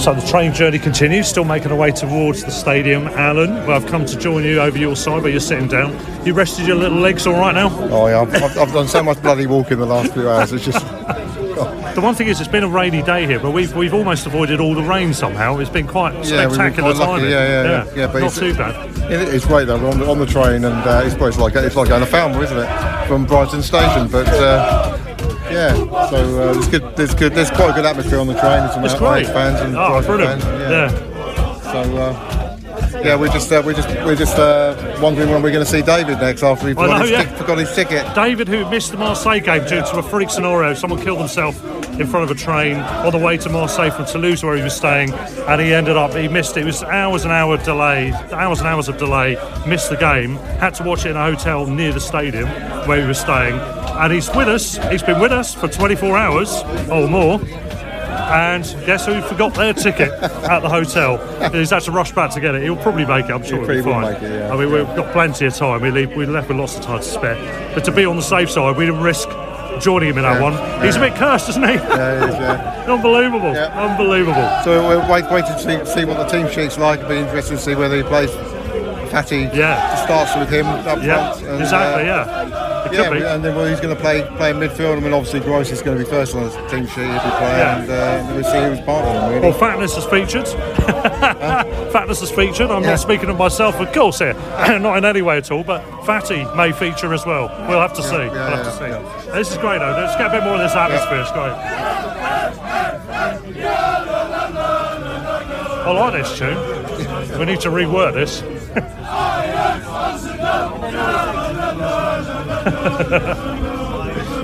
So 0.08 0.14
the 0.14 0.26
train 0.26 0.54
journey 0.54 0.78
continues, 0.78 1.28
still 1.28 1.44
making 1.44 1.70
our 1.70 1.76
way 1.76 1.90
towards 1.90 2.42
the 2.42 2.50
stadium. 2.50 3.08
Alan, 3.08 3.52
well, 3.66 3.72
I've 3.72 3.86
come 3.86 4.06
to 4.06 4.18
join 4.18 4.42
you 4.42 4.58
over 4.58 4.78
your 4.78 4.96
side, 4.96 5.22
but 5.22 5.32
you're 5.32 5.38
sitting 5.38 5.68
down. 5.68 5.94
You 6.24 6.32
rested 6.32 6.66
your 6.66 6.76
little 6.76 6.96
legs 6.96 7.26
all 7.26 7.34
right 7.34 7.54
now? 7.54 7.68
Oh 7.90 8.06
yeah, 8.06 8.22
I've, 8.22 8.56
I've, 8.56 8.72
done 8.72 8.88
so 8.88 9.02
much 9.02 9.20
bloody 9.20 9.44
walking 9.44 9.78
the 9.78 9.84
last 9.84 10.14
few 10.14 10.26
hours. 10.30 10.50
It's 10.50 10.64
just 10.64 10.80
The 11.94 12.00
one 12.00 12.14
thing 12.14 12.28
is, 12.28 12.40
it's 12.40 12.48
been 12.48 12.64
a 12.64 12.68
rainy 12.68 13.02
day 13.02 13.26
here, 13.26 13.38
but 13.38 13.50
we've 13.50 13.76
we've 13.76 13.92
almost 13.92 14.24
avoided 14.24 14.60
all 14.60 14.74
the 14.74 14.82
rain 14.82 15.12
somehow. 15.12 15.58
It's 15.58 15.68
been 15.68 15.86
quite 15.86 16.14
yeah, 16.14 16.48
spectacular 16.48 16.94
quite 16.94 17.04
timing. 17.04 17.30
Yeah, 17.30 17.46
yeah, 17.46 17.62
yeah, 17.62 17.94
yeah. 17.94 18.06
but 18.10 18.20
not 18.20 18.32
too 18.32 18.54
bad. 18.54 19.12
It, 19.12 19.34
it's 19.34 19.44
great 19.44 19.66
though. 19.66 19.78
We're 19.78 19.90
on 19.90 19.98
the, 19.98 20.08
on 20.08 20.18
the 20.18 20.26
train, 20.26 20.64
and 20.64 20.88
uh, 20.88 21.02
it's, 21.04 21.16
well, 21.16 21.28
it's 21.28 21.36
like 21.36 21.54
it's 21.54 21.76
like 21.76 21.90
going 21.90 22.02
to 22.02 22.10
Falmer, 22.10 22.42
isn't 22.42 22.56
it, 22.56 23.08
from 23.08 23.26
Brighton 23.26 23.60
Station? 23.60 24.08
But 24.08 24.26
uh, 24.28 25.07
yeah, 25.58 26.08
so 26.10 26.16
uh, 26.16 26.52
there's 26.52 26.68
good, 26.68 26.96
there's 26.96 27.14
good, 27.14 27.32
there's 27.34 27.50
quite 27.50 27.70
a 27.70 27.72
good 27.74 27.86
atmosphere 27.86 28.18
on 28.20 28.26
the 28.26 28.38
train. 28.38 28.62
It's 28.84 28.94
great. 28.94 29.26
fans 29.26 29.60
and 29.60 29.76
Oh, 29.76 30.00
brilliant. 30.02 30.42
fans. 30.42 30.70
Yeah. 30.70 31.72
So 31.72 31.96
uh, 31.98 33.00
Yeah, 33.04 33.16
we're 33.16 33.28
just 33.28 33.50
uh, 33.52 33.62
we're 33.64 33.74
just 33.74 33.88
we're 34.06 34.16
just 34.16 34.38
uh, 34.38 34.74
wondering 35.02 35.28
when 35.30 35.42
we're 35.42 35.50
going 35.52 35.64
to 35.64 35.70
see 35.70 35.82
David 35.82 36.18
next 36.18 36.42
after 36.42 36.68
he 36.68 36.74
forgot, 36.74 36.88
know, 36.98 37.02
his, 37.02 37.10
yeah. 37.10 37.24
tic- 37.24 37.36
forgot 37.36 37.58
his 37.58 37.74
ticket. 37.74 38.14
David, 38.14 38.48
who 38.48 38.68
missed 38.70 38.92
the 38.92 38.96
Marseille 38.98 39.40
game 39.40 39.62
due 39.66 39.80
to 39.82 39.98
a 39.98 40.02
freak 40.02 40.30
scenario, 40.30 40.74
someone 40.74 41.00
killed 41.02 41.18
himself 41.18 41.62
in 42.00 42.06
front 42.06 42.30
of 42.30 42.36
a 42.36 42.38
train 42.38 42.76
on 42.76 43.10
the 43.12 43.18
way 43.18 43.36
to 43.36 43.48
Marseille 43.50 43.90
from 43.90 44.06
Toulouse, 44.06 44.42
where 44.44 44.56
he 44.56 44.62
was 44.62 44.74
staying, 44.76 45.12
and 45.12 45.60
he 45.60 45.74
ended 45.74 45.96
up 45.96 46.12
he 46.14 46.28
missed 46.28 46.56
it. 46.56 46.60
It 46.62 46.66
was 46.66 46.82
hours 46.84 47.24
and 47.24 47.32
hours 47.32 47.62
delay, 47.64 48.12
hours 48.32 48.60
and 48.60 48.68
hours 48.68 48.88
of 48.88 48.96
delay. 48.96 49.36
Missed 49.66 49.90
the 49.90 49.96
game. 49.96 50.36
Had 50.60 50.74
to 50.74 50.82
watch 50.84 51.04
it 51.04 51.10
in 51.10 51.16
a 51.16 51.24
hotel 51.24 51.66
near 51.66 51.92
the 51.92 52.00
stadium 52.00 52.48
where 52.88 53.00
he 53.02 53.06
was 53.06 53.18
staying, 53.20 53.56
and 53.98 54.12
he's 54.12 54.28
with 54.34 54.48
us. 54.48 54.76
He's 54.90 55.02
been 55.02 55.20
with 55.20 55.32
us 55.32 55.54
for 55.54 55.68
24 55.68 56.16
hours 56.16 56.52
or 56.90 57.08
more. 57.08 57.40
And 58.30 58.64
guess 58.84 59.06
who 59.06 59.20
forgot 59.22 59.54
their 59.54 59.72
ticket 59.72 60.10
at 60.22 60.60
the 60.60 60.68
hotel? 60.68 61.16
He's 61.50 61.70
had 61.70 61.82
to 61.82 61.92
rush 61.92 62.12
back 62.12 62.30
to 62.32 62.40
get 62.40 62.54
it. 62.54 62.62
He'll 62.62 62.76
probably 62.76 63.06
make 63.06 63.26
it. 63.26 63.32
I'm 63.32 63.42
sure 63.42 63.60
He 63.60 63.76
he'll 63.76 63.84
be 63.84 63.90
fine. 63.90 64.12
make 64.12 64.22
it, 64.22 64.30
yeah. 64.32 64.52
I 64.52 64.56
mean, 64.56 64.70
we've 64.72 64.84
got 64.96 65.12
plenty 65.12 65.46
of 65.46 65.54
time. 65.54 65.80
We 65.80 65.90
leave, 65.90 66.14
we 66.14 66.26
left 66.26 66.48
with 66.48 66.58
lots 66.58 66.76
of 66.76 66.82
time 66.82 66.98
to 66.98 67.04
spare. 67.04 67.36
But 67.74 67.84
to 67.84 67.92
be 67.92 68.04
on 68.04 68.16
the 68.16 68.22
safe 68.22 68.50
side, 68.50 68.76
we 68.76 68.84
didn't 68.86 69.02
risk 69.02 69.28
joining 69.80 70.10
him 70.10 70.18
in 70.18 70.24
that 70.24 70.40
Yeah, 70.40 70.42
one. 70.42 70.84
He's 70.84 70.96
a 70.96 71.00
bit 71.00 71.14
cursed, 71.14 71.48
isn't 71.50 71.62
he? 71.62 71.74
Yeah, 71.74 72.26
he 72.26 72.32
is, 72.32 72.38
yeah. 72.38 72.84
Unbelievable. 72.88 73.50
Unbelievable. 73.56 74.48
So 74.64 74.86
we're 74.88 75.10
wait, 75.10 75.30
waiting 75.30 75.52
to 75.52 75.58
see, 75.86 76.00
see 76.00 76.04
what 76.04 76.18
the 76.18 76.26
team 76.26 76.50
sheet's 76.50 76.76
like. 76.76 76.98
It'll 77.00 77.10
be 77.10 77.18
interesting 77.18 77.56
to 77.56 77.62
see 77.62 77.74
whether 77.76 77.96
he 77.96 78.02
plays 78.02 78.30
Fati. 79.10 79.50
Yeah. 79.54 79.94
Starts 80.04 80.36
with 80.36 80.50
him 80.50 80.66
up 80.66 81.02
Yeah, 81.02 81.32
front. 81.32 81.46
and, 81.46 81.60
exactly, 81.62 82.02
uh, 82.02 82.06
yeah. 82.06 82.64
Yeah, 82.90 83.34
and 83.34 83.44
then 83.44 83.54
well, 83.54 83.66
he's 83.66 83.80
going 83.80 83.94
to 83.94 84.00
play 84.00 84.22
play 84.38 84.50
in 84.50 84.56
midfield. 84.56 84.96
I 84.96 85.00
mean, 85.00 85.12
obviously 85.12 85.40
Gross 85.40 85.70
is 85.70 85.82
going 85.82 85.98
to 85.98 86.04
be 86.04 86.08
first 86.08 86.34
on 86.34 86.44
the 86.44 86.50
team 86.68 86.86
sheet 86.86 87.04
if 87.04 87.22
he 87.22 87.30
plays, 87.30 87.58
Yeah. 87.58 87.78
and 87.80 87.90
uh, 87.90 88.34
we'll 88.34 88.44
see 88.44 88.62
who's 88.62 88.80
part 88.86 89.04
of 89.04 89.12
them. 89.14 89.30
Really. 89.30 89.40
Well, 89.50 89.52
Fatness 89.58 89.94
has 89.96 90.06
featured. 90.06 90.46
Fatness 91.92 92.22
is 92.22 92.30
featured. 92.30 92.70
I'm 92.70 92.82
Yeah. 92.82 92.90
not 92.90 93.00
speaking 93.00 93.28
of 93.28 93.36
myself, 93.36 93.74
of 93.80 93.92
course, 93.92 94.20
here. 94.20 94.32
not 94.80 94.96
in 94.96 95.04
any 95.04 95.20
way 95.22 95.36
at 95.36 95.50
all, 95.50 95.64
but 95.64 95.82
Fati 96.06 96.44
may 96.56 96.72
feature 96.72 97.12
as 97.12 97.26
well. 97.26 97.48
We'll 97.68 97.80
have 97.80 97.92
to 97.94 98.02
see. 98.02 98.16
we'll 98.16 98.32
have 98.34 98.64
to 98.64 98.72
see. 98.72 99.32
This 99.32 99.50
is 99.52 99.58
great, 99.58 99.80
though. 99.80 99.90
Let's 99.92 100.16
get 100.16 100.28
a 100.28 100.30
bit 100.30 100.44
more 100.44 100.54
of 100.54 100.60
this 100.60 100.74
atmosphere. 100.74 101.20
It's 101.20 101.32
great. 101.32 101.52
I 104.60 105.90
like 105.92 106.12
this 106.22 106.38
tune. 106.38 107.38
We 107.38 107.44
need 107.44 107.60
to 107.60 107.68
rework 107.70 108.14
this. 108.14 108.42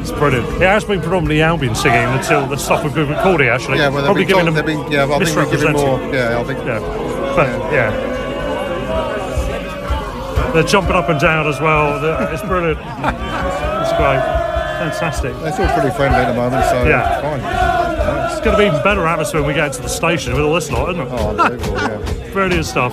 it's 0.00 0.10
brilliant. 0.12 0.46
It 0.62 0.66
has 0.68 0.84
been 0.84 1.00
predominantly 1.00 1.42
Albion 1.42 1.74
singing 1.74 2.02
until 2.04 2.46
the 2.46 2.56
stuff 2.56 2.82
we've 2.84 2.94
been 2.94 3.08
recording, 3.08 3.48
actually. 3.48 3.78
Yeah, 3.78 3.88
well, 3.88 4.04
Probably 4.04 4.24
giving 4.24 4.44
told- 4.46 4.56
them 4.56 4.64
been- 4.66 4.90
yeah, 4.92 5.04
well, 5.04 5.20
I 5.20 5.24
think 5.24 5.50
giving 5.50 5.72
more- 5.72 6.00
yeah, 6.14 6.38
I 6.40 6.44
think- 6.44 6.58
Yeah, 6.64 6.80
but 7.36 7.48
yeah. 7.72 8.10
They're 10.52 10.62
jumping 10.62 10.94
up 10.94 11.08
and 11.08 11.18
down 11.20 11.48
as 11.48 11.60
well. 11.60 11.98
It's 12.32 12.42
brilliant. 12.42 12.78
It's 12.78 13.92
great. 13.98 14.22
Fantastic. 14.78 15.32
It's 15.42 15.58
all 15.58 15.68
pretty 15.78 15.90
friendly 15.96 16.18
at 16.20 16.28
the 16.28 16.34
moment, 16.34 16.64
so 16.66 16.84
Yeah. 16.84 17.14
it's 17.14 17.22
fine. 17.22 17.40
It's 18.30 18.40
going 18.40 18.52
to 18.56 18.58
be 18.58 18.66
even 18.66 18.80
better 18.82 19.04
atmosphere 19.06 19.40
when 19.40 19.48
we 19.48 19.54
get 19.54 19.66
into 19.66 19.82
the 19.82 19.88
station 19.88 20.32
with 20.34 20.42
all 20.44 20.54
this 20.54 20.70
lot, 20.70 20.90
isn't 20.90 21.02
it? 21.06 21.08
Oh, 21.10 21.30
unbelievable, 21.30 21.76
yeah. 21.78 21.98
Brilliant 22.32 22.66
stuff. 22.66 22.92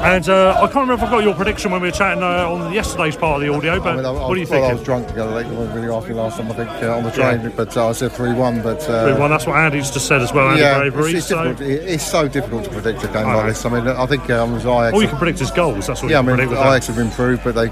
And 0.00 0.26
uh, 0.30 0.54
I 0.56 0.60
can't 0.62 0.76
remember 0.88 0.94
if 0.94 1.02
I 1.02 1.10
got 1.10 1.22
your 1.24 1.34
prediction 1.34 1.70
when 1.70 1.82
we 1.82 1.88
were 1.88 1.92
chatting 1.92 2.22
uh, 2.22 2.50
on 2.50 2.72
yesterday's 2.72 3.16
part 3.16 3.42
of 3.42 3.46
the 3.46 3.52
audio, 3.54 3.78
but 3.80 3.92
I 3.92 3.96
mean, 3.96 4.06
I, 4.06 4.08
I, 4.08 4.28
what 4.28 4.34
do 4.34 4.40
you 4.40 4.46
well, 4.48 4.64
I 4.64 4.68
think? 4.68 4.78
was 4.78 4.84
drunk 4.86 5.08
together 5.08 5.30
late. 5.30 5.44
I 5.46 5.50
wasn't 5.52 5.74
really 5.74 5.94
asking 5.94 6.16
last 6.16 6.38
time, 6.38 6.50
I 6.50 6.54
think, 6.54 6.70
uh, 6.70 6.96
on 6.96 7.02
the 7.02 7.10
Yeah. 7.10 7.36
train, 7.36 7.52
but 7.54 7.76
uh, 7.76 7.88
I 7.88 7.92
said 7.92 8.12
3 8.12 8.32
1. 8.32 8.62
But, 8.62 8.88
uh, 8.88 9.04
Three 9.12 9.20
one, 9.20 9.30
that's 9.30 9.46
what 9.46 9.56
Andy's 9.56 9.90
just 9.90 10.06
said 10.08 10.22
as 10.22 10.32
well, 10.32 10.48
Andy 10.48 10.62
yeah, 10.62 10.78
Bravery. 10.78 11.10
it's, 11.10 11.18
it's, 11.18 11.28
so, 11.28 11.44
difficult. 11.52 11.70
It's 11.88 12.06
so 12.10 12.28
difficult 12.28 12.64
to 12.64 12.70
predict 12.70 13.04
a 13.04 13.08
game 13.08 13.26
like 13.26 13.46
this. 13.48 13.64
I 13.66 13.68
mean, 13.68 13.86
I 13.88 14.06
think 14.06 14.30
um, 14.30 14.54
Ajax. 14.54 14.64
all 14.66 15.02
you 15.02 15.08
can 15.08 15.18
predict 15.18 15.40
is 15.42 15.50
goals. 15.50 15.86
That's 15.86 16.02
what 16.02 16.10
yeah, 16.10 16.18
I 16.18 16.22
mean, 16.22 16.36
can 16.36 16.48
predict 16.48 16.50
with 16.50 16.58
Ajax 16.60 16.86
have 16.86 16.98
improved, 16.98 17.44
but 17.44 17.54
they, 17.54 17.64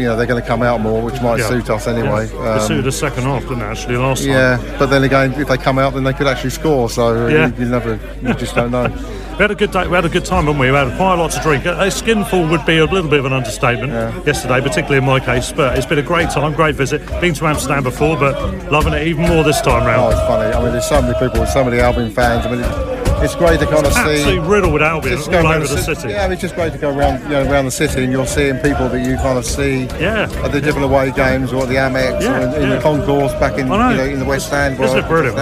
you 0.00 0.06
know, 0.06 0.16
they're 0.16 0.26
going 0.26 0.40
to 0.40 0.46
come 0.48 0.62
out 0.62 0.80
more, 0.80 1.02
which 1.02 1.20
might 1.20 1.38
Yeah. 1.38 1.48
suit 1.48 1.68
us 1.68 1.86
anyway. 1.86 2.30
Yeah. 2.32 2.54
Um, 2.54 2.60
suited 2.60 2.84
the 2.84 2.92
second 2.92 3.24
half, 3.24 3.42
didn't 3.42 3.58
they, 3.58 3.64
actually, 3.66 3.96
last 3.98 4.20
time? 4.24 4.30
yeah, 4.32 4.76
but 4.78 4.86
then 4.86 5.04
again, 5.04 5.34
if 5.34 5.48
they 5.48 5.58
come 5.58 5.78
out, 5.78 5.92
then 5.92 6.04
they 6.04 6.14
could 6.14 6.26
actually 6.26 6.50
score. 6.50 6.88
So 6.88 7.26
Yeah. 7.26 7.48
you, 7.48 7.64
you 7.64 7.70
never, 7.70 8.00
you 8.22 8.32
just 8.34 8.54
don't 8.54 8.70
know. 8.70 8.88
We 9.38 9.42
had 9.44 9.52
a 9.52 9.54
good 9.54 9.70
day. 9.70 9.86
We 9.86 9.94
had 9.94 10.04
a 10.04 10.08
good 10.08 10.24
time, 10.24 10.46
haven't 10.46 10.58
we? 10.58 10.68
We 10.68 10.76
had 10.76 10.96
quite 10.96 11.14
a 11.14 11.16
lot 11.16 11.30
to 11.30 11.40
drink. 11.40 11.64
A 11.64 11.88
skinful 11.92 12.48
would 12.48 12.66
be 12.66 12.78
a 12.78 12.84
little 12.86 13.08
bit 13.08 13.20
of 13.20 13.24
an 13.24 13.32
understatement 13.32 13.92
yesterday, 14.26 14.60
particularly 14.60 14.98
in 14.98 15.04
my 15.04 15.20
case. 15.20 15.52
But 15.52 15.78
it's 15.78 15.86
been 15.86 16.00
a 16.00 16.02
great 16.02 16.28
time, 16.30 16.54
great 16.54 16.74
visit. 16.74 17.06
Been 17.20 17.34
to 17.34 17.46
Amsterdam 17.46 17.84
before, 17.84 18.16
but 18.16 18.34
loving 18.72 18.94
it 18.94 19.06
even 19.06 19.28
more 19.28 19.44
this 19.44 19.60
time 19.60 19.86
round. 19.86 20.02
Oh, 20.02 20.10
it's 20.10 20.20
funny. 20.26 20.52
I 20.52 20.60
mean, 20.60 20.72
there's 20.72 20.88
so 20.88 21.00
many 21.00 21.14
people, 21.20 21.46
so 21.46 21.62
many 21.62 21.78
Albion 21.78 22.10
fans. 22.10 22.46
I 22.46 22.50
mean, 22.50 22.60
it, 22.64 23.22
it's 23.22 23.36
great 23.36 23.60
to 23.60 23.66
kind 23.66 23.86
of 23.86 23.92
see. 23.92 24.00
Absolutely 24.00 24.38
riddled 24.40 24.72
with 24.72 24.82
Albion 24.82 25.18
all 25.18 25.46
over 25.46 25.68
the 25.68 25.82
city. 25.82 26.08
Yeah, 26.08 26.24
I 26.24 26.26
mean, 26.26 26.32
it's 26.32 26.42
just 26.42 26.56
great 26.56 26.72
to 26.72 26.78
go 26.78 26.90
around, 26.96 27.22
you 27.22 27.28
know, 27.28 27.48
around 27.48 27.66
the 27.66 27.70
city, 27.70 28.02
and 28.02 28.10
you're 28.12 28.26
seeing 28.26 28.56
people 28.56 28.88
that 28.88 29.06
you 29.06 29.14
kind 29.18 29.38
of 29.38 29.46
see 29.46 29.82
Yeah. 30.00 30.28
at 30.42 30.50
the 30.50 30.60
different 30.60 30.84
away 30.86 31.12
games 31.12 31.52
or 31.52 31.62
at 31.62 31.68
the 31.68 31.76
Amex 31.76 32.22
Yeah, 32.22 32.38
or 32.38 32.40
in, 32.56 32.62
in 32.62 32.68
yeah. 32.70 32.74
the 32.74 32.82
concourse 32.82 33.34
back 33.34 33.52
in, 33.52 33.68
you 33.68 33.72
know, 33.78 34.04
in 34.04 34.18
the 34.18 34.24
West 34.24 34.48
Stand. 34.48 34.80
Isn't 34.82 34.98
it 34.98 35.06
brilliant? 35.06 35.36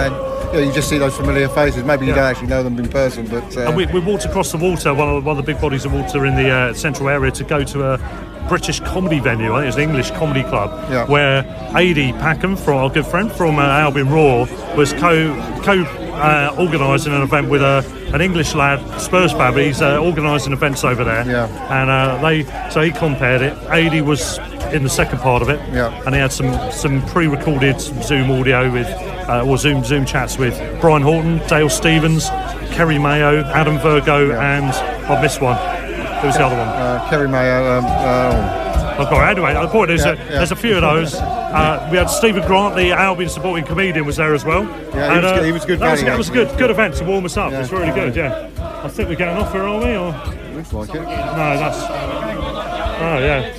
Yeah, 0.53 0.59
you 0.61 0.71
just 0.71 0.87
see 0.89 0.97
those 0.97 1.15
familiar 1.15 1.49
faces. 1.49 1.83
Maybe 1.83 2.05
you 2.05 2.11
Yeah. 2.11 2.19
don't 2.21 2.29
actually 2.31 2.47
know 2.47 2.63
them 2.63 2.79
in 2.79 2.87
person, 2.87 3.25
but 3.27 3.55
uh, 3.57 3.61
And 3.67 3.75
we, 3.75 3.85
we 3.87 3.99
walked 3.99 4.25
across 4.25 4.51
the 4.51 4.57
water, 4.57 4.93
one 4.93 5.09
of, 5.09 5.15
the- 5.15 5.27
one 5.27 5.37
of 5.37 5.45
the 5.45 5.51
big 5.51 5.61
bodies 5.61 5.85
of 5.85 5.93
water 5.93 6.25
in 6.25 6.35
the 6.35 6.49
uh, 6.49 6.73
central 6.73 7.09
area, 7.09 7.31
to 7.31 7.43
go 7.43 7.63
to 7.63 7.93
a 7.93 7.97
British 8.47 8.79
comedy 8.79 9.19
venue. 9.19 9.53
I 9.53 9.59
think 9.59 9.67
it's 9.67 9.75
an 9.77 9.83
English 9.83 10.11
comedy 10.11 10.43
club, 10.43 10.69
Yeah. 10.89 11.05
where 11.05 11.43
Adi 11.75 12.13
Packham, 12.13 12.55
from 12.57 12.77
our 12.77 12.89
good 12.89 13.05
friend 13.05 13.29
from 13.31 13.59
uh, 13.59 13.63
Albion 13.63 14.09
Roar, 14.09 14.47
was 14.77 14.93
co 14.93 15.11
co 15.63 15.83
uh, 16.17 16.55
organising 16.57 17.13
an 17.13 17.21
event 17.21 17.49
with 17.49 17.61
a, 17.61 17.83
an 18.13 18.21
English 18.21 18.55
lad, 18.55 18.79
Spurs 18.99 19.31
fan, 19.31 19.53
he's 19.57 19.81
uh, 19.81 19.97
organising 20.01 20.53
events 20.53 20.83
over 20.83 21.03
there. 21.03 21.25
Yeah. 21.25 21.47
And 21.81 21.89
uh, 21.89 22.17
they 22.21 22.43
so 22.71 22.81
he 22.81 22.91
compared 22.91 23.41
it. 23.41 23.53
Adi 23.69 24.01
was 24.01 24.37
in 24.73 24.83
the 24.83 24.89
second 24.89 25.19
part 25.19 25.41
of 25.41 25.49
it, 25.49 25.59
Yeah. 25.73 25.93
and 26.05 26.13
he 26.15 26.19
had 26.21 26.31
some 26.31 26.53
some 26.71 27.01
pre-recorded 27.07 27.79
Zoom 27.79 28.31
audio 28.31 28.71
with 28.71 28.87
uh, 29.29 29.45
or 29.45 29.57
Zoom 29.57 29.83
Zoom 29.83 30.05
chats 30.05 30.37
with 30.37 30.55
Brian 30.81 31.01
Horton, 31.01 31.37
Dale 31.47 31.69
Stephens, 31.69 32.29
Kerry 32.75 32.97
Mayo, 32.99 33.43
Adam 33.45 33.77
Virgo, 33.79 34.31
and 34.31 34.65
I've 35.11 35.21
missed 35.21 35.41
one. 35.41 35.55
Who's 36.21 36.35
the 36.35 36.45
other 36.45 36.57
one? 36.57 36.67
uh, 36.67 37.07
Kerry 37.09 37.27
Mayo. 37.27 37.77
Um, 37.77 37.85
uh, 37.85 38.63
I've 38.99 39.09
got 39.11 39.27
it. 39.29 39.37
Anyway, 39.37 39.53
the 39.53 39.67
point 39.67 39.91
is 39.91 40.03
Yeah, 40.03 40.15
that 40.15 40.25
yeah. 40.25 40.31
there's 40.37 40.51
a 40.51 40.55
few 40.55 40.75
of 40.75 40.81
those. 40.81 41.13
Uh, 41.57 41.87
we 41.91 41.97
had 41.97 42.07
Stephen 42.09 42.45
Grant, 42.45 42.75
the 42.75 42.91
Albion 42.91 43.29
supporting 43.29 43.65
comedian, 43.65 44.05
was 44.05 44.17
there 44.17 44.33
as 44.35 44.45
well. 44.45 44.63
Yeah, 44.93 45.15
he 45.15 45.21
was 45.21 45.31
good- 45.31 45.45
he 45.45 45.51
was 45.51 45.65
good 45.65 45.79
That 45.79 45.91
was, 45.91 46.03
that 46.03 46.17
was 46.17 46.29
a 46.29 46.33
good, 46.33 46.57
good 46.57 46.69
event 46.69 46.95
to 46.95 47.03
warm 47.03 47.25
us 47.25 47.35
up. 47.35 47.51
It 47.51 47.57
was 47.57 47.71
really 47.71 47.91
good. 47.91 48.15
Yeah, 48.15 48.49
I 48.83 48.87
think 48.87 49.09
we're 49.09 49.15
getting 49.15 49.37
off 49.37 49.51
here, 49.51 49.63
are 49.63 49.79
we? 49.79 49.95
Or 49.95 50.13
looks 50.55 50.71
like 50.73 50.89
it. 50.89 51.01
no, 51.01 51.57
that's. 51.57 51.83
Oh 52.99 53.17
yeah. 53.19 53.53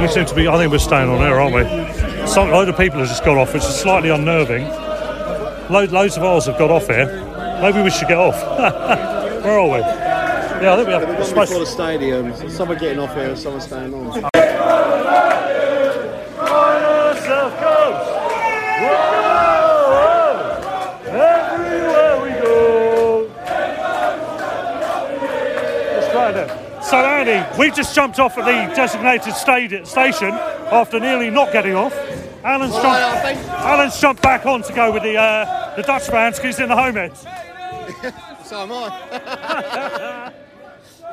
We 0.00 0.08
seem 0.08 0.24
to 0.26 0.34
be. 0.34 0.48
I 0.48 0.56
think 0.56 0.70
we're 0.72 0.78
staying 0.78 1.08
on 1.10 1.20
air, 1.22 1.40
aren't 1.40 1.54
we? 1.54 2.26
Some 2.26 2.50
load 2.50 2.68
of 2.68 2.76
people 2.76 2.98
have 3.00 3.08
just 3.08 3.24
got 3.24 3.36
off, 3.36 3.52
which 3.52 3.62
is 3.64 3.74
slightly 3.80 4.10
unnerving. 4.10 4.66
Load, 5.70 5.90
loads 5.92 6.16
of 6.16 6.22
ours 6.24 6.46
have 6.46 6.58
got 6.58 6.70
off 6.70 6.86
here. 6.86 7.06
Maybe 7.60 7.82
we 7.82 7.90
should 7.90 8.08
get 8.08 8.18
off. 8.18 8.40
Where 9.44 9.58
are 9.58 9.68
we? 9.68 9.78
Yeah, 9.80 10.72
I 10.72 10.76
think 10.76 10.88
we 10.88 10.92
have. 10.94 11.08
we're 11.08 11.24
supposed 11.24 11.50
Before 11.50 11.64
the 11.64 11.70
stadium, 11.70 12.50
some 12.50 12.70
are 12.70 12.74
getting 12.76 12.98
off 12.98 13.14
here, 13.14 13.34
some 13.36 13.54
are 13.54 13.60
staying 13.60 13.94
on. 13.94 14.30
South 17.40 17.58
Coast. 17.58 18.10
Everywhere 21.08 22.20
we 22.22 22.30
go. 22.38 23.30
Let's 25.94 26.12
try 26.12 26.32
that. 26.32 26.84
So, 26.84 26.98
Andy, 26.98 27.58
we 27.58 27.70
just 27.70 27.94
jumped 27.94 28.18
off 28.20 28.36
at 28.36 28.44
the 28.44 28.74
designated 28.74 29.34
sta- 29.34 29.84
station 29.84 30.32
after 30.32 31.00
nearly 31.00 31.30
not 31.30 31.50
getting 31.50 31.74
off. 31.74 31.94
Alan's 32.44 32.74
jumped, 32.74 33.48
Alan's 33.48 33.98
jumped 33.98 34.22
back 34.22 34.44
on 34.44 34.60
to 34.62 34.72
go 34.74 34.92
with 34.92 35.02
the 35.02 35.16
uh, 35.16 35.76
the 35.76 35.82
Dutch 35.82 36.08
fans 36.08 36.36
because 36.36 36.56
he's 36.58 36.62
in 36.62 36.68
the 36.68 36.76
home 36.76 36.98
end. 36.98 37.14
So 38.44 38.62
am 38.62 38.72
I. 38.72 40.32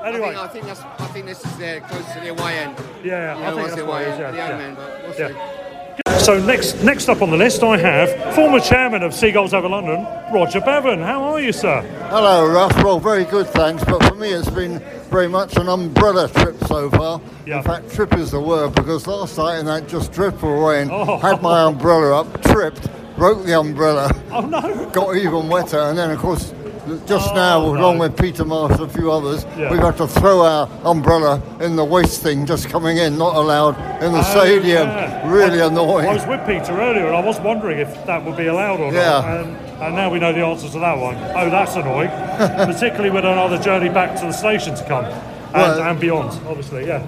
Anyway. 0.04 0.36
I 0.36 0.48
think, 0.48 0.66
I 0.66 0.66
think 0.66 0.66
that's. 0.66 0.80
I 0.82 1.08
think 1.08 1.26
this 1.26 1.40
is 1.40 1.60
uh, 1.60 1.80
close 1.88 2.14
to 2.14 2.20
the 2.20 2.28
away 2.30 2.60
end. 2.60 2.78
Yeah, 3.04 3.38
you 3.38 3.44
I 3.44 3.50
think 3.52 3.62
that's 3.64 3.76
the 3.76 3.86
away 3.86 4.06
end, 4.06 4.20
yeah, 4.20 4.32
the 4.32 4.38
yeah. 4.38 4.60
end, 4.60 4.78
but 4.78 5.04
we'll 5.04 5.14
see. 5.14 5.57
Yeah. 6.28 6.40
So 6.40 6.46
next 6.46 6.84
next 6.84 7.10
up 7.10 7.22
on 7.22 7.30
the 7.32 7.38
list, 7.38 7.64
I 7.64 7.78
have 7.78 8.36
former 8.36 8.60
chairman 8.60 9.02
of 9.04 9.14
Seagulls 9.14 9.54
Over 9.54 9.70
London, 9.70 10.04
Roger 10.34 10.60
Bevan. 10.60 11.00
How 11.00 11.24
are 11.24 11.40
you, 11.40 11.54
sir? 11.54 11.82
Hello, 12.10 12.46
Russ. 12.48 12.74
Well, 12.84 13.00
very 13.00 13.24
good, 13.24 13.48
thanks. 13.48 13.84
But 13.86 14.04
for 14.04 14.16
me, 14.16 14.30
it's 14.30 14.50
been 14.50 14.80
very 15.10 15.28
much 15.30 15.56
an 15.56 15.70
umbrella 15.70 16.28
trip 16.30 16.58
so 16.66 16.90
far. 16.92 17.22
In 17.46 17.64
fact, 17.64 17.92
trip 17.94 18.14
is 18.18 18.32
the 18.32 18.42
word 18.42 18.76
because 18.76 19.08
last 19.08 19.38
night 19.38 19.60
in 19.60 19.66
that 19.68 19.88
just 19.88 20.12
dreadful 20.12 20.52
rain, 20.68 20.90
Oh. 20.92 21.18
had 21.18 21.42
my 21.42 21.64
umbrella 21.64 22.22
up, 22.22 22.42
tripped, 22.44 22.90
broke 23.16 23.46
the 23.46 23.58
umbrella. 23.58 24.12
Oh 24.32 24.42
no! 24.42 24.90
Got 24.92 25.16
even 25.16 25.48
wetter, 25.48 25.80
and 25.80 25.98
then 25.98 26.12
of 26.12 26.20
course. 26.20 26.54
Just 27.06 27.32
Oh, 27.32 27.36
now, 27.36 27.60
no. 27.60 27.78
along 27.80 27.98
with 28.00 28.16
Peter 28.18 28.46
Marsh 28.46 28.72
and 28.74 28.82
a 28.82 28.88
few 28.88 29.12
others, 29.12 29.46
Yeah. 29.58 29.70
we've 29.72 29.82
had 29.82 29.98
to 29.98 30.08
throw 30.08 30.42
our 30.46 30.70
umbrella 30.86 31.42
in 31.60 31.76
the 31.76 31.84
waste 31.84 32.22
thing 32.22 32.46
just 32.46 32.70
coming 32.70 32.98
in, 32.98 33.18
not 33.18 33.36
allowed 33.36 33.76
in 34.02 34.14
the 34.14 34.20
Oh, 34.20 34.24
stadium. 34.24 34.88
yeah. 34.88 35.30
Really 35.30 35.62
I, 35.62 35.68
annoying. 35.68 36.08
I 36.08 36.14
was 36.14 36.26
with 36.26 36.46
Peter 36.48 36.80
earlier, 36.80 37.08
and 37.08 37.16
I 37.16 37.22
was 37.22 37.40
wondering 37.42 37.80
if 37.80 38.06
that 38.06 38.24
would 38.26 38.38
be 38.38 38.48
allowed 38.48 38.80
or 38.80 38.92
Yeah. 38.94 39.02
not. 39.10 39.26
And 39.26 39.58
And 39.80 39.96
now 39.96 40.10
we 40.10 40.18
know 40.20 40.34
the 40.34 40.44
answer 40.44 40.68
to 40.70 40.80
that 40.80 40.98
one. 40.98 41.16
Oh, 41.36 41.50
that's 41.52 41.76
annoying. 41.76 42.10
Particularly 42.40 43.12
with 43.12 43.26
another 43.26 43.60
journey 43.60 43.90
back 43.90 44.16
to 44.20 44.26
the 44.26 44.32
station 44.34 44.74
to 44.74 44.84
come 44.86 45.06
and, 45.06 45.14
Well- 45.54 45.82
and 45.84 46.00
beyond, 46.00 46.32
obviously, 46.50 46.88
yeah. 46.88 47.02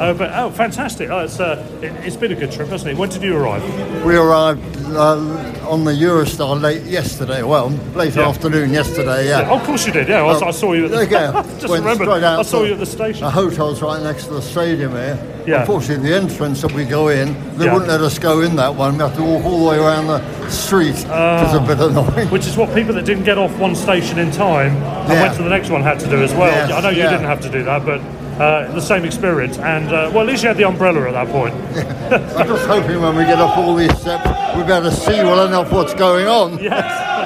Uh, 0.00 0.14
but 0.14 0.30
oh, 0.32 0.50
fantastic! 0.50 1.10
Oh, 1.10 1.18
it's 1.18 1.38
uh, 1.38 1.62
it, 1.82 1.92
it's 2.06 2.16
been 2.16 2.32
a 2.32 2.34
good 2.34 2.50
trip, 2.50 2.68
hasn't 2.68 2.92
it? 2.92 2.96
When 2.96 3.10
did 3.10 3.22
you 3.22 3.36
arrive? 3.36 3.62
We 4.02 4.16
arrived 4.16 4.64
uh, 4.86 5.68
on 5.68 5.84
the 5.84 5.92
Eurostar 5.92 6.58
late 6.58 6.84
yesterday. 6.84 7.42
Well, 7.42 7.68
late 7.94 8.16
Yeah. 8.16 8.26
afternoon 8.28 8.72
yesterday. 8.72 9.28
Yeah. 9.28 9.42
Yeah, 9.42 9.50
of 9.50 9.62
course 9.64 9.86
you 9.86 9.92
did. 9.92 10.08
Yeah, 10.08 10.20
I, 10.20 10.22
Well, 10.22 10.42
I 10.44 10.50
saw 10.52 10.72
you. 10.72 10.86
At 10.86 10.90
the, 10.92 11.06
yeah, 11.06 11.42
just 11.60 11.72
remembered. 11.72 12.08
I 12.08 12.40
saw 12.40 12.64
you 12.64 12.72
at 12.72 12.78
the 12.78 12.86
station. 12.86 13.24
The 13.24 13.30
hotel's 13.30 13.82
right 13.82 14.02
next 14.02 14.24
to 14.28 14.34
the 14.34 14.40
stadium 14.42 14.92
here. 14.92 15.18
Yeah. 15.46 15.60
Unfortunately, 15.60 16.08
the 16.08 16.16
entrance 16.16 16.62
that 16.62 16.72
we 16.72 16.84
go 16.86 17.08
in, 17.08 17.34
they 17.58 17.66
Yeah. 17.66 17.74
wouldn't 17.74 17.90
let 17.90 18.00
us 18.00 18.18
go 18.18 18.40
in 18.40 18.56
that 18.56 18.74
one. 18.74 18.94
We 18.94 19.00
have 19.00 19.14
to 19.16 19.22
walk 19.22 19.44
all 19.44 19.64
the 19.64 19.70
way 19.70 19.78
around 19.78 20.06
the 20.06 20.48
street, 20.48 20.94
which 20.94 21.04
is 21.04 21.54
a 21.54 21.64
bit 21.66 21.78
annoying. 21.78 22.28
Which 22.30 22.46
is 22.46 22.56
what 22.56 22.74
people 22.74 22.94
that 22.94 23.04
didn't 23.04 23.24
get 23.24 23.36
off 23.36 23.54
one 23.58 23.74
station 23.74 24.18
in 24.18 24.30
time 24.30 24.76
and 24.76 25.08
went 25.20 25.36
to 25.36 25.42
the 25.42 25.50
next 25.50 25.68
one 25.68 25.82
had 25.82 26.00
to 26.00 26.08
do 26.08 26.22
as 26.22 26.32
well. 26.32 26.46
Yes, 26.50 26.70
I 26.72 26.80
know 26.80 26.88
you 26.88 27.02
didn't 27.02 27.24
have 27.24 27.40
to 27.42 27.50
do 27.50 27.62
that, 27.64 27.84
but 27.84 28.00
uh, 28.38 28.72
the 28.72 28.80
same 28.80 29.04
experience. 29.04 29.58
And 29.58 29.88
uh, 29.88 30.10
well, 30.12 30.20
at 30.20 30.26
least 30.26 30.42
you 30.42 30.48
had 30.48 30.56
the 30.56 30.66
umbrella 30.66 31.08
at 31.08 31.12
that 31.12 31.28
point. 31.28 31.54
I'm 32.36 32.46
just 32.46 32.66
hoping 32.66 33.00
when 33.00 33.16
we 33.16 33.24
get 33.24 33.38
off 33.40 33.56
all 33.58 33.74
these 33.74 33.96
steps, 33.98 34.26
we'll 34.54 34.66
be 34.66 34.72
able 34.72 34.90
to 34.90 34.96
see 34.96 35.22
well 35.22 35.46
enough 35.46 35.72
what's 35.72 35.94
going 35.94 36.26
on. 36.26 36.58
Yes. 36.58 37.18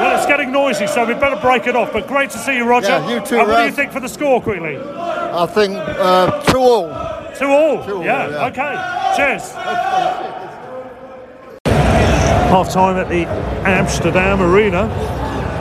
Well, 0.00 0.16
it's 0.16 0.26
getting 0.26 0.50
noisy, 0.50 0.86
so 0.88 1.04
we 1.04 1.14
better 1.14 1.40
break 1.40 1.66
it 1.66 1.76
off. 1.76 1.92
But 1.92 2.08
great 2.08 2.28
to 2.30 2.38
see 2.38 2.56
you, 2.56 2.64
Roger. 2.64 2.88
Yeah, 2.88 3.08
you 3.08 3.24
too, 3.24 3.38
And 3.38 3.48
what 3.48 3.60
do 3.60 3.64
you 3.66 3.72
think 3.72 3.92
for 3.92 4.00
the 4.00 4.08
score, 4.08 4.42
quickly? 4.42 4.76
I 4.76 5.46
think 5.46 5.76
uh, 5.76 6.42
two 6.42 6.58
all. 6.58 6.88
Two 7.38 7.46
all. 7.46 7.84
Two 7.84 7.96
all, 7.96 8.04
yeah. 8.04 8.28
yeah. 8.28 8.46
Okay. 8.46 8.74
Cheers. 9.16 9.52
Half 12.50 12.70
time 12.70 12.96
at 12.96 13.08
the 13.08 13.26
Amsterdam 13.68 14.40
Arena, 14.40 14.84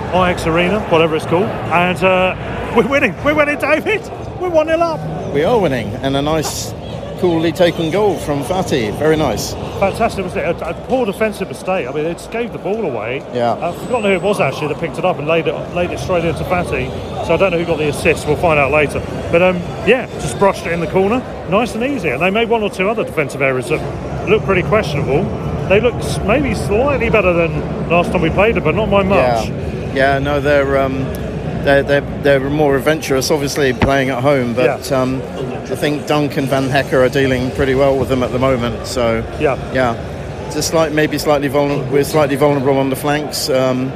Ajax 0.09 0.45
Arena, 0.45 0.80
whatever 0.89 1.15
it's 1.15 1.26
called, 1.26 1.43
and 1.43 2.03
uh, 2.03 2.74
we're 2.76 2.88
winning. 2.88 3.15
We're 3.24 3.36
winning, 3.36 3.59
David. 3.59 4.01
We're 4.44 4.50
one 4.50 4.68
0 4.68 4.78
up. 4.82 5.34
We 5.34 5.46
are 5.46 5.58
winning, 5.58 5.88
and 6.04 6.18
a 6.18 6.22
nice, 6.22 6.74
coolly 7.22 7.54
taken 7.54 7.91
goal 7.91 8.18
from 8.18 8.44
Fati. 8.44 8.94
Very 9.00 9.16
nice. 9.16 9.54
Fantastic, 9.54 10.26
wasn't 10.26 10.46
it? 10.46 10.62
A, 10.62 10.72
a 10.72 10.74
poor 10.88 11.06
defensive 11.06 11.48
mistake. 11.48 11.88
I 11.88 11.94
mean, 11.94 12.06
it 12.06 12.28
gave 12.30 12.52
the 12.52 12.58
ball 12.58 12.84
away. 12.84 13.20
Yeah. 13.34 13.54
I've 13.54 13.82
forgotten 13.84 14.12
who 14.12 14.18
it 14.18 14.22
was 14.22 14.41
actually 14.41 14.68
that 14.68 14.80
picked 14.82 14.98
it 14.98 15.06
up 15.06 15.18
and 15.18 15.28
laid 15.30 15.48
it 15.48 15.54
laid 15.74 15.91
it 15.91 16.00
straight 16.00 16.26
into 16.26 16.44
Fati. 16.44 16.89
So 17.26 17.36
I 17.36 17.38
don't 17.38 17.52
know 17.52 17.58
who 17.58 17.64
got 17.64 17.78
the 17.78 17.88
assist. 17.88 18.28
We'll 18.28 18.36
find 18.36 18.60
out 18.60 18.74
later. 18.74 19.00
But 19.32 19.41
um, 19.41 19.56
yeah, 19.88 20.08
just 20.20 20.38
brushed 20.39 20.66
it 20.66 20.74
in 20.74 20.82
the 20.82 20.91
corner, 20.91 21.20
nice 21.50 21.74
and 21.74 21.84
easy. 21.86 22.10
And 22.10 22.22
they 22.22 22.30
made 22.30 22.50
one 22.50 22.64
or 22.64 22.70
two 22.70 22.89
other 22.89 23.06
defensive 23.06 23.41
errors 23.41 23.70
that 23.70 24.30
looked 24.30 24.44
pretty 24.44 24.64
questionable. 24.64 25.24
They 25.70 25.80
look 25.80 25.96
maybe 26.26 26.54
slightly 26.54 27.10
better 27.10 27.32
than 27.32 27.88
last 27.88 28.12
time 28.12 28.22
we 28.22 28.30
played 28.30 28.56
them, 28.56 28.66
but 28.66 28.76
not 28.76 28.91
by 28.91 29.04
much. 29.04 29.48
Yeah, 29.48 29.94
yeah. 29.94 30.20
No, 30.20 30.41
they're 30.41 30.80
um, 30.80 31.22
they're, 31.64 31.84
they're 31.84 32.22
they're 32.22 32.49
more 32.49 32.76
adventurous. 32.76 33.32
Obviously, 33.32 33.74
playing 33.74 34.09
at 34.09 34.22
home, 34.22 34.53
but 34.53 34.91
um, 34.91 35.22
I 35.22 35.76
think 35.76 36.05
Dunk 36.07 36.38
and 36.38 36.47
Van 36.47 36.70
Hecke 36.70 36.93
are 36.93 37.09
dealing 37.09 37.51
pretty 37.51 37.76
well 37.76 37.97
with 37.97 38.09
them 38.09 38.24
at 38.24 38.32
the 38.32 38.39
moment. 38.39 38.86
So 38.88 39.18
yeah, 39.39 39.55
yeah. 39.74 40.11
Just 40.53 40.74
like 40.74 40.91
maybe 40.93 41.18
slightly 41.18 41.47
vulnerable. 41.47 41.91
We're 41.91 42.03
slightly 42.03 42.36
vulnerable 42.36 42.78
on 42.78 42.89
the 42.89 42.95
flanks. 42.95 43.49
Um, 43.49 43.89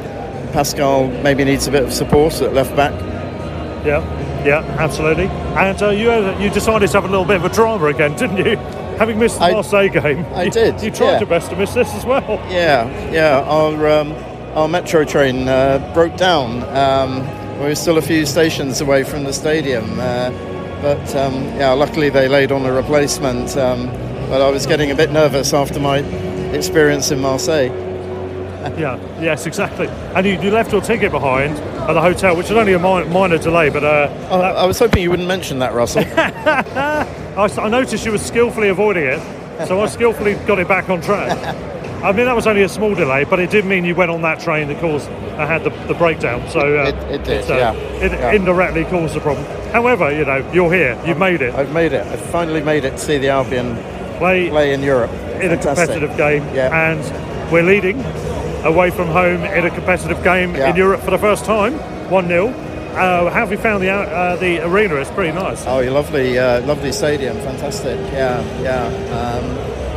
Pascal 0.53 1.07
maybe 1.21 1.43
needs 1.43 1.67
a 1.67 1.71
bit 1.71 1.83
of 1.83 1.93
support 1.93 2.41
at 2.41 2.53
left 2.53 2.75
back. 2.75 2.93
Yeah, 3.85 4.01
yeah, 4.43 4.59
absolutely. 4.79 5.27
And 5.27 5.81
uh, 5.81 5.89
you 5.89 6.09
uh, 6.11 6.37
you 6.39 6.49
decided 6.49 6.89
to 6.89 6.93
have 7.01 7.05
a 7.05 7.11
little 7.11 7.25
bit 7.25 7.35
of 7.35 7.45
a 7.45 7.49
drama 7.49 7.85
again, 7.87 8.15
didn't 8.15 8.37
you? 8.37 8.55
Having 8.97 9.19
missed 9.19 9.37
the 9.37 9.45
I- 9.45 9.51
Marseille 9.51 9.89
game, 9.89 10.25
I 10.33 10.43
you, 10.45 10.51
did, 10.51 10.81
You 10.81 10.89
tried 10.89 11.11
yeah. 11.13 11.19
your 11.19 11.29
best 11.29 11.51
to 11.51 11.55
miss 11.55 11.73
this 11.73 11.93
as 11.93 12.03
well. 12.05 12.23
Yeah, 12.49 13.11
yeah. 13.11 13.41
Our 13.41 13.87
um, 13.87 14.13
our 14.57 14.67
metro 14.67 15.03
train 15.05 15.47
uh, 15.47 15.91
broke 15.93 16.17
down. 16.17 16.63
Um, 16.75 17.36
were 17.59 17.75
still 17.75 17.97
a 17.97 18.01
few 18.01 18.25
stations 18.25 18.81
away 18.81 19.03
from 19.03 19.23
the 19.23 19.33
stadium, 19.33 19.99
uh, 19.99 20.29
but 20.81 21.15
um, 21.15 21.33
yeah, 21.57 21.71
luckily 21.71 22.09
they 22.09 22.27
laid 22.27 22.51
on 22.51 22.65
a 22.65 22.71
replacement. 22.71 23.55
Um, 23.57 23.87
but 24.29 24.41
I 24.41 24.49
was 24.49 24.65
getting 24.65 24.91
a 24.91 24.95
bit 24.95 25.11
nervous 25.11 25.53
after 25.53 25.79
my 25.79 25.99
experience 26.53 27.11
in 27.11 27.19
Marseille. 27.19 27.69
Yeah, 28.77 28.99
yes, 29.21 29.45
exactly. 29.45 29.87
And 29.87 30.25
you, 30.25 30.33
you 30.41 30.51
left 30.51 30.73
your 30.73 30.81
ticket 30.81 31.09
behind 31.11 31.57
at 31.57 31.93
the 31.93 32.01
hotel, 32.01 32.35
which 32.35 32.49
was 32.49 32.57
only 32.57 32.73
a 32.73 32.79
mi- 32.79 33.05
minor 33.05 33.37
delay, 33.37 33.69
but 33.69 33.83
uh, 33.85 34.09
Oh, 34.29 34.41
I 34.41 34.65
was 34.65 34.77
hoping 34.77 35.01
you 35.03 35.09
wouldn't 35.09 35.27
mention 35.27 35.59
that, 35.59 35.73
Russell. 35.73 36.03
I 36.17 37.69
noticed 37.69 38.05
you 38.05 38.11
were 38.11 38.17
skillfully 38.17 38.67
avoiding 38.67 39.05
it, 39.05 39.67
so 39.67 39.79
I 39.79 39.85
skillfully 39.87 40.33
got 40.45 40.59
it 40.59 40.67
back 40.67 40.89
on 40.89 40.99
track. 41.01 41.37
I 42.03 42.11
mean, 42.11 42.25
that 42.25 42.35
was 42.35 42.47
only 42.47 42.63
a 42.63 42.69
small 42.69 42.93
delay, 42.95 43.23
but 43.23 43.39
it 43.39 43.49
did 43.49 43.65
mean 43.65 43.83
you 43.83 43.95
went 43.95 44.11
on 44.11 44.21
that 44.21 44.39
train 44.39 44.67
that 44.67 44.79
caused 44.79 45.09
I 45.37 45.45
had 45.45 45.63
the, 45.63 45.69
the 45.87 45.93
breakdown. 45.93 46.47
So 46.49 46.59
uh, 46.59 46.87
It- 46.89 47.11
it 47.15 47.23
did, 47.23 47.51
uh, 47.51 47.55
yeah. 47.57 47.73
It 48.03 48.11
Yeah. 48.11 48.31
indirectly 48.31 48.85
caused 48.85 49.13
the 49.15 49.19
problem. 49.19 49.45
However, 49.71 50.11
you 50.11 50.25
know, 50.25 50.43
you're 50.51 50.71
here. 50.73 50.97
You've 51.05 51.19
made 51.19 51.41
it. 51.41 51.53
I've 51.53 51.71
made 51.71 51.93
it. 51.93 52.05
I 52.07 52.15
finally 52.15 52.61
made 52.61 52.85
it 52.85 52.91
to 52.91 52.97
see 52.97 53.17
the 53.19 53.29
Albion 53.29 53.77
play 54.17 54.49
play 54.49 54.73
in 54.73 54.81
Europe 54.81 55.11
in 55.41 55.51
a 55.51 55.57
competitive 55.57 56.15
game, 56.17 56.43
yeah. 56.55 56.73
and 56.91 57.51
we're 57.51 57.61
leading 57.63 58.03
away 58.63 58.89
from 58.89 59.07
home 59.09 59.43
in 59.43 59.65
a 59.65 59.69
competitive 59.69 60.23
game 60.23 60.55
Yeah. 60.55 60.69
in 60.69 60.75
Europe 60.75 61.01
for 61.01 61.11
the 61.11 61.19
first 61.19 61.45
time, 61.45 61.73
one 62.09 62.27
0 62.27 62.47
uh, 62.47 63.29
How 63.29 63.41
have 63.41 63.51
you 63.51 63.57
found 63.59 63.83
the 63.83 63.91
uh, 63.91 64.35
the 64.37 64.65
arena? 64.65 64.95
It's 64.95 65.11
pretty 65.11 65.33
nice. 65.33 65.65
Oh, 65.67 65.81
lovely, 65.81 66.39
uh, 66.39 66.61
lovely 66.61 66.91
stadium, 66.91 67.37
fantastic. 67.37 67.99
Yeah, 68.11 68.41
yeah, 68.63 68.87
um, 69.13 69.45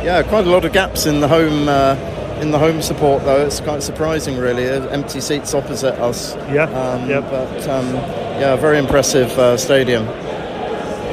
yeah. 0.03 0.23
Quite 0.23 0.45
a 0.45 0.49
lot 0.49 0.65
of 0.65 0.73
gaps 0.73 1.05
in 1.05 1.19
the 1.19 1.27
home, 1.27 1.67
uh, 1.67 1.95
in 2.41 2.51
the 2.51 2.59
home 2.59 2.81
support 2.81 3.23
though. 3.23 3.45
It's 3.45 3.59
quite 3.59 3.83
surprising, 3.83 4.37
really. 4.37 4.65
Empty 4.67 5.21
seats 5.21 5.53
opposite 5.53 5.93
us. 5.99 6.35
Yeah, 6.51 6.63
um, 6.63 7.09
yeah. 7.09 7.21
But 7.21 7.67
um, 7.67 7.87
yeah, 8.39 8.55
very 8.55 8.77
impressive 8.77 9.29
uh, 9.37 9.57
stadium. 9.57 10.05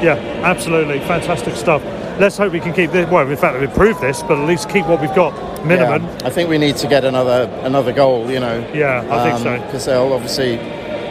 Yeah, 0.03 0.15
absolutely, 0.43 0.99
fantastic 1.01 1.55
stuff. 1.55 1.83
Let's 2.19 2.37
hope 2.37 2.51
we 2.53 2.59
can 2.59 2.73
keep 2.73 2.91
this. 2.91 3.09
Well, 3.09 3.29
in 3.29 3.37
fact, 3.37 3.61
improve 3.61 3.99
this, 4.01 4.23
but 4.23 4.37
at 4.37 4.45
least 4.47 4.69
keep 4.69 4.85
what 4.87 4.99
we've 5.01 5.13
got 5.15 5.33
minimum. 5.65 6.03
Yeah, 6.03 6.19
I 6.25 6.29
think 6.29 6.49
we 6.49 6.57
need 6.57 6.77
to 6.77 6.87
get 6.87 7.03
another 7.05 7.49
another 7.63 7.91
goal. 7.93 8.29
You 8.29 8.39
know. 8.39 8.71
Yeah, 8.73 9.05
I 9.09 9.29
think 9.29 9.43
so. 9.43 9.57
Because 9.65 9.85
they'll 9.85 10.13
obviously 10.13 10.57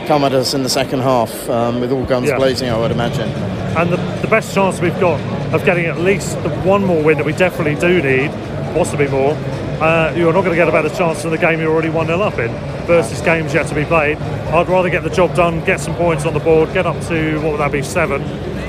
come 0.07 0.25
at 0.25 0.33
us 0.33 0.55
in 0.55 0.63
the 0.63 0.69
second 0.71 1.01
half 1.01 1.49
um, 1.51 1.81
with 1.81 1.93
all 1.93 2.05
guns 2.05 2.29
Yeah. 2.29 2.37
blazing. 2.39 2.71
I 2.71 2.79
would 2.79 2.91
imagine. 2.91 3.29
And 3.77 3.91
the, 3.93 3.97
the 4.23 4.29
best 4.29 4.55
chance 4.55 4.81
we've 4.81 4.99
got 5.01 5.21
of 5.53 5.65
getting 5.65 5.87
at 5.87 5.99
least 5.99 6.37
one 6.65 6.85
more 6.85 7.03
win 7.03 7.17
that 7.19 7.27
we 7.27 7.33
definitely 7.33 7.75
do 7.81 8.03
need, 8.03 8.31
possibly 8.75 9.09
more, 9.09 9.33
uh, 9.81 10.13
you're 10.17 10.33
not 10.33 10.41
going 10.43 10.51
to 10.51 10.57
get 10.57 10.69
a 10.69 10.73
better 10.73 10.89
chance 10.91 11.23
than 11.23 11.31
the 11.31 11.39
game 11.39 11.61
you're 11.61 11.73
already 11.73 11.89
1 11.91 12.07
0 12.07 12.21
up 12.21 12.39
in 12.39 12.51
versus 12.87 13.21
games 13.23 13.55
yet 13.55 13.67
to 13.69 13.75
be 13.75 13.85
played. 13.85 14.17
I'd 14.19 14.69
rather 14.69 14.91
get 14.91 15.05
the 15.05 15.11
job 15.11 15.35
done, 15.35 15.65
get 15.65 15.81
some 15.81 15.95
points 15.95 16.27
on 16.27 16.35
the 16.35 16.41
board, 16.41 16.73
get 16.73 16.87
up 16.87 17.01
to, 17.09 17.39
what 17.41 17.53
would 17.53 17.61
that 17.61 17.73
be, 17.73 17.83
seven, 17.83 18.23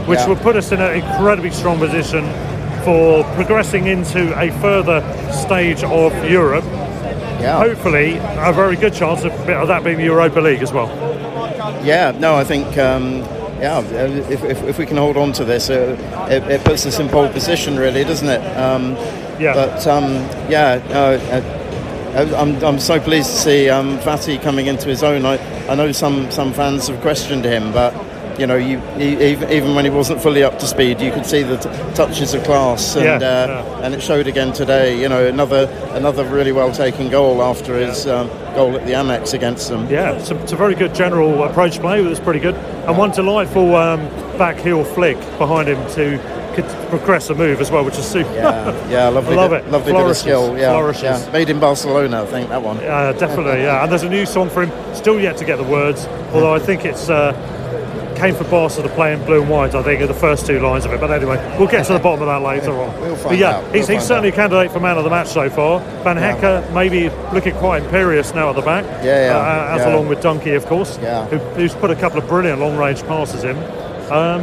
which 0.07 0.19
Yeah. 0.19 0.27
would 0.29 0.39
put 0.39 0.55
us 0.55 0.71
in 0.71 0.79
an 0.81 0.93
incredibly 0.93 1.51
strong 1.51 1.79
position 1.79 2.23
for 2.83 3.23
progressing 3.35 3.87
into 3.87 4.37
a 4.39 4.51
further 4.59 5.01
stage 5.31 5.83
of 5.83 6.13
Europe. 6.29 6.63
Yeah. 6.65 7.57
Hopefully, 7.57 8.17
a 8.17 8.53
very 8.53 8.75
good 8.75 8.93
chance 8.93 9.23
of, 9.23 9.31
of 9.49 9.67
that 9.67 9.83
being 9.83 9.97
the 9.97 10.03
Europa 10.03 10.39
League 10.39 10.61
as 10.61 10.71
well. 10.73 10.87
Yeah, 11.83 12.11
no, 12.19 12.35
I 12.35 12.43
think 12.43 12.77
um, 12.77 13.23
yeah, 13.59 13.81
if, 14.29 14.43
if, 14.43 14.63
if 14.63 14.77
we 14.77 14.85
can 14.85 14.97
hold 14.97 15.17
on 15.17 15.33
to 15.33 15.45
this, 15.45 15.69
uh, 15.69 15.95
it, 16.29 16.43
it 16.49 16.63
puts 16.63 16.85
us 16.85 16.99
in 16.99 17.09
pole 17.09 17.29
position, 17.29 17.77
really, 17.77 18.03
doesn't 18.03 18.29
it? 18.29 18.41
Um, 18.57 18.95
Yeah. 19.39 19.53
But 19.53 19.87
um, 19.87 20.11
yeah, 20.49 20.81
uh, 20.89 21.17
uh, 21.31 22.35
I'm, 22.37 22.61
I'm 22.63 22.79
so 22.79 22.99
pleased 22.99 23.29
to 23.29 23.35
see 23.37 23.69
um, 23.69 23.97
Fati 23.99 24.41
coming 24.41 24.67
into 24.67 24.89
his 24.89 25.01
own. 25.03 25.25
I, 25.25 25.37
I 25.69 25.75
know 25.75 25.91
some, 25.93 26.29
some 26.31 26.51
fans 26.53 26.87
have 26.89 26.99
questioned 27.01 27.45
him, 27.45 27.71
but 27.71 27.93
you 28.39 28.47
know, 28.47 28.55
you, 28.55 28.79
he, 28.97 29.13
even 29.55 29.75
when 29.75 29.85
he 29.85 29.91
wasn't 29.91 30.21
fully 30.21 30.43
up 30.43 30.57
to 30.59 30.67
speed, 30.67 31.01
you 31.01 31.11
could 31.11 31.25
see 31.25 31.43
the 31.43 31.57
t- 31.57 31.69
touches 31.95 32.33
of 32.33 32.43
class, 32.43 32.95
and 32.95 33.05
Yeah, 33.05 33.15
uh, 33.15 33.47
yeah. 33.47 33.85
and 33.85 33.93
it 33.93 34.01
showed 34.01 34.27
again 34.27 34.53
today. 34.53 34.99
You 34.99 35.09
know, 35.09 35.25
another 35.27 35.65
another 35.91 36.23
really 36.25 36.51
well 36.51 36.71
taken 36.71 37.09
goal 37.09 37.41
after 37.43 37.75
his 37.77 38.07
um, 38.07 38.27
goal 38.55 38.75
at 38.77 38.85
the 38.85 38.93
Amex 38.93 39.33
against 39.33 39.69
them. 39.69 39.89
Yeah, 39.89 40.11
it's 40.13 40.31
a, 40.31 40.41
it's 40.43 40.51
a 40.53 40.55
very 40.57 40.75
good 40.75 40.95
general 40.95 41.43
approach 41.43 41.79
play. 41.79 41.99
It 41.99 42.07
was 42.07 42.19
pretty 42.19 42.39
good, 42.39 42.55
and 42.55 42.97
one 42.97 43.11
delightful 43.11 43.75
um, 43.75 43.99
back 44.37 44.57
heel 44.57 44.83
flick 44.83 45.17
behind 45.37 45.67
him 45.67 45.77
to 45.95 46.17
progress 46.89 47.29
a 47.29 47.35
move 47.35 47.61
as 47.61 47.71
well, 47.71 47.85
which 47.85 47.97
is 47.97 48.03
super. 48.05 48.33
Yeah, 48.33 48.89
yeah, 48.89 49.07
lovely, 49.17 49.33
I 49.33 49.35
love 49.37 49.51
bit, 49.51 49.65
it. 49.65 49.71
lovely 49.71 49.91
Flourishes, 49.93 50.23
bit 50.23 50.33
of 50.33 50.41
skill. 50.43 50.57
Yeah, 50.57 50.73
flourishes. 50.73 51.03
yeah, 51.03 51.31
made 51.31 51.49
in 51.49 51.57
Barcelona, 51.59 52.23
I 52.23 52.25
think 52.25 52.49
that 52.49 52.61
one. 52.61 52.77
Uh, 52.79 53.13
definitely, 53.13 53.61
yeah. 53.61 53.81
And 53.81 53.89
there's 53.91 54.03
a 54.03 54.09
new 54.09 54.25
song 54.25 54.49
for 54.49 54.63
him, 54.63 54.95
still 54.95 55.19
yet 55.21 55.37
to 55.37 55.45
get 55.45 55.55
the 55.55 55.63
words, 55.63 56.05
although 56.33 56.53
I 56.53 56.59
think 56.59 56.83
it's 56.83 57.09
uh, 57.09 57.31
came 58.19 58.35
for 58.35 58.43
Barca 58.43 58.81
to 58.83 58.89
play 58.89 59.13
in 59.13 59.23
blue 59.25 59.41
and 59.41 59.49
white, 59.49 59.73
I 59.73 59.81
think, 59.81 60.01
are 60.01 60.07
the 60.07 60.13
first 60.13 60.45
two 60.45 60.59
lines 60.59 60.85
of 60.85 60.91
it. 60.91 60.99
But 60.99 61.11
anyway, 61.11 61.37
we'll 61.57 61.67
get 61.67 61.85
to 61.87 61.93
the 61.93 61.99
bottom 61.99 62.21
of 62.21 62.27
that 62.27 62.41
later 62.41 62.71
on. 62.71 62.99
We'll 62.99 63.15
find 63.15 63.29
but 63.29 63.37
yeah, 63.37 63.57
out, 63.57 63.63
we'll 63.63 63.73
he's, 63.73 63.87
find 63.87 63.99
he's 63.99 64.07
certainly 64.07 64.29
a 64.29 64.31
candidate 64.33 64.71
for 64.71 64.79
man 64.79 64.97
of 64.97 65.03
the 65.03 65.09
match 65.09 65.29
so 65.29 65.49
far. 65.49 65.79
Van 66.03 66.17
Yeah. 66.17 66.35
Hecke 66.35 66.73
maybe 66.73 67.09
looking 67.33 67.55
quite 67.55 67.83
imperious 67.83 68.33
now 68.33 68.49
at 68.49 68.55
the 68.55 68.61
back. 68.61 68.83
Yeah, 69.03 69.31
yeah, 69.31 69.37
uh, 69.37 69.75
as 69.75 69.85
yeah. 69.85 69.93
along 69.93 70.07
with 70.09 70.21
Donkey, 70.21 70.53
of 70.53 70.65
course, 70.65 70.99
Yeah. 71.01 71.25
who, 71.27 71.37
who's 71.37 71.73
put 71.73 71.91
a 71.91 71.95
couple 71.95 72.19
of 72.19 72.27
brilliant 72.27 72.59
long 72.59 72.77
range 72.77 73.01
passes 73.03 73.43
in. 73.43 73.55
Um, 74.11 74.41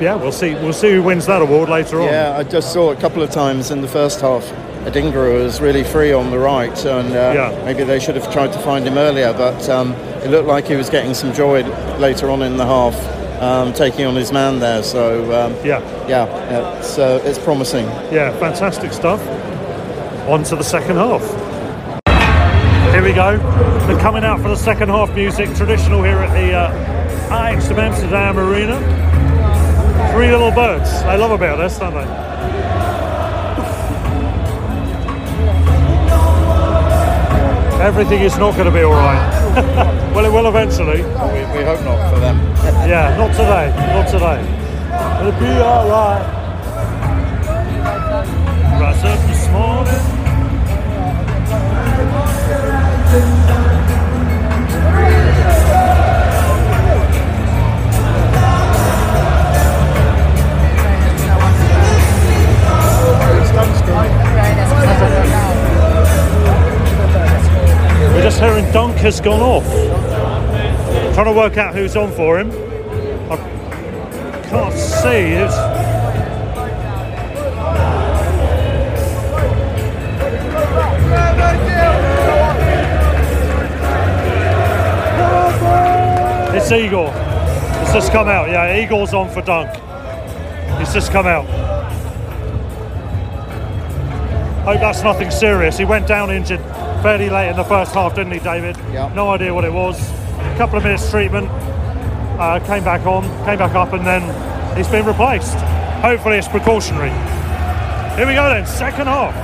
yeah, 0.00 0.14
we'll 0.14 0.32
see. 0.32 0.54
We'll 0.54 0.72
see 0.72 0.92
who 0.92 1.02
wins 1.02 1.26
that 1.26 1.42
award 1.42 1.68
later 1.68 2.00
on. 2.00 2.06
Yeah, 2.06 2.36
I 2.36 2.42
just 2.44 2.72
saw 2.72 2.90
a 2.92 2.96
couple 2.96 3.22
of 3.22 3.30
times 3.30 3.70
in 3.70 3.80
the 3.80 3.88
first 3.88 4.20
half 4.20 4.44
Adingra 4.84 5.42
was 5.42 5.60
really 5.60 5.84
free 5.84 6.12
on 6.12 6.30
the 6.30 6.38
right, 6.38 6.84
and 6.84 7.08
uh, 7.14 7.32
Yeah. 7.34 7.64
maybe 7.64 7.84
they 7.84 7.98
should 8.00 8.14
have 8.16 8.32
tried 8.32 8.52
to 8.52 8.58
find 8.60 8.86
him 8.86 8.96
earlier. 8.96 9.32
But 9.32 9.68
um, 9.68 9.92
it 10.24 10.30
looked 10.30 10.46
like 10.48 10.66
he 10.66 10.76
was 10.76 10.88
getting 10.88 11.14
some 11.14 11.32
joy 11.32 11.62
later 11.98 12.30
on 12.30 12.42
in 12.42 12.56
the 12.56 12.64
half, 12.66 12.96
um, 13.42 13.72
taking 13.72 14.06
on 14.06 14.14
his 14.16 14.32
man 14.32 14.58
there. 14.60 14.82
So 14.82 15.24
um, 15.34 15.54
Yeah. 15.64 15.80
yeah, 16.08 16.26
it's 16.78 16.98
uh, 16.98 17.20
it's 17.24 17.38
promising. 17.38 17.86
Yeah, 18.12 18.30
fantastic 18.38 18.92
stuff. 18.92 19.20
On 20.28 20.42
to 20.44 20.56
the 20.56 20.64
second 20.64 20.96
half. 20.96 21.22
Here 22.92 23.02
we 23.02 23.12
go. 23.12 23.36
They're 23.86 23.98
coming 24.00 24.24
out 24.24 24.40
for 24.40 24.48
the 24.48 24.56
second 24.56 24.88
half 24.88 25.14
music, 25.14 25.54
traditional 25.54 26.02
here 26.02 26.18
at 26.18 26.32
the 26.32 26.52
uh, 26.54 27.34
Amsterdam 27.34 28.38
Arena. 28.38 28.78
Three 30.12 30.30
little 30.30 30.50
birds. 30.50 30.90
They 31.04 31.16
love 31.16 31.30
a 31.30 31.38
bit 31.38 31.50
of 31.50 31.58
this, 31.58 31.78
don't 31.78 31.94
they? 31.94 32.27
Everything 37.80 38.22
is 38.22 38.36
not 38.38 38.54
going 38.54 38.66
to 38.66 38.72
be 38.72 38.82
all 38.82 38.92
right. 38.92 39.54
well, 40.14 40.24
it 40.24 40.32
will 40.32 40.48
eventually. 40.48 41.02
We, 41.02 41.58
we 41.58 41.64
hope 41.64 41.80
not 41.84 42.12
for 42.12 42.18
them. 42.18 42.36
yeah, 42.88 43.16
not 43.16 43.30
today. 43.30 43.70
Not 43.94 44.08
today. 44.08 44.40
It'll 45.20 45.40
be 45.40 45.60
all 45.62 45.88
right. 45.88 46.38
Rise 48.80 49.04
up 49.04 49.28
this 49.28 49.48
morning. 49.50 50.17
We're 68.18 68.24
just 68.24 68.40
hearing 68.40 68.68
Dunk 68.72 68.96
has 68.96 69.20
gone 69.20 69.40
off. 69.40 69.64
Trying 71.14 71.26
to 71.26 71.32
work 71.32 71.56
out 71.56 71.72
who's 71.72 71.94
on 71.94 72.10
for 72.10 72.40
him. 72.40 72.50
I 73.30 73.36
can't 74.50 74.74
see. 74.74 75.36
It's... 75.38 75.54
It's 86.56 86.72
Igor. 86.72 87.12
It's 87.82 87.92
just 87.92 88.10
come 88.10 88.26
out. 88.26 88.50
Yeah, 88.50 88.74
Igor's 88.78 89.14
on 89.14 89.30
for 89.30 89.42
Dunk. 89.42 89.70
He's 90.80 90.92
just 90.92 91.12
come 91.12 91.26
out. 91.26 91.44
Hope 94.64 94.80
that's 94.80 95.04
nothing 95.04 95.30
serious. 95.30 95.78
He 95.78 95.84
went 95.84 96.08
down 96.08 96.32
injured 96.32 96.58
fairly 97.02 97.30
late 97.30 97.50
in 97.50 97.56
the 97.56 97.64
first 97.64 97.94
half, 97.94 98.14
didn't 98.14 98.32
he, 98.32 98.38
David? 98.40 98.76
Yeah. 98.92 99.12
No 99.14 99.30
idea 99.30 99.54
what 99.54 99.64
it 99.64 99.72
was. 99.72 99.98
A 100.10 100.54
couple 100.56 100.78
of 100.78 100.84
minutes 100.84 101.10
treatment. 101.10 101.48
Uh, 102.38 102.60
came 102.66 102.84
back 102.84 103.04
on, 103.06 103.22
came 103.44 103.58
back 103.58 103.74
up, 103.74 103.92
and 103.92 104.06
then 104.06 104.22
he's 104.76 104.88
been 104.88 105.04
replaced. 105.04 105.56
Hopefully, 106.02 106.36
it's 106.38 106.48
precautionary. 106.48 107.10
Here 108.16 108.26
we 108.26 108.34
go 108.34 108.48
then, 108.48 108.66
second 108.66 109.06
half. 109.06 109.34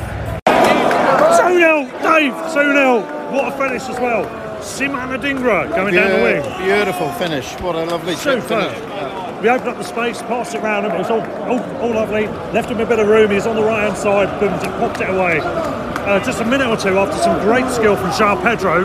2 0.46 1.58
0, 1.58 1.84
Dave, 2.02 2.32
2 2.52 2.72
0. 2.72 3.00
What 3.32 3.52
a 3.52 3.56
finish 3.56 3.82
as 3.88 3.98
well. 4.00 4.24
Simon 4.62 5.10
Adingra 5.18 5.68
going 5.74 5.94
down 5.94 6.10
the 6.10 6.24
wing. 6.24 6.64
Beautiful 6.64 7.10
finish. 7.12 7.52
What 7.60 7.74
a 7.74 7.84
lovely 7.84 8.14
Superb. 8.14 8.42
finish. 8.44 9.42
We 9.42 9.50
opened 9.50 9.68
up 9.68 9.76
the 9.76 9.84
space, 9.84 10.22
passed 10.22 10.54
it 10.54 10.62
round 10.62 10.86
him. 10.86 10.92
It 10.92 10.98
was 10.98 11.10
all, 11.10 11.20
all, 11.20 11.60
all 11.82 11.94
lovely. 11.94 12.26
Left 12.52 12.70
him 12.70 12.80
a 12.80 12.86
bit 12.86 12.98
of 12.98 13.08
room. 13.08 13.30
He's 13.30 13.46
on 13.46 13.56
the 13.56 13.62
right 13.62 13.82
hand 13.84 13.96
side. 13.98 14.40
Boom, 14.40 14.58
popped 14.80 15.00
it 15.02 15.10
away. 15.10 15.40
Uh, 16.04 16.22
just 16.22 16.42
a 16.42 16.44
minute 16.44 16.68
or 16.68 16.76
two 16.76 16.98
after 16.98 17.16
some 17.16 17.40
great 17.40 17.64
skill 17.72 17.96
from 17.96 18.10
João 18.10 18.36
Pedro, 18.42 18.84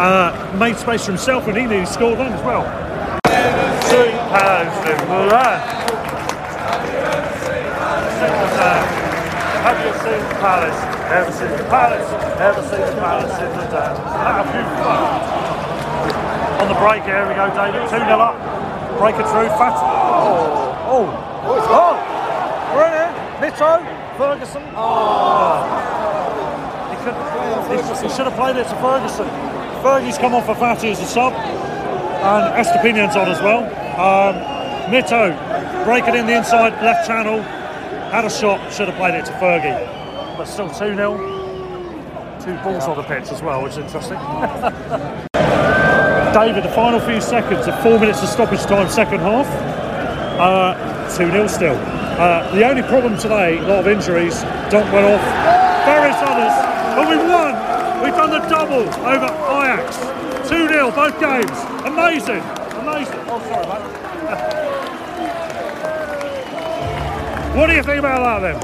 uh, 0.00 0.32
made 0.58 0.76
space 0.78 1.04
for 1.04 1.12
himself 1.12 1.46
and 1.46 1.58
he 1.58 1.66
nearly 1.66 1.84
scored 1.84 2.18
then 2.18 2.32
as 2.32 2.40
well. 2.40 2.64
On 16.64 16.68
the 16.68 16.80
break, 16.80 17.04
here 17.04 17.28
we 17.28 17.34
go, 17.34 17.52
David. 17.52 17.84
2 17.92 17.92
0 17.92 18.08
up. 18.24 18.40
Break 18.98 19.16
it 19.16 19.28
through. 19.28 19.52
Fat. 19.60 19.76
Oh. 19.76 20.72
Oh. 20.88 21.06
Oh. 21.68 21.94
We're 22.74 22.88
in 22.88 22.92
here. 22.96 23.12
Mito. 23.52 24.16
Ferguson. 24.16 24.62
Oh. 24.74 25.93
He, 27.04 28.08
should 28.08 28.26
have 28.26 28.34
played 28.34 28.56
it 28.56 28.64
to 28.64 28.76
Ferguson. 28.76 29.26
Fergie's 29.82 30.16
come 30.16 30.34
off 30.34 30.46
for 30.46 30.54
Fati 30.54 30.90
as 30.90 31.00
a 31.00 31.04
sub. 31.04 31.32
And 31.34 32.66
Estupiñán's 32.66 33.16
on 33.16 33.28
as 33.28 33.40
well. 33.40 33.64
Um, 34.00 34.36
Mito. 34.90 35.84
Break 35.84 36.08
it 36.08 36.14
in 36.14 36.26
the 36.26 36.36
inside 36.36 36.72
left 36.82 37.06
channel. 37.06 37.42
Had 38.10 38.24
a 38.24 38.30
shot. 38.30 38.72
Should 38.72 38.88
have 38.88 38.96
played 38.96 39.14
it 39.14 39.26
to 39.26 39.32
Fergie. 39.32 39.76
But 40.38 40.46
still 40.46 40.68
2 40.68 40.74
0. 40.94 41.18
Two 42.40 42.56
balls 42.64 42.84
on 42.84 42.96
the 42.96 43.02
pitch 43.02 43.30
as 43.30 43.42
well, 43.42 43.62
which 43.62 43.72
is 43.72 43.78
interesting. 43.78 44.18
David, 46.32 46.64
the 46.64 46.72
final 46.74 47.00
few 47.00 47.20
seconds 47.20 47.66
of 47.66 47.78
four 47.82 47.98
minutes 47.98 48.22
of 48.22 48.28
stoppage 48.28 48.62
time, 48.62 48.88
second 48.88 49.20
half. 49.20 49.46
Uh, 50.40 51.16
2 51.16 51.30
0 51.30 51.46
still. 51.48 51.76
Uh, 51.76 52.50
the 52.54 52.66
only 52.66 52.82
problem 52.82 53.18
today, 53.18 53.58
a 53.58 53.62
lot 53.62 53.80
of 53.80 53.88
injuries. 53.88 54.42
Don't 54.70 54.90
went 54.92 55.06
off, 55.06 55.20
various 55.84 56.16
others, 56.22 56.73
but 56.94 57.08
we've 57.10 57.26
won. 57.28 57.54
We've 58.02 58.14
done 58.14 58.30
the 58.30 58.38
double 58.48 58.88
over 59.04 59.26
Ajax. 59.26 59.98
2 60.48 60.68
0 60.68 60.90
both 60.92 61.18
games. 61.20 61.50
Amazing. 61.84 62.40
Amazing. 62.78 63.20
Oh, 63.26 63.40
sorry, 63.48 63.66
mate. 63.66 63.82
what 67.56 67.66
do 67.68 67.74
you 67.74 67.82
think 67.82 67.98
about 67.98 68.40
that 68.42 68.52
then? 68.52 68.60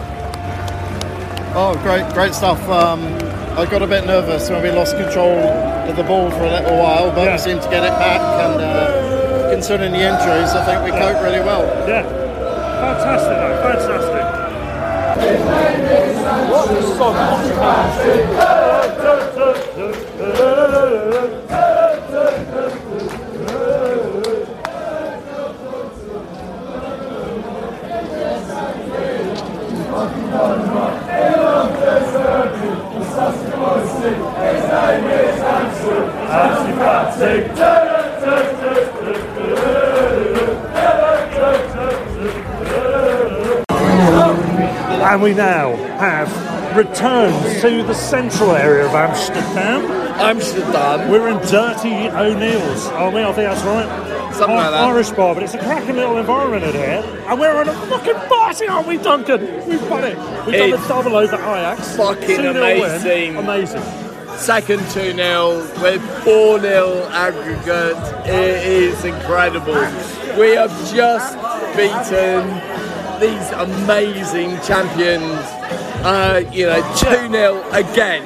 Oh, 1.56 1.74
great, 1.82 2.08
great 2.14 2.34
stuff. 2.34 2.60
Um, 2.68 3.02
I 3.58 3.66
got 3.66 3.82
a 3.82 3.86
bit 3.86 4.06
nervous 4.06 4.48
when 4.48 4.62
we 4.62 4.70
lost 4.70 4.96
control 4.96 5.38
of 5.40 5.96
the 5.96 6.04
ball 6.04 6.30
for 6.30 6.44
a 6.44 6.50
little 6.50 6.78
while, 6.78 7.10
but 7.10 7.32
we 7.32 7.38
seemed 7.38 7.62
to 7.62 7.68
get 7.70 7.82
it 7.82 7.90
back. 7.98 8.20
And 8.20 8.60
uh, 8.60 9.50
concerning 9.50 9.90
the 9.92 9.98
injuries, 9.98 10.54
I 10.54 10.64
think 10.64 10.84
we 10.84 10.92
coped 10.98 11.20
really 11.22 11.40
well. 11.40 11.64
Yeah, 11.88 12.04
fantastic, 12.80 13.36
though, 13.36 13.58
fantastic 15.16 16.09
what 16.50 16.70
is 16.70 16.84
a 16.84 16.96
song. 16.96 17.16
And 45.10 45.20
we 45.22 45.34
now 45.34 45.74
have 45.98 46.76
returned 46.76 47.60
to 47.62 47.82
the 47.82 47.94
central 47.94 48.52
area 48.52 48.86
of 48.86 48.94
Amsterdam. 48.94 49.84
Amsterdam. 50.20 51.10
We're 51.10 51.28
in 51.30 51.38
Dirty 51.48 52.08
O'Neill's. 52.08 52.86
Oh, 52.92 53.10
me, 53.10 53.24
I 53.24 53.32
think 53.32 53.50
that's 53.50 53.62
right. 53.64 54.32
Something 54.32 54.54
like 54.56 54.70
that. 54.70 54.84
Irish 54.84 55.10
bar, 55.10 55.34
but 55.34 55.42
it's 55.42 55.54
a 55.54 55.58
cracking 55.58 55.96
little 55.96 56.16
environment 56.16 56.62
in 56.62 56.74
here. 56.74 57.24
And 57.26 57.40
we're 57.40 57.56
on 57.56 57.68
a 57.68 57.72
fucking 57.88 58.14
party, 58.28 58.68
aren't 58.68 58.86
we, 58.86 58.98
Duncan? 58.98 59.40
We've 59.68 59.80
done 59.80 60.04
it. 60.04 60.16
We've 60.46 60.56
done 60.56 60.74
It's 60.74 60.82
the 60.82 60.88
double 60.88 61.16
over 61.16 61.34
Ajax. 61.34 61.96
fucking 61.96 62.28
2-0 62.28 62.54
win. 62.54 62.56
amazing. 62.56 63.36
Amazing. 63.36 63.82
Second 64.36 64.78
2 64.90 65.12
0 65.16 65.56
with 65.82 66.00
4 66.22 66.60
0 66.60 67.08
aggregate. 67.10 67.96
It 68.28 68.64
is 68.64 69.04
incredible. 69.04 69.74
We 70.38 70.54
have 70.54 70.70
just 70.94 71.34
beaten 71.76 72.79
these 73.20 73.50
amazing 73.52 74.58
champions. 74.62 75.46
Uh, 76.02 76.42
you 76.50 76.64
know, 76.64 76.80
2 76.96 77.28
0 77.30 77.62
again. 77.72 78.22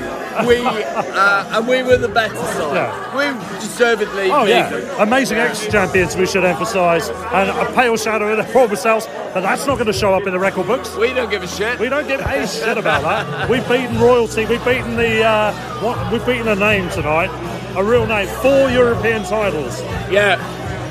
We 0.47 0.59
uh, 0.65 1.59
and 1.59 1.67
we 1.69 1.83
were 1.83 1.97
the 1.97 2.09
better 2.09 2.35
side. 2.37 3.17
We 3.17 3.59
deservedly 3.61 4.31
Oh 4.31 4.45
beaten. 4.47 4.81
yeah, 4.81 5.03
amazing 5.03 5.39
ex-champions 5.39 6.17
we 6.17 6.27
should 6.27 6.45
emphasise, 6.45 7.09
and 7.09 7.51
a 7.51 7.73
pale 7.75 7.97
shadow 7.97 8.31
in 8.33 8.39
the 8.39 8.45
former 8.45 8.77
selves, 8.77 9.07
but 9.33 9.41
that's 9.43 9.67
not 9.67 9.75
going 9.75 9.87
to 9.89 9.93
show 9.93 10.13
up 10.15 10.25
in 10.27 10.33
the 10.33 10.39
record 10.39 10.67
books. 10.69 10.95
We 10.97 11.13
don't 11.15 11.31
give 11.31 11.43
a 11.43 11.49
shit. 11.49 11.79
We 11.81 11.89
don't 11.89 12.07
give 12.07 12.21
a 12.21 12.47
shit 12.49 12.79
about 12.79 13.03
that. 13.03 13.49
We've 13.51 13.69
beaten 13.69 13.99
royalty. 14.01 14.45
We've 14.47 14.65
beaten 14.65 14.97
the 14.97 15.23
uh, 15.25 15.53
what? 15.81 16.13
We've 16.13 16.25
beaten 16.27 16.49
a 16.49 16.55
name 16.57 16.89
tonight, 16.91 17.31
a 17.77 17.83
real 17.85 18.07
name. 18.07 18.29
Four 18.41 18.71
European 18.71 19.25
titles. 19.25 19.81
Yeah. 20.11 20.39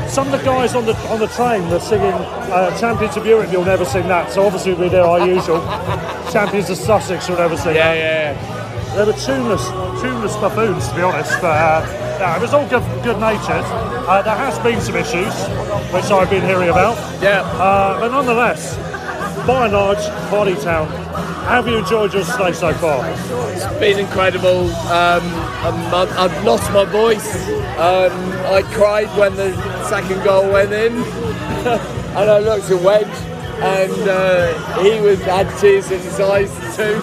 Some 0.09 0.31
of 0.31 0.39
the 0.39 0.45
guys 0.45 0.75
on 0.75 0.85
the 0.85 0.95
on 1.09 1.19
the 1.19 1.27
train 1.27 1.69
were 1.69 1.79
singing 1.79 2.13
uh, 2.13 2.77
"Champions 2.79 3.17
of 3.17 3.25
Europe." 3.25 3.51
You'll 3.51 3.65
never 3.65 3.85
sing 3.85 4.07
that, 4.07 4.31
so 4.31 4.45
obviously 4.45 4.73
we 4.73 4.89
did 4.89 4.99
our 4.99 5.25
usual 5.27 5.59
"Champions 6.31 6.69
of 6.69 6.77
Sussex." 6.77 7.27
You'll 7.27 7.37
never 7.37 7.57
sing 7.57 7.75
Yeah, 7.75 7.93
that. 7.93 8.35
yeah. 8.37 8.95
They 8.95 9.05
were 9.05 9.13
tuneless, 9.13 9.65
tuneless 10.01 10.35
buffoons, 10.37 10.87
to 10.89 10.95
be 10.95 11.01
honest. 11.01 11.31
But 11.41 11.57
uh, 11.57 11.85
yeah, 12.19 12.35
it 12.37 12.41
was 12.41 12.53
all 12.53 12.67
good, 12.69 12.83
good 13.03 13.19
natured. 13.19 13.65
Uh, 14.07 14.21
there 14.21 14.35
has 14.35 14.59
been 14.59 14.79
some 14.81 14.95
issues, 14.95 15.33
which 15.91 16.05
I've 16.11 16.29
been 16.29 16.43
hearing 16.45 16.69
about. 16.69 16.95
Yeah. 17.21 17.41
Uh, 17.41 17.99
but 17.99 18.09
nonetheless, 18.11 18.77
by 19.47 19.65
and 19.65 19.73
large, 19.73 19.97
Party 20.29 20.55
Town. 20.55 20.87
Have 21.47 21.67
you 21.67 21.77
enjoyed 21.77 22.13
your 22.13 22.23
stay 22.23 22.53
so 22.53 22.71
far? 22.75 23.03
It's 23.51 23.65
been 23.79 23.99
incredible. 23.99 24.69
Um, 24.87 25.23
I've, 25.93 26.11
I've 26.17 26.43
lost 26.45 26.71
my 26.71 26.85
voice. 26.85 27.35
Um, 27.77 28.13
I 28.53 28.61
cried 28.71 29.07
when 29.17 29.35
the 29.35 29.49
second 29.83 30.23
goal 30.23 30.51
went 30.51 30.71
in, 30.73 30.93
and 30.97 32.29
I 32.29 32.39
looked 32.39 32.69
at 32.69 32.81
Wedge, 32.81 33.07
and 33.61 34.09
uh, 34.09 34.81
he 34.81 34.99
was 35.01 35.21
had 35.21 35.47
tears 35.59 35.91
in 35.91 35.99
his 36.01 36.19
eyes 36.19 36.51
too. 36.75 37.01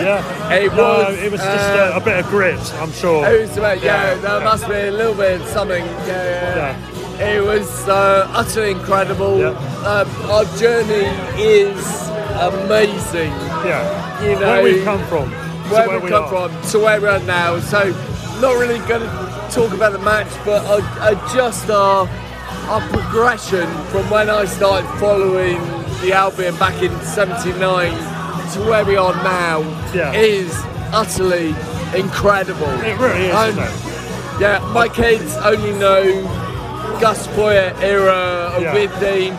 Yeah, 0.00 0.52
it 0.52 0.72
No, 0.74 0.82
was. 1.10 1.18
it 1.18 1.30
was 1.32 1.40
just 1.40 1.70
uh, 1.70 1.92
a, 1.94 2.00
a 2.00 2.04
bit 2.04 2.18
of 2.24 2.26
grit, 2.30 2.74
I'm 2.74 2.92
sure. 2.92 3.26
It 3.28 3.40
was 3.48 3.56
about, 3.56 3.82
yeah, 3.82 4.14
there 4.14 4.40
must 4.40 4.66
be 4.68 4.74
a 4.74 4.90
little 4.90 5.14
bit 5.14 5.40
of 5.40 5.46
something. 5.48 5.84
Yeah, 5.84 6.76
yeah. 7.20 7.26
It 7.36 7.42
was 7.44 7.68
uh, 7.88 8.26
utterly 8.30 8.70
incredible. 8.70 9.44
Um, 9.84 10.08
our 10.30 10.44
journey 10.56 11.04
is 11.38 11.76
amazing. 12.40 13.30
Yeah. 13.66 14.22
You 14.24 14.34
know, 14.34 14.40
Where 14.40 14.62
we've 14.62 14.84
come 14.84 15.04
from. 15.06 15.30
where, 15.70 15.86
where 15.86 15.96
we've 16.00 16.04
we 16.04 16.08
come 16.10 16.24
are. 16.34 16.48
from 16.48 16.70
to 16.70 16.78
where 16.78 16.98
we 17.00 17.08
are 17.08 17.20
now. 17.20 17.58
So, 17.60 17.90
not 18.40 18.58
really 18.58 18.78
going 18.88 19.02
to 19.02 19.29
talk 19.50 19.72
about 19.72 19.92
the 19.92 19.98
match, 19.98 20.28
but 20.44 20.64
uh, 20.66 20.80
uh, 21.00 21.34
just 21.34 21.68
our 21.70 22.08
our 22.68 22.80
progression 22.88 23.66
from 23.86 24.08
when 24.10 24.30
I 24.30 24.44
started 24.44 24.88
following 24.98 25.58
the 26.02 26.12
Albion 26.12 26.56
back 26.56 26.82
in 26.82 26.92
'79 27.02 27.90
to 28.52 28.60
where 28.68 28.84
we 28.84 28.96
are 28.96 29.14
now 29.22 29.60
is 30.14 30.52
utterly 30.92 31.48
incredible. 31.98 32.68
It 32.80 32.98
really 32.98 33.26
is, 33.26 33.34
And. 33.34 33.90
Yeah, 34.40 34.58
my 34.72 34.88
kids 34.88 35.36
only 35.36 35.72
know 35.78 36.02
Gus 36.98 37.26
Poyet 37.28 37.78
era 37.82 38.52
of 38.56 38.62
Yeah. 38.62 38.74
Withdean, 38.74 39.32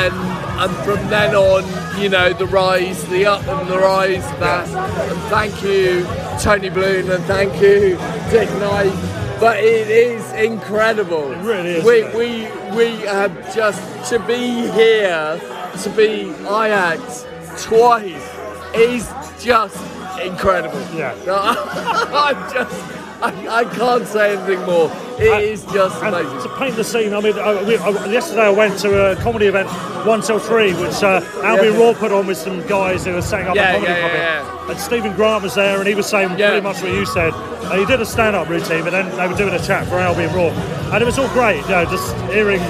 and 0.00 0.14
and 0.60 0.76
from 0.84 1.06
then 1.10 1.34
on, 1.34 1.64
you 2.00 2.08
know, 2.08 2.32
the 2.32 2.46
rise, 2.46 3.04
the 3.08 3.26
up 3.26 3.46
and 3.46 3.68
the 3.68 3.78
rise. 3.78 4.24
That 4.40 4.66
and 5.10 5.20
thank 5.28 5.62
you, 5.62 6.06
Tony 6.40 6.70
Bloom, 6.70 7.10
and 7.10 7.22
thank 7.24 7.60
you, 7.60 7.98
Dick 8.30 8.48
Knight. 8.58 9.17
But 9.40 9.58
it 9.62 9.88
is 9.88 10.32
incredible. 10.32 11.30
It 11.30 11.38
really 11.44 11.70
is, 11.70 11.84
We 11.84 12.02
we 12.16 12.76
we 12.76 12.96
have 13.06 13.54
just 13.54 14.10
to 14.10 14.18
be 14.18 14.68
here, 14.72 15.40
to 15.82 15.90
be 15.90 16.30
Ajax 16.42 17.24
twice 17.62 18.38
is 18.74 19.08
just 19.40 19.76
incredible. 20.20 20.80
Yeah. 20.92 21.14
I'm 21.28 22.52
just. 22.52 22.97
I, 23.20 23.48
I 23.48 23.64
can't 23.64 24.06
say 24.06 24.36
anything 24.36 24.64
more. 24.64 24.90
It 25.18 25.42
is 25.42 25.64
just 25.66 26.00
amazing. 26.02 26.42
to 26.42 26.56
paint 26.56 26.76
the 26.76 26.84
scene, 26.84 27.12
I 27.12 27.20
mean, 27.20 27.36
I, 27.36 27.62
we, 27.64 27.72
yesterday 28.12 28.42
I 28.42 28.50
went 28.50 28.78
to 28.80 29.10
a 29.12 29.16
comedy 29.16 29.46
event, 29.46 29.68
One 30.06 30.20
Till 30.22 30.38
Three, 30.38 30.72
which 30.74 31.02
uh, 31.02 31.20
Albion 31.42 31.74
Yeah. 31.74 31.78
Roar 31.80 31.94
put 31.94 32.12
on 32.12 32.26
with 32.28 32.36
some 32.38 32.64
guys 32.68 33.04
who 33.04 33.14
were 33.14 33.22
setting 33.22 33.48
up 33.48 33.56
Yeah, 33.56 33.70
a 33.70 33.74
comedy 33.74 33.92
yeah, 33.92 34.00
club. 34.00 34.12
yeah, 34.12 34.70
And 34.70 34.80
Stephen 34.80 35.12
Grant 35.16 35.42
was 35.42 35.54
there, 35.56 35.78
and 35.78 35.88
he 35.88 35.94
was 35.96 36.06
saying 36.06 36.28
pretty 36.36 36.60
much 36.60 36.80
what 36.80 36.92
you 36.92 37.04
said. 37.06 37.34
And 37.34 37.80
he 37.80 37.86
did 37.86 38.00
a 38.00 38.06
stand-up 38.06 38.48
routine, 38.48 38.84
but 38.84 38.90
then 38.90 39.10
they 39.16 39.26
were 39.26 39.34
doing 39.36 39.52
a 39.54 39.58
chat 39.62 39.86
for 39.88 39.96
Albie 39.96 40.32
Roar, 40.32 40.50
and 40.92 41.02
it 41.02 41.06
was 41.06 41.18
all 41.18 41.28
great. 41.30 41.60
You 41.62 41.68
know, 41.70 41.84
just 41.86 42.14
hearing. 42.30 42.60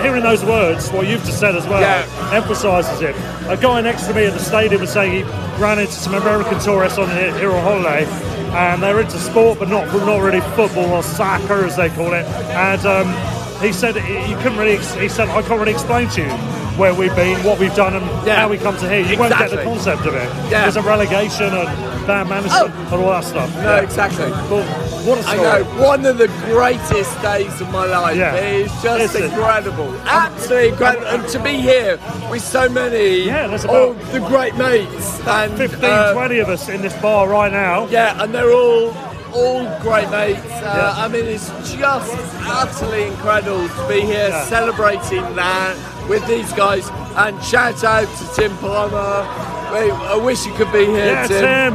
Hearing 0.00 0.22
those 0.22 0.42
words, 0.42 0.88
what 0.92 1.06
you've 1.06 1.22
just 1.24 1.38
said 1.38 1.54
as 1.54 1.66
well, 1.66 1.82
emphasises 2.32 3.02
it. 3.02 3.14
A 3.50 3.56
guy 3.60 3.82
next 3.82 4.06
to 4.06 4.14
me 4.14 4.24
at 4.24 4.32
the 4.32 4.38
stadium 4.38 4.80
was 4.80 4.90
saying 4.90 5.12
he 5.12 5.22
ran 5.60 5.78
into 5.78 5.92
some 5.92 6.14
American 6.14 6.58
tourists 6.58 6.96
on 6.98 7.10
here, 7.10 7.36
here 7.36 7.50
on 7.52 7.62
holiday, 7.62 8.06
and 8.52 8.82
they're 8.82 9.00
into 9.00 9.18
sport, 9.18 9.58
but 9.58 9.68
not 9.68 9.86
not 10.06 10.20
really 10.20 10.40
football 10.40 10.92
or 10.92 11.02
soccer 11.02 11.64
as 11.64 11.76
they 11.76 11.88
call 11.90 12.12
it. 12.12 12.26
And 12.26 12.84
um, 12.86 13.60
he 13.62 13.72
said 13.72 13.96
he 13.96 14.34
couldn't 14.42 14.58
really. 14.58 14.78
He 15.00 15.08
said 15.08 15.28
I 15.28 15.42
can't 15.42 15.60
really 15.60 15.72
explain 15.72 16.08
to 16.10 16.22
you 16.22 16.59
where 16.80 16.94
we've 16.94 17.14
been, 17.14 17.36
what 17.44 17.58
we've 17.58 17.74
done, 17.74 17.94
and 17.94 18.04
how 18.28 18.48
we 18.48 18.56
come 18.56 18.74
to 18.78 18.88
here. 18.88 19.00
You 19.00 19.18
won't 19.18 19.36
get 19.36 19.50
the 19.50 19.62
concept 19.62 20.06
of 20.06 20.14
it. 20.14 20.24
Yeah. 20.50 20.62
There's 20.62 20.76
a 20.76 20.82
relegation 20.82 21.44
and 21.52 21.68
bad 22.06 22.26
management 22.26 22.74
and 22.74 22.94
all 22.94 23.10
that 23.10 23.24
stuff. 23.24 23.54
No, 23.56 23.76
exactly. 23.76 24.30
But 24.48 24.64
what 25.06 25.18
a 25.18 25.28
I 25.28 25.36
story. 25.36 25.64
know, 25.64 25.86
one 25.86 26.06
of 26.06 26.16
the 26.16 26.28
greatest 26.48 27.20
days 27.20 27.60
of 27.60 27.70
my 27.70 27.84
life. 27.84 28.16
Yeah. 28.16 28.34
It 28.34 28.62
is 28.66 28.72
just 28.82 29.14
Listen. 29.14 29.24
incredible. 29.24 29.94
Absolutely 30.06 30.68
incredible. 30.70 31.06
And 31.06 31.28
to 31.28 31.38
be 31.42 31.56
here 31.60 31.98
with 32.30 32.42
so 32.42 32.66
many 32.68 33.26
there's 33.26 33.66
all 33.66 33.92
about 33.92 34.12
the 34.12 34.20
great 34.20 34.56
mates. 34.56 35.20
And 35.26 35.52
15, 35.58 35.84
uh, 35.84 36.12
20 36.14 36.38
of 36.38 36.48
us 36.48 36.68
in 36.70 36.80
this 36.80 36.94
bar 37.02 37.28
right 37.28 37.52
now. 37.52 37.86
Yeah, 37.88 38.22
and 38.22 38.34
they're 38.34 38.52
all 38.52 38.96
all 39.34 39.62
great 39.80 40.10
mates. 40.10 40.40
Uh, 40.40 40.92
Yeah. 40.96 41.04
I 41.04 41.06
mean, 41.08 41.24
it's 41.26 41.48
just 41.70 42.16
utterly 42.46 43.04
incredible 43.06 43.68
to 43.68 43.86
be 43.88 44.00
here 44.00 44.30
Yeah. 44.30 44.44
celebrating 44.46 45.22
that 45.36 45.76
with 46.10 46.26
these 46.26 46.52
guys. 46.52 46.90
And 47.16 47.42
shout 47.42 47.82
out 47.84 48.08
to 48.18 48.34
Tim 48.34 48.54
Palmer. 48.58 49.24
I 49.72 50.20
wish 50.22 50.44
you 50.44 50.52
could 50.54 50.72
be 50.72 50.84
here, 50.84 51.06
Yeah, 51.06 51.26
Tim. 51.28 51.72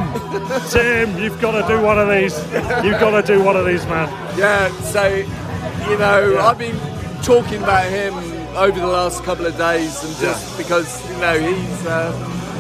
Tim. 0.70 0.70
Tim, 1.16 1.24
you've 1.24 1.40
got 1.40 1.54
to 1.60 1.66
do 1.74 1.82
one 1.82 1.98
of 1.98 2.10
these. 2.10 2.38
You've 2.84 3.00
got 3.00 3.20
to 3.20 3.24
do 3.26 3.42
one 3.42 3.56
of 3.56 3.66
these, 3.66 3.86
man. 3.86 4.10
Yeah, 4.38 4.70
so 4.82 5.08
you 5.08 5.98
know, 5.98 6.38
I've 6.40 6.58
been 6.58 6.78
talking 7.24 7.64
about 7.64 7.90
him 7.90 8.14
over 8.58 8.78
the 8.78 8.88
last 8.88 9.24
couple 9.24 9.46
of 9.46 9.58
days, 9.58 10.04
and 10.04 10.16
just 10.18 10.58
because 10.58 11.10
you 11.10 11.18
know 11.22 11.40
he's 11.40 11.86
a 11.86 12.12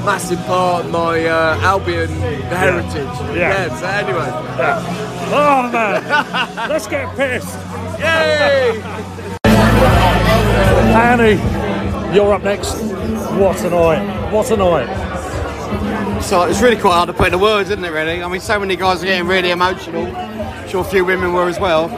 massive 0.05 0.39
part 0.45 0.85
of 0.85 0.91
my 0.91 1.25
uh, 1.25 1.59
Albion 1.61 2.09
heritage. 2.09 3.35
Yeah. 3.35 3.77
So 3.77 3.85
anyway. 3.87 4.29
Oh 5.37 5.69
man, 5.73 6.69
let's 6.69 6.87
get 6.87 7.13
pissed. 7.17 7.57
Yay! 7.99 8.81
Annie, 10.95 11.35
you're 12.15 12.33
up 12.33 12.43
next. 12.43 12.73
What 13.39 13.61
a 13.63 13.69
night! 13.69 14.31
What 14.31 14.49
a 14.51 14.57
night! 14.57 16.21
So 16.21 16.43
it's 16.43 16.61
really 16.61 16.77
quite 16.77 16.93
hard 16.93 17.07
to 17.07 17.13
put 17.13 17.27
into 17.27 17.37
words, 17.37 17.69
isn't 17.69 17.83
it? 17.83 17.89
Really. 17.91 18.23
I 18.23 18.27
mean, 18.27 18.41
so 18.41 18.59
many 18.59 18.75
guys 18.75 19.03
are 19.03 19.05
getting 19.05 19.27
really 19.27 19.51
emotional. 19.51 20.07
I'm 20.15 20.67
sure 20.69 20.81
a 20.81 20.83
few 20.83 21.05
women 21.05 21.33
were 21.33 21.47
as 21.47 21.59
well. 21.59 21.89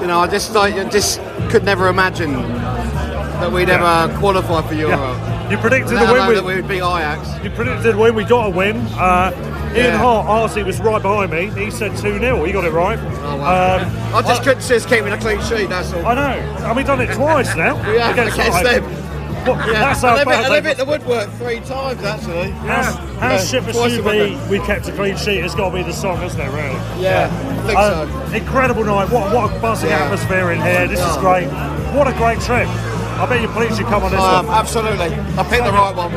You 0.00 0.06
know, 0.06 0.20
I 0.20 0.28
just 0.28 0.54
I 0.54 0.88
just 0.90 1.20
could 1.50 1.64
never 1.64 1.88
imagine 1.88 2.32
that 2.34 3.50
we'd 3.50 3.68
Yeah. 3.68 4.06
ever 4.06 4.18
qualify 4.18 4.62
for 4.66 4.74
Euro. 4.74 5.12
You 5.50 5.58
predicted 5.58 5.98
the 5.98 6.12
win. 6.12 6.28
We, 6.28 6.34
that 6.34 6.44
we 6.44 6.54
would 6.56 6.68
beat 6.68 6.76
Ajax. 6.76 7.42
you 7.44 7.50
predicted 7.50 7.94
the 7.94 7.98
win. 7.98 8.14
We 8.14 8.24
got 8.24 8.46
a 8.46 8.50
win. 8.50 8.76
Uh, 8.98 9.32
Ian 9.74 9.86
Yeah. 9.86 9.98
Hart, 9.98 10.26
Artie 10.26 10.62
was 10.62 10.78
right 10.80 11.02
behind 11.02 11.32
me. 11.32 11.50
He 11.64 11.70
said 11.70 11.96
2 11.96 12.18
0. 12.18 12.44
He 12.44 12.52
got 12.52 12.64
it 12.64 12.70
right. 12.72 12.98
Oh, 12.98 13.36
wow. 13.36 13.76
Um, 13.80 14.14
I 14.14 14.22
just 14.22 14.42
couldn't 14.44 14.62
see 14.62 14.76
us 14.76 14.86
keeping 14.86 15.12
a 15.12 15.18
clean 15.18 15.42
sheet. 15.42 15.68
That's 15.68 15.92
all. 15.92 16.06
I 16.06 16.14
know. 16.14 16.64
And 16.64 16.76
we've 16.76 16.86
done 16.86 17.00
it 17.00 17.12
twice 17.14 17.54
now. 17.56 17.74
We 17.90 17.98
have 17.98 18.16
against 18.16 18.36
them. 18.62 19.03
Yeah. 19.46 19.72
That's 19.72 20.00
how 20.02 20.08
and 20.10 20.18
they've, 20.18 20.26
bad 20.26 20.36
hit- 20.36 20.44
and 20.44 20.52
they- 20.54 20.60
they've 20.60 20.64
hit 20.64 20.76
the 20.78 20.84
woodwork 20.84 21.30
three 21.32 21.60
times 21.60 22.02
actually. 22.02 22.48
Yeah. 22.64 23.38
for 23.62 23.72
Twice 23.72 23.92
in 23.94 24.04
one 24.04 24.48
we 24.48 24.58
kept 24.60 24.88
a 24.88 24.92
clean 24.92 25.16
sheet. 25.16 25.44
It's 25.44 25.54
got 25.54 25.70
to 25.70 25.76
be 25.76 25.82
the 25.82 25.92
song, 25.92 26.22
isn't 26.22 26.40
it, 26.40 26.50
really? 26.50 26.78
Yeah, 27.02 27.30
I 27.30 27.66
think 27.66 27.78
Uh, 27.78 28.06
Incredible 28.34 28.84
night. 28.84 29.10
What, 29.10 29.32
what 29.34 29.54
a 29.54 29.58
buzzing 29.60 29.90
Yeah. 29.90 30.04
atmosphere 30.04 30.52
in 30.52 30.60
here. 30.60 30.88
This 30.88 31.00
is 31.00 31.16
great. 31.18 31.46
What 31.94 32.08
a 32.08 32.12
great 32.12 32.40
trip. 32.40 32.68
I 33.16 33.26
bet 33.26 33.40
you're 33.40 33.52
pleased 33.52 33.78
you 33.78 33.84
come 33.86 34.02
on 34.02 34.10
this 34.10 34.20
Um, 34.20 34.46
one. 34.48 34.56
absolutely. 34.58 35.06
I 35.38 35.42
picked 35.44 35.64
the 35.64 35.72
right 35.72 35.94
one. 35.94 36.12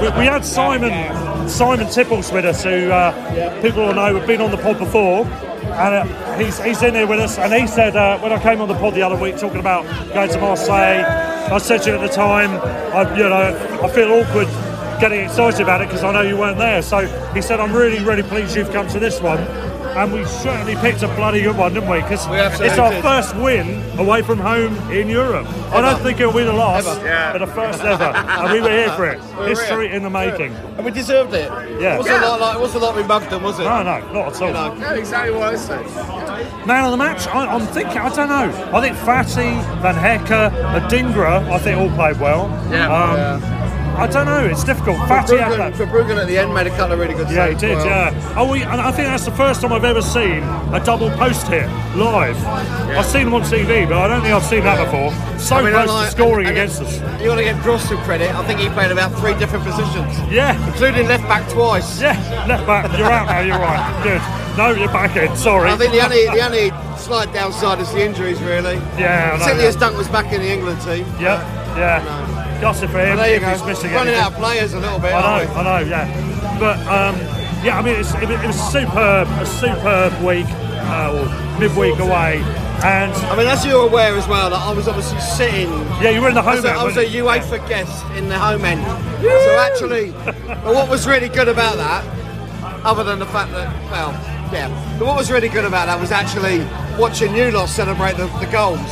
We, 0.00 0.20
we 0.20 0.26
had 0.26 0.44
Simon 0.44 1.48
Simon 1.48 1.86
Tipples 1.90 2.32
with 2.32 2.44
us, 2.46 2.62
who 2.64 2.90
uh, 2.90 3.12
people 3.62 3.84
will 3.86 3.94
know 3.94 4.14
have 4.16 4.26
been 4.26 4.40
on 4.40 4.50
the 4.50 4.56
pod 4.56 4.78
before, 4.78 5.24
and 5.78 5.94
uh, 5.94 6.38
he's 6.38 6.62
he's 6.62 6.82
in 6.82 6.94
here 6.94 7.06
with 7.06 7.20
us. 7.20 7.38
And 7.38 7.52
he 7.52 7.66
said 7.66 7.96
uh, 7.96 8.18
when 8.18 8.32
I 8.32 8.42
came 8.42 8.60
on 8.60 8.68
the 8.68 8.74
pod 8.74 8.94
the 8.94 9.02
other 9.02 9.16
week 9.16 9.38
talking 9.38 9.60
about 9.60 9.84
going 10.12 10.30
to 10.30 10.40
Marseille, 10.40 11.04
I 11.52 11.58
said 11.58 11.82
to 11.82 11.90
you 11.90 11.96
at 11.96 12.00
the 12.00 12.12
time, 12.12 12.50
I 12.94 13.16
you 13.16 13.28
know 13.28 13.80
I 13.82 13.88
feel 13.88 14.10
awkward 14.12 14.48
getting 15.00 15.20
excited 15.20 15.60
about 15.60 15.80
it 15.80 15.88
because 15.88 16.02
I 16.02 16.12
know 16.12 16.22
you 16.22 16.36
weren't 16.36 16.58
there. 16.58 16.82
So 16.82 17.06
he 17.32 17.40
said 17.40 17.60
I'm 17.60 17.72
really 17.72 18.04
really 18.04 18.24
pleased 18.24 18.56
you've 18.56 18.72
come 18.72 18.88
to 18.88 18.98
this 18.98 19.20
one. 19.20 19.38
And 19.98 20.12
we 20.12 20.24
certainly 20.26 20.76
picked 20.76 21.02
a 21.02 21.08
bloody 21.08 21.42
good 21.42 21.56
one, 21.56 21.74
didn't 21.74 21.90
we? 21.90 22.00
Because 22.00 22.24
it's 22.60 22.78
our 22.78 22.92
did. 22.92 23.02
first 23.02 23.34
win 23.34 23.82
away 23.98 24.22
from 24.22 24.38
home 24.38 24.76
in 24.92 25.08
Europe. 25.08 25.48
I 25.72 25.80
don't 25.80 26.00
think 26.00 26.20
it'll 26.20 26.32
be 26.32 26.44
the 26.44 26.52
last, 26.52 26.86
Ever. 26.86 27.04
Yeah. 27.04 27.32
but 27.32 27.38
the 27.38 27.52
first 27.52 27.80
ever. 27.80 28.04
and 28.04 28.52
we 28.52 28.60
were 28.60 28.70
here 28.70 28.92
for 28.92 29.06
it. 29.08 29.20
We 29.20 29.36
were 29.36 29.48
History 29.48 29.88
here. 29.88 29.96
in 29.96 30.04
the 30.04 30.10
making. 30.10 30.54
And 30.54 30.84
we 30.84 30.92
deserved 30.92 31.34
it. 31.34 31.50
Yeah. 31.80 31.94
It 31.94 31.98
wasn't 31.98 32.22
like, 32.22 32.40
like, 32.40 32.54
it 32.54 32.60
wasn't 32.60 32.82
like 32.84 32.94
we 32.94 33.02
mugged 33.02 33.30
them, 33.30 33.42
was 33.42 33.58
it? 33.58 33.64
No, 33.64 33.82
no, 33.82 34.12
not 34.12 34.36
at 34.36 34.40
all. 34.40 34.46
You 34.46 34.54
know. 34.54 34.76
Yeah, 34.78 34.94
exactly 34.94 35.34
what 35.34 35.54
I 35.54 35.56
said. 35.56 35.84
Man 36.64 36.84
of 36.84 36.92
the 36.92 36.96
match, 36.96 37.26
I, 37.26 37.46
I'm 37.46 37.66
thinking, 37.66 37.98
I 37.98 38.08
don't 38.14 38.28
know. 38.28 38.70
I 38.72 38.80
think 38.80 38.96
Fati, 38.98 39.82
Van 39.82 39.96
Hecke, 39.96 40.30
and 40.30 40.84
Adingra, 40.84 41.50
I 41.50 41.58
think 41.58 41.76
all 41.76 41.90
played 41.96 42.20
well. 42.20 42.46
Yeah. 42.70 43.40
Um, 43.42 43.57
I 43.98 44.06
don't 44.06 44.26
know. 44.26 44.44
It's 44.46 44.62
difficult. 44.64 44.96
Fati 45.08 45.36
Verbruggen. 45.38 45.72
Verbruggen 45.72 46.20
at 46.20 46.28
the 46.28 46.38
end 46.38 46.54
made 46.54 46.66
a 46.66 46.70
couple 46.70 46.92
of 46.92 46.98
really 47.00 47.14
good 47.14 47.28
Yeah, 47.30 47.48
he 47.48 47.54
did. 47.56 47.76
well. 47.76 47.86
Yeah. 47.86 48.34
Oh, 48.36 48.50
we, 48.50 48.62
and 48.62 48.80
I 48.80 48.92
think 48.92 49.08
that's 49.08 49.24
the 49.24 49.32
first 49.32 49.60
time 49.60 49.72
I've 49.72 49.84
ever 49.84 50.00
seen 50.02 50.42
a 50.72 50.80
double 50.84 51.10
post 51.10 51.48
hit 51.48 51.66
live. 51.96 52.36
I've 52.46 53.04
seen 53.06 53.24
them 53.24 53.34
on 53.34 53.42
TV, 53.42 53.88
but 53.88 53.98
I 53.98 54.06
don't 54.08 54.22
think 54.22 54.34
I've 54.34 54.44
seen 54.44 54.62
that 54.64 54.78
before. 54.84 55.10
So 55.38 55.56
I 55.56 55.62
mean, 55.62 55.72
close 55.72 55.90
I- 55.90 56.04
to 56.04 56.10
scoring 56.12 56.46
and- 56.46 56.56
and 56.58 56.70
against 56.70 56.80
us. 56.82 57.20
You 57.20 57.28
got 57.28 57.36
to 57.36 57.44
give 57.44 57.60
Gross 57.62 57.82
some 57.88 57.98
credit. 58.04 58.32
I 58.34 58.44
think 58.44 58.60
he 58.60 58.68
played 58.70 58.92
about 58.92 59.12
three 59.18 59.34
different 59.34 59.64
positions. 59.64 60.16
Yeah. 60.30 60.54
Including 60.68 61.08
left 61.08 61.26
back 61.28 61.48
twice. 61.48 62.00
Yeah, 62.00 62.14
left 62.46 62.66
back. 62.66 62.96
You're 62.96 63.10
out 63.10 63.26
now. 63.26 63.40
You're 63.40 63.58
right. 63.58 64.00
Good. 64.04 64.22
No, 64.56 64.70
you're 64.70 64.88
back 64.92 65.16
in. 65.16 65.34
Sorry. 65.36 65.70
I 65.70 65.76
think 65.76 65.92
the 65.92 66.00
only 66.04 66.24
the 66.26 66.40
only 66.44 66.70
slight 66.96 67.32
downside 67.32 67.78
is 67.80 67.90
the 67.92 68.04
injuries, 68.04 68.40
really. 68.42 68.74
Yeah, 68.98 69.30
Particularly 69.32 69.66
as 69.66 69.76
Dunk 69.76 69.96
was 69.96 70.08
back 70.08 70.32
in 70.32 70.40
the 70.40 70.48
England 70.52 70.80
team. 70.82 71.04
Yep. 71.20 71.40
Yeah. 71.78 72.37
Gossip 72.60 72.90
for 72.90 72.98
him. 72.98 73.08
Well, 73.08 73.16
there 73.18 73.28
you 73.30 73.36
if 73.36 73.42
go. 73.42 73.48
he's 73.50 73.64
missing 73.64 73.92
Running 73.92 74.14
out 74.14 74.32
of 74.32 74.38
players 74.38 74.72
a 74.74 74.80
little 74.80 74.98
bit. 74.98 75.12
I 75.14 75.44
know, 75.44 75.52
I 75.54 75.62
know, 75.82 75.88
yeah. 75.88 76.58
But 76.58 76.78
um, 76.88 77.16
yeah, 77.64 77.78
I 77.78 77.82
mean, 77.82 77.96
it's, 77.96 78.12
it, 78.14 78.28
was- 78.28 78.40
it 78.42 78.46
was 78.46 78.72
superb, 78.72 79.28
a 79.28 79.46
superb 79.46 80.12
week, 80.24 80.46
uh, 80.90 81.14
or 81.14 81.60
midweek 81.60 81.98
away, 82.00 82.38
and 82.84 83.12
I 83.12 83.36
mean, 83.36 83.46
as 83.48 83.64
you're 83.66 83.86
aware 83.86 84.14
as 84.16 84.26
well, 84.28 84.50
that 84.50 84.58
I 84.60 84.72
was 84.72 84.86
obviously 84.88 85.20
sitting. 85.20 85.70
Yeah, 86.02 86.10
you 86.10 86.20
were 86.20 86.28
in 86.28 86.34
the 86.34 86.42
home 86.42 86.58
as 86.58 86.64
a- 86.64 86.70
end, 86.70 86.78
I 86.78 86.84
was 86.84 86.96
a? 86.96 87.04
UEFA 87.06 87.66
guest 87.68 88.04
in 88.16 88.28
the 88.28 88.38
home 88.38 88.64
end. 88.64 88.84
So 89.22 89.58
actually, 89.58 90.10
but 90.46 90.74
what 90.74 90.88
was 90.88 91.06
really 91.06 91.28
good 91.28 91.48
about 91.48 91.76
that, 91.76 92.04
other 92.84 93.04
than 93.04 93.18
the 93.18 93.26
fact 93.26 93.50
that, 93.52 93.68
well, 93.90 94.12
yeah, 94.52 94.96
but 94.98 95.06
what 95.06 95.16
was 95.16 95.30
really 95.30 95.48
good 95.48 95.64
about 95.64 95.86
that 95.86 96.00
was 96.00 96.10
actually 96.10 96.60
watching 96.98 97.34
you 97.34 97.50
lot 97.50 97.68
celebrate 97.68 98.16
the, 98.16 98.26
the 98.38 98.46
goals 98.50 98.78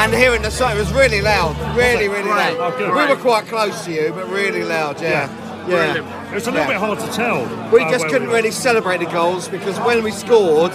and 0.00 0.12
hearing 0.14 0.42
the 0.42 0.50
song. 0.50 0.72
It 0.72 0.76
was 0.78 0.92
really 0.92 1.20
loud, 1.20 1.56
really, 1.76 2.08
really 2.08 2.28
loud. 2.28 2.56
Oh, 2.58 2.96
we 2.96 3.08
were 3.14 3.20
quite 3.20 3.46
close 3.46 3.84
to 3.86 3.92
you, 3.92 4.12
but 4.14 4.28
really 4.28 4.62
loud. 4.62 5.00
Yeah, 5.00 5.28
yeah. 5.68 5.96
It 6.30 6.34
was 6.34 6.46
a 6.46 6.50
little 6.50 6.66
Yeah. 6.66 6.68
bit 6.68 6.76
hard 6.76 6.98
to 7.00 7.06
tell. 7.08 7.44
We 7.72 7.80
uh, 7.82 7.90
just 7.90 8.06
couldn't 8.06 8.28
were. 8.28 8.34
really 8.34 8.50
celebrate 8.50 8.98
the 8.98 9.06
goals 9.06 9.48
because 9.48 9.78
when 9.80 10.02
we 10.04 10.10
scored, 10.12 10.72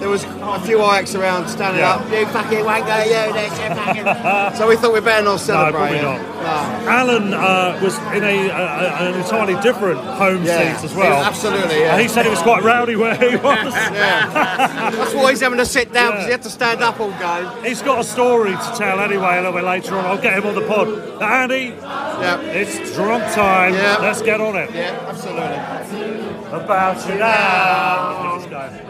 there 0.00 0.08
was 0.08 0.24
a 0.24 0.60
few 0.60 0.80
Ajax 0.80 1.14
around 1.14 1.46
standing 1.48 1.80
Yeah. 1.80 1.94
up. 1.96 2.10
You 2.10 2.26
fucking 2.26 2.58
wanker, 2.64 3.04
you 3.04 3.32
this, 3.34 3.52
you 3.60 3.68
fucking. 3.76 4.54
so 4.56 4.66
we 4.66 4.76
thought 4.76 4.92
we'd 4.94 5.04
better 5.04 5.22
not 5.24 5.32
No, 5.32 5.36
celebrate. 5.36 5.72
probably 5.72 5.98
it. 5.98 6.02
not. 6.02 6.20
Alan 6.88 7.34
uh, 7.34 7.78
was 7.82 7.96
in 8.16 8.24
a, 8.24 8.48
a, 8.48 9.08
an 9.08 9.14
entirely 9.20 9.60
different 9.60 10.00
home 10.00 10.42
Yeah. 10.42 10.76
seat 10.78 10.86
as 10.86 10.94
well. 10.94 11.22
Absolutely, 11.22 11.80
yeah. 11.80 11.92
And 11.92 12.00
he 12.00 12.08
said 12.08 12.24
it 12.24 12.30
was 12.30 12.40
quite 12.40 12.62
rowdy 12.62 12.96
where 12.96 13.14
he 13.14 13.36
was. 13.48 13.74
That's 13.74 15.14
why 15.14 15.30
he's 15.30 15.40
having 15.40 15.58
to 15.58 15.66
sit 15.66 15.92
down 15.92 16.12
because 16.12 16.24
he 16.26 16.32
had 16.32 16.42
to 16.42 16.50
stand 16.50 16.82
up 16.82 16.98
all 16.98 17.10
game. 17.18 17.64
He's 17.64 17.82
got 17.82 18.00
a 18.00 18.04
story 18.04 18.52
to 18.52 18.72
tell 18.76 19.00
anyway 19.00 19.34
a 19.34 19.42
little 19.42 19.52
bit 19.52 19.64
later 19.64 19.96
on. 19.96 20.06
I'll 20.06 20.20
get 20.20 20.32
him 20.38 20.46
on 20.46 20.54
the 20.54 20.66
pod. 20.66 20.88
Andy, 21.22 21.74
yeah. 21.78 22.40
it's 22.40 22.94
drunk 22.94 23.22
time. 23.34 23.74
Yeah. 23.74 23.98
Let's 24.00 24.22
get 24.22 24.40
on 24.40 24.56
it. 24.56 24.70
Yeah, 24.74 24.98
absolutely. 25.08 26.30
About 26.58 27.06
you 27.06 27.14
now. 27.18 28.89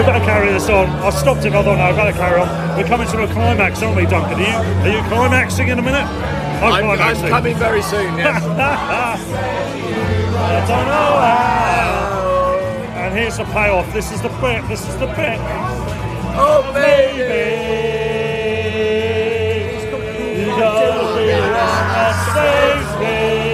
We 0.00 0.06
better 0.06 0.24
carry 0.24 0.50
this 0.50 0.70
on. 0.70 0.88
I 0.88 1.10
stopped 1.10 1.44
him. 1.44 1.52
I 1.52 1.62
thought, 1.62 1.76
no, 1.76 1.84
I 1.84 1.92
better 1.92 2.16
carry 2.16 2.40
on. 2.40 2.48
We're 2.74 2.86
coming 2.86 3.06
to 3.08 3.22
a 3.22 3.26
climax, 3.26 3.82
aren't 3.82 3.98
we, 3.98 4.06
Duncan? 4.06 4.40
Are 4.40 4.40
you, 4.40 4.46
are 4.48 4.96
you 4.96 5.02
climaxing 5.10 5.68
in 5.68 5.78
a 5.78 5.82
minute? 5.82 6.06
I'm, 6.64 6.88
I'm, 6.88 6.98
I'm 6.98 7.28
coming 7.28 7.54
very 7.58 7.82
soon, 7.82 8.16
yes. 8.16 8.42
I 8.46 8.56
don't 10.66 10.86
know 10.86 11.20
how. 11.20 12.96
And 12.96 13.14
here's 13.14 13.36
the 13.36 13.44
payoff. 13.44 13.92
This 13.92 14.10
is 14.10 14.22
the 14.22 14.30
bit. 14.40 14.66
This 14.68 14.88
is 14.88 14.96
the 14.96 15.06
bit. 15.06 15.38
Oh, 16.32 16.62
baby. 16.72 18.00
You 20.40 20.46
gotta 20.46 21.14
be 21.14 21.26
the 21.26 21.42
one 21.52 21.76
that 21.92 23.49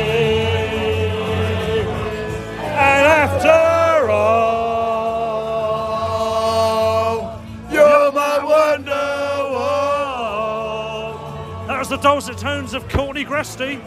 dulcet 12.07 12.39
tones 12.39 12.73
of 12.73 12.89
Courtney 12.89 13.25
Gresty. 13.25 13.83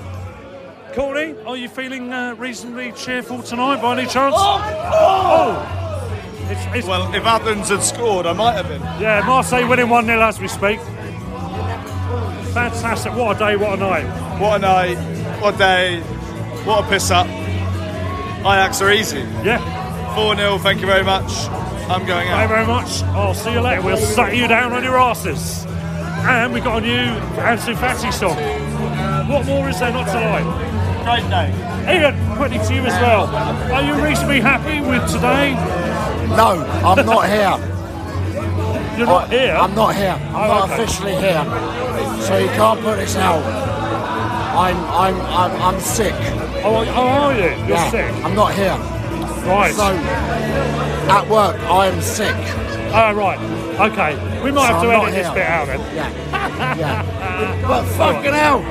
Courtney, 0.93 1.41
are 1.45 1.55
you 1.55 1.69
feeling 1.69 2.11
uh, 2.11 2.35
reasonably 2.35 2.91
cheerful 2.91 3.41
tonight 3.41 3.81
by 3.81 3.97
any 3.97 4.09
chance? 4.09 4.35
Oh! 4.37 5.55
It's, 6.49 6.75
it's, 6.75 6.85
Well, 6.85 7.15
if 7.15 7.23
Athens 7.23 7.69
had 7.69 7.81
scored, 7.81 8.25
I 8.25 8.33
might 8.33 8.55
have 8.55 8.67
been. 8.67 8.81
yeah, 9.01 9.23
Marseille 9.25 9.65
winning 9.65 9.87
1 9.87 10.05
0 10.05 10.19
as 10.19 10.37
we 10.37 10.49
speak. 10.49 10.81
Fantastic. 12.51 13.13
What 13.15 13.37
a 13.37 13.39
day, 13.39 13.55
what 13.55 13.79
a 13.79 13.81
night. 13.81 14.37
What 14.37 14.57
a 14.57 14.59
night, 14.59 14.97
what 15.41 15.55
a 15.55 15.57
day, 15.57 16.01
what 16.65 16.83
a 16.83 16.89
piss 16.89 17.11
up. 17.11 17.25
Ajax 17.25 18.81
are 18.81 18.91
easy. 18.91 19.19
Yeah. 19.45 20.15
4 20.15 20.35
0, 20.35 20.57
thank 20.57 20.81
you 20.81 20.87
very 20.87 21.05
much. 21.05 21.31
I'm 21.87 22.05
going 22.05 22.27
out. 22.27 22.35
Thank 22.35 22.49
you 22.49 22.55
very 22.57 22.67
much. 22.67 23.01
I'll 23.15 23.33
see 23.33 23.53
you 23.53 23.61
later. 23.61 23.81
We'll 23.81 23.95
suck 23.95 24.33
you 24.33 24.49
down 24.49 24.73
on 24.73 24.83
your 24.83 24.97
asses. 24.97 25.68
And 26.27 26.53
we 26.53 26.59
got 26.61 26.83
a 26.83 26.85
new 26.85 27.19
Ansu 27.41 27.75
Fati 27.75 28.11
song. 28.13 28.35
What 29.29 29.45
more 29.45 29.69
is 29.69 29.79
there 29.79 29.91
not 29.91 30.05
to 30.07 30.19
like? 30.19 30.45
Great 31.05 31.29
day. 31.29 31.49
Ian, 31.89 32.35
quickly 32.35 32.57
to 32.59 32.73
you 32.75 32.81
as 32.81 33.01
well. 33.01 33.27
Are 33.73 33.81
you 33.81 34.03
reasonably 34.03 34.41
happy 34.41 34.81
with 34.81 35.05
today? 35.11 35.53
No, 36.35 36.63
I'm 36.85 37.05
not 37.05 37.27
here. 37.27 37.57
You're 38.97 39.07
not 39.07 39.29
here? 39.29 39.53
I'm 39.55 39.73
not 39.75 39.95
here. 39.95 40.11
I'm 40.11 40.35
Oh, 40.35 40.47
not 40.47 40.63
okay. 40.71 40.83
officially 40.83 41.15
here. 41.15 41.43
So 42.21 42.37
you 42.37 42.47
can't 42.49 42.79
put 42.81 42.97
this 42.97 43.15
out. 43.15 43.41
I'm 44.55 44.75
I'm 44.77 45.15
I'm, 45.21 45.61
I'm 45.61 45.79
sick. 45.79 46.13
Oh, 46.63 46.83
oh, 46.85 47.07
are 47.07 47.33
you? 47.33 47.39
You're 47.43 47.69
Yeah, 47.69 47.89
sick. 47.91 48.11
I'm 48.25 48.35
not 48.35 48.53
here. 48.53 48.75
Right. 49.47 49.73
So 49.73 49.85
at 51.09 51.27
work 51.29 51.55
I 51.61 51.87
am 51.87 52.01
sick. 52.01 52.35
Oh, 52.93 53.13
right. 53.13 53.39
Okay. 53.79 54.43
We 54.43 54.51
might 54.51 54.67
So 54.67 54.73
have 54.73 54.81
to 54.83 54.89
I'm 54.89 55.07
edit 55.07 55.15
this 55.15 55.33
bit 55.33 55.47
out 55.47 55.67
then. 55.67 55.79
Yeah. 55.95 56.25
Yeah. 56.79 57.67
But 57.67 57.85
fucking 57.85 58.33
hell. 58.33 58.61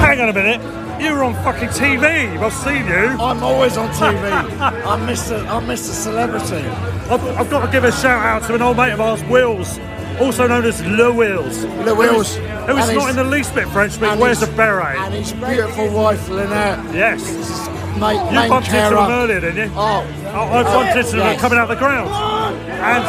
Hang 0.00 0.20
on 0.20 0.28
a 0.28 0.32
minute. 0.32 0.60
You 1.02 1.12
were 1.14 1.24
on 1.24 1.34
fucking 1.42 1.68
TV. 1.70 2.38
I've 2.38 2.52
seen 2.52 2.86
you. 2.86 3.18
I'm 3.20 3.42
always 3.42 3.76
on 3.76 3.88
TV. 3.90 4.30
I'm 4.86 5.00
Mr. 5.06 5.46
I'm 5.48 5.64
Mr. 5.66 5.90
Celebrity. 5.92 6.66
I've, 7.10 7.24
I've 7.38 7.50
got 7.50 7.66
to 7.66 7.72
give 7.72 7.84
a 7.84 7.92
shout 7.92 8.24
out 8.24 8.46
to 8.48 8.54
an 8.54 8.62
old 8.62 8.76
mate 8.76 8.92
of 8.92 9.00
ours, 9.00 9.22
Wills, 9.24 9.78
also 10.20 10.46
known 10.46 10.64
as 10.64 10.84
Le 10.86 11.12
Wills. 11.12 11.64
Le 11.64 11.94
Wills. 11.94 12.36
Who 12.36 12.42
is, 12.42 12.50
who 12.66 12.76
And 12.76 12.78
is 12.78 12.92
not 12.92 13.10
in 13.10 13.16
the 13.16 13.24
least 13.24 13.54
bit 13.54 13.68
French, 13.68 13.98
but 13.98 14.18
wears 14.18 14.42
a 14.42 14.46
beret. 14.48 14.96
And 14.98 15.14
his 15.14 15.32
beautiful 15.32 15.90
wife 15.90 16.28
Lynette. 16.28 16.94
Yes. 16.94 17.68
Mate, 18.00 18.16
You 18.30 18.36
main 18.36 18.48
bumped 18.48 18.68
into 18.68 18.78
carer. 18.80 18.94
them 18.96 19.10
earlier, 19.10 19.40
didn't 19.40 19.68
you? 19.68 19.72
Oh. 19.76 20.02
I, 20.26 20.60
I 20.60 20.62
bumped 20.62 20.96
into 20.96 21.10
them 21.16 21.18
Yes. 21.32 21.40
coming 21.40 21.58
out 21.58 21.68
the 21.68 21.76
ground. 21.76 22.08
And 22.08 23.04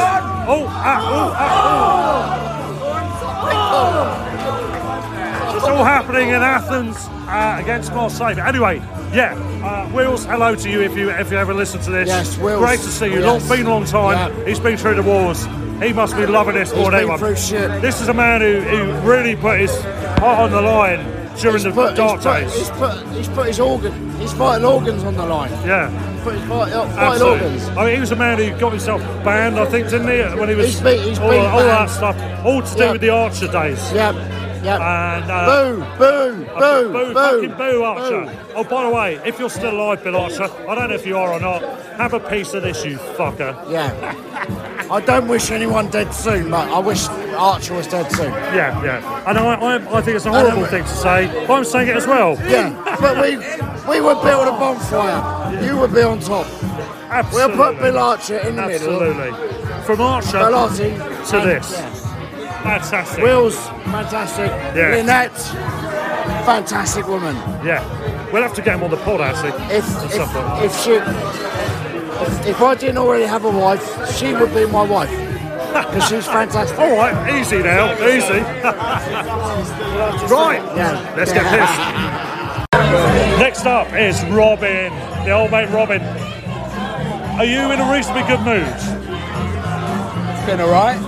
oh, 0.48 0.66
ah, 0.70 1.02
oh, 1.10 1.34
ah, 1.36 2.50
oh. 5.50 5.56
It's 5.56 5.66
all 5.66 5.84
happening 5.84 6.30
in 6.30 6.36
Athens 6.36 6.98
uh, 7.28 7.58
against 7.62 7.94
Marseille. 7.94 8.36
But 8.36 8.48
anyway, 8.48 8.78
yeah, 9.14 9.34
uh, 9.64 9.90
Wills, 9.94 10.26
hello 10.26 10.56
to 10.56 10.70
you 10.70 10.82
if 10.82 10.96
you 10.98 11.10
if 11.10 11.32
you 11.32 11.38
ever 11.38 11.54
listen 11.54 11.80
to 11.82 11.92
this. 11.92 12.08
Yes, 12.10 12.38
Wills. 12.38 12.60
Great 12.64 12.80
to 12.82 12.90
see 12.92 13.06
you. 13.08 13.20
Yes. 13.22 13.26
Long, 13.26 13.58
been 13.58 13.66
a 13.66 13.70
long 13.70 13.86
time. 13.86 14.46
He's 14.46 14.60
been 14.60 14.78
through 14.78 14.96
the 14.96 15.04
wars. 15.04 15.46
He 15.82 15.92
must 15.94 16.16
be 16.16 16.26
loving 16.26 16.56
this 16.56 16.74
more 16.74 16.92
than 16.92 17.00
anyone. 17.02 17.20
This 17.20 18.00
is 18.02 18.08
a 18.08 18.14
man 18.14 18.42
who, 18.42 18.62
who 18.62 18.94
really 19.10 19.36
put 19.36 19.60
his 19.60 19.72
heart 20.20 20.40
on 20.40 20.52
the 20.52 20.62
line 20.62 21.00
during 21.40 21.64
the 21.64 21.72
Put- 21.72 21.96
dark 21.96 22.18
he's 22.22 22.24
put, 22.26 22.34
days. 22.40 22.54
He's 22.58 22.70
put, 22.72 23.08
he's 23.16 23.28
put 23.30 23.48
his 23.48 23.60
organ, 23.60 24.10
his 24.20 24.34
vital 24.34 24.72
organs 24.74 25.04
on 25.04 25.16
the 25.16 25.26
line. 25.26 25.52
Yeah. 25.66 25.90
Put 26.24 26.36
his 26.36 26.44
vital, 26.44 26.86
vital 26.86 27.28
organs. 27.30 27.68
I 27.70 27.86
mean, 27.86 27.94
he 27.96 28.00
was 28.00 28.12
a 28.12 28.16
man 28.16 28.38
who 28.38 28.50
got 28.60 28.72
himself 28.72 29.02
banned, 29.26 29.60
I 29.60 29.66
think, 29.66 29.90
didn't 29.90 30.08
he? 30.08 30.40
When 30.40 30.50
he 30.50 30.56
was 30.56 30.68
He's 30.68 30.82
been- 30.82 31.04
he's 31.04 31.20
all, 31.20 31.32
all 31.34 31.60
that 31.60 31.90
stuff, 31.90 32.16
all 32.46 32.62
to 32.62 32.76
do 32.76 32.84
Yeah. 32.84 32.92
with 32.94 33.02
the 33.02 33.10
Archer 33.10 33.48
days. 33.48 33.92
Yep, 33.92 34.16
yep. 34.64 34.80
And 34.80 35.32
uh, 35.32 35.46
boo, 35.46 35.78
boo, 35.98 36.48
I 36.56 36.60
boo, 36.60 36.92
boo, 36.94 37.06
boo, 37.08 37.14
fucking 37.14 37.58
boo, 37.58 37.84
Archer. 37.84 38.40
Oh, 38.56 38.64
by 38.64 38.84
the 38.84 38.90
way, 38.96 39.20
if 39.26 39.38
you're 39.40 39.50
still 39.50 39.74
alive, 39.74 40.04
Bill 40.04 40.16
Archer, 40.16 40.48
I 40.70 40.76
don't 40.76 40.90
know 40.90 40.96
if 40.96 41.06
you 41.06 41.18
are 41.18 41.34
or 41.34 41.40
not. 41.40 41.62
Have 41.98 42.14
a 42.14 42.20
piece 42.20 42.54
of 42.54 42.64
this, 42.64 42.86
you 42.86 42.98
fucker. 42.98 43.56
Yeah. 43.70 43.90
I 44.94 45.02
don't 45.02 45.28
wish 45.28 45.50
anyone 45.50 45.90
dead 45.90 46.14
soon, 46.14 46.52
but 46.52 46.70
I 46.70 46.78
wish 46.78 47.08
Archer 47.36 47.74
was 47.74 47.88
dead 47.88 48.12
soon. 48.12 48.32
Yeah, 48.32 48.84
yeah. 48.84 49.24
And 49.28 49.40
I, 49.40 49.56
I, 49.56 49.98
I 49.98 50.02
think 50.04 50.16
it's 50.18 50.26
a 50.28 50.30
horrible 50.32 50.66
um, 50.66 50.70
thing 50.70 50.84
to 50.84 50.90
say, 50.90 51.46
but 51.48 51.54
I'm 51.54 51.64
saying 51.66 51.88
it 51.88 51.98
as 51.98 52.06
well. 52.06 52.36
Yeah, 52.48 52.70
but 53.02 53.16
we 53.20 53.38
we 53.90 54.02
would 54.02 54.22
build 54.22 54.48
a 54.48 54.52
bonfire. 54.52 55.64
You 55.66 55.80
would 55.80 55.96
be 55.96 56.04
on 56.04 56.20
top. 56.20 56.46
Absolutely. 57.10 57.58
We'll 57.58 57.74
put 57.74 57.82
Bill 57.82 57.98
Archer 57.98 58.38
in 58.38 58.56
the 58.56 58.62
Absolutely. 58.62 59.08
middle. 59.10 59.34
Absolutely. 59.34 59.84
From 59.84 60.02
Archer 60.02 60.38
Bellotti 60.38 61.30
to 61.30 61.38
and- 61.40 61.50
this. 61.50 61.72
yeah. 61.72 62.00
Fantastic. 62.64 63.24
Will's 63.24 63.58
fantastic. 63.92 64.48
Yeah. 64.78 64.96
Lynette, 64.96 65.38
fantastic 66.46 67.08
woman. 67.08 67.36
Yeah. 67.66 67.82
We'll 68.32 68.42
have 68.44 68.54
to 68.54 68.62
get 68.62 68.76
him 68.76 68.84
on 68.84 68.90
the 68.92 68.98
pod, 68.98 69.22
actually. 69.22 69.50
If 69.76 69.84
at 69.86 70.12
some 70.12 70.30
point. 70.30 70.64
if, 70.64 70.72
if 70.72 70.84
she 70.84 70.92
if, 72.22 72.48
if 72.48 72.62
I 72.62 72.76
didn't 72.76 72.98
already 72.98 73.26
have 73.26 73.46
a 73.46 73.52
wife, 73.52 73.84
she 74.16 74.34
would 74.34 74.54
be 74.54 74.66
my 74.66 74.84
wife 74.84 75.10
because 75.74 76.08
she's 76.08 76.26
fantastic. 76.28 76.78
All 76.78 76.96
right, 76.96 77.40
easy 77.40 77.58
now, 77.64 77.94
easy. 78.08 78.40
right, 80.34 80.62
Yeah. 80.76 81.14
let's 81.18 81.32
get 81.34 81.44
pissed. 81.50 81.80
Next 83.40 83.66
up 83.66 83.92
is 83.94 84.24
Robin, 84.26 84.94
the 85.26 85.32
old 85.32 85.52
mate 85.52 85.70
Robin. 85.70 86.02
Are 87.40 87.46
you 87.46 87.72
in 87.72 87.80
a 87.80 87.92
reasonably 87.92 88.24
good 88.24 88.42
mood? 88.42 88.68
It's 88.68 90.46
been 90.46 90.62
alright. 90.62 91.00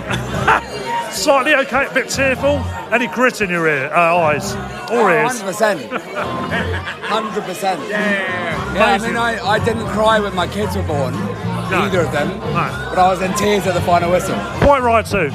Slightly 1.16 1.56
okay, 1.56 1.86
a 1.88 1.94
bit 1.94 2.10
tearful. 2.10 2.58
Any 2.92 3.08
grit 3.08 3.42
in 3.42 3.50
your 3.50 3.68
ear, 3.68 3.88
uh, 3.94 4.16
eyes 4.18 4.54
or 4.92 5.10
ears? 5.12 5.42
100%. 5.42 5.90
100%. 5.90 7.90
Yeah, 7.90 8.74
I 8.76 8.96
Amazing. 8.96 9.14
mean, 9.14 9.18
I, 9.18 9.40
I 9.44 9.64
didn't 9.64 9.88
cry 9.88 10.20
when 10.20 10.36
my 10.36 10.48
kids 10.48 10.76
were 10.76 10.84
born, 10.84 11.14
No. 11.14 11.80
either 11.84 12.02
of 12.02 12.12
them, 12.12 12.28
No. 12.40 12.88
but 12.90 13.00
I 13.00 13.08
was 13.10 13.22
in 13.22 13.34
tears 13.36 13.66
at 13.66 13.74
the 13.74 13.82
final 13.82 14.12
whistle. 14.12 14.36
Quite 14.60 14.82
right 14.84 15.06
too. 15.06 15.32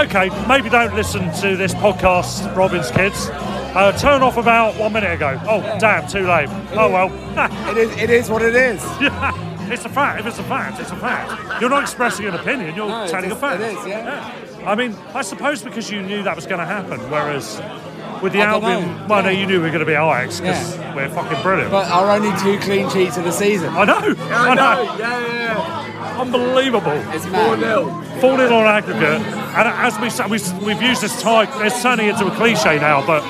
okay, 0.00 0.28
maybe 0.48 0.68
don't 0.68 0.94
listen 0.94 1.32
to 1.40 1.56
this 1.56 1.74
podcast, 1.74 2.54
Robin's 2.56 2.90
kids. 2.90 3.28
Uh, 3.30 3.92
turn 3.98 4.22
off 4.22 4.36
about 4.36 4.74
one 4.76 4.92
minute 4.92 5.12
ago. 5.12 5.40
Oh, 5.46 5.60
damn, 5.78 6.06
too 6.08 6.26
late. 6.26 6.48
Oh 6.72 6.90
well. 6.90 7.10
it 7.70 7.76
is. 7.78 7.96
It 7.96 8.10
is 8.10 8.28
what 8.30 8.42
it 8.42 8.56
is. 8.56 8.82
Yeah, 9.66 9.72
it's 9.74 9.84
a 9.84 9.88
fact. 9.88 10.20
If 10.20 10.26
it's 10.26 10.38
a 10.38 10.44
fact, 10.44 10.80
it's 10.80 10.90
a 10.90 10.96
fact. 10.96 11.60
You're 11.60 11.70
not 11.70 11.82
expressing 11.82 12.26
an 12.26 12.34
opinion. 12.34 12.74
You're 12.74 12.88
No, 12.88 13.02
it's 13.02 13.12
telling 13.12 13.30
a 13.30 13.36
fact. 13.36 13.60
it 13.62 13.76
is, 13.76 13.86
yeah. 13.86 14.32
I 14.66 14.74
mean, 14.74 14.96
I 15.14 15.22
suppose 15.22 15.62
because 15.62 15.90
you 15.90 16.02
knew 16.02 16.22
that 16.22 16.34
was 16.36 16.46
going 16.46 16.60
to 16.60 16.66
happen, 16.66 16.98
whereas 17.10 17.60
with 18.22 18.32
the 18.32 18.42
I 18.42 18.46
don't 18.52 18.64
Albion, 18.64 18.96
know, 18.98 19.06
well, 19.08 19.22
no, 19.24 19.28
you 19.30 19.46
knew 19.46 19.54
we 19.60 19.66
were 19.66 19.68
going 19.68 19.80
to 19.80 19.86
be 19.86 19.92
Ajax 19.92 20.40
because 20.40 20.76
Yeah. 20.76 20.94
we're 20.94 21.08
fucking 21.08 21.42
brilliant. 21.42 21.70
But 21.70 21.90
our 21.90 22.10
only 22.10 22.30
two 22.40 22.58
clean 22.64 22.88
sheets 22.90 23.16
of 23.16 23.24
the 23.24 23.32
season. 23.32 23.74
I 23.76 23.84
know. 23.84 23.98
I 24.30 24.54
know. 24.54 24.96
Yeah, 24.98 25.26
yeah. 25.26 26.20
Unbelievable. 26.20 26.92
It's 27.12 27.26
mad. 27.26 27.58
4 28.20 28.36
0 28.38 28.54
on 28.56 28.66
aggregate. 28.66 29.20
And 29.56 29.68
as 29.68 29.98
we 30.00 30.08
said, 30.10 30.30
we- 30.30 30.40
we've 30.64 30.82
used 30.82 31.02
this 31.02 31.20
type, 31.22 31.48
it's 31.56 31.82
turning 31.82 32.08
into 32.08 32.26
a 32.26 32.30
cliche 32.30 32.78
now, 32.78 33.04
but 33.06 33.22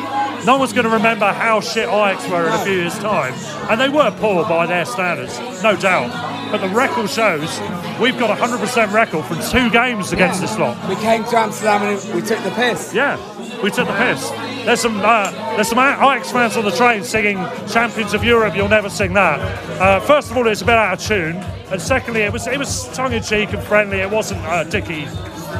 no 0.47 0.56
one's 0.59 0.73
going 0.73 0.85
to 0.85 0.90
remember 0.90 1.27
how 1.27 1.60
shit 1.60 1.89
Ajax 1.89 2.28
were 2.28 2.47
in 2.47 2.52
a 2.52 2.64
few 2.64 2.74
years' 2.74 2.97
time. 3.01 3.35
And 3.68 3.81
they 3.81 3.89
were 3.89 4.12
poor 4.12 4.44
by 4.44 4.66
their 4.66 4.85
standards, 4.85 5.39
no 5.60 5.74
doubt. 5.74 6.36
But 6.52 6.59
the 6.59 6.68
record 6.68 7.10
shows 7.10 7.60
we've 8.01 8.16
got 8.16 8.31
a 8.31 8.40
100% 8.40 8.93
record 8.93 9.24
from 9.24 9.40
two 9.51 9.68
games 9.70 10.12
against 10.12 10.40
this 10.40 10.56
lot. 10.56 10.89
We 10.89 10.94
came 10.97 11.24
to 11.24 11.36
Amsterdam 11.36 11.82
and 11.82 12.14
we 12.14 12.23
took 12.23 12.43
the 12.44 12.52
piss. 12.52 12.94
Yeah, 12.94 13.16
we 13.60 13.73
took 13.73 13.89
the 13.89 13.94
piss. 13.94 14.31
There's 14.64 14.81
some 14.81 15.01
uh, 15.01 15.32
there's 15.56 15.68
some 15.68 15.78
Ajax 15.78 16.31
fans 16.31 16.56
on 16.56 16.64
the 16.64 16.70
train 16.70 17.02
singing 17.02 17.36
"Champions 17.68 18.14
of 18.14 18.23
Europe." 18.23 18.55
You'll 18.55 18.68
never 18.68 18.89
sing 18.89 19.14
that. 19.14 19.40
Uh, 19.81 19.98
first 20.01 20.31
of 20.31 20.36
all, 20.36 20.47
it's 20.47 20.62
a 20.62 20.64
bit 20.64 20.77
out 20.77 20.94
of 20.94 21.05
tune, 21.05 21.36
and 21.73 21.82
secondly, 21.82 22.23
it 22.23 22.32
was 22.32 22.47
it 22.47 22.59
was 22.59 22.89
tongue 22.94 23.12
in 23.12 23.23
cheek 23.23 23.52
and 23.52 23.62
friendly. 23.64 23.98
It 23.98 24.10
wasn't 24.10 24.40
a 24.47 24.64
dicky, 24.68 25.02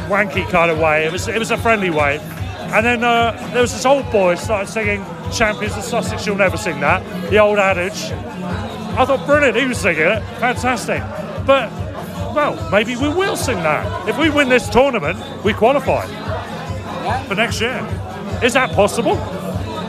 wanky 0.07 0.49
kind 0.49 0.71
of 0.71 0.79
way. 0.79 1.07
It 1.07 1.13
was 1.13 1.27
it 1.27 1.39
was 1.39 1.51
a 1.51 1.57
friendly 1.57 1.91
way. 1.91 2.21
And 2.75 2.85
then 2.85 3.05
uh, 3.05 3.33
there 3.53 3.63
was 3.63 3.73
this 3.73 3.87
old 3.87 4.11
boy 4.11 4.35
started 4.35 4.71
singing 4.71 5.05
"Champions 5.33 5.77
of 5.77 5.85
Sussex." 5.85 6.27
You'll 6.27 6.37
never 6.37 6.57
sing 6.57 6.81
that. 6.81 7.03
The 7.31 7.39
old 7.39 7.59
adage. 7.59 8.11
I 8.99 9.05
thought 9.05 9.25
brilliant. 9.27 9.57
He 9.57 9.67
was 9.67 9.79
singing 9.79 10.03
it. 10.03 10.23
Fantastic. 10.41 11.01
But 11.47 11.71
well, 12.35 12.71
maybe 12.71 12.97
we 12.97 13.09
will 13.09 13.37
sing 13.37 13.57
that. 13.59 14.09
If 14.09 14.19
we 14.19 14.31
win 14.31 14.49
this 14.49 14.69
tournament, 14.69 15.19
we 15.45 15.53
qualify 15.55 16.07
for 17.27 17.35
next 17.35 17.61
year. 17.61 17.79
Is 18.43 18.53
that 18.55 18.73
possible? 18.73 19.15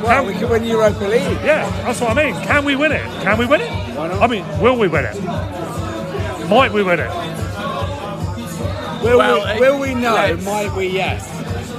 Well, 0.03 0.25
we 0.25 0.33
can 0.33 0.47
win 0.49 0.63
Europa 0.63 1.03
League. 1.05 1.21
Yeah, 1.43 1.67
that's 1.83 1.99
what 1.99 2.15
I 2.15 2.23
mean. 2.31 2.35
Can 2.43 2.63
we 2.63 2.75
win 2.75 2.91
it? 2.91 3.03
Can 3.23 3.37
we 3.37 3.45
win 3.45 3.61
it? 3.61 3.71
I 3.97 4.27
mean, 4.27 4.45
will 4.61 4.77
we 4.77 4.87
win 4.87 5.03
it? 5.05 5.15
Might 6.49 6.71
we 6.71 6.83
win 6.83 6.99
it? 6.99 7.09
Will, 9.03 9.17
Well, 9.17 9.55
we, 9.55 9.59
will 9.59 9.79
we 9.79 9.93
know? 9.95 10.13
let's- 10.13 10.45
Might 10.45 10.73
we? 10.75 10.87
Yes. 10.87 11.25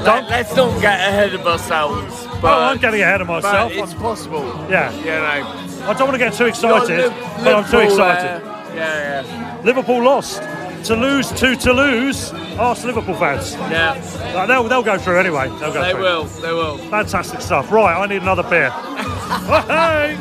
Let, 0.05 0.29
let's 0.29 0.55
not 0.57 0.81
get 0.81 0.99
ahead 1.01 1.35
of 1.35 1.47
ourselves. 1.47 2.27
But, 2.41 2.45
oh, 2.59 2.65
I'm 2.65 2.79
getting 2.79 3.01
ahead 3.03 3.21
of 3.21 3.29
myself. 3.29 3.73
It's 3.73 3.95
possible. 3.95 4.45
Yeah. 4.69 4.91
You 4.99 5.05
know. 5.07 5.87
I 5.89 5.95
don't 5.95 6.09
want 6.09 6.13
to 6.15 6.19
get 6.19 6.33
too 6.35 6.47
excited, 6.47 7.11
but 7.43 7.55
I'm 7.55 7.71
too 7.71 7.79
excited. 7.79 8.43
there. 8.43 8.77
Yeah, 8.77 9.23
yeah. 9.25 9.61
Liverpool 9.65 10.03
lost. 10.03 10.43
To 10.87 10.97
lose 10.97 11.31
to 11.33 11.55
Toulouse. 11.55 12.33
Ask 12.59 12.85
Liverpool 12.85 13.15
fans. 13.15 13.55
Yeah. 13.55 13.93
Uh, 14.35 14.47
They'll, 14.47 14.65
they'll 14.65 14.83
go 14.83 14.99
through 14.99 15.19
anyway. 15.21 15.49
They'll 15.61 15.73
go 15.73 15.81
They 15.83 15.93
through. 15.93 16.03
will. 16.03 16.25
They 16.25 16.53
will. 16.53 16.79
Fantastic 16.79 17.41
stuff. 17.41 17.71
Right, 17.71 17.95
I 17.97 18.07
need 18.07 18.23
another 18.23 18.43
beer. 18.43 18.71
hey! 19.69 20.19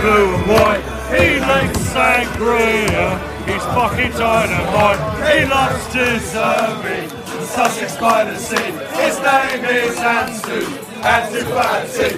Blue 0.00 0.34
and 0.34 0.48
white, 0.48 0.82
he 1.20 1.38
likes 1.40 1.78
sangria. 1.78 3.29
He's 3.46 3.64
fucking 3.64 4.12
dynamite. 4.12 5.00
He 5.32 5.46
loves 5.46 5.84
deserving. 5.92 7.08
Sussex 7.46 7.96
by 7.96 8.24
the 8.24 8.36
sea. 8.36 8.56
His 8.56 9.18
name 9.20 9.64
is 9.64 9.96
Ansu. 9.96 10.60
Ansu 11.02 11.42
Fati. 11.54 12.10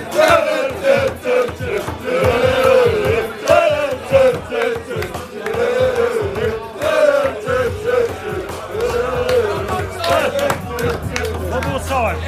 One 11.50 11.64
more 11.68 11.80
time. 11.80 12.18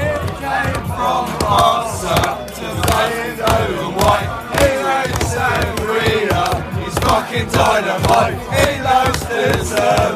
From 0.86 1.26
Barca 1.40 2.46
to 2.54 2.66
Lane 2.90 3.40
over 3.40 3.90
white. 3.98 4.30
He 4.58 4.68
likes 4.84 5.24
sangria. 5.34 6.44
He's 6.84 6.96
fucking 6.98 7.48
dynamite. 7.50 8.63
He 9.34 9.40
loves. 9.40 10.14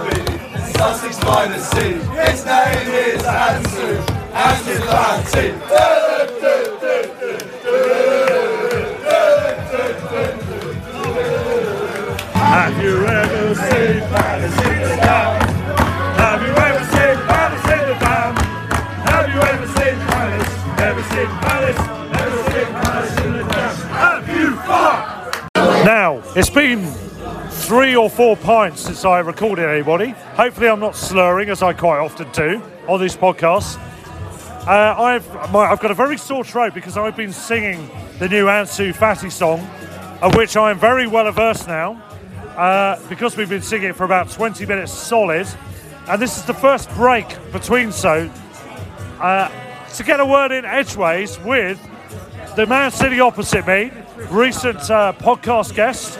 Sussex 0.79 1.17
the 1.19 1.59
sea. 1.59 1.95
His 2.23 2.47
name 2.47 2.89
is 2.89 3.23
Ansu. 3.25 3.99
Ansu 4.31 4.75
Fati. 4.87 5.47
Have 12.35 12.81
you 12.81 13.07
ever 13.07 13.55
seen 13.57 14.01
Palace 14.09 14.59
in 14.67 14.83
the 14.83 14.97
town? 15.03 15.41
Have 16.19 16.43
you 16.47 16.55
ever 16.55 16.85
seen 16.85 17.17
Palace 17.27 17.67
in 17.75 17.83
the 17.89 17.97
town? 17.99 18.37
Have 19.09 19.29
you 19.35 19.41
ever 19.41 19.67
seen 19.67 19.97
Palace? 20.07 20.53
Never 20.79 21.03
seen 21.03 21.31
Palace? 21.43 21.81
Never 22.13 22.41
seen 22.53 22.69
Palace 22.83 23.17
in 23.25 23.33
the 23.33 23.43
town? 23.43 23.75
Have 23.99 24.29
you 24.29 24.55
fuck? 24.59 25.05
Now, 25.85 26.23
it's 26.37 26.51
been 26.51 27.08
three 27.69 27.95
or 27.95 28.09
four 28.09 28.35
pints 28.35 28.81
since 28.81 29.05
I 29.05 29.19
recorded 29.19 29.69
anybody. 29.69 30.13
Hopefully, 30.37 30.69
I'm 30.69 30.81
not 30.81 30.97
slurring 30.97 31.51
as 31.51 31.63
I 31.63 31.75
quite 31.75 31.99
often 31.99 32.27
do 32.33 32.63
on 32.89 32.99
these 32.99 33.15
podcasts. 33.15 33.77
Uh, 34.67 34.95
I've 34.99 35.53
my, 35.53 35.71
I've 35.71 35.79
got 35.79 35.91
a 35.91 35.95
very 35.95 36.17
sore 36.17 36.45
throat 36.45 36.73
because 36.73 36.97
I've 36.97 37.15
been 37.15 37.31
singing 37.31 37.91
the 38.21 38.27
new 38.27 38.47
Ansu 38.47 38.95
Fati 38.95 39.31
song, 39.31 39.61
of 40.23 40.35
which 40.35 40.57
I 40.57 40.71
am 40.71 40.79
very 40.79 41.07
well 41.07 41.27
averse 41.27 41.67
now, 41.67 42.03
uh, 42.57 42.99
because 43.11 43.37
we've 43.37 43.51
been 43.51 43.61
singing 43.61 43.91
it 43.91 43.97
for 43.97 44.05
about 44.05 44.31
20 44.31 44.65
minutes 44.65 44.91
solid, 44.91 45.47
and 46.09 46.23
this 46.23 46.39
is 46.39 46.45
the 46.45 46.55
first 46.55 46.89
break 46.93 47.27
between 47.53 47.93
so 47.93 48.31
uh, 49.21 49.51
to 49.93 50.03
get 50.05 50.21
a 50.21 50.25
word 50.25 50.53
in 50.53 50.65
edgeways 50.65 51.39
with 51.41 51.79
the 52.57 52.65
Man 52.65 52.91
sitting 52.91 53.21
opposite 53.21 53.67
me, 53.67 53.93
recent 54.31 54.91
uh, 54.91 55.13
podcast 55.19 55.75
guest, 55.75 56.19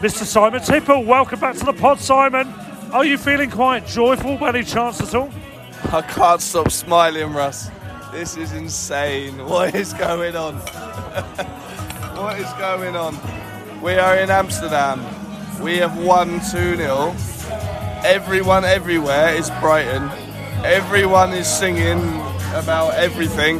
Mr. 0.00 0.24
Simon 0.24 0.62
Tipple. 0.62 1.02
Welcome 1.02 1.40
back 1.40 1.56
to 1.56 1.64
the 1.64 1.72
pod, 1.72 1.98
Simon. 1.98 2.46
Are 2.92 3.04
you 3.04 3.18
feeling 3.18 3.50
quite 3.50 3.84
joyful 3.84 4.36
by 4.36 4.50
any 4.50 4.62
chance 4.62 5.00
at 5.00 5.12
all? 5.12 5.28
I 5.92 6.02
can't 6.02 6.40
stop 6.40 6.70
smiling, 6.70 7.32
Russ. 7.32 7.68
This 8.12 8.36
is 8.36 8.52
insane. 8.52 9.36
What 9.48 9.74
is 9.74 9.92
going 9.94 10.36
on? 10.36 10.54
what 12.16 12.38
is 12.38 12.52
going 12.60 12.94
on? 12.94 13.18
We 13.82 13.94
are 13.94 14.16
in 14.18 14.30
Amsterdam. 14.30 15.04
We 15.60 15.78
have 15.78 15.98
won 15.98 16.40
2 16.48 16.76
0. 16.76 17.16
Everyone 18.04 18.64
everywhere 18.64 19.34
is 19.34 19.50
Brighton. 19.58 20.08
Everyone 20.64 21.32
is 21.32 21.48
singing 21.48 21.98
about 22.54 22.94
everything. 22.94 23.56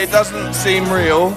It 0.00 0.12
doesn't 0.12 0.54
seem 0.54 0.88
real. 0.92 1.34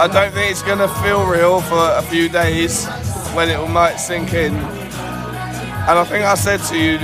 I 0.00 0.08
don't 0.08 0.32
think 0.32 0.50
it's 0.50 0.62
going 0.62 0.78
to 0.78 0.88
feel 1.02 1.26
real 1.26 1.60
for 1.60 1.90
a 1.96 2.02
few 2.02 2.28
days. 2.28 2.86
when 3.34 3.48
it 3.48 3.68
might 3.68 3.96
sink 3.96 4.32
in. 4.34 4.54
And 4.54 5.98
I 5.98 6.04
think 6.04 6.24
I 6.24 6.34
said 6.34 6.60
to 6.68 6.78
you 6.78 6.98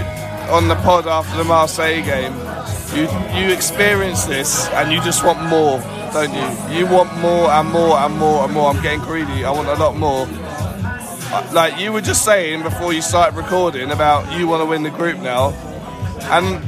on 0.51 0.69
the 0.69 0.75
pod 0.77 1.07
after 1.07 1.37
the 1.37 1.45
Marseille 1.45 2.03
game, 2.03 2.35
you 2.95 3.03
you 3.39 3.53
experience 3.53 4.25
this 4.25 4.69
and 4.69 4.93
you 4.93 5.01
just 5.03 5.25
want 5.25 5.41
more, 5.43 5.81
don't 6.13 6.33
you? 6.33 6.77
You 6.77 6.87
want 6.87 7.17
more 7.19 7.51
and 7.51 7.69
more 7.71 7.97
and 7.99 8.17
more 8.17 8.45
and 8.45 8.53
more. 8.53 8.71
I'm 8.71 8.83
getting 8.83 9.01
greedy. 9.01 9.45
I 9.45 9.51
want 9.51 9.69
a 9.69 9.75
lot 9.75 9.97
more. 9.97 10.27
Like 11.53 11.79
you 11.79 11.93
were 11.93 12.01
just 12.01 12.25
saying 12.25 12.63
before 12.63 12.93
you 12.93 13.03
started 13.03 13.37
recording 13.37 13.91
about 13.91 14.39
you 14.39 14.47
want 14.47 14.63
to 14.63 14.67
win 14.67 14.83
the 14.83 14.91
group 14.91 15.19
now, 15.19 15.51
and 16.31 16.61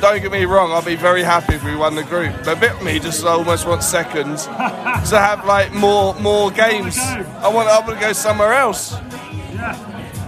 don't 0.00 0.20
get 0.22 0.30
me 0.32 0.44
wrong, 0.44 0.72
I'll 0.72 0.82
be 0.84 0.96
very 0.96 1.22
happy 1.22 1.54
if 1.54 1.64
we 1.64 1.76
won 1.76 1.94
the 1.94 2.04
group. 2.04 2.34
But 2.44 2.58
a 2.58 2.60
bit 2.60 2.72
of 2.72 2.82
me 2.82 2.98
just 2.98 3.24
almost 3.24 3.66
wants 3.66 3.86
second 3.86 4.36
to 4.38 5.18
have 5.18 5.44
like 5.44 5.72
more 5.72 6.14
more 6.20 6.50
games. 6.50 6.98
I 6.98 7.48
want 7.48 7.68
I 7.68 7.80
want 7.80 7.94
to 7.94 8.00
go 8.00 8.12
somewhere 8.12 8.52
else 8.52 8.94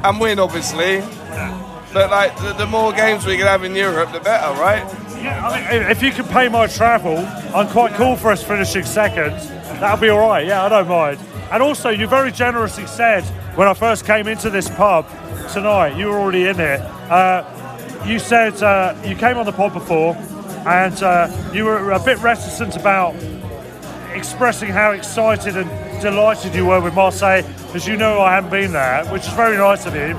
and 0.05 0.20
win, 0.20 0.39
obviously. 0.39 1.01
But 1.93 2.11
like 2.11 2.36
the, 2.39 2.53
the 2.53 2.66
more 2.66 2.93
games 2.93 3.24
we 3.24 3.36
can 3.36 3.47
have 3.47 3.65
in 3.65 3.74
Europe, 3.74 4.12
the 4.12 4.20
better, 4.20 4.53
right? 4.61 4.85
Yeah, 5.16 5.49
I 5.49 5.73
mean, 5.73 5.90
if 5.90 6.03
you 6.03 6.12
can 6.12 6.27
pay 6.27 6.49
my 6.49 6.66
travel, 6.66 7.19
I'm 7.55 7.66
quite 7.69 7.95
cool 7.95 8.16
for 8.16 8.31
us 8.31 8.43
finishing 8.43 8.85
second. 8.85 9.32
That'll 9.81 9.99
be 9.99 10.09
all 10.11 10.28
right. 10.28 10.47
Yeah, 10.47 10.65
I 10.65 10.69
don't 10.69 10.89
mind. 10.89 11.19
And 11.51 11.62
also, 11.62 11.89
you 11.89 12.07
very 12.07 12.31
generously 12.31 12.86
said 12.86 13.24
when 13.57 13.66
I 13.66 13.74
first 13.74 14.05
came 14.05 14.28
into 14.28 14.51
this 14.51 14.69
pub 14.69 15.09
tonight, 15.53 15.97
you 15.97 16.07
were 16.07 16.19
already 16.19 16.47
in 16.47 16.61
it. 16.61 16.81
Uh, 16.81 17.43
you 18.06 18.18
said 18.18 18.62
uh, 18.62 18.94
you 19.04 19.14
came 19.16 19.36
on 19.36 19.46
the 19.46 19.52
pod 19.52 19.72
before, 19.72 20.14
and 20.66 21.02
uh, 21.02 21.50
you 21.52 21.64
were 21.64 21.92
a 21.92 21.98
bit 21.98 22.18
reticent 22.18 22.76
about 22.76 23.14
expressing 24.12 24.68
how 24.68 24.92
excited 24.92 25.56
and 25.56 25.70
delighted 26.02 26.54
you 26.54 26.66
were 26.66 26.80
with 26.80 26.94
Marseille, 26.94 27.42
because 27.66 27.86
you 27.86 27.96
know 27.96 28.20
I 28.20 28.34
haven't 28.34 28.50
been 28.50 28.72
there, 28.72 29.04
which 29.06 29.26
is 29.26 29.32
very 29.34 29.56
nice 29.56 29.86
of 29.86 29.94
you. 29.94 30.14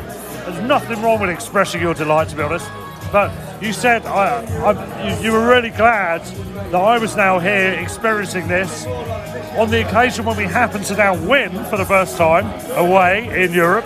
There's 0.46 0.62
nothing 0.68 1.02
wrong 1.02 1.20
with 1.20 1.30
expressing 1.30 1.82
your 1.82 1.94
delight, 1.94 2.30
to 2.30 2.36
be 2.36 2.42
honest. 2.42 2.70
But 3.12 3.32
you 3.62 3.74
said 3.74 4.06
I, 4.06 4.44
I, 4.64 5.18
you, 5.18 5.26
you 5.26 5.32
were 5.32 5.48
really 5.48 5.72
glad 5.72 6.24
that 6.72 6.76
I 6.76 6.98
was 6.98 7.16
now 7.16 7.40
here 7.40 7.74
experiencing 7.74 8.48
this 8.48 8.86
on 9.58 9.70
the 9.72 9.86
occasion 9.88 10.26
when 10.26 10.38
we 10.38 10.44
happened 10.44 10.86
to 10.86 10.96
now 10.96 11.16
win 11.28 11.52
for 11.66 11.78
the 11.78 11.86
first 11.86 12.18
time 12.18 12.46
away 12.78 13.44
in 13.44 13.52
Europe. 13.52 13.86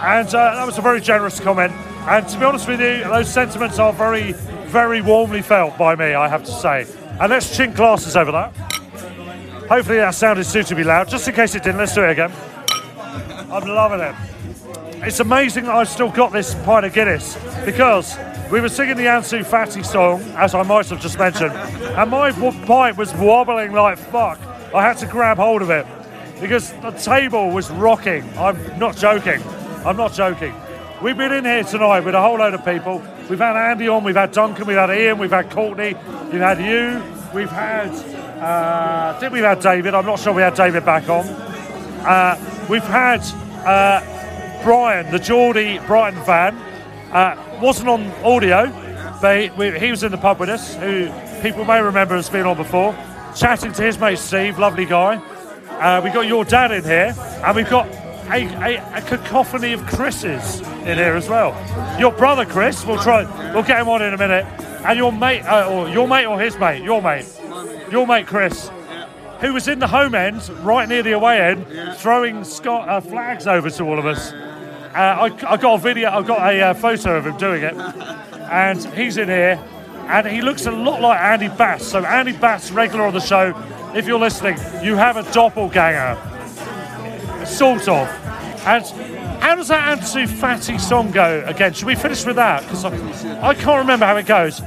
And 0.00 0.26
uh, 0.28 0.56
that 0.56 0.66
was 0.66 0.78
a 0.78 0.82
very 0.82 1.00
generous 1.00 1.38
comment. 1.38 1.72
And 2.08 2.26
to 2.28 2.38
be 2.38 2.44
honest 2.44 2.66
with 2.66 2.80
you, 2.80 3.04
those 3.04 3.32
sentiments 3.32 3.78
are 3.78 3.92
very, 3.92 4.32
very 4.66 5.00
warmly 5.00 5.40
felt 5.40 5.78
by 5.78 5.94
me, 5.94 6.14
I 6.14 6.28
have 6.28 6.44
to 6.44 6.50
say. 6.50 6.86
And 7.20 7.30
let's 7.30 7.56
chink 7.56 7.76
glasses 7.76 8.16
over 8.16 8.32
that. 8.32 8.54
Hopefully 9.68 9.98
that 9.98 10.14
sounded 10.14 10.44
suitably 10.44 10.84
loud. 10.84 11.08
Just 11.08 11.28
in 11.28 11.34
case 11.34 11.54
it 11.54 11.62
didn't, 11.62 11.78
let's 11.78 11.94
do 11.94 12.02
it 12.02 12.10
again. 12.10 12.32
I'm 13.50 13.68
loving 13.68 14.00
it. 14.00 14.14
It's 15.06 15.20
amazing 15.20 15.64
that 15.64 15.74
I've 15.74 15.88
still 15.88 16.10
got 16.10 16.32
this 16.32 16.54
pint 16.64 16.86
of 16.86 16.92
Guinness 16.92 17.36
because 17.64 18.16
we 18.50 18.60
were 18.60 18.68
singing 18.68 18.96
the 18.96 19.04
Ansu 19.04 19.44
Fati 19.44 19.84
song, 19.84 20.22
as 20.36 20.54
I 20.54 20.62
might 20.62 20.88
have 20.88 21.00
just 21.00 21.18
mentioned, 21.18 21.52
and 21.52 22.10
my 22.10 22.32
pint 22.66 22.96
was 22.96 23.14
wobbling 23.14 23.72
like 23.72 23.98
fuck. 23.98 24.40
I 24.74 24.82
had 24.82 24.98
to 24.98 25.06
grab 25.06 25.38
hold 25.38 25.62
of 25.62 25.70
it 25.70 25.86
because 26.40 26.72
the 26.82 26.90
table 26.90 27.50
was 27.50 27.70
rocking. 27.70 28.28
I'm 28.36 28.78
not 28.78 28.96
joking. 28.96 29.42
I'm 29.84 29.96
not 29.96 30.12
joking. 30.12 30.54
We've 31.02 31.16
been 31.16 31.32
in 31.32 31.44
here 31.44 31.64
tonight 31.64 32.04
with 32.04 32.14
a 32.14 32.22
whole 32.22 32.38
load 32.38 32.54
of 32.54 32.64
people. 32.64 33.02
We've 33.28 33.36
had 33.36 33.56
Andy 33.56 33.88
on, 33.88 34.04
we've 34.04 34.14
had 34.14 34.30
Duncan, 34.30 34.68
we've 34.68 34.76
had 34.76 34.88
Ian, 34.90 35.18
we've 35.18 35.32
had 35.32 35.50
Courtney, 35.50 35.94
we've 36.30 36.40
had 36.40 36.60
you, 36.60 37.02
we've 37.34 37.50
had, 37.50 37.90
uh, 38.40 39.12
I 39.12 39.18
think 39.18 39.32
we've 39.32 39.42
had 39.42 39.58
David. 39.58 39.94
I'm 39.94 40.06
not 40.06 40.20
sure 40.20 40.32
we 40.32 40.42
had 40.42 40.54
David 40.54 40.84
back 40.84 41.08
on. 41.08 41.26
Uh, 41.26 42.66
we've 42.70 42.84
had 42.84 43.20
uh, 43.66 44.62
Brian, 44.62 45.10
the 45.10 45.18
Geordie 45.18 45.80
Brighton 45.88 46.22
fan. 46.22 46.56
Uh, 47.10 47.58
wasn't 47.60 47.88
on 47.88 48.06
audio, 48.22 48.70
but 49.20 49.40
he, 49.40 49.50
we, 49.50 49.76
he 49.80 49.90
was 49.90 50.04
in 50.04 50.12
the 50.12 50.18
pub 50.18 50.38
with 50.38 50.50
us, 50.50 50.76
who 50.76 51.10
people 51.42 51.64
may 51.64 51.80
remember 51.80 52.14
has 52.14 52.30
been 52.30 52.46
on 52.46 52.56
before, 52.56 52.96
chatting 53.34 53.72
to 53.72 53.82
his 53.82 53.98
mate 53.98 54.20
Steve, 54.20 54.56
lovely 54.56 54.86
guy. 54.86 55.16
Uh, 55.80 56.00
we've 56.04 56.14
got 56.14 56.28
your 56.28 56.44
dad 56.44 56.70
in 56.70 56.84
here, 56.84 57.12
and 57.44 57.56
we've 57.56 57.68
got 57.68 57.88
a, 58.32 58.46
a, 58.76 58.98
a 58.98 59.02
cacophony 59.02 59.72
of 59.72 59.84
Chris's 59.86 60.60
in 60.60 60.98
here 60.98 61.14
as 61.14 61.28
well. 61.28 61.54
Your 62.00 62.12
brother 62.12 62.46
Chris, 62.46 62.84
we'll 62.86 63.02
try, 63.02 63.24
we'll 63.52 63.62
get 63.62 63.80
him 63.80 63.88
on 63.88 64.02
in 64.02 64.14
a 64.14 64.18
minute, 64.18 64.46
and 64.84 64.98
your 64.98 65.12
mate, 65.12 65.42
uh, 65.42 65.70
or 65.70 65.88
your 65.88 66.08
mate 66.08 66.26
or 66.26 66.40
his 66.40 66.58
mate, 66.58 66.82
your 66.82 67.02
mate, 67.02 67.26
your 67.90 68.06
mate 68.06 68.26
Chris, 68.26 68.70
who 69.40 69.52
was 69.52 69.68
in 69.68 69.78
the 69.78 69.86
home 69.86 70.14
end, 70.14 70.48
right 70.64 70.88
near 70.88 71.02
the 71.02 71.12
away 71.12 71.40
end, 71.40 71.66
throwing 71.98 72.42
Scott, 72.44 72.88
uh, 72.88 73.00
flags 73.00 73.46
over 73.46 73.68
to 73.68 73.84
all 73.84 73.98
of 73.98 74.06
us. 74.06 74.32
Uh, 74.32 74.94
I, 74.94 75.52
I 75.52 75.56
got 75.56 75.74
a 75.74 75.78
video, 75.78 76.10
I 76.10 76.22
got 76.22 76.52
a 76.52 76.60
uh, 76.60 76.74
photo 76.74 77.16
of 77.16 77.26
him 77.26 77.36
doing 77.36 77.62
it, 77.62 77.74
and 77.74 78.82
he's 78.94 79.16
in 79.16 79.28
here, 79.28 79.62
and 80.08 80.26
he 80.26 80.42
looks 80.42 80.66
a 80.66 80.70
lot 80.70 81.00
like 81.00 81.20
Andy 81.20 81.48
Bass. 81.48 81.84
So 81.86 82.04
Andy 82.04 82.32
Bass, 82.32 82.70
regular 82.70 83.04
on 83.04 83.14
the 83.14 83.20
show. 83.20 83.54
If 83.94 84.06
you're 84.06 84.18
listening, 84.18 84.56
you 84.82 84.96
have 84.96 85.16
a 85.16 85.32
doppelganger, 85.32 86.16
sort 87.46 87.88
of. 87.88 88.08
And 88.64 88.84
how 89.42 89.56
does 89.56 89.68
that 89.68 89.98
Ansu 89.98 90.26
Fati 90.26 90.80
song 90.80 91.10
go 91.10 91.42
again? 91.46 91.72
Should 91.72 91.86
we 91.86 91.94
finish 91.94 92.24
with 92.24 92.36
that? 92.36 92.62
Because 92.62 92.84
I, 92.84 93.48
I 93.48 93.54
can't 93.54 93.78
remember 93.78 94.06
how 94.06 94.16
it 94.16 94.26
goes. 94.26 94.62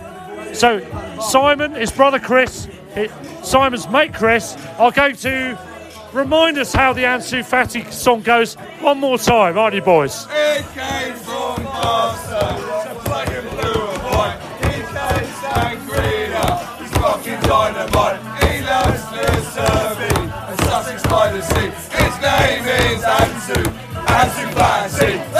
So 0.53 0.81
Simon, 1.21 1.73
his 1.73 1.91
brother 1.91 2.19
Chris, 2.19 2.67
hi- 2.93 3.09
Simon's 3.43 3.87
mate 3.89 4.13
Chris, 4.13 4.55
are 4.77 4.91
going 4.91 5.15
to 5.17 5.57
remind 6.13 6.57
us 6.57 6.73
how 6.73 6.93
the 6.93 7.03
Ansu 7.03 7.39
Fati 7.43 7.91
song 7.91 8.21
goes 8.21 8.55
one 8.81 8.99
more 8.99 9.17
time, 9.17 9.57
aren't 9.57 9.75
you, 9.75 9.81
boys? 9.81 10.27
It 10.29 10.65
came 10.73 11.13
from 11.15 11.65
dynamite. 17.47 18.19
He 18.43 18.61
loves 18.61 19.03
and 19.57 20.24
Sussex 20.65 21.03
by 21.03 21.31
the 21.31 21.41
sea. 21.41 21.69
His 22.01 22.15
name 22.21 22.65
is 22.65 23.03
Ansu, 23.03 23.61
Ansu 24.07 24.45
Fati. 24.57 25.34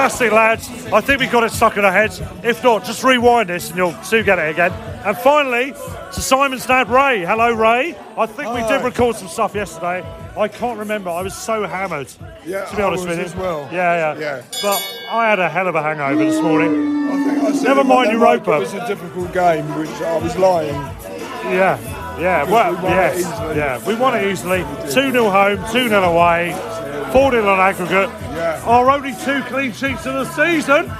Fantastic, 0.00 0.32
lads. 0.32 0.86
I 0.94 1.02
think 1.02 1.20
we 1.20 1.26
got 1.26 1.44
it 1.44 1.52
stuck 1.52 1.76
in 1.76 1.84
our 1.84 1.92
heads. 1.92 2.22
If 2.42 2.64
not, 2.64 2.86
just 2.86 3.04
rewind 3.04 3.50
this 3.50 3.68
and 3.68 3.76
you'll 3.76 3.92
soon 4.02 4.24
get 4.24 4.38
it 4.38 4.48
again. 4.50 4.72
And 5.04 5.14
finally, 5.14 5.72
to 5.72 6.20
Simon's 6.22 6.64
dad, 6.64 6.88
Ray. 6.88 7.22
Hello, 7.22 7.52
Ray. 7.52 7.94
I 8.16 8.24
think 8.24 8.54
we 8.54 8.62
did 8.62 8.82
record 8.82 9.16
some 9.16 9.28
stuff 9.28 9.54
yesterday. 9.54 10.02
I 10.38 10.48
can't 10.48 10.78
remember. 10.78 11.10
I 11.10 11.20
was 11.20 11.36
so 11.36 11.66
hammered. 11.66 12.10
Yeah, 12.46 12.64
to 12.64 12.76
be 12.76 12.82
I 12.82 12.86
honest 12.86 13.06
with 13.06 13.18
you. 13.18 13.24
as 13.26 13.36
well. 13.36 13.68
Yeah, 13.70 14.14
yeah, 14.14 14.18
Yeah. 14.18 14.42
But 14.62 14.98
I 15.10 15.28
had 15.28 15.38
a 15.38 15.50
hell 15.50 15.68
of 15.68 15.74
a 15.74 15.82
hangover 15.82 16.24
this 16.24 16.40
morning. 16.40 17.10
I 17.10 17.52
said 17.52 17.64
Never 17.64 17.84
mind 17.84 18.10
Europa. 18.10 18.52
It 18.56 18.60
was 18.60 18.72
a 18.72 18.86
difficult 18.86 19.34
game, 19.34 19.66
which 19.78 19.90
I 19.90 20.16
was 20.16 20.34
lying. 20.38 20.80
Yeah, 21.44 21.78
yeah, 22.18 22.44
well, 22.44 22.70
we 22.70 22.76
won 22.76 22.92
it 22.92 22.96
yes, 22.96 23.18
easily. 23.18 23.56
yeah, 23.56 23.86
we 23.86 23.94
won 23.96 24.14
it 24.14 24.26
easily. 24.30 24.64
2 24.92 25.10
0 25.10 25.30
home, 25.30 25.58
2 25.72 25.88
0 25.88 26.02
away, 26.04 26.52
4 27.12 27.32
0 27.32 27.48
on 27.48 27.60
aggregate. 27.60 28.08
Yeah. 28.34 28.62
Our 28.64 28.90
only 28.90 29.14
two 29.24 29.42
clean 29.44 29.72
sheets 29.72 30.06
of 30.06 30.14
the 30.14 30.24
season. 30.32 30.90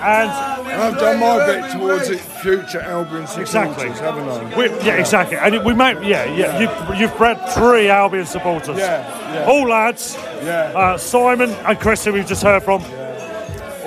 And 0.00 0.30
And 0.30 0.82
I've 0.82 0.98
done 0.98 1.18
my 1.20 1.44
bit 1.46 1.72
towards 1.72 2.08
it, 2.08 2.20
future 2.20 2.80
Albion 2.80 3.26
supporters, 3.26 3.38
Exactly. 3.38 3.88
haven't 3.90 4.28
I? 4.28 4.56
We, 4.56 4.66
yeah, 4.86 4.94
exactly. 4.94 5.36
And 5.36 5.64
we 5.64 5.74
might, 5.74 6.02
yeah, 6.04 6.24
yeah. 6.24 6.58
You've, 6.60 7.00
you've 7.00 7.16
bred 7.16 7.36
three 7.50 7.88
Albion 7.88 8.24
supporters. 8.26 8.78
Yeah, 8.78 9.34
yeah. 9.34 9.44
All 9.46 9.68
lads. 9.68 10.14
Yeah. 10.42 10.72
Uh, 10.74 10.96
Simon 10.98 11.50
and 11.50 11.78
Chris, 11.80 12.04
who 12.04 12.12
we've 12.12 12.26
just 12.26 12.42
heard 12.44 12.62
from. 12.62 12.82
All 12.84 12.90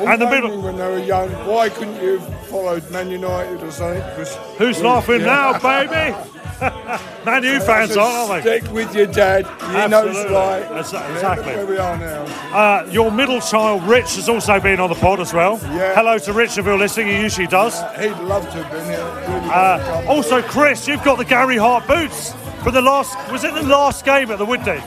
And 0.07 0.21
the 0.21 0.29
middle- 0.29 0.49
me 0.49 0.57
when 0.57 0.77
they 0.77 0.87
were 0.87 0.99
young, 0.99 1.29
why 1.47 1.69
couldn't 1.69 2.01
you 2.01 2.19
have 2.19 2.47
followed 2.47 2.89
Man 2.91 3.09
United 3.11 3.61
or 3.63 3.71
something? 3.71 4.01
'Cause 4.15 4.37
Who's 4.57 4.79
we- 4.79 4.83
laughing 4.85 5.19
yeah. 5.21 5.25
now, 5.25 5.59
baby? 5.59 6.15
Man 7.25 7.43
U 7.43 7.59
fans, 7.61 7.93
So 7.93 8.01
aren't 8.01 8.43
they? 8.43 8.59
Stick 8.59 8.71
with 8.71 8.93
your 8.95 9.07
dad. 9.07 9.47
He 9.47 9.73
knows 9.87 10.09
Absolutely. 10.15 10.33
right. 10.35 10.69
Exa- 10.73 11.11
exactly. 11.13 11.55
Where 11.55 11.65
we 11.65 11.77
are 11.79 11.97
now. 11.97 12.21
Uh, 12.53 12.85
your 12.91 13.09
middle 13.11 13.41
child, 13.41 13.81
Rich, 13.83 14.15
has 14.17 14.29
also 14.29 14.59
been 14.59 14.79
on 14.79 14.89
the 14.89 14.95
pod 14.95 15.19
as 15.19 15.33
well. 15.33 15.59
Yeah. 15.63 15.95
Hello 15.95 16.19
to 16.19 16.33
Rich 16.33 16.59
if 16.59 16.65
you're 16.65 16.77
listening. 16.77 17.07
He 17.07 17.19
usually 17.19 17.47
does. 17.47 17.79
He'd 17.99 18.11
love 18.19 18.43
to 18.51 18.63
have 18.63 18.71
been 18.71 18.85
here. 18.85 19.35
Really 19.39 19.49
Uh, 19.49 20.03
also, 20.07 20.41
Chris, 20.43 20.87
you've 20.87 21.03
got 21.03 21.17
the 21.17 21.25
Gary 21.25 21.57
Hart 21.57 21.87
boots 21.87 22.33
for 22.63 22.69
the 22.69 22.81
last. 22.81 23.15
Was 23.31 23.43
it 23.43 23.55
the 23.55 23.63
last 23.63 24.05
game 24.05 24.29
at 24.29 24.37
the 24.37 24.45
Withdean? 24.45 24.83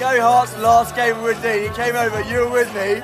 Gary 0.00 0.18
Hart's 0.20 0.56
last 0.58 0.96
game 0.96 1.22
with 1.22 1.40
me. 1.44 1.68
He 1.68 1.68
came 1.76 1.94
over, 1.94 2.20
you 2.22 2.40
were 2.40 2.48
with 2.50 2.74
me. 2.74 3.02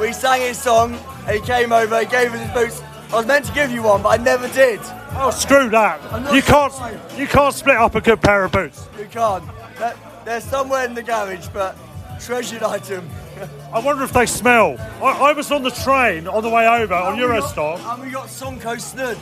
We 0.00 0.12
sang 0.12 0.40
his 0.40 0.58
song, 0.58 0.94
and 1.26 1.36
he 1.36 1.40
came 1.40 1.72
over, 1.72 2.00
he 2.00 2.06
gave 2.06 2.32
us 2.32 2.40
his 2.40 2.50
boots. 2.52 2.82
I 3.12 3.18
was 3.18 3.26
meant 3.26 3.44
to 3.44 3.52
give 3.52 3.70
you 3.70 3.82
one, 3.82 4.02
but 4.02 4.20
I 4.20 4.22
never 4.22 4.48
did. 4.48 4.80
Oh, 5.16 5.30
screw 5.30 5.68
that! 5.70 6.00
You 6.34 6.42
can't. 6.42 6.72
You 7.16 7.26
can't 7.28 7.54
split 7.54 7.76
up 7.76 7.94
a 7.94 8.00
good 8.00 8.20
pair 8.20 8.44
of 8.44 8.52
boots. 8.52 8.88
You 8.98 9.06
can't. 9.06 9.44
They're, 9.78 9.94
they're 10.24 10.40
somewhere 10.40 10.84
in 10.84 10.94
the 10.94 11.02
garage, 11.02 11.46
but 11.52 11.76
treasured 12.18 12.62
item. 12.62 13.08
I 13.72 13.78
wonder 13.78 14.02
if 14.02 14.12
they 14.12 14.26
smell. 14.26 14.76
I, 15.02 15.30
I 15.30 15.32
was 15.32 15.50
on 15.52 15.62
the 15.62 15.70
train 15.70 16.26
on 16.26 16.42
the 16.42 16.50
way 16.50 16.66
over 16.66 16.94
on 16.94 17.16
Eurostar. 17.16 17.78
And 17.94 18.02
we 18.02 18.10
got 18.10 18.26
Sonko 18.28 18.76
Snud. 18.76 19.18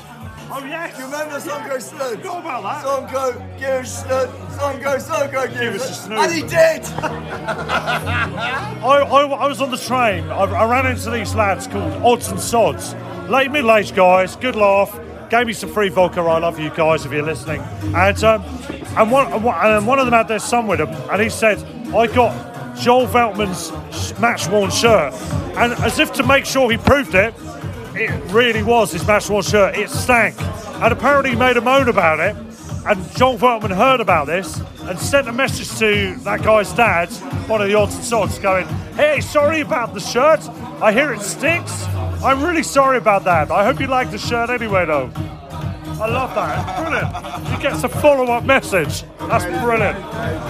Oh 0.55 0.63
yes. 0.67 0.99
You 0.99 1.05
remember 1.07 1.37
Sonko 1.41 1.77
Snud? 1.79 2.17
Forgot 2.17 2.41
about 2.41 2.63
that. 2.63 2.85
Sonko, 2.85 3.59
give 3.59 3.69
us 3.71 4.05
Snud. 4.05 4.29
Sonko, 4.59 4.97
Sonko, 5.01 5.49
give, 5.49 5.61
Give 5.61 5.75
us 5.75 5.83
us 5.83 5.91
a 5.91 5.93
Snud. 5.93 6.07
snood. 6.07 6.19
And 6.19 6.33
he 6.33 6.43
did. 6.43 6.85
I, 7.83 8.85
I, 8.85 9.23
I 9.23 9.47
was 9.49 9.61
on 9.63 9.71
the 9.71 9.77
train. 9.79 10.25
I, 10.29 10.43
I 10.45 10.65
ran 10.71 10.87
into 10.87 11.11
these 11.11 11.35
lads 11.35 11.67
called 11.67 11.93
Odds 12.05 12.29
and 12.29 12.39
Sods. 12.41 12.95
Late 13.31 13.51
middle-aged 13.51 13.95
guys, 13.95 14.37
good 14.37 14.57
laugh. 14.57 14.99
Gave 15.31 15.47
me 15.47 15.53
some 15.55 15.73
free 15.73 15.89
vodka. 15.89 16.21
I 16.21 16.39
love 16.39 16.59
you 16.61 16.69
guys 16.71 17.07
if 17.07 17.13
you're 17.13 17.23
listening. 17.23 17.63
And 17.95 18.23
um, 18.23 18.43
and 18.99 19.11
one 19.11 19.33
and 19.33 19.87
one- 19.87 19.99
of 19.99 20.05
them 20.05 20.13
had 20.13 20.29
their 20.29 20.39
son 20.39 20.67
with 20.67 20.81
him, 20.81 20.91
and 21.11 21.23
he 21.23 21.31
said, 21.31 21.57
"I 21.95 22.07
got 22.07 22.77
Joel 22.77 23.07
Veltman's 23.07 23.73
match-worn 24.21 24.71
shirt," 24.71 25.15
and 25.57 25.73
as 25.85 25.99
if 25.99 26.13
to 26.15 26.23
make 26.23 26.45
sure 26.45 26.71
he 26.71 26.77
proved 26.77 27.15
it, 27.15 27.33
it 27.95 28.33
really 28.33 28.63
was 28.63 28.93
his 28.93 29.07
match-worn 29.07 29.43
shirt. 29.43 29.77
It 29.77 29.91
stank, 29.91 30.41
and 30.41 30.93
apparently 30.93 31.31
he 31.31 31.37
made 31.37 31.57
a 31.57 31.61
moan 31.61 31.89
about 31.89 32.21
it. 32.21 32.37
And 32.85 33.17
Joel 33.17 33.39
Veltman 33.39 33.75
heard 33.75 34.01
about 34.01 34.27
this 34.27 34.61
and 34.81 34.99
sent 34.99 35.29
a 35.29 35.33
message 35.33 35.79
to 35.79 36.17
that 36.25 36.43
guy's 36.43 36.73
dad, 36.73 37.11
one 37.49 37.63
of 37.63 37.69
the 37.69 37.75
odds 37.75 37.95
and 37.95 38.05
sods, 38.05 38.39
going, 38.41 38.67
Hey, 38.97 39.21
sorry 39.21 39.61
about 39.61 39.95
the 39.95 40.01
shirt. 40.01 40.41
I 40.81 40.93
hear 40.93 41.13
it 41.13 41.21
stinks. 41.21 41.85
I'm 42.25 42.43
really 42.43 42.65
sorry 42.65 42.99
about 42.99 43.25
that. 43.25 43.51
I 43.51 43.65
hope 43.65 43.79
you 43.81 43.87
like 43.87 44.11
the 44.11 44.19
shirt 44.19 44.51
anyway, 44.51 44.85
though. 44.87 45.13
I 45.15 46.09
love 46.09 46.35
that. 46.35 46.83
Brilliant. 46.83 47.49
He 47.57 47.63
gets 47.63 47.85
a 47.85 47.89
follow 47.89 48.25
up 48.33 48.45
message. 48.45 49.05
That's 49.21 49.45
brilliant. 49.63 49.99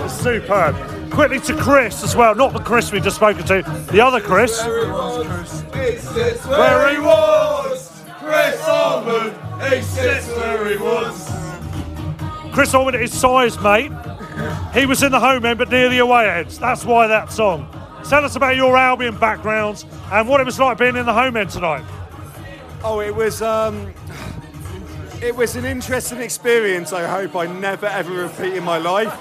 It's 0.04 0.14
superb. 0.14 0.74
Quickly 1.12 1.40
to 1.40 1.54
Chris 1.56 2.02
as 2.02 2.16
well, 2.16 2.34
not 2.34 2.54
the 2.54 2.58
Chris 2.58 2.90
we 2.90 2.98
just 2.98 3.16
spoken 3.16 3.44
to, 3.44 3.62
the 3.92 4.00
other 4.00 4.20
Chris. 4.20 4.58
It's 5.74 6.46
where 6.46 6.90
he 6.90 6.98
was. 6.98 8.02
Chris 8.18 8.66
Almond, 8.66 9.36
he 9.70 9.82
sits 9.82 10.28
where 10.28 10.68
he 10.70 10.76
was. 10.78 11.30
Chris 12.52 12.72
Ormond 12.74 12.96
is 12.96 13.12
size, 13.12 13.60
mate. 13.60 13.92
He 14.72 14.86
was 14.86 15.02
in 15.02 15.12
the 15.12 15.20
home 15.20 15.44
end, 15.44 15.58
but 15.58 15.68
near 15.70 15.90
the 15.90 15.98
away 15.98 16.30
ends. 16.30 16.58
That's 16.58 16.84
why 16.84 17.06
that 17.08 17.30
song. 17.30 17.68
Tell 18.08 18.24
us 18.24 18.36
about 18.36 18.56
your 18.56 18.74
Albion 18.76 19.18
backgrounds 19.18 19.84
and 20.10 20.26
what 20.26 20.40
it 20.40 20.44
was 20.44 20.58
like 20.58 20.78
being 20.78 20.96
in 20.96 21.04
the 21.04 21.12
home 21.12 21.36
end 21.36 21.50
tonight. 21.50 21.84
Oh, 22.82 23.00
it 23.00 23.14
was 23.14 23.42
um, 23.42 23.92
it 25.22 25.36
was 25.36 25.54
an 25.54 25.64
interesting 25.64 26.20
experience. 26.20 26.92
I 26.92 27.06
hope 27.06 27.36
I 27.36 27.46
never 27.46 27.86
ever 27.86 28.12
repeat 28.12 28.54
in 28.54 28.64
my 28.64 28.78
life. 28.78 29.12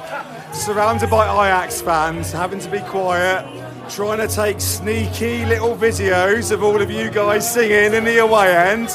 Surrounded 0.53 1.11
by 1.11 1.25
Ajax 1.25 1.79
fans, 1.79 2.31
having 2.31 2.59
to 2.59 2.69
be 2.71 2.79
quiet, 2.79 3.45
trying 3.87 4.17
to 4.17 4.27
take 4.27 4.59
sneaky 4.59 5.45
little 5.45 5.75
videos 5.77 6.51
of 6.51 6.63
all 6.63 6.81
of 6.81 6.89
you 6.89 7.11
guys 7.11 7.51
singing 7.53 7.93
in 7.93 8.03
the 8.03 8.17
away 8.17 8.51
end. 8.51 8.87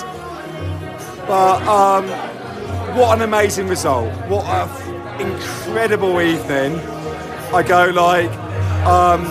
But 1.28 1.62
um, 1.68 2.08
what 2.96 3.16
an 3.16 3.22
amazing 3.22 3.68
result! 3.68 4.12
What 4.28 4.44
an 4.44 5.30
incredible 5.30 6.20
evening! 6.20 6.76
I 7.54 7.62
go 7.62 7.86
like, 7.94 8.30
um, 8.84 9.22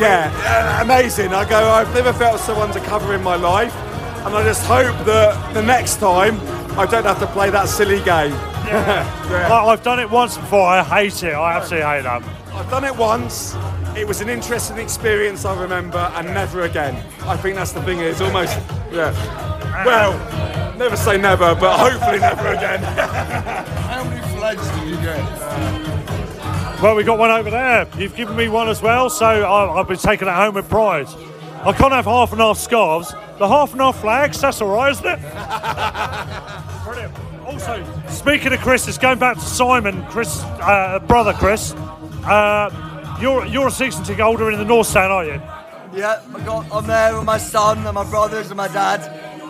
yeah, 0.00 0.80
amazing. 0.80 1.34
I 1.34 1.48
go, 1.48 1.68
I've 1.70 1.92
never 1.92 2.12
felt 2.12 2.38
so 2.38 2.54
undercover 2.62 3.14
in 3.14 3.22
my 3.24 3.34
life, 3.34 3.74
and 4.24 4.34
I 4.34 4.44
just 4.44 4.64
hope 4.64 5.04
that 5.06 5.54
the 5.54 5.62
next 5.62 5.96
time 5.96 6.55
I 6.78 6.86
don't 6.86 7.04
have 7.04 7.18
to 7.20 7.26
play 7.28 7.50
that 7.50 7.68
silly 7.68 7.98
game. 8.04 8.32
I- 8.34 9.64
I've 9.68 9.82
done 9.82 9.98
it 10.00 10.10
once 10.10 10.36
before. 10.36 10.66
I 10.66 10.82
hate 10.82 11.22
it. 11.22 11.32
I 11.34 11.56
absolutely 11.56 11.86
hate 11.88 12.02
that. 12.02 12.22
I've 12.52 12.70
done 12.70 12.84
it 12.84 12.94
once. 12.96 13.54
It 13.96 14.06
was 14.06 14.20
an 14.20 14.28
interesting 14.28 14.76
experience, 14.78 15.44
I 15.44 15.58
remember, 15.60 15.98
and 16.14 16.26
never 16.34 16.62
again. 16.62 16.96
I 17.22 17.36
think 17.36 17.56
that's 17.56 17.72
the 17.72 17.82
thing. 17.82 18.00
It's 18.00 18.20
almost, 18.20 18.58
yeah. 18.92 19.12
Well, 19.86 20.12
never 20.76 20.96
say 20.96 21.16
never, 21.18 21.54
but 21.54 21.78
hopefully 21.78 22.18
never 22.18 22.48
again. 22.48 22.82
How 22.82 24.04
many 24.04 24.20
flags 24.36 24.68
did 24.72 24.88
you 24.88 24.96
get? 24.96 25.22
Well, 26.82 26.94
we 26.94 27.04
got 27.04 27.18
one 27.18 27.30
over 27.30 27.48
there. 27.50 27.88
You've 27.96 28.14
given 28.16 28.36
me 28.36 28.48
one 28.48 28.68
as 28.68 28.82
well, 28.82 29.08
so 29.08 29.24
I, 29.24 29.80
I've 29.80 29.88
been 29.88 29.96
taking 29.96 30.28
it 30.28 30.34
home 30.34 30.54
with 30.54 30.68
pride. 30.68 31.08
I 31.64 31.72
can't 31.72 31.92
have 31.92 32.04
half 32.04 32.32
and 32.32 32.40
half 32.40 32.58
scarves. 32.58 33.12
The 33.38 33.48
half 33.48 33.72
and 33.72 33.80
half 33.80 34.00
flags, 34.00 34.40
that's 34.40 34.60
all 34.60 34.74
right, 34.74 34.92
isn't 34.92 35.06
it? 35.06 35.18
Brilliant. 36.84 37.14
Also, 37.46 37.84
speaking 38.08 38.52
of 38.52 38.60
Chris, 38.60 38.88
it's 38.88 38.98
going 38.98 39.18
back 39.18 39.36
to 39.36 39.42
Simon, 39.42 40.04
Chris, 40.06 40.42
uh, 40.42 40.98
brother 41.06 41.32
Chris. 41.32 41.72
Uh, 42.24 43.18
you're 43.20 43.46
you're 43.46 43.68
a 43.68 43.70
season 43.70 44.04
ticket 44.04 44.24
holder 44.24 44.50
in 44.50 44.58
the 44.58 44.64
North 44.64 44.86
Stand, 44.86 45.12
aren't 45.12 45.28
you? 45.28 45.40
Yeah, 45.98 46.20
I 46.34 46.44
got, 46.44 46.66
I'm 46.72 46.86
there 46.86 47.16
with 47.16 47.24
my 47.24 47.38
son 47.38 47.86
and 47.86 47.94
my 47.94 48.04
brothers 48.04 48.48
and 48.48 48.56
my 48.56 48.68
dad. 48.68 49.00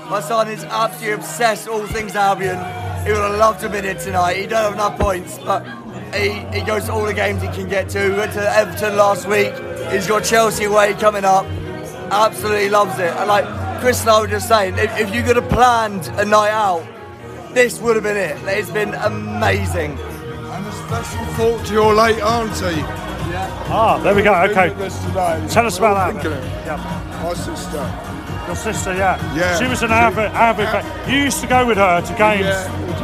My 0.09 0.21
son 0.21 0.49
is 0.49 0.63
absolutely 0.65 1.15
obsessed 1.15 1.67
with 1.67 1.75
all 1.75 1.87
things 1.87 2.15
Albion. 2.15 2.57
He 3.05 3.13
would 3.13 3.21
have 3.21 3.39
loved 3.39 3.61
to 3.61 3.65
have 3.69 3.73
been 3.73 3.85
here 3.85 3.95
tonight. 3.95 4.37
He 4.37 4.47
don't 4.47 4.63
have 4.63 4.73
enough 4.75 4.99
points, 4.99 5.39
but 5.39 5.67
he, 6.15 6.31
he 6.57 6.65
goes 6.65 6.85
to 6.85 6.93
all 6.93 7.05
the 7.05 7.15
games 7.15 7.43
he 7.43 7.49
can 7.49 7.69
get 7.69 7.89
to. 7.91 8.11
He 8.11 8.17
went 8.17 8.33
to 8.35 8.57
Everton 8.57 8.97
last 8.97 9.27
week. 9.27 9.53
He's 9.91 10.07
got 10.07 10.25
Chelsea 10.25 10.65
away 10.65 10.95
coming 10.95 11.25
up. 11.25 11.47
Absolutely 12.11 12.69
loves 12.71 12.99
it. 12.99 13.13
And 13.15 13.29
like 13.29 13.45
Chris 13.81 14.01
and 14.03 14.11
I 14.11 14.21
were 14.21 14.27
just 14.27 14.49
saying, 14.49 14.79
if, 14.79 14.99
if 14.99 15.15
you 15.15 15.23
could 15.23 15.37
have 15.37 15.49
planned 15.49 16.07
a 16.19 16.25
night 16.25 16.51
out, 16.51 16.87
this 17.53 17.81
would 17.81 17.97
have 17.97 18.05
been 18.05 18.17
it. 18.17 18.37
It's 18.47 18.71
been 18.71 18.95
amazing. 18.95 19.99
And 19.99 20.67
a 20.67 20.73
special 20.73 21.25
thought 21.35 21.67
to 21.67 21.73
your 21.73 21.95
late 21.95 22.21
auntie. 22.23 22.81
Yeah. 23.31 23.67
Ah, 23.69 23.99
there 23.99 24.15
we 24.15 24.23
go. 24.23 24.35
Okay. 24.35 24.71
With 24.71 24.83
us 24.83 25.05
today. 25.05 25.47
Tell 25.51 25.67
us 25.67 25.79
about 25.79 25.95
that. 25.95 26.23
Thinking 26.23 26.33
of 26.33 26.45
it. 26.45 26.67
Yeah. 26.67 27.23
My 27.23 27.35
sister. 27.35 28.16
Your 28.47 28.57
sister, 28.57 28.95
yeah. 28.95 29.17
Yeah. 29.35 29.59
She 29.59 29.67
was 29.67 29.83
an 29.83 29.91
avid, 29.91 30.27
avid 30.33 30.69
fan. 30.69 31.11
You 31.11 31.19
used 31.25 31.41
to 31.41 31.47
go 31.49 31.67
with 31.67 31.79
her 31.79 32.01
to 32.01 32.15
games 32.15 32.47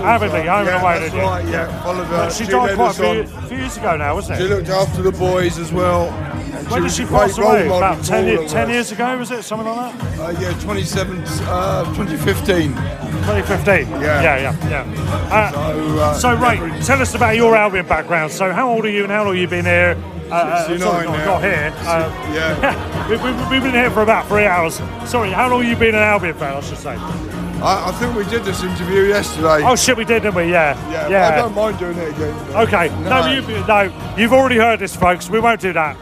avidly, 0.02 0.40
home 0.46 0.66
yeah, 0.66 0.74
and 0.76 0.82
away, 0.82 1.00
didn't 1.00 1.16
you? 1.18 1.22
right, 1.24 1.48
yeah, 1.48 1.82
followed 1.82 2.04
her. 2.04 2.30
She, 2.30 2.44
died 2.46 2.66
led 2.68 2.76
quite 2.76 2.90
a 2.90 2.94
few, 3.26 3.36
on. 3.36 3.48
few 3.48 3.56
years 3.58 3.76
ago 3.76 3.96
now, 3.96 4.14
wasn't 4.14 4.38
it? 4.38 4.42
She 4.42 4.48
looked 4.48 4.68
after 4.68 5.02
the 5.02 5.12
boys 5.12 5.58
as 5.58 5.72
well. 5.72 6.08
and 6.10 6.68
when 6.68 6.80
did 6.80 6.82
was 6.84 6.96
she 6.96 7.02
a 7.02 7.06
great 7.06 7.18
pass 7.20 7.38
role 7.38 7.50
away? 7.50 7.62
model 7.68 7.78
About 7.78 7.98
for 7.98 8.04
10, 8.04 8.22
all 8.24 8.30
year- 8.30 8.42
of 8.42 8.48
10 8.50 8.62
us. 8.68 8.72
years 8.72 8.92
ago, 8.92 9.18
was 9.18 9.30
it? 9.32 9.42
Something 9.42 9.66
like 9.68 9.98
that? 9.98 10.18
Uh, 10.20 10.30
yeah, 10.40 10.52
27, 10.60 11.18
uh, 11.48 11.84
2015. 11.94 12.72
2015. 12.72 13.90
Yeah. 13.90 14.22
Yeah, 14.22 14.22
yeah, 14.22 14.68
yeah. 14.70 15.28
Uh, 15.32 15.52
So, 15.52 15.98
uh, 15.98 16.14
so, 16.14 16.34
Ray, 16.34 16.80
tell 16.82 17.00
us 17.02 17.14
about 17.14 17.36
your 17.36 17.56
Albion 17.56 17.86
background. 17.86 18.30
So, 18.32 18.52
how 18.52 18.68
old 18.70 18.84
are 18.84 18.90
you 18.90 19.02
and 19.04 19.12
how 19.12 19.24
long 19.24 19.34
have 19.34 19.40
you 19.42 19.48
been 19.48 19.64
here? 19.64 19.96
Uh, 20.32 20.34
uh, 20.34 20.66
69 20.66 20.80
sorry, 20.80 21.06
not, 21.06 21.24
not 21.26 21.42
here. 21.42 21.72
Uh, 21.80 22.08
Yeah. 22.32 23.08
we, 23.08 23.16
we, 23.16 23.32
we've 23.50 23.62
been 23.62 23.74
here 23.74 23.90
for 23.90 24.02
about 24.02 24.26
three 24.28 24.46
hours. 24.46 24.76
Sorry, 25.04 25.30
how 25.30 25.50
long 25.50 25.60
have 25.62 25.70
you 25.70 25.76
been 25.76 25.94
an 25.94 26.02
Albion 26.02 26.34
fan, 26.34 26.56
I 26.56 26.60
should 26.60 26.78
say? 26.78 26.96
I, 26.96 27.90
I 27.90 27.92
think 27.92 28.16
we 28.16 28.24
did 28.24 28.42
this 28.42 28.62
interview 28.62 29.02
yesterday. 29.02 29.62
Oh, 29.62 29.76
shit, 29.76 29.96
we 29.96 30.04
did, 30.04 30.22
didn't 30.22 30.34
we? 30.34 30.50
Yeah. 30.50 30.74
yeah, 30.90 31.08
yeah. 31.08 31.28
I 31.28 31.36
don't 31.36 31.54
mind 31.54 31.78
doing 31.78 31.98
it 31.98 32.08
again. 32.08 32.34
Okay, 32.56 32.88
no, 33.02 33.20
No. 33.20 33.26
you, 33.26 33.42
no, 33.66 34.14
you've 34.16 34.32
already 34.32 34.56
heard 34.56 34.78
this, 34.80 34.96
folks. 34.96 35.28
We 35.28 35.38
won't 35.38 35.60
do 35.60 35.72
that. 35.74 35.96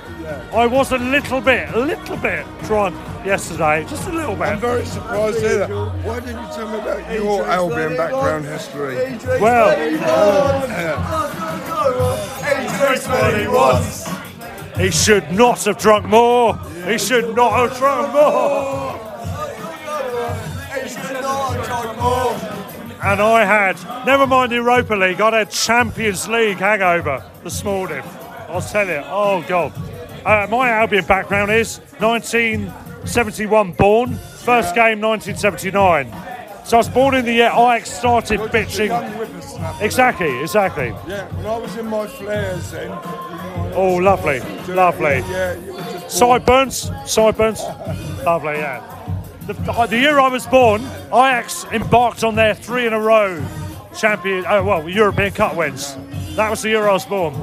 I 0.53 0.67
was 0.67 0.93
a 0.93 0.99
little 0.99 1.41
bit, 1.41 1.69
a 1.75 1.79
little 1.81 2.17
bit 2.17 2.47
drunk 2.63 2.95
yesterday, 3.27 3.85
just 3.89 4.07
a 4.07 4.13
little 4.13 4.37
bit. 4.37 4.43
I'm 4.45 4.61
very 4.61 4.85
surprised 4.85 5.41
to 5.41 5.49
that. 5.59 5.71
Why 6.05 6.21
didn't 6.21 6.41
you 6.41 6.55
tell 6.55 6.71
me 6.71 6.79
about 6.79 7.13
your 7.13 7.45
Albion 7.47 7.97
background 7.97 8.45
history? 8.45 8.95
Well, 9.41 9.77
he 14.81 14.91
should 14.91 15.31
not 15.33 15.63
have 15.65 15.79
drunk 15.79 16.07
more. 16.07 16.57
He 16.87 16.97
should 16.97 17.37
not 17.37 17.53
have 17.53 17.79
drunk 17.79 18.13
more. 18.15 18.93
He 20.83 20.89
should 20.89 21.21
not 21.21 21.53
have 21.53 21.67
drunk 21.67 21.99
more. 21.99 22.33
And 23.03 23.21
I 23.21 23.45
had, 23.45 24.07
never 24.07 24.27
mind 24.27 24.53
Europa 24.53 24.95
League, 24.95 25.21
I 25.21 25.25
had 25.25 25.49
a 25.49 25.51
Champions 25.51 26.29
League 26.29 26.59
hangover 26.59 27.23
this 27.45 27.63
morning. 27.63 28.03
I'll 28.49 28.63
tell 28.63 28.87
you, 28.87 29.03
oh 29.07 29.45
God. 29.47 29.73
Uh, 30.25 30.47
my 30.51 30.71
Albion 30.71 31.05
background 31.05 31.51
is 31.51 31.79
1971 31.99 33.73
born, 33.73 34.15
first 34.15 34.75
game 34.75 35.01
1979. 35.01 36.11
So 36.65 36.77
I 36.77 36.79
was 36.79 36.89
born 36.89 37.15
in 37.15 37.25
the 37.25 37.33
year 37.33 37.51
Ajax 37.51 37.91
started 37.91 38.41
bitching. 38.41 38.91
Exactly, 39.81 40.41
exactly. 40.41 40.89
Yeah, 41.07 41.27
when 41.37 41.47
I 41.47 41.59
was 41.59 41.77
in 41.77 41.87
my 41.87 42.07
flares 42.07 42.71
then. 42.71 42.91
Oh, 43.75 43.97
lovely, 43.97 44.41
lovely. 44.73 45.23
Sideburns, 46.09 46.91
sideburns. 47.07 47.61
Lovely, 48.25 48.55
yeah. 48.55 48.87
The, 49.47 49.87
the 49.87 49.99
year 49.99 50.21
I 50.21 50.29
was 50.29 50.47
born, 50.47 50.83
Ajax 51.07 51.65
embarked 51.73 52.25
on 52.25 52.35
their 52.35 52.55
three 52.55 52.87
in 52.87 52.93
a 52.93 53.01
row 53.01 53.45
champion, 53.97 54.45
oh, 54.49 54.63
well, 54.65 54.89
European 54.89 55.33
Cup 55.33 55.57
wins. 55.57 55.97
That 56.37 56.51
was 56.51 56.63
the 56.63 56.69
year 56.71 56.89
I 56.89 56.93
was 56.93 57.05
born. 57.05 57.35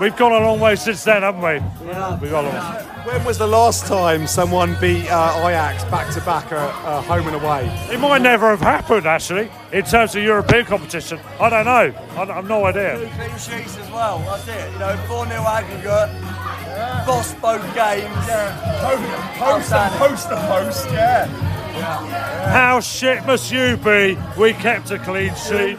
We've 0.00 0.16
gone 0.16 0.32
a 0.32 0.44
long 0.44 0.60
way 0.60 0.76
since 0.76 1.04
then, 1.04 1.22
haven't 1.22 1.42
we? 1.42 1.86
Yeah. 1.86 2.18
We've 2.20 2.30
gone 2.30 2.44
a 2.44 2.48
long 2.48 2.74
way. 2.74 2.97
When 3.08 3.24
was 3.24 3.38
the 3.38 3.46
last 3.46 3.86
time 3.86 4.26
someone 4.26 4.76
beat 4.82 5.08
uh, 5.08 5.48
Ajax 5.48 5.82
back 5.84 6.12
to 6.12 6.20
back, 6.20 6.52
uh, 6.52 6.56
uh, 6.56 7.00
home 7.00 7.26
and 7.26 7.36
away? 7.36 7.64
It 7.90 7.98
might 8.00 8.20
never 8.20 8.50
have 8.50 8.60
happened, 8.60 9.06
actually, 9.06 9.50
in 9.72 9.82
terms 9.86 10.14
of 10.14 10.22
European 10.22 10.66
competition. 10.66 11.18
I 11.40 11.48
don't 11.48 11.64
know. 11.64 11.94
I, 12.18 12.22
I've 12.22 12.46
no 12.46 12.66
idea. 12.66 12.98
Two 12.98 13.06
clean 13.16 13.30
sheets 13.30 13.78
as 13.78 13.90
well. 13.90 14.18
That's 14.18 14.46
it. 14.48 14.72
You 14.74 14.78
know, 14.80 14.94
4 15.08 15.26
0 15.26 15.40
aggregate. 15.40 17.06
Boss 17.06 17.32
both 17.36 17.64
games. 17.74 18.28
Yeah. 18.28 19.38
Post 19.38 19.72
and 19.72 19.94
post 19.94 20.28
and 20.28 20.48
post, 20.48 20.86
yeah. 20.92 21.24
How 22.52 22.78
shit 22.80 23.24
must 23.24 23.50
you 23.50 23.78
be? 23.78 24.18
We 24.36 24.52
kept 24.52 24.90
a 24.90 24.98
clean 24.98 25.34
sheet. 25.34 25.78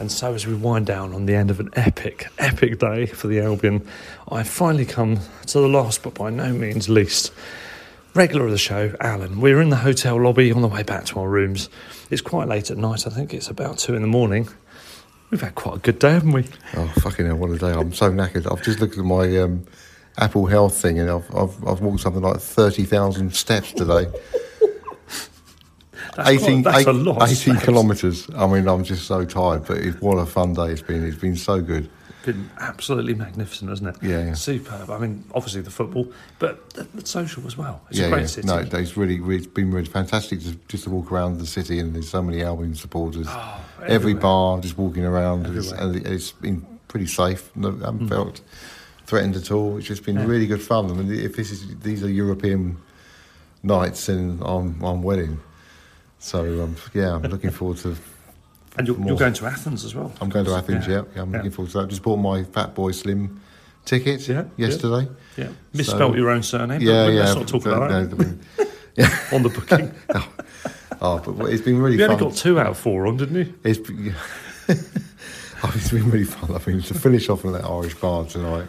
And 0.00 0.10
so, 0.10 0.32
as 0.32 0.46
we 0.46 0.54
wind 0.54 0.86
down 0.86 1.12
on 1.12 1.26
the 1.26 1.34
end 1.34 1.50
of 1.50 1.60
an 1.60 1.68
epic, 1.74 2.28
epic 2.38 2.78
day 2.78 3.04
for 3.04 3.28
the 3.28 3.38
Albion, 3.40 3.86
I 4.32 4.42
finally 4.44 4.86
come 4.86 5.20
to 5.48 5.60
the 5.60 5.68
last, 5.68 6.02
but 6.02 6.14
by 6.14 6.30
no 6.30 6.54
means 6.54 6.88
least, 6.88 7.34
regular 8.14 8.46
of 8.46 8.50
the 8.50 8.56
show, 8.56 8.94
Alan. 8.98 9.42
We're 9.42 9.60
in 9.60 9.68
the 9.68 9.76
hotel 9.76 10.18
lobby 10.18 10.50
on 10.52 10.62
the 10.62 10.68
way 10.68 10.82
back 10.84 11.04
to 11.06 11.20
our 11.20 11.28
rooms. 11.28 11.68
It's 12.08 12.22
quite 12.22 12.48
late 12.48 12.70
at 12.70 12.78
night, 12.78 13.06
I 13.06 13.10
think 13.10 13.34
it's 13.34 13.48
about 13.48 13.76
two 13.76 13.94
in 13.94 14.00
the 14.00 14.08
morning. 14.08 14.48
We've 15.30 15.42
had 15.42 15.54
quite 15.54 15.76
a 15.76 15.80
good 15.80 15.98
day, 15.98 16.12
haven't 16.12 16.32
we? 16.32 16.46
Oh 16.76 16.88
fucking 17.02 17.26
hell! 17.26 17.36
What 17.36 17.50
a 17.50 17.58
day! 17.58 17.72
I'm 17.72 17.92
so 17.92 18.10
knackered. 18.10 18.50
I've 18.50 18.64
just 18.64 18.80
looked 18.80 18.96
at 18.96 19.04
my 19.04 19.36
um, 19.36 19.66
Apple 20.16 20.46
Health 20.46 20.80
thing, 20.80 20.98
and 20.98 21.10
I've, 21.10 21.36
I've 21.36 21.68
I've 21.68 21.80
walked 21.82 22.00
something 22.00 22.22
like 22.22 22.40
thirty 22.40 22.84
thousand 22.84 23.36
steps 23.36 23.72
today. 23.72 24.06
That's 26.24 26.42
18, 26.44 26.62
quite- 26.62 26.72
that's 26.72 26.86
a 26.86 26.92
lot 26.92 27.30
18 27.30 27.56
kilometres. 27.58 28.28
I 28.36 28.46
mean, 28.46 28.66
I'm 28.68 28.84
just 28.84 29.06
so 29.06 29.24
tired, 29.24 29.66
but 29.66 29.78
it, 29.78 30.00
what 30.02 30.16
a 30.16 30.26
fun 30.26 30.54
day 30.54 30.70
it's 30.72 30.82
been. 30.82 31.04
It's 31.04 31.18
been 31.18 31.36
so 31.36 31.60
good. 31.60 31.88
Been 32.24 32.50
absolutely 32.58 33.14
magnificent, 33.14 33.70
hasn't 33.70 33.96
it? 33.96 34.02
Yeah, 34.06 34.26
yeah. 34.26 34.34
Superb. 34.34 34.90
I 34.90 34.98
mean, 34.98 35.24
obviously 35.34 35.62
the 35.62 35.70
football, 35.70 36.06
but 36.38 36.68
the, 36.74 36.82
the 36.94 37.06
social 37.06 37.46
as 37.46 37.56
well. 37.56 37.80
It's 37.88 37.98
yeah, 37.98 38.06
a 38.06 38.10
great 38.10 38.20
yeah. 38.20 38.26
city. 38.26 38.46
No, 38.46 38.58
it's 38.58 38.94
really, 38.96 39.16
it's 39.36 39.46
been 39.46 39.70
really 39.70 39.86
fantastic 39.88 40.40
to, 40.40 40.54
just 40.68 40.84
to 40.84 40.90
walk 40.90 41.10
around 41.10 41.38
the 41.38 41.46
city, 41.46 41.78
and 41.78 41.94
there's 41.94 42.10
so 42.10 42.20
many 42.22 42.42
Albion 42.42 42.74
supporters. 42.74 43.26
Every 43.26 43.40
Oh, 43.40 43.84
everywhere. 43.94 44.20
bar, 44.22 44.60
just 44.60 44.76
walking 44.76 45.04
around, 45.06 45.46
it's, 45.46 45.72
and 45.72 45.96
it's 46.06 46.32
been 46.32 46.66
pretty 46.88 47.06
safe. 47.06 47.50
No, 47.56 47.68
I 47.68 47.86
haven't 47.86 48.00
Mm. 48.06 48.08
felt 48.10 48.42
threatened 49.06 49.36
at 49.36 49.50
all. 49.50 49.78
It's 49.78 49.86
just 49.86 50.04
been 50.04 50.16
Yeah. 50.16 50.26
really 50.26 50.46
good 50.46 50.60
fun. 50.62 50.90
I 50.90 50.94
mean, 50.94 51.10
if 51.18 51.36
this 51.36 51.50
is 51.50 51.64
these 51.82 52.04
are 52.04 52.10
European 52.10 52.76
nights, 53.62 54.06
then 54.06 54.40
I'm 54.44 54.78
I'm 54.82 55.02
winning. 55.02 55.38
So 56.20 56.62
um, 56.62 56.76
yeah, 56.94 57.14
I'm 57.14 57.22
looking 57.22 57.50
forward 57.50 57.78
to. 57.78 57.96
And 58.78 58.86
you're, 58.86 58.98
you're 59.04 59.16
going 59.16 59.32
to 59.32 59.46
Athens 59.46 59.84
as 59.84 59.94
well. 59.94 60.12
I'm 60.20 60.28
going 60.28 60.44
to 60.44 60.54
Athens. 60.54 60.86
Yeah. 60.86 60.96
Yeah, 60.96 61.02
yeah 61.16 61.22
I'm 61.22 61.30
Yeah. 61.32 61.36
looking 61.38 61.50
forward 61.50 61.72
to 61.72 61.78
that. 61.80 61.88
Just 61.88 62.02
bought 62.02 62.18
my 62.18 62.44
Fatboy 62.44 62.94
Slim 62.94 63.40
ticket 63.84 64.28
yesterday. 64.56 65.08
Yeah. 65.36 65.48
Misspelt 65.72 66.14
your 66.16 66.30
own 66.30 66.42
surname, 66.42 66.78
but 66.78 66.82
Yeah, 66.82 67.08
yeah. 67.08 67.20
let's 67.20 67.34
not 67.34 67.48
talk 67.48 67.66
about 67.66 67.90
no, 67.90 68.04
that. 68.04 68.18
Mean, 68.18 68.40
yeah. 68.96 69.18
on 69.32 69.42
the 69.42 69.48
booking. 69.48 69.92
oh, 71.00 71.18
but 71.18 71.46
it's 71.50 71.62
been 71.62 71.78
really 71.78 71.96
fun. 71.96 72.00
You 72.00 72.06
fun. 72.06 72.22
only 72.22 72.24
got 72.32 72.36
two 72.36 72.60
out 72.60 72.66
of 72.66 72.78
four 72.78 73.06
on, 73.06 73.16
didn't 73.16 73.36
you? 73.36 73.54
It's 73.64 73.78
been, 73.78 74.04
yeah. 74.04 74.12
oh, 75.64 75.72
it's 75.74 75.90
been 75.90 76.10
really 76.10 76.24
fun. 76.24 76.54
I 76.54 76.70
mean, 76.70 76.82
to 76.82 76.94
finish 76.94 77.28
off 77.30 77.44
in 77.44 77.52
that 77.52 77.64
Irish 77.64 77.94
bar 77.94 78.26
tonight. 78.26 78.68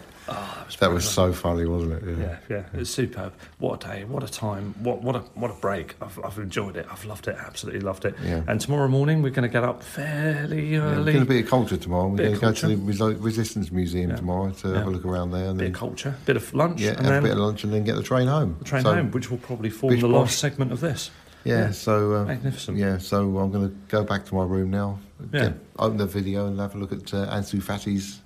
That 0.80 0.90
was, 0.90 1.08
so 1.08 1.32
funny, 1.32 1.64
wasn't 1.66 1.92
it? 2.02 2.18
Yeah, 2.18 2.38
yeah, 2.48 2.64
It 2.72 2.78
was 2.78 2.90
superb. 2.92 3.32
What 3.58 3.84
a 3.84 3.88
day! 3.88 4.04
What 4.04 4.22
a 4.22 4.28
time! 4.28 4.74
What 4.78 5.02
what 5.02 5.16
a 5.16 5.20
what 5.34 5.50
a 5.50 5.54
break! 5.54 5.94
I've, 6.00 6.18
I've 6.24 6.38
enjoyed 6.38 6.76
it. 6.76 6.86
I've 6.90 7.04
loved 7.04 7.28
it. 7.28 7.36
Absolutely 7.38 7.80
loved 7.80 8.04
it. 8.04 8.14
Yeah. 8.24 8.42
And 8.48 8.60
tomorrow 8.60 8.88
morning 8.88 9.22
we're 9.22 9.30
going 9.30 9.48
to 9.48 9.52
get 9.52 9.64
up 9.64 9.82
fairly 9.82 10.72
Yeah, 10.74 10.80
we're 10.80 10.94
early. 10.94 11.12
going 11.12 11.24
to 11.24 11.30
be 11.30 11.38
at 11.40 11.46
culture 11.46 11.76
tomorrow. 11.76 12.08
We're 12.08 12.16
going 12.16 12.34
to 12.34 12.40
go 12.40 12.52
to 12.52 12.66
the 12.68 13.16
Resistance 13.20 13.70
Museum 13.70 14.14
tomorrow 14.16 14.50
to 14.50 14.68
have 14.68 14.86
a 14.86 14.90
look 14.90 15.04
around 15.04 15.30
there. 15.32 15.46
And 15.50 15.58
Bit 15.58 15.64
then, 15.66 15.74
of 15.74 15.78
culture, 15.78 16.14
bit 16.26 16.36
of 16.36 16.54
lunch, 16.54 16.80
Yeah, 16.80 16.90
and 16.90 17.06
have 17.06 17.22
a 17.24 17.28
bit 17.28 17.32
of 17.32 17.38
lunch 17.38 17.64
and 17.64 17.72
then 17.72 17.84
get 17.84 17.96
the 17.96 18.02
train 18.02 18.26
home. 18.26 18.56
the 18.58 18.64
train 18.64 18.82
So- 18.82 18.94
home, 18.94 19.10
which 19.10 19.30
will 19.30 19.38
probably 19.38 19.70
form 19.70 19.98
the 20.00 20.08
last 20.08 20.38
segment 20.38 20.72
of 20.72 20.80
this. 20.80 21.10
Yeah, 21.44 21.72
so 21.72 22.14
uh, 22.14 22.24
Magnificent. 22.24 22.78
Yeah, 22.78 22.98
so 22.98 23.36
I'm 23.38 23.50
going 23.50 23.68
to 23.68 23.74
go 23.88 24.04
back 24.04 24.24
to 24.26 24.34
my 24.36 24.44
room 24.44 24.70
now. 24.70 25.00
Yeah. 25.32 25.40
Get, 25.48 25.52
open 25.76 25.96
the 25.98 26.06
video 26.06 26.46
and 26.46 26.58
have 26.60 26.76
a 26.76 26.78
look 26.78 26.92
at 26.92 27.12
uh, 27.12 27.26
Ansu 27.34 27.60
Fati's 27.60 28.21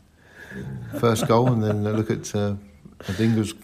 first 0.99 1.27
goal, 1.29 1.53
and 1.53 1.63
then 1.63 1.85
look 1.85 2.11
at 2.11 2.35
uh, 2.35 2.55
Adingra's 3.01 3.55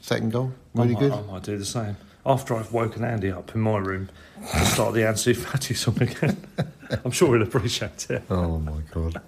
second 0.00 0.32
goal. 0.32 0.52
Really 0.74 0.90
I 0.90 0.92
might, 0.94 1.00
good. 1.00 1.12
I 1.12 1.20
might 1.22 1.42
do 1.42 1.56
the 1.58 1.64
same. 1.64 1.96
After 2.26 2.54
I've 2.56 2.72
woken 2.72 3.04
Andy 3.04 3.30
up 3.30 3.54
in 3.54 3.60
my 3.60 3.78
room 3.78 4.10
and 4.36 4.66
start 4.66 4.92
the 4.94 5.00
Ansu 5.00 5.34
Fati 5.34 5.74
song 5.76 6.00
again. 6.02 6.36
I'm 7.04 7.10
sure 7.10 7.34
he'll 7.36 7.46
appreciate 7.46 8.06
it. 8.10 8.22
Oh 8.30 8.58
my 8.58 8.80
god. 8.92 9.20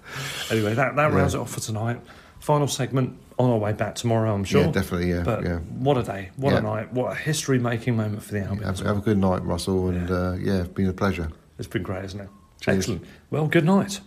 Anyway, 0.51 0.75
that, 0.75 0.97
that 0.97 1.11
Yeah. 1.11 1.17
rounds 1.17 1.35
it 1.35 1.39
off 1.39 1.51
for 1.53 1.61
tonight. 1.61 2.01
Final 2.41 2.69
segment 2.69 3.19
on 3.39 3.51
our 3.51 3.59
way 3.59 3.73
back 3.73 3.95
tomorrow, 3.95 4.35
I'm 4.35 4.45
sure. 4.45 4.63
Yeah, 4.65 4.71
definitely, 4.71 5.11
yeah, 5.11 5.23
But 5.23 5.45
yeah. 5.45 5.59
what 5.59 5.97
a 5.99 6.03
day, 6.03 6.31
what 6.37 6.53
Yeah. 6.53 6.59
a 6.59 6.63
night, 6.63 6.93
what 6.93 7.13
a 7.13 7.15
history 7.15 7.59
making 7.59 7.97
moment 7.97 8.23
for 8.23 8.33
the 8.33 8.41
Albion. 8.41 8.65
Have, 8.65 8.75
as 8.75 8.81
have 8.81 8.99
a 8.99 9.01
good 9.01 9.19
night, 9.19 9.43
Russell, 9.45 9.89
and 9.89 10.11
uh, 10.11 10.33
yeah, 10.39 10.61
it's 10.61 10.69
been 10.69 10.89
a 10.89 10.93
pleasure. 10.93 11.29
It's 11.59 11.69
been 11.69 11.83
great, 11.83 12.05
isn't 12.07 12.21
it? 12.21 12.29
Cheers. 12.61 12.79
Excellent. 12.79 13.05
Well, 13.31 13.47
good 13.47 13.65
night. 13.65 14.01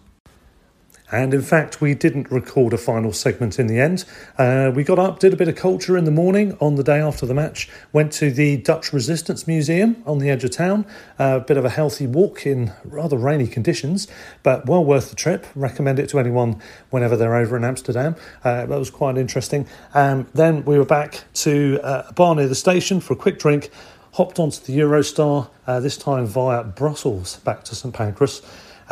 And 1.14 1.32
in 1.32 1.44
fact, 1.44 1.80
we 1.80 1.94
didn't 1.94 2.32
record 2.32 2.74
a 2.74 2.78
final 2.78 3.14
segment 3.14 3.60
in 3.60 3.68
the 3.68 3.80
end. 3.80 4.04
Uh, 4.36 4.72
we 4.74 4.84
got 4.84 4.98
up, 4.98 5.20
did 5.20 5.32
a 5.32 5.38
bit 5.38 5.48
of 5.48 5.56
culture 5.56 5.96
in 5.96 6.06
the 6.06 6.12
morning 6.12 6.58
on 6.60 6.74
the 6.74 6.84
day 6.84 7.00
after 7.00 7.28
the 7.28 7.36
match, 7.36 7.70
went 7.92 8.12
to 8.14 8.32
the 8.32 8.58
Dutch 8.58 8.92
Resistance 8.92 9.46
Museum 9.46 10.02
on 10.08 10.18
the 10.18 10.32
edge 10.32 10.44
of 10.44 10.50
town. 10.50 10.88
A 11.20 11.40
bit 11.40 11.56
of 11.56 11.66
a 11.66 11.70
healthy 11.70 12.08
walk 12.08 12.48
in 12.48 12.74
rather 12.84 13.16
rainy 13.16 13.46
conditions, 13.46 14.08
but 14.42 14.66
well 14.66 14.84
worth 14.84 15.12
the 15.12 15.16
trip. 15.16 15.46
Recommend 15.54 16.00
it 16.00 16.10
to 16.10 16.20
anyone 16.20 16.60
whenever 16.90 17.16
they're 17.16 17.36
over 17.36 17.56
in 17.56 17.64
Amsterdam. 17.64 18.16
Uh, 18.44 18.66
that 18.66 18.80
was 18.80 18.90
quite 18.90 19.16
interesting. 19.16 19.68
Um, 19.94 20.26
then 20.34 20.66
we 20.66 20.80
were 20.80 20.84
back 20.84 21.26
to 21.36 21.80
uh, 21.84 22.06
a 22.10 22.14
bar 22.14 22.34
near 22.34 22.48
the 22.48 22.56
station 22.56 23.00
for 23.00 23.14
a 23.14 23.18
quick 23.18 23.38
drink. 23.38 23.70
Hopped 24.14 24.40
onto 24.40 24.64
the 24.64 24.80
Eurostar, 24.80 25.48
uh, 25.68 25.80
this 25.80 25.96
time 25.96 26.26
via 26.26 26.64
Brussels 26.64 27.38
back 27.38 27.64
to 27.66 27.76
St 27.76 27.94
Pancras 27.94 28.42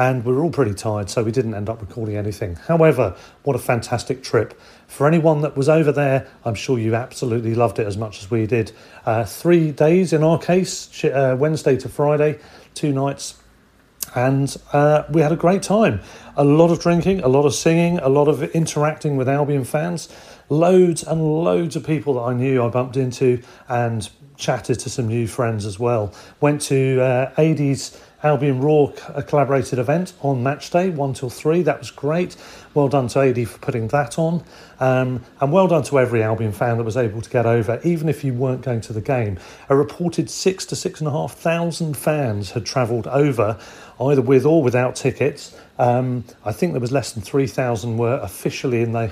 and 0.02 0.26
we 0.26 0.34
were 0.34 0.42
all 0.42 0.50
pretty 0.50 0.74
tired, 0.74 1.12
so 1.12 1.22
we 1.22 1.32
didn't 1.32 1.54
end 1.54 1.70
up 1.70 1.80
recording 1.80 2.18
anything. 2.18 2.56
However, 2.56 3.16
what 3.44 3.56
a 3.56 3.60
fantastic 3.60 4.24
trip. 4.24 4.60
For 4.88 5.06
anyone 5.06 5.42
that 5.42 5.56
was 5.56 5.70
over 5.70 5.92
there, 5.92 6.28
I'm 6.44 6.56
sure 6.56 6.80
you 6.80 6.96
absolutely 6.96 7.54
loved 7.54 7.78
it 7.78 7.86
as 7.86 7.98
much 7.98 8.18
as 8.24 8.32
we 8.32 8.48
did. 8.48 8.72
Uh, 9.06 9.26
three 9.26 9.72
days 9.72 10.12
in 10.12 10.24
our 10.24 10.40
case, 10.40 11.04
uh, 11.04 11.36
Wednesday 11.38 11.78
to 11.78 11.88
Friday, 11.88 12.40
two 12.74 12.92
nights, 12.92 13.36
and 14.16 14.58
uh, 14.74 15.04
we 15.12 15.22
had 15.22 15.32
a 15.32 15.36
great 15.36 15.62
time. 15.62 16.02
A 16.36 16.44
lot 16.44 16.72
of 16.72 16.80
drinking, 16.80 17.20
a 17.20 17.28
lot 17.28 17.46
of 17.46 17.54
singing, 17.54 18.00
a 18.00 18.10
lot 18.10 18.28
of 18.28 18.42
interacting 18.56 19.18
with 19.18 19.30
Albion 19.30 19.66
fans, 19.66 20.10
loads 20.50 21.04
and 21.04 21.22
loads 21.22 21.76
of 21.76 21.86
people 21.86 22.16
that 22.16 22.22
I 22.22 22.34
knew 22.34 22.64
I 22.64 22.70
bumped 22.70 22.98
into 22.98 23.44
and 23.70 24.10
chatted 24.36 24.80
to 24.80 24.90
some 24.90 25.08
new 25.08 25.28
friends 25.28 25.64
as 25.68 25.78
well. 25.78 26.12
Went 26.40 26.62
to 26.64 27.00
uh, 27.00 27.32
AD's 27.38 28.02
Albion 28.24 28.62
Roar 28.62 28.94
a 29.10 29.24
collaborated 29.24 29.80
event 29.80 30.14
on 30.22 30.44
match 30.44 30.70
day, 30.70 30.90
1 30.90 31.14
till 31.14 31.30
3. 31.30 31.64
That 31.64 31.80
was 31.80 31.92
great. 31.92 32.36
Well 32.74 32.88
done 32.88 33.08
to 33.10 33.20
AD 33.20 33.48
for 33.48 33.58
putting 33.60 33.88
that 33.90 34.20
on. 34.20 34.44
Um, 34.80 35.24
and 35.40 35.52
well 35.52 35.68
done 35.68 35.84
to 35.84 36.00
every 36.00 36.22
Albion 36.24 36.52
fan 36.52 36.78
that 36.78 36.84
was 36.84 36.98
able 36.98 37.22
to 37.22 37.30
get 37.30 37.46
over, 37.46 37.80
even 37.84 38.10
if 38.10 38.24
you 38.24 38.34
weren't 38.34 38.62
going 38.62 38.82
to 38.82 38.94
the 38.94 39.02
game. 39.02 39.40
A 39.70 39.76
reported 39.76 40.30
six 40.30 40.66
to 40.68 40.76
six 40.76 41.00
and 41.00 41.08
a 41.08 41.12
half 41.12 41.34
thousand 41.34 41.98
fans 41.98 42.52
had 42.52 42.66
travelled 42.66 43.08
over, 43.08 43.58
either 44.00 44.22
with 44.22 44.46
or 44.46 44.62
without 44.62 44.96
tickets. 44.96 45.58
Um, 45.80 46.24
I 46.46 46.52
think 46.52 46.74
there 46.74 46.82
was 46.82 46.92
less 46.92 47.14
than 47.14 47.24
3,000 47.24 47.98
were 47.98 48.20
officially 48.22 48.82
in 48.82 48.92
the 48.92 49.12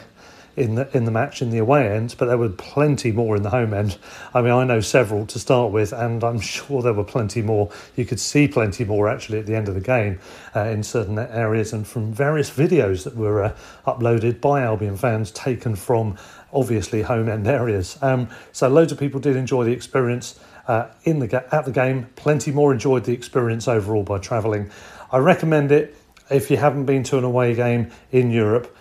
in 0.60 0.76
the 0.76 0.96
in 0.96 1.06
the 1.06 1.12
match 1.12 1.42
in 1.42 1.50
the 1.50 1.58
away 1.58 1.90
end, 1.90 2.16
but 2.18 2.26
there 2.26 2.38
were 2.38 2.50
plenty 2.50 3.12
more 3.12 3.36
in 3.36 3.44
the 3.44 3.50
home 3.50 3.74
end. 3.74 3.98
I 4.34 4.42
mean, 4.42 4.52
I 4.52 4.64
know 4.66 4.82
several 4.82 5.26
to 5.28 5.40
start 5.40 5.72
with, 5.72 5.94
and 5.94 6.24
I'm 6.24 6.40
sure 6.42 6.82
there 6.82 6.94
were 6.94 7.04
plenty 7.04 7.42
more. 7.42 7.72
You 7.96 8.06
could 8.06 8.20
see 8.20 8.48
plenty 8.48 8.84
more 8.84 9.08
actually 9.08 9.40
at 9.40 9.46
the 9.46 9.56
end 9.56 9.70
of 9.70 9.76
the 9.76 9.82
game 9.82 10.20
uh, 10.56 10.66
in 10.66 10.84
certain 10.84 11.18
areas, 11.18 11.72
and 11.74 11.88
from 11.88 12.14
various 12.14 12.50
videos 12.50 13.04
that 13.06 13.16
were 13.16 13.44
uh, 13.44 13.56
uploaded 13.88 14.42
by 14.42 14.62
Albion 14.62 14.98
fans 14.98 15.32
taken 15.32 15.76
from 15.76 16.18
obviously 16.52 17.04
home 17.04 17.30
end 17.30 17.48
areas. 17.48 17.98
Um, 18.02 18.30
so 18.52 18.68
loads 18.68 18.92
of 18.92 19.00
people 19.00 19.20
did 19.20 19.36
enjoy 19.36 19.64
the 19.64 19.72
experience 19.72 20.40
uh, 20.68 20.88
in 21.04 21.20
the 21.20 21.56
at 21.56 21.66
the 21.66 21.72
game. 21.72 22.08
Plenty 22.16 22.52
more 22.52 22.74
enjoyed 22.74 23.06
the 23.06 23.14
experience 23.14 23.68
overall 23.68 24.04
by 24.04 24.18
travelling. 24.18 24.70
I 25.12 25.18
recommend 25.18 25.72
it 25.72 25.96
if 26.30 26.52
you 26.52 26.58
haven't 26.58 26.86
been 26.86 27.04
to 27.04 27.18
an 27.18 27.24
away 27.24 27.56
game 27.56 27.92
in 28.12 28.30
Europe. 28.30 28.76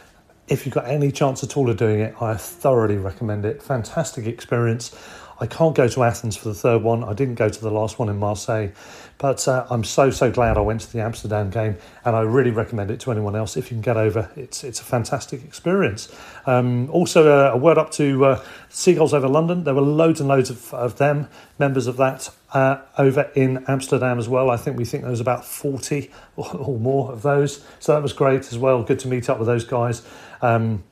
If 0.48 0.64
you've 0.64 0.74
got 0.74 0.86
any 0.86 1.12
chance 1.12 1.44
at 1.44 1.56
all 1.56 1.68
of 1.68 1.76
doing 1.76 2.00
it, 2.00 2.14
I 2.22 2.34
thoroughly 2.34 2.96
recommend 2.96 3.44
it. 3.44 3.62
Fantastic 3.62 4.26
experience. 4.26 4.96
I 5.40 5.46
can't 5.46 5.74
go 5.74 5.86
to 5.86 6.02
Athens 6.02 6.36
for 6.36 6.48
the 6.48 6.54
third 6.54 6.82
one. 6.82 7.04
I 7.04 7.12
didn't 7.12 7.36
go 7.36 7.48
to 7.48 7.60
the 7.60 7.70
last 7.70 7.98
one 7.98 8.08
in 8.08 8.18
Marseille, 8.18 8.70
but 9.18 9.46
uh, 9.46 9.66
I'm 9.70 9.84
so 9.84 10.10
so 10.10 10.32
glad 10.32 10.56
I 10.56 10.60
went 10.62 10.80
to 10.80 10.92
the 10.92 11.00
Amsterdam 11.00 11.50
game, 11.50 11.76
and 12.04 12.16
I 12.16 12.22
really 12.22 12.50
recommend 12.50 12.90
it 12.90 12.98
to 13.00 13.12
anyone 13.12 13.36
else 13.36 13.56
if 13.56 13.70
you 13.70 13.76
can 13.76 13.82
get 13.82 13.96
over. 13.96 14.30
It's 14.34 14.64
it's 14.64 14.80
a 14.80 14.84
fantastic 14.84 15.44
experience. 15.44 16.12
Um, 16.46 16.90
also, 16.90 17.28
uh, 17.28 17.52
a 17.52 17.56
word 17.56 17.78
up 17.78 17.90
to 17.92 18.24
uh, 18.24 18.44
Seagulls 18.68 19.14
over 19.14 19.28
London. 19.28 19.62
There 19.62 19.74
were 19.74 19.80
loads 19.82 20.18
and 20.18 20.28
loads 20.28 20.50
of, 20.50 20.74
of 20.74 20.98
them, 20.98 21.28
members 21.58 21.86
of 21.86 21.96
that, 21.98 22.30
uh, 22.52 22.78
over 22.96 23.30
in 23.36 23.64
Amsterdam 23.68 24.18
as 24.18 24.28
well. 24.28 24.50
I 24.50 24.56
think 24.56 24.76
we 24.76 24.84
think 24.84 25.02
there 25.02 25.10
was 25.10 25.20
about 25.20 25.44
40 25.44 26.10
or, 26.36 26.56
or 26.56 26.78
more 26.78 27.12
of 27.12 27.22
those, 27.22 27.64
so 27.78 27.92
that 27.92 28.02
was 28.02 28.12
great 28.12 28.50
as 28.52 28.58
well. 28.58 28.82
Good 28.82 28.98
to 29.00 29.08
meet 29.08 29.30
up 29.30 29.38
with 29.38 29.46
those 29.46 29.64
guys. 29.64 30.02
Um, 30.42 30.84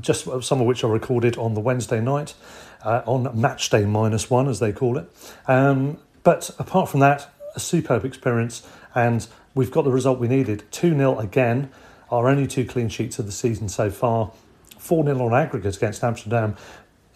just 0.00 0.24
some 0.42 0.60
of 0.60 0.66
which 0.66 0.84
are 0.84 0.90
recorded 0.90 1.38
on 1.38 1.54
the 1.54 1.60
Wednesday 1.60 2.00
night 2.00 2.34
uh, 2.82 3.02
on 3.06 3.40
match 3.40 3.70
day 3.70 3.84
minus 3.84 4.30
one, 4.30 4.48
as 4.48 4.60
they 4.60 4.72
call 4.72 4.98
it. 4.98 5.10
Um, 5.46 5.98
but 6.22 6.50
apart 6.58 6.88
from 6.88 7.00
that, 7.00 7.32
a 7.54 7.60
superb 7.60 8.04
experience, 8.04 8.66
and 8.94 9.26
we've 9.54 9.70
got 9.70 9.82
the 9.82 9.90
result 9.90 10.18
we 10.18 10.28
needed 10.28 10.64
2 10.70 10.90
0 10.94 11.18
again, 11.18 11.70
our 12.10 12.28
only 12.28 12.46
two 12.46 12.64
clean 12.64 12.88
sheets 12.88 13.18
of 13.18 13.26
the 13.26 13.32
season 13.32 13.68
so 13.68 13.90
far, 13.90 14.32
4 14.78 15.04
0 15.04 15.26
on 15.26 15.34
aggregate 15.34 15.76
against 15.76 16.04
Amsterdam. 16.04 16.56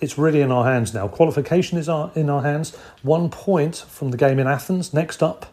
It's 0.00 0.18
really 0.18 0.40
in 0.40 0.50
our 0.50 0.64
hands 0.64 0.92
now. 0.92 1.06
Qualification 1.06 1.78
is 1.78 1.88
our, 1.88 2.10
in 2.16 2.28
our 2.28 2.42
hands. 2.42 2.74
One 3.02 3.30
point 3.30 3.76
from 3.76 4.10
the 4.10 4.16
game 4.16 4.40
in 4.40 4.48
Athens 4.48 4.92
next 4.92 5.22
up 5.22 5.46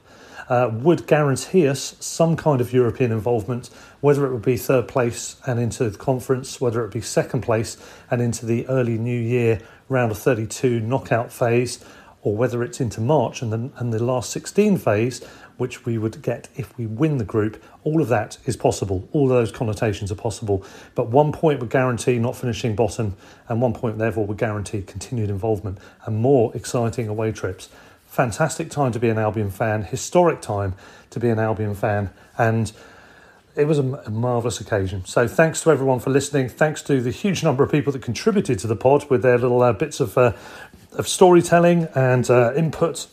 uh, 0.49 0.71
would 0.73 1.05
guarantee 1.05 1.67
us 1.67 1.95
some 1.99 2.35
kind 2.35 2.59
of 2.59 2.73
European 2.73 3.11
involvement, 3.11 3.69
whether 4.01 4.25
it 4.25 4.31
would 4.31 4.41
be 4.41 4.57
third 4.57 4.87
place 4.87 5.35
and 5.45 5.59
into 5.59 5.89
the 5.89 5.97
conference, 5.97 6.61
whether 6.61 6.83
it 6.85 6.91
be 6.91 7.01
second 7.01 7.41
place 7.41 7.77
and 8.09 8.21
into 8.21 8.45
the 8.45 8.67
early 8.67 8.97
new 8.97 9.19
year 9.19 9.59
round 9.89 10.11
of 10.11 10.17
32 10.17 10.79
knockout 10.79 11.31
phase, 11.31 11.83
or 12.21 12.35
whether 12.35 12.63
it's 12.63 12.81
into 12.81 12.99
March 12.99 13.41
and 13.41 13.51
the, 13.51 13.71
and 13.77 13.93
the 13.93 14.03
last 14.03 14.29
16 14.31 14.77
phase, 14.77 15.23
which 15.57 15.85
we 15.85 15.97
would 15.97 16.21
get 16.21 16.47
if 16.55 16.77
we 16.77 16.85
win 16.85 17.17
the 17.17 17.25
group. 17.25 17.61
All 17.83 18.01
of 18.01 18.09
that 18.09 18.37
is 18.45 18.57
possible. 18.57 19.07
All 19.11 19.27
those 19.27 19.51
connotations 19.51 20.11
are 20.11 20.15
possible. 20.15 20.63
But 20.95 21.09
one 21.09 21.31
point 21.31 21.59
would 21.59 21.69
guarantee 21.69 22.17
not 22.19 22.35
finishing 22.35 22.75
bottom, 22.75 23.15
and 23.47 23.61
one 23.61 23.73
point, 23.73 23.97
therefore, 23.97 24.25
would 24.25 24.37
guarantee 24.37 24.81
continued 24.81 25.29
involvement 25.29 25.77
and 26.05 26.17
more 26.17 26.55
exciting 26.55 27.07
away 27.07 27.31
trips. 27.31 27.69
Fantastic 28.07 28.69
time 28.69 28.91
to 28.91 28.99
be 28.99 29.09
an 29.09 29.17
Albion 29.17 29.51
fan, 29.51 29.83
historic 29.83 30.41
time 30.41 30.73
to 31.11 31.19
be 31.19 31.29
an 31.29 31.39
Albion 31.39 31.75
fan, 31.75 32.09
and 32.37 32.71
it 33.55 33.65
was 33.65 33.79
a, 33.79 33.83
a 34.05 34.09
marvellous 34.09 34.61
occasion. 34.61 35.05
So 35.05 35.27
thanks 35.27 35.61
to 35.63 35.71
everyone 35.71 35.99
for 35.99 36.09
listening. 36.09 36.49
Thanks 36.49 36.81
to 36.83 37.01
the 37.01 37.11
huge 37.11 37.43
number 37.43 37.63
of 37.63 37.71
people 37.71 37.91
that 37.93 38.01
contributed 38.01 38.59
to 38.59 38.67
the 38.67 38.75
pod 38.75 39.09
with 39.09 39.21
their 39.21 39.37
little 39.37 39.61
uh, 39.61 39.73
bits 39.73 39.99
of 39.99 40.17
uh, 40.17 40.33
of 40.93 41.07
storytelling 41.07 41.87
and 41.95 42.29
uh, 42.29 42.53
input 42.55 43.07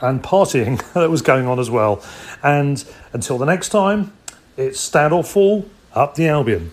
and 0.00 0.22
partying 0.22 0.80
that 0.94 1.10
was 1.10 1.22
going 1.22 1.46
on 1.46 1.58
as 1.58 1.70
well. 1.70 2.02
And 2.42 2.84
until 3.12 3.38
the 3.38 3.46
next 3.46 3.70
time, 3.70 4.12
it's 4.56 4.80
stand 4.80 5.12
or 5.12 5.24
fall 5.24 5.68
up 5.94 6.14
the 6.14 6.28
Albion. 6.28 6.70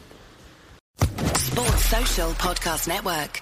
Sports 1.36 1.86
Social 1.86 2.32
Podcast 2.32 2.88
Network. 2.88 3.42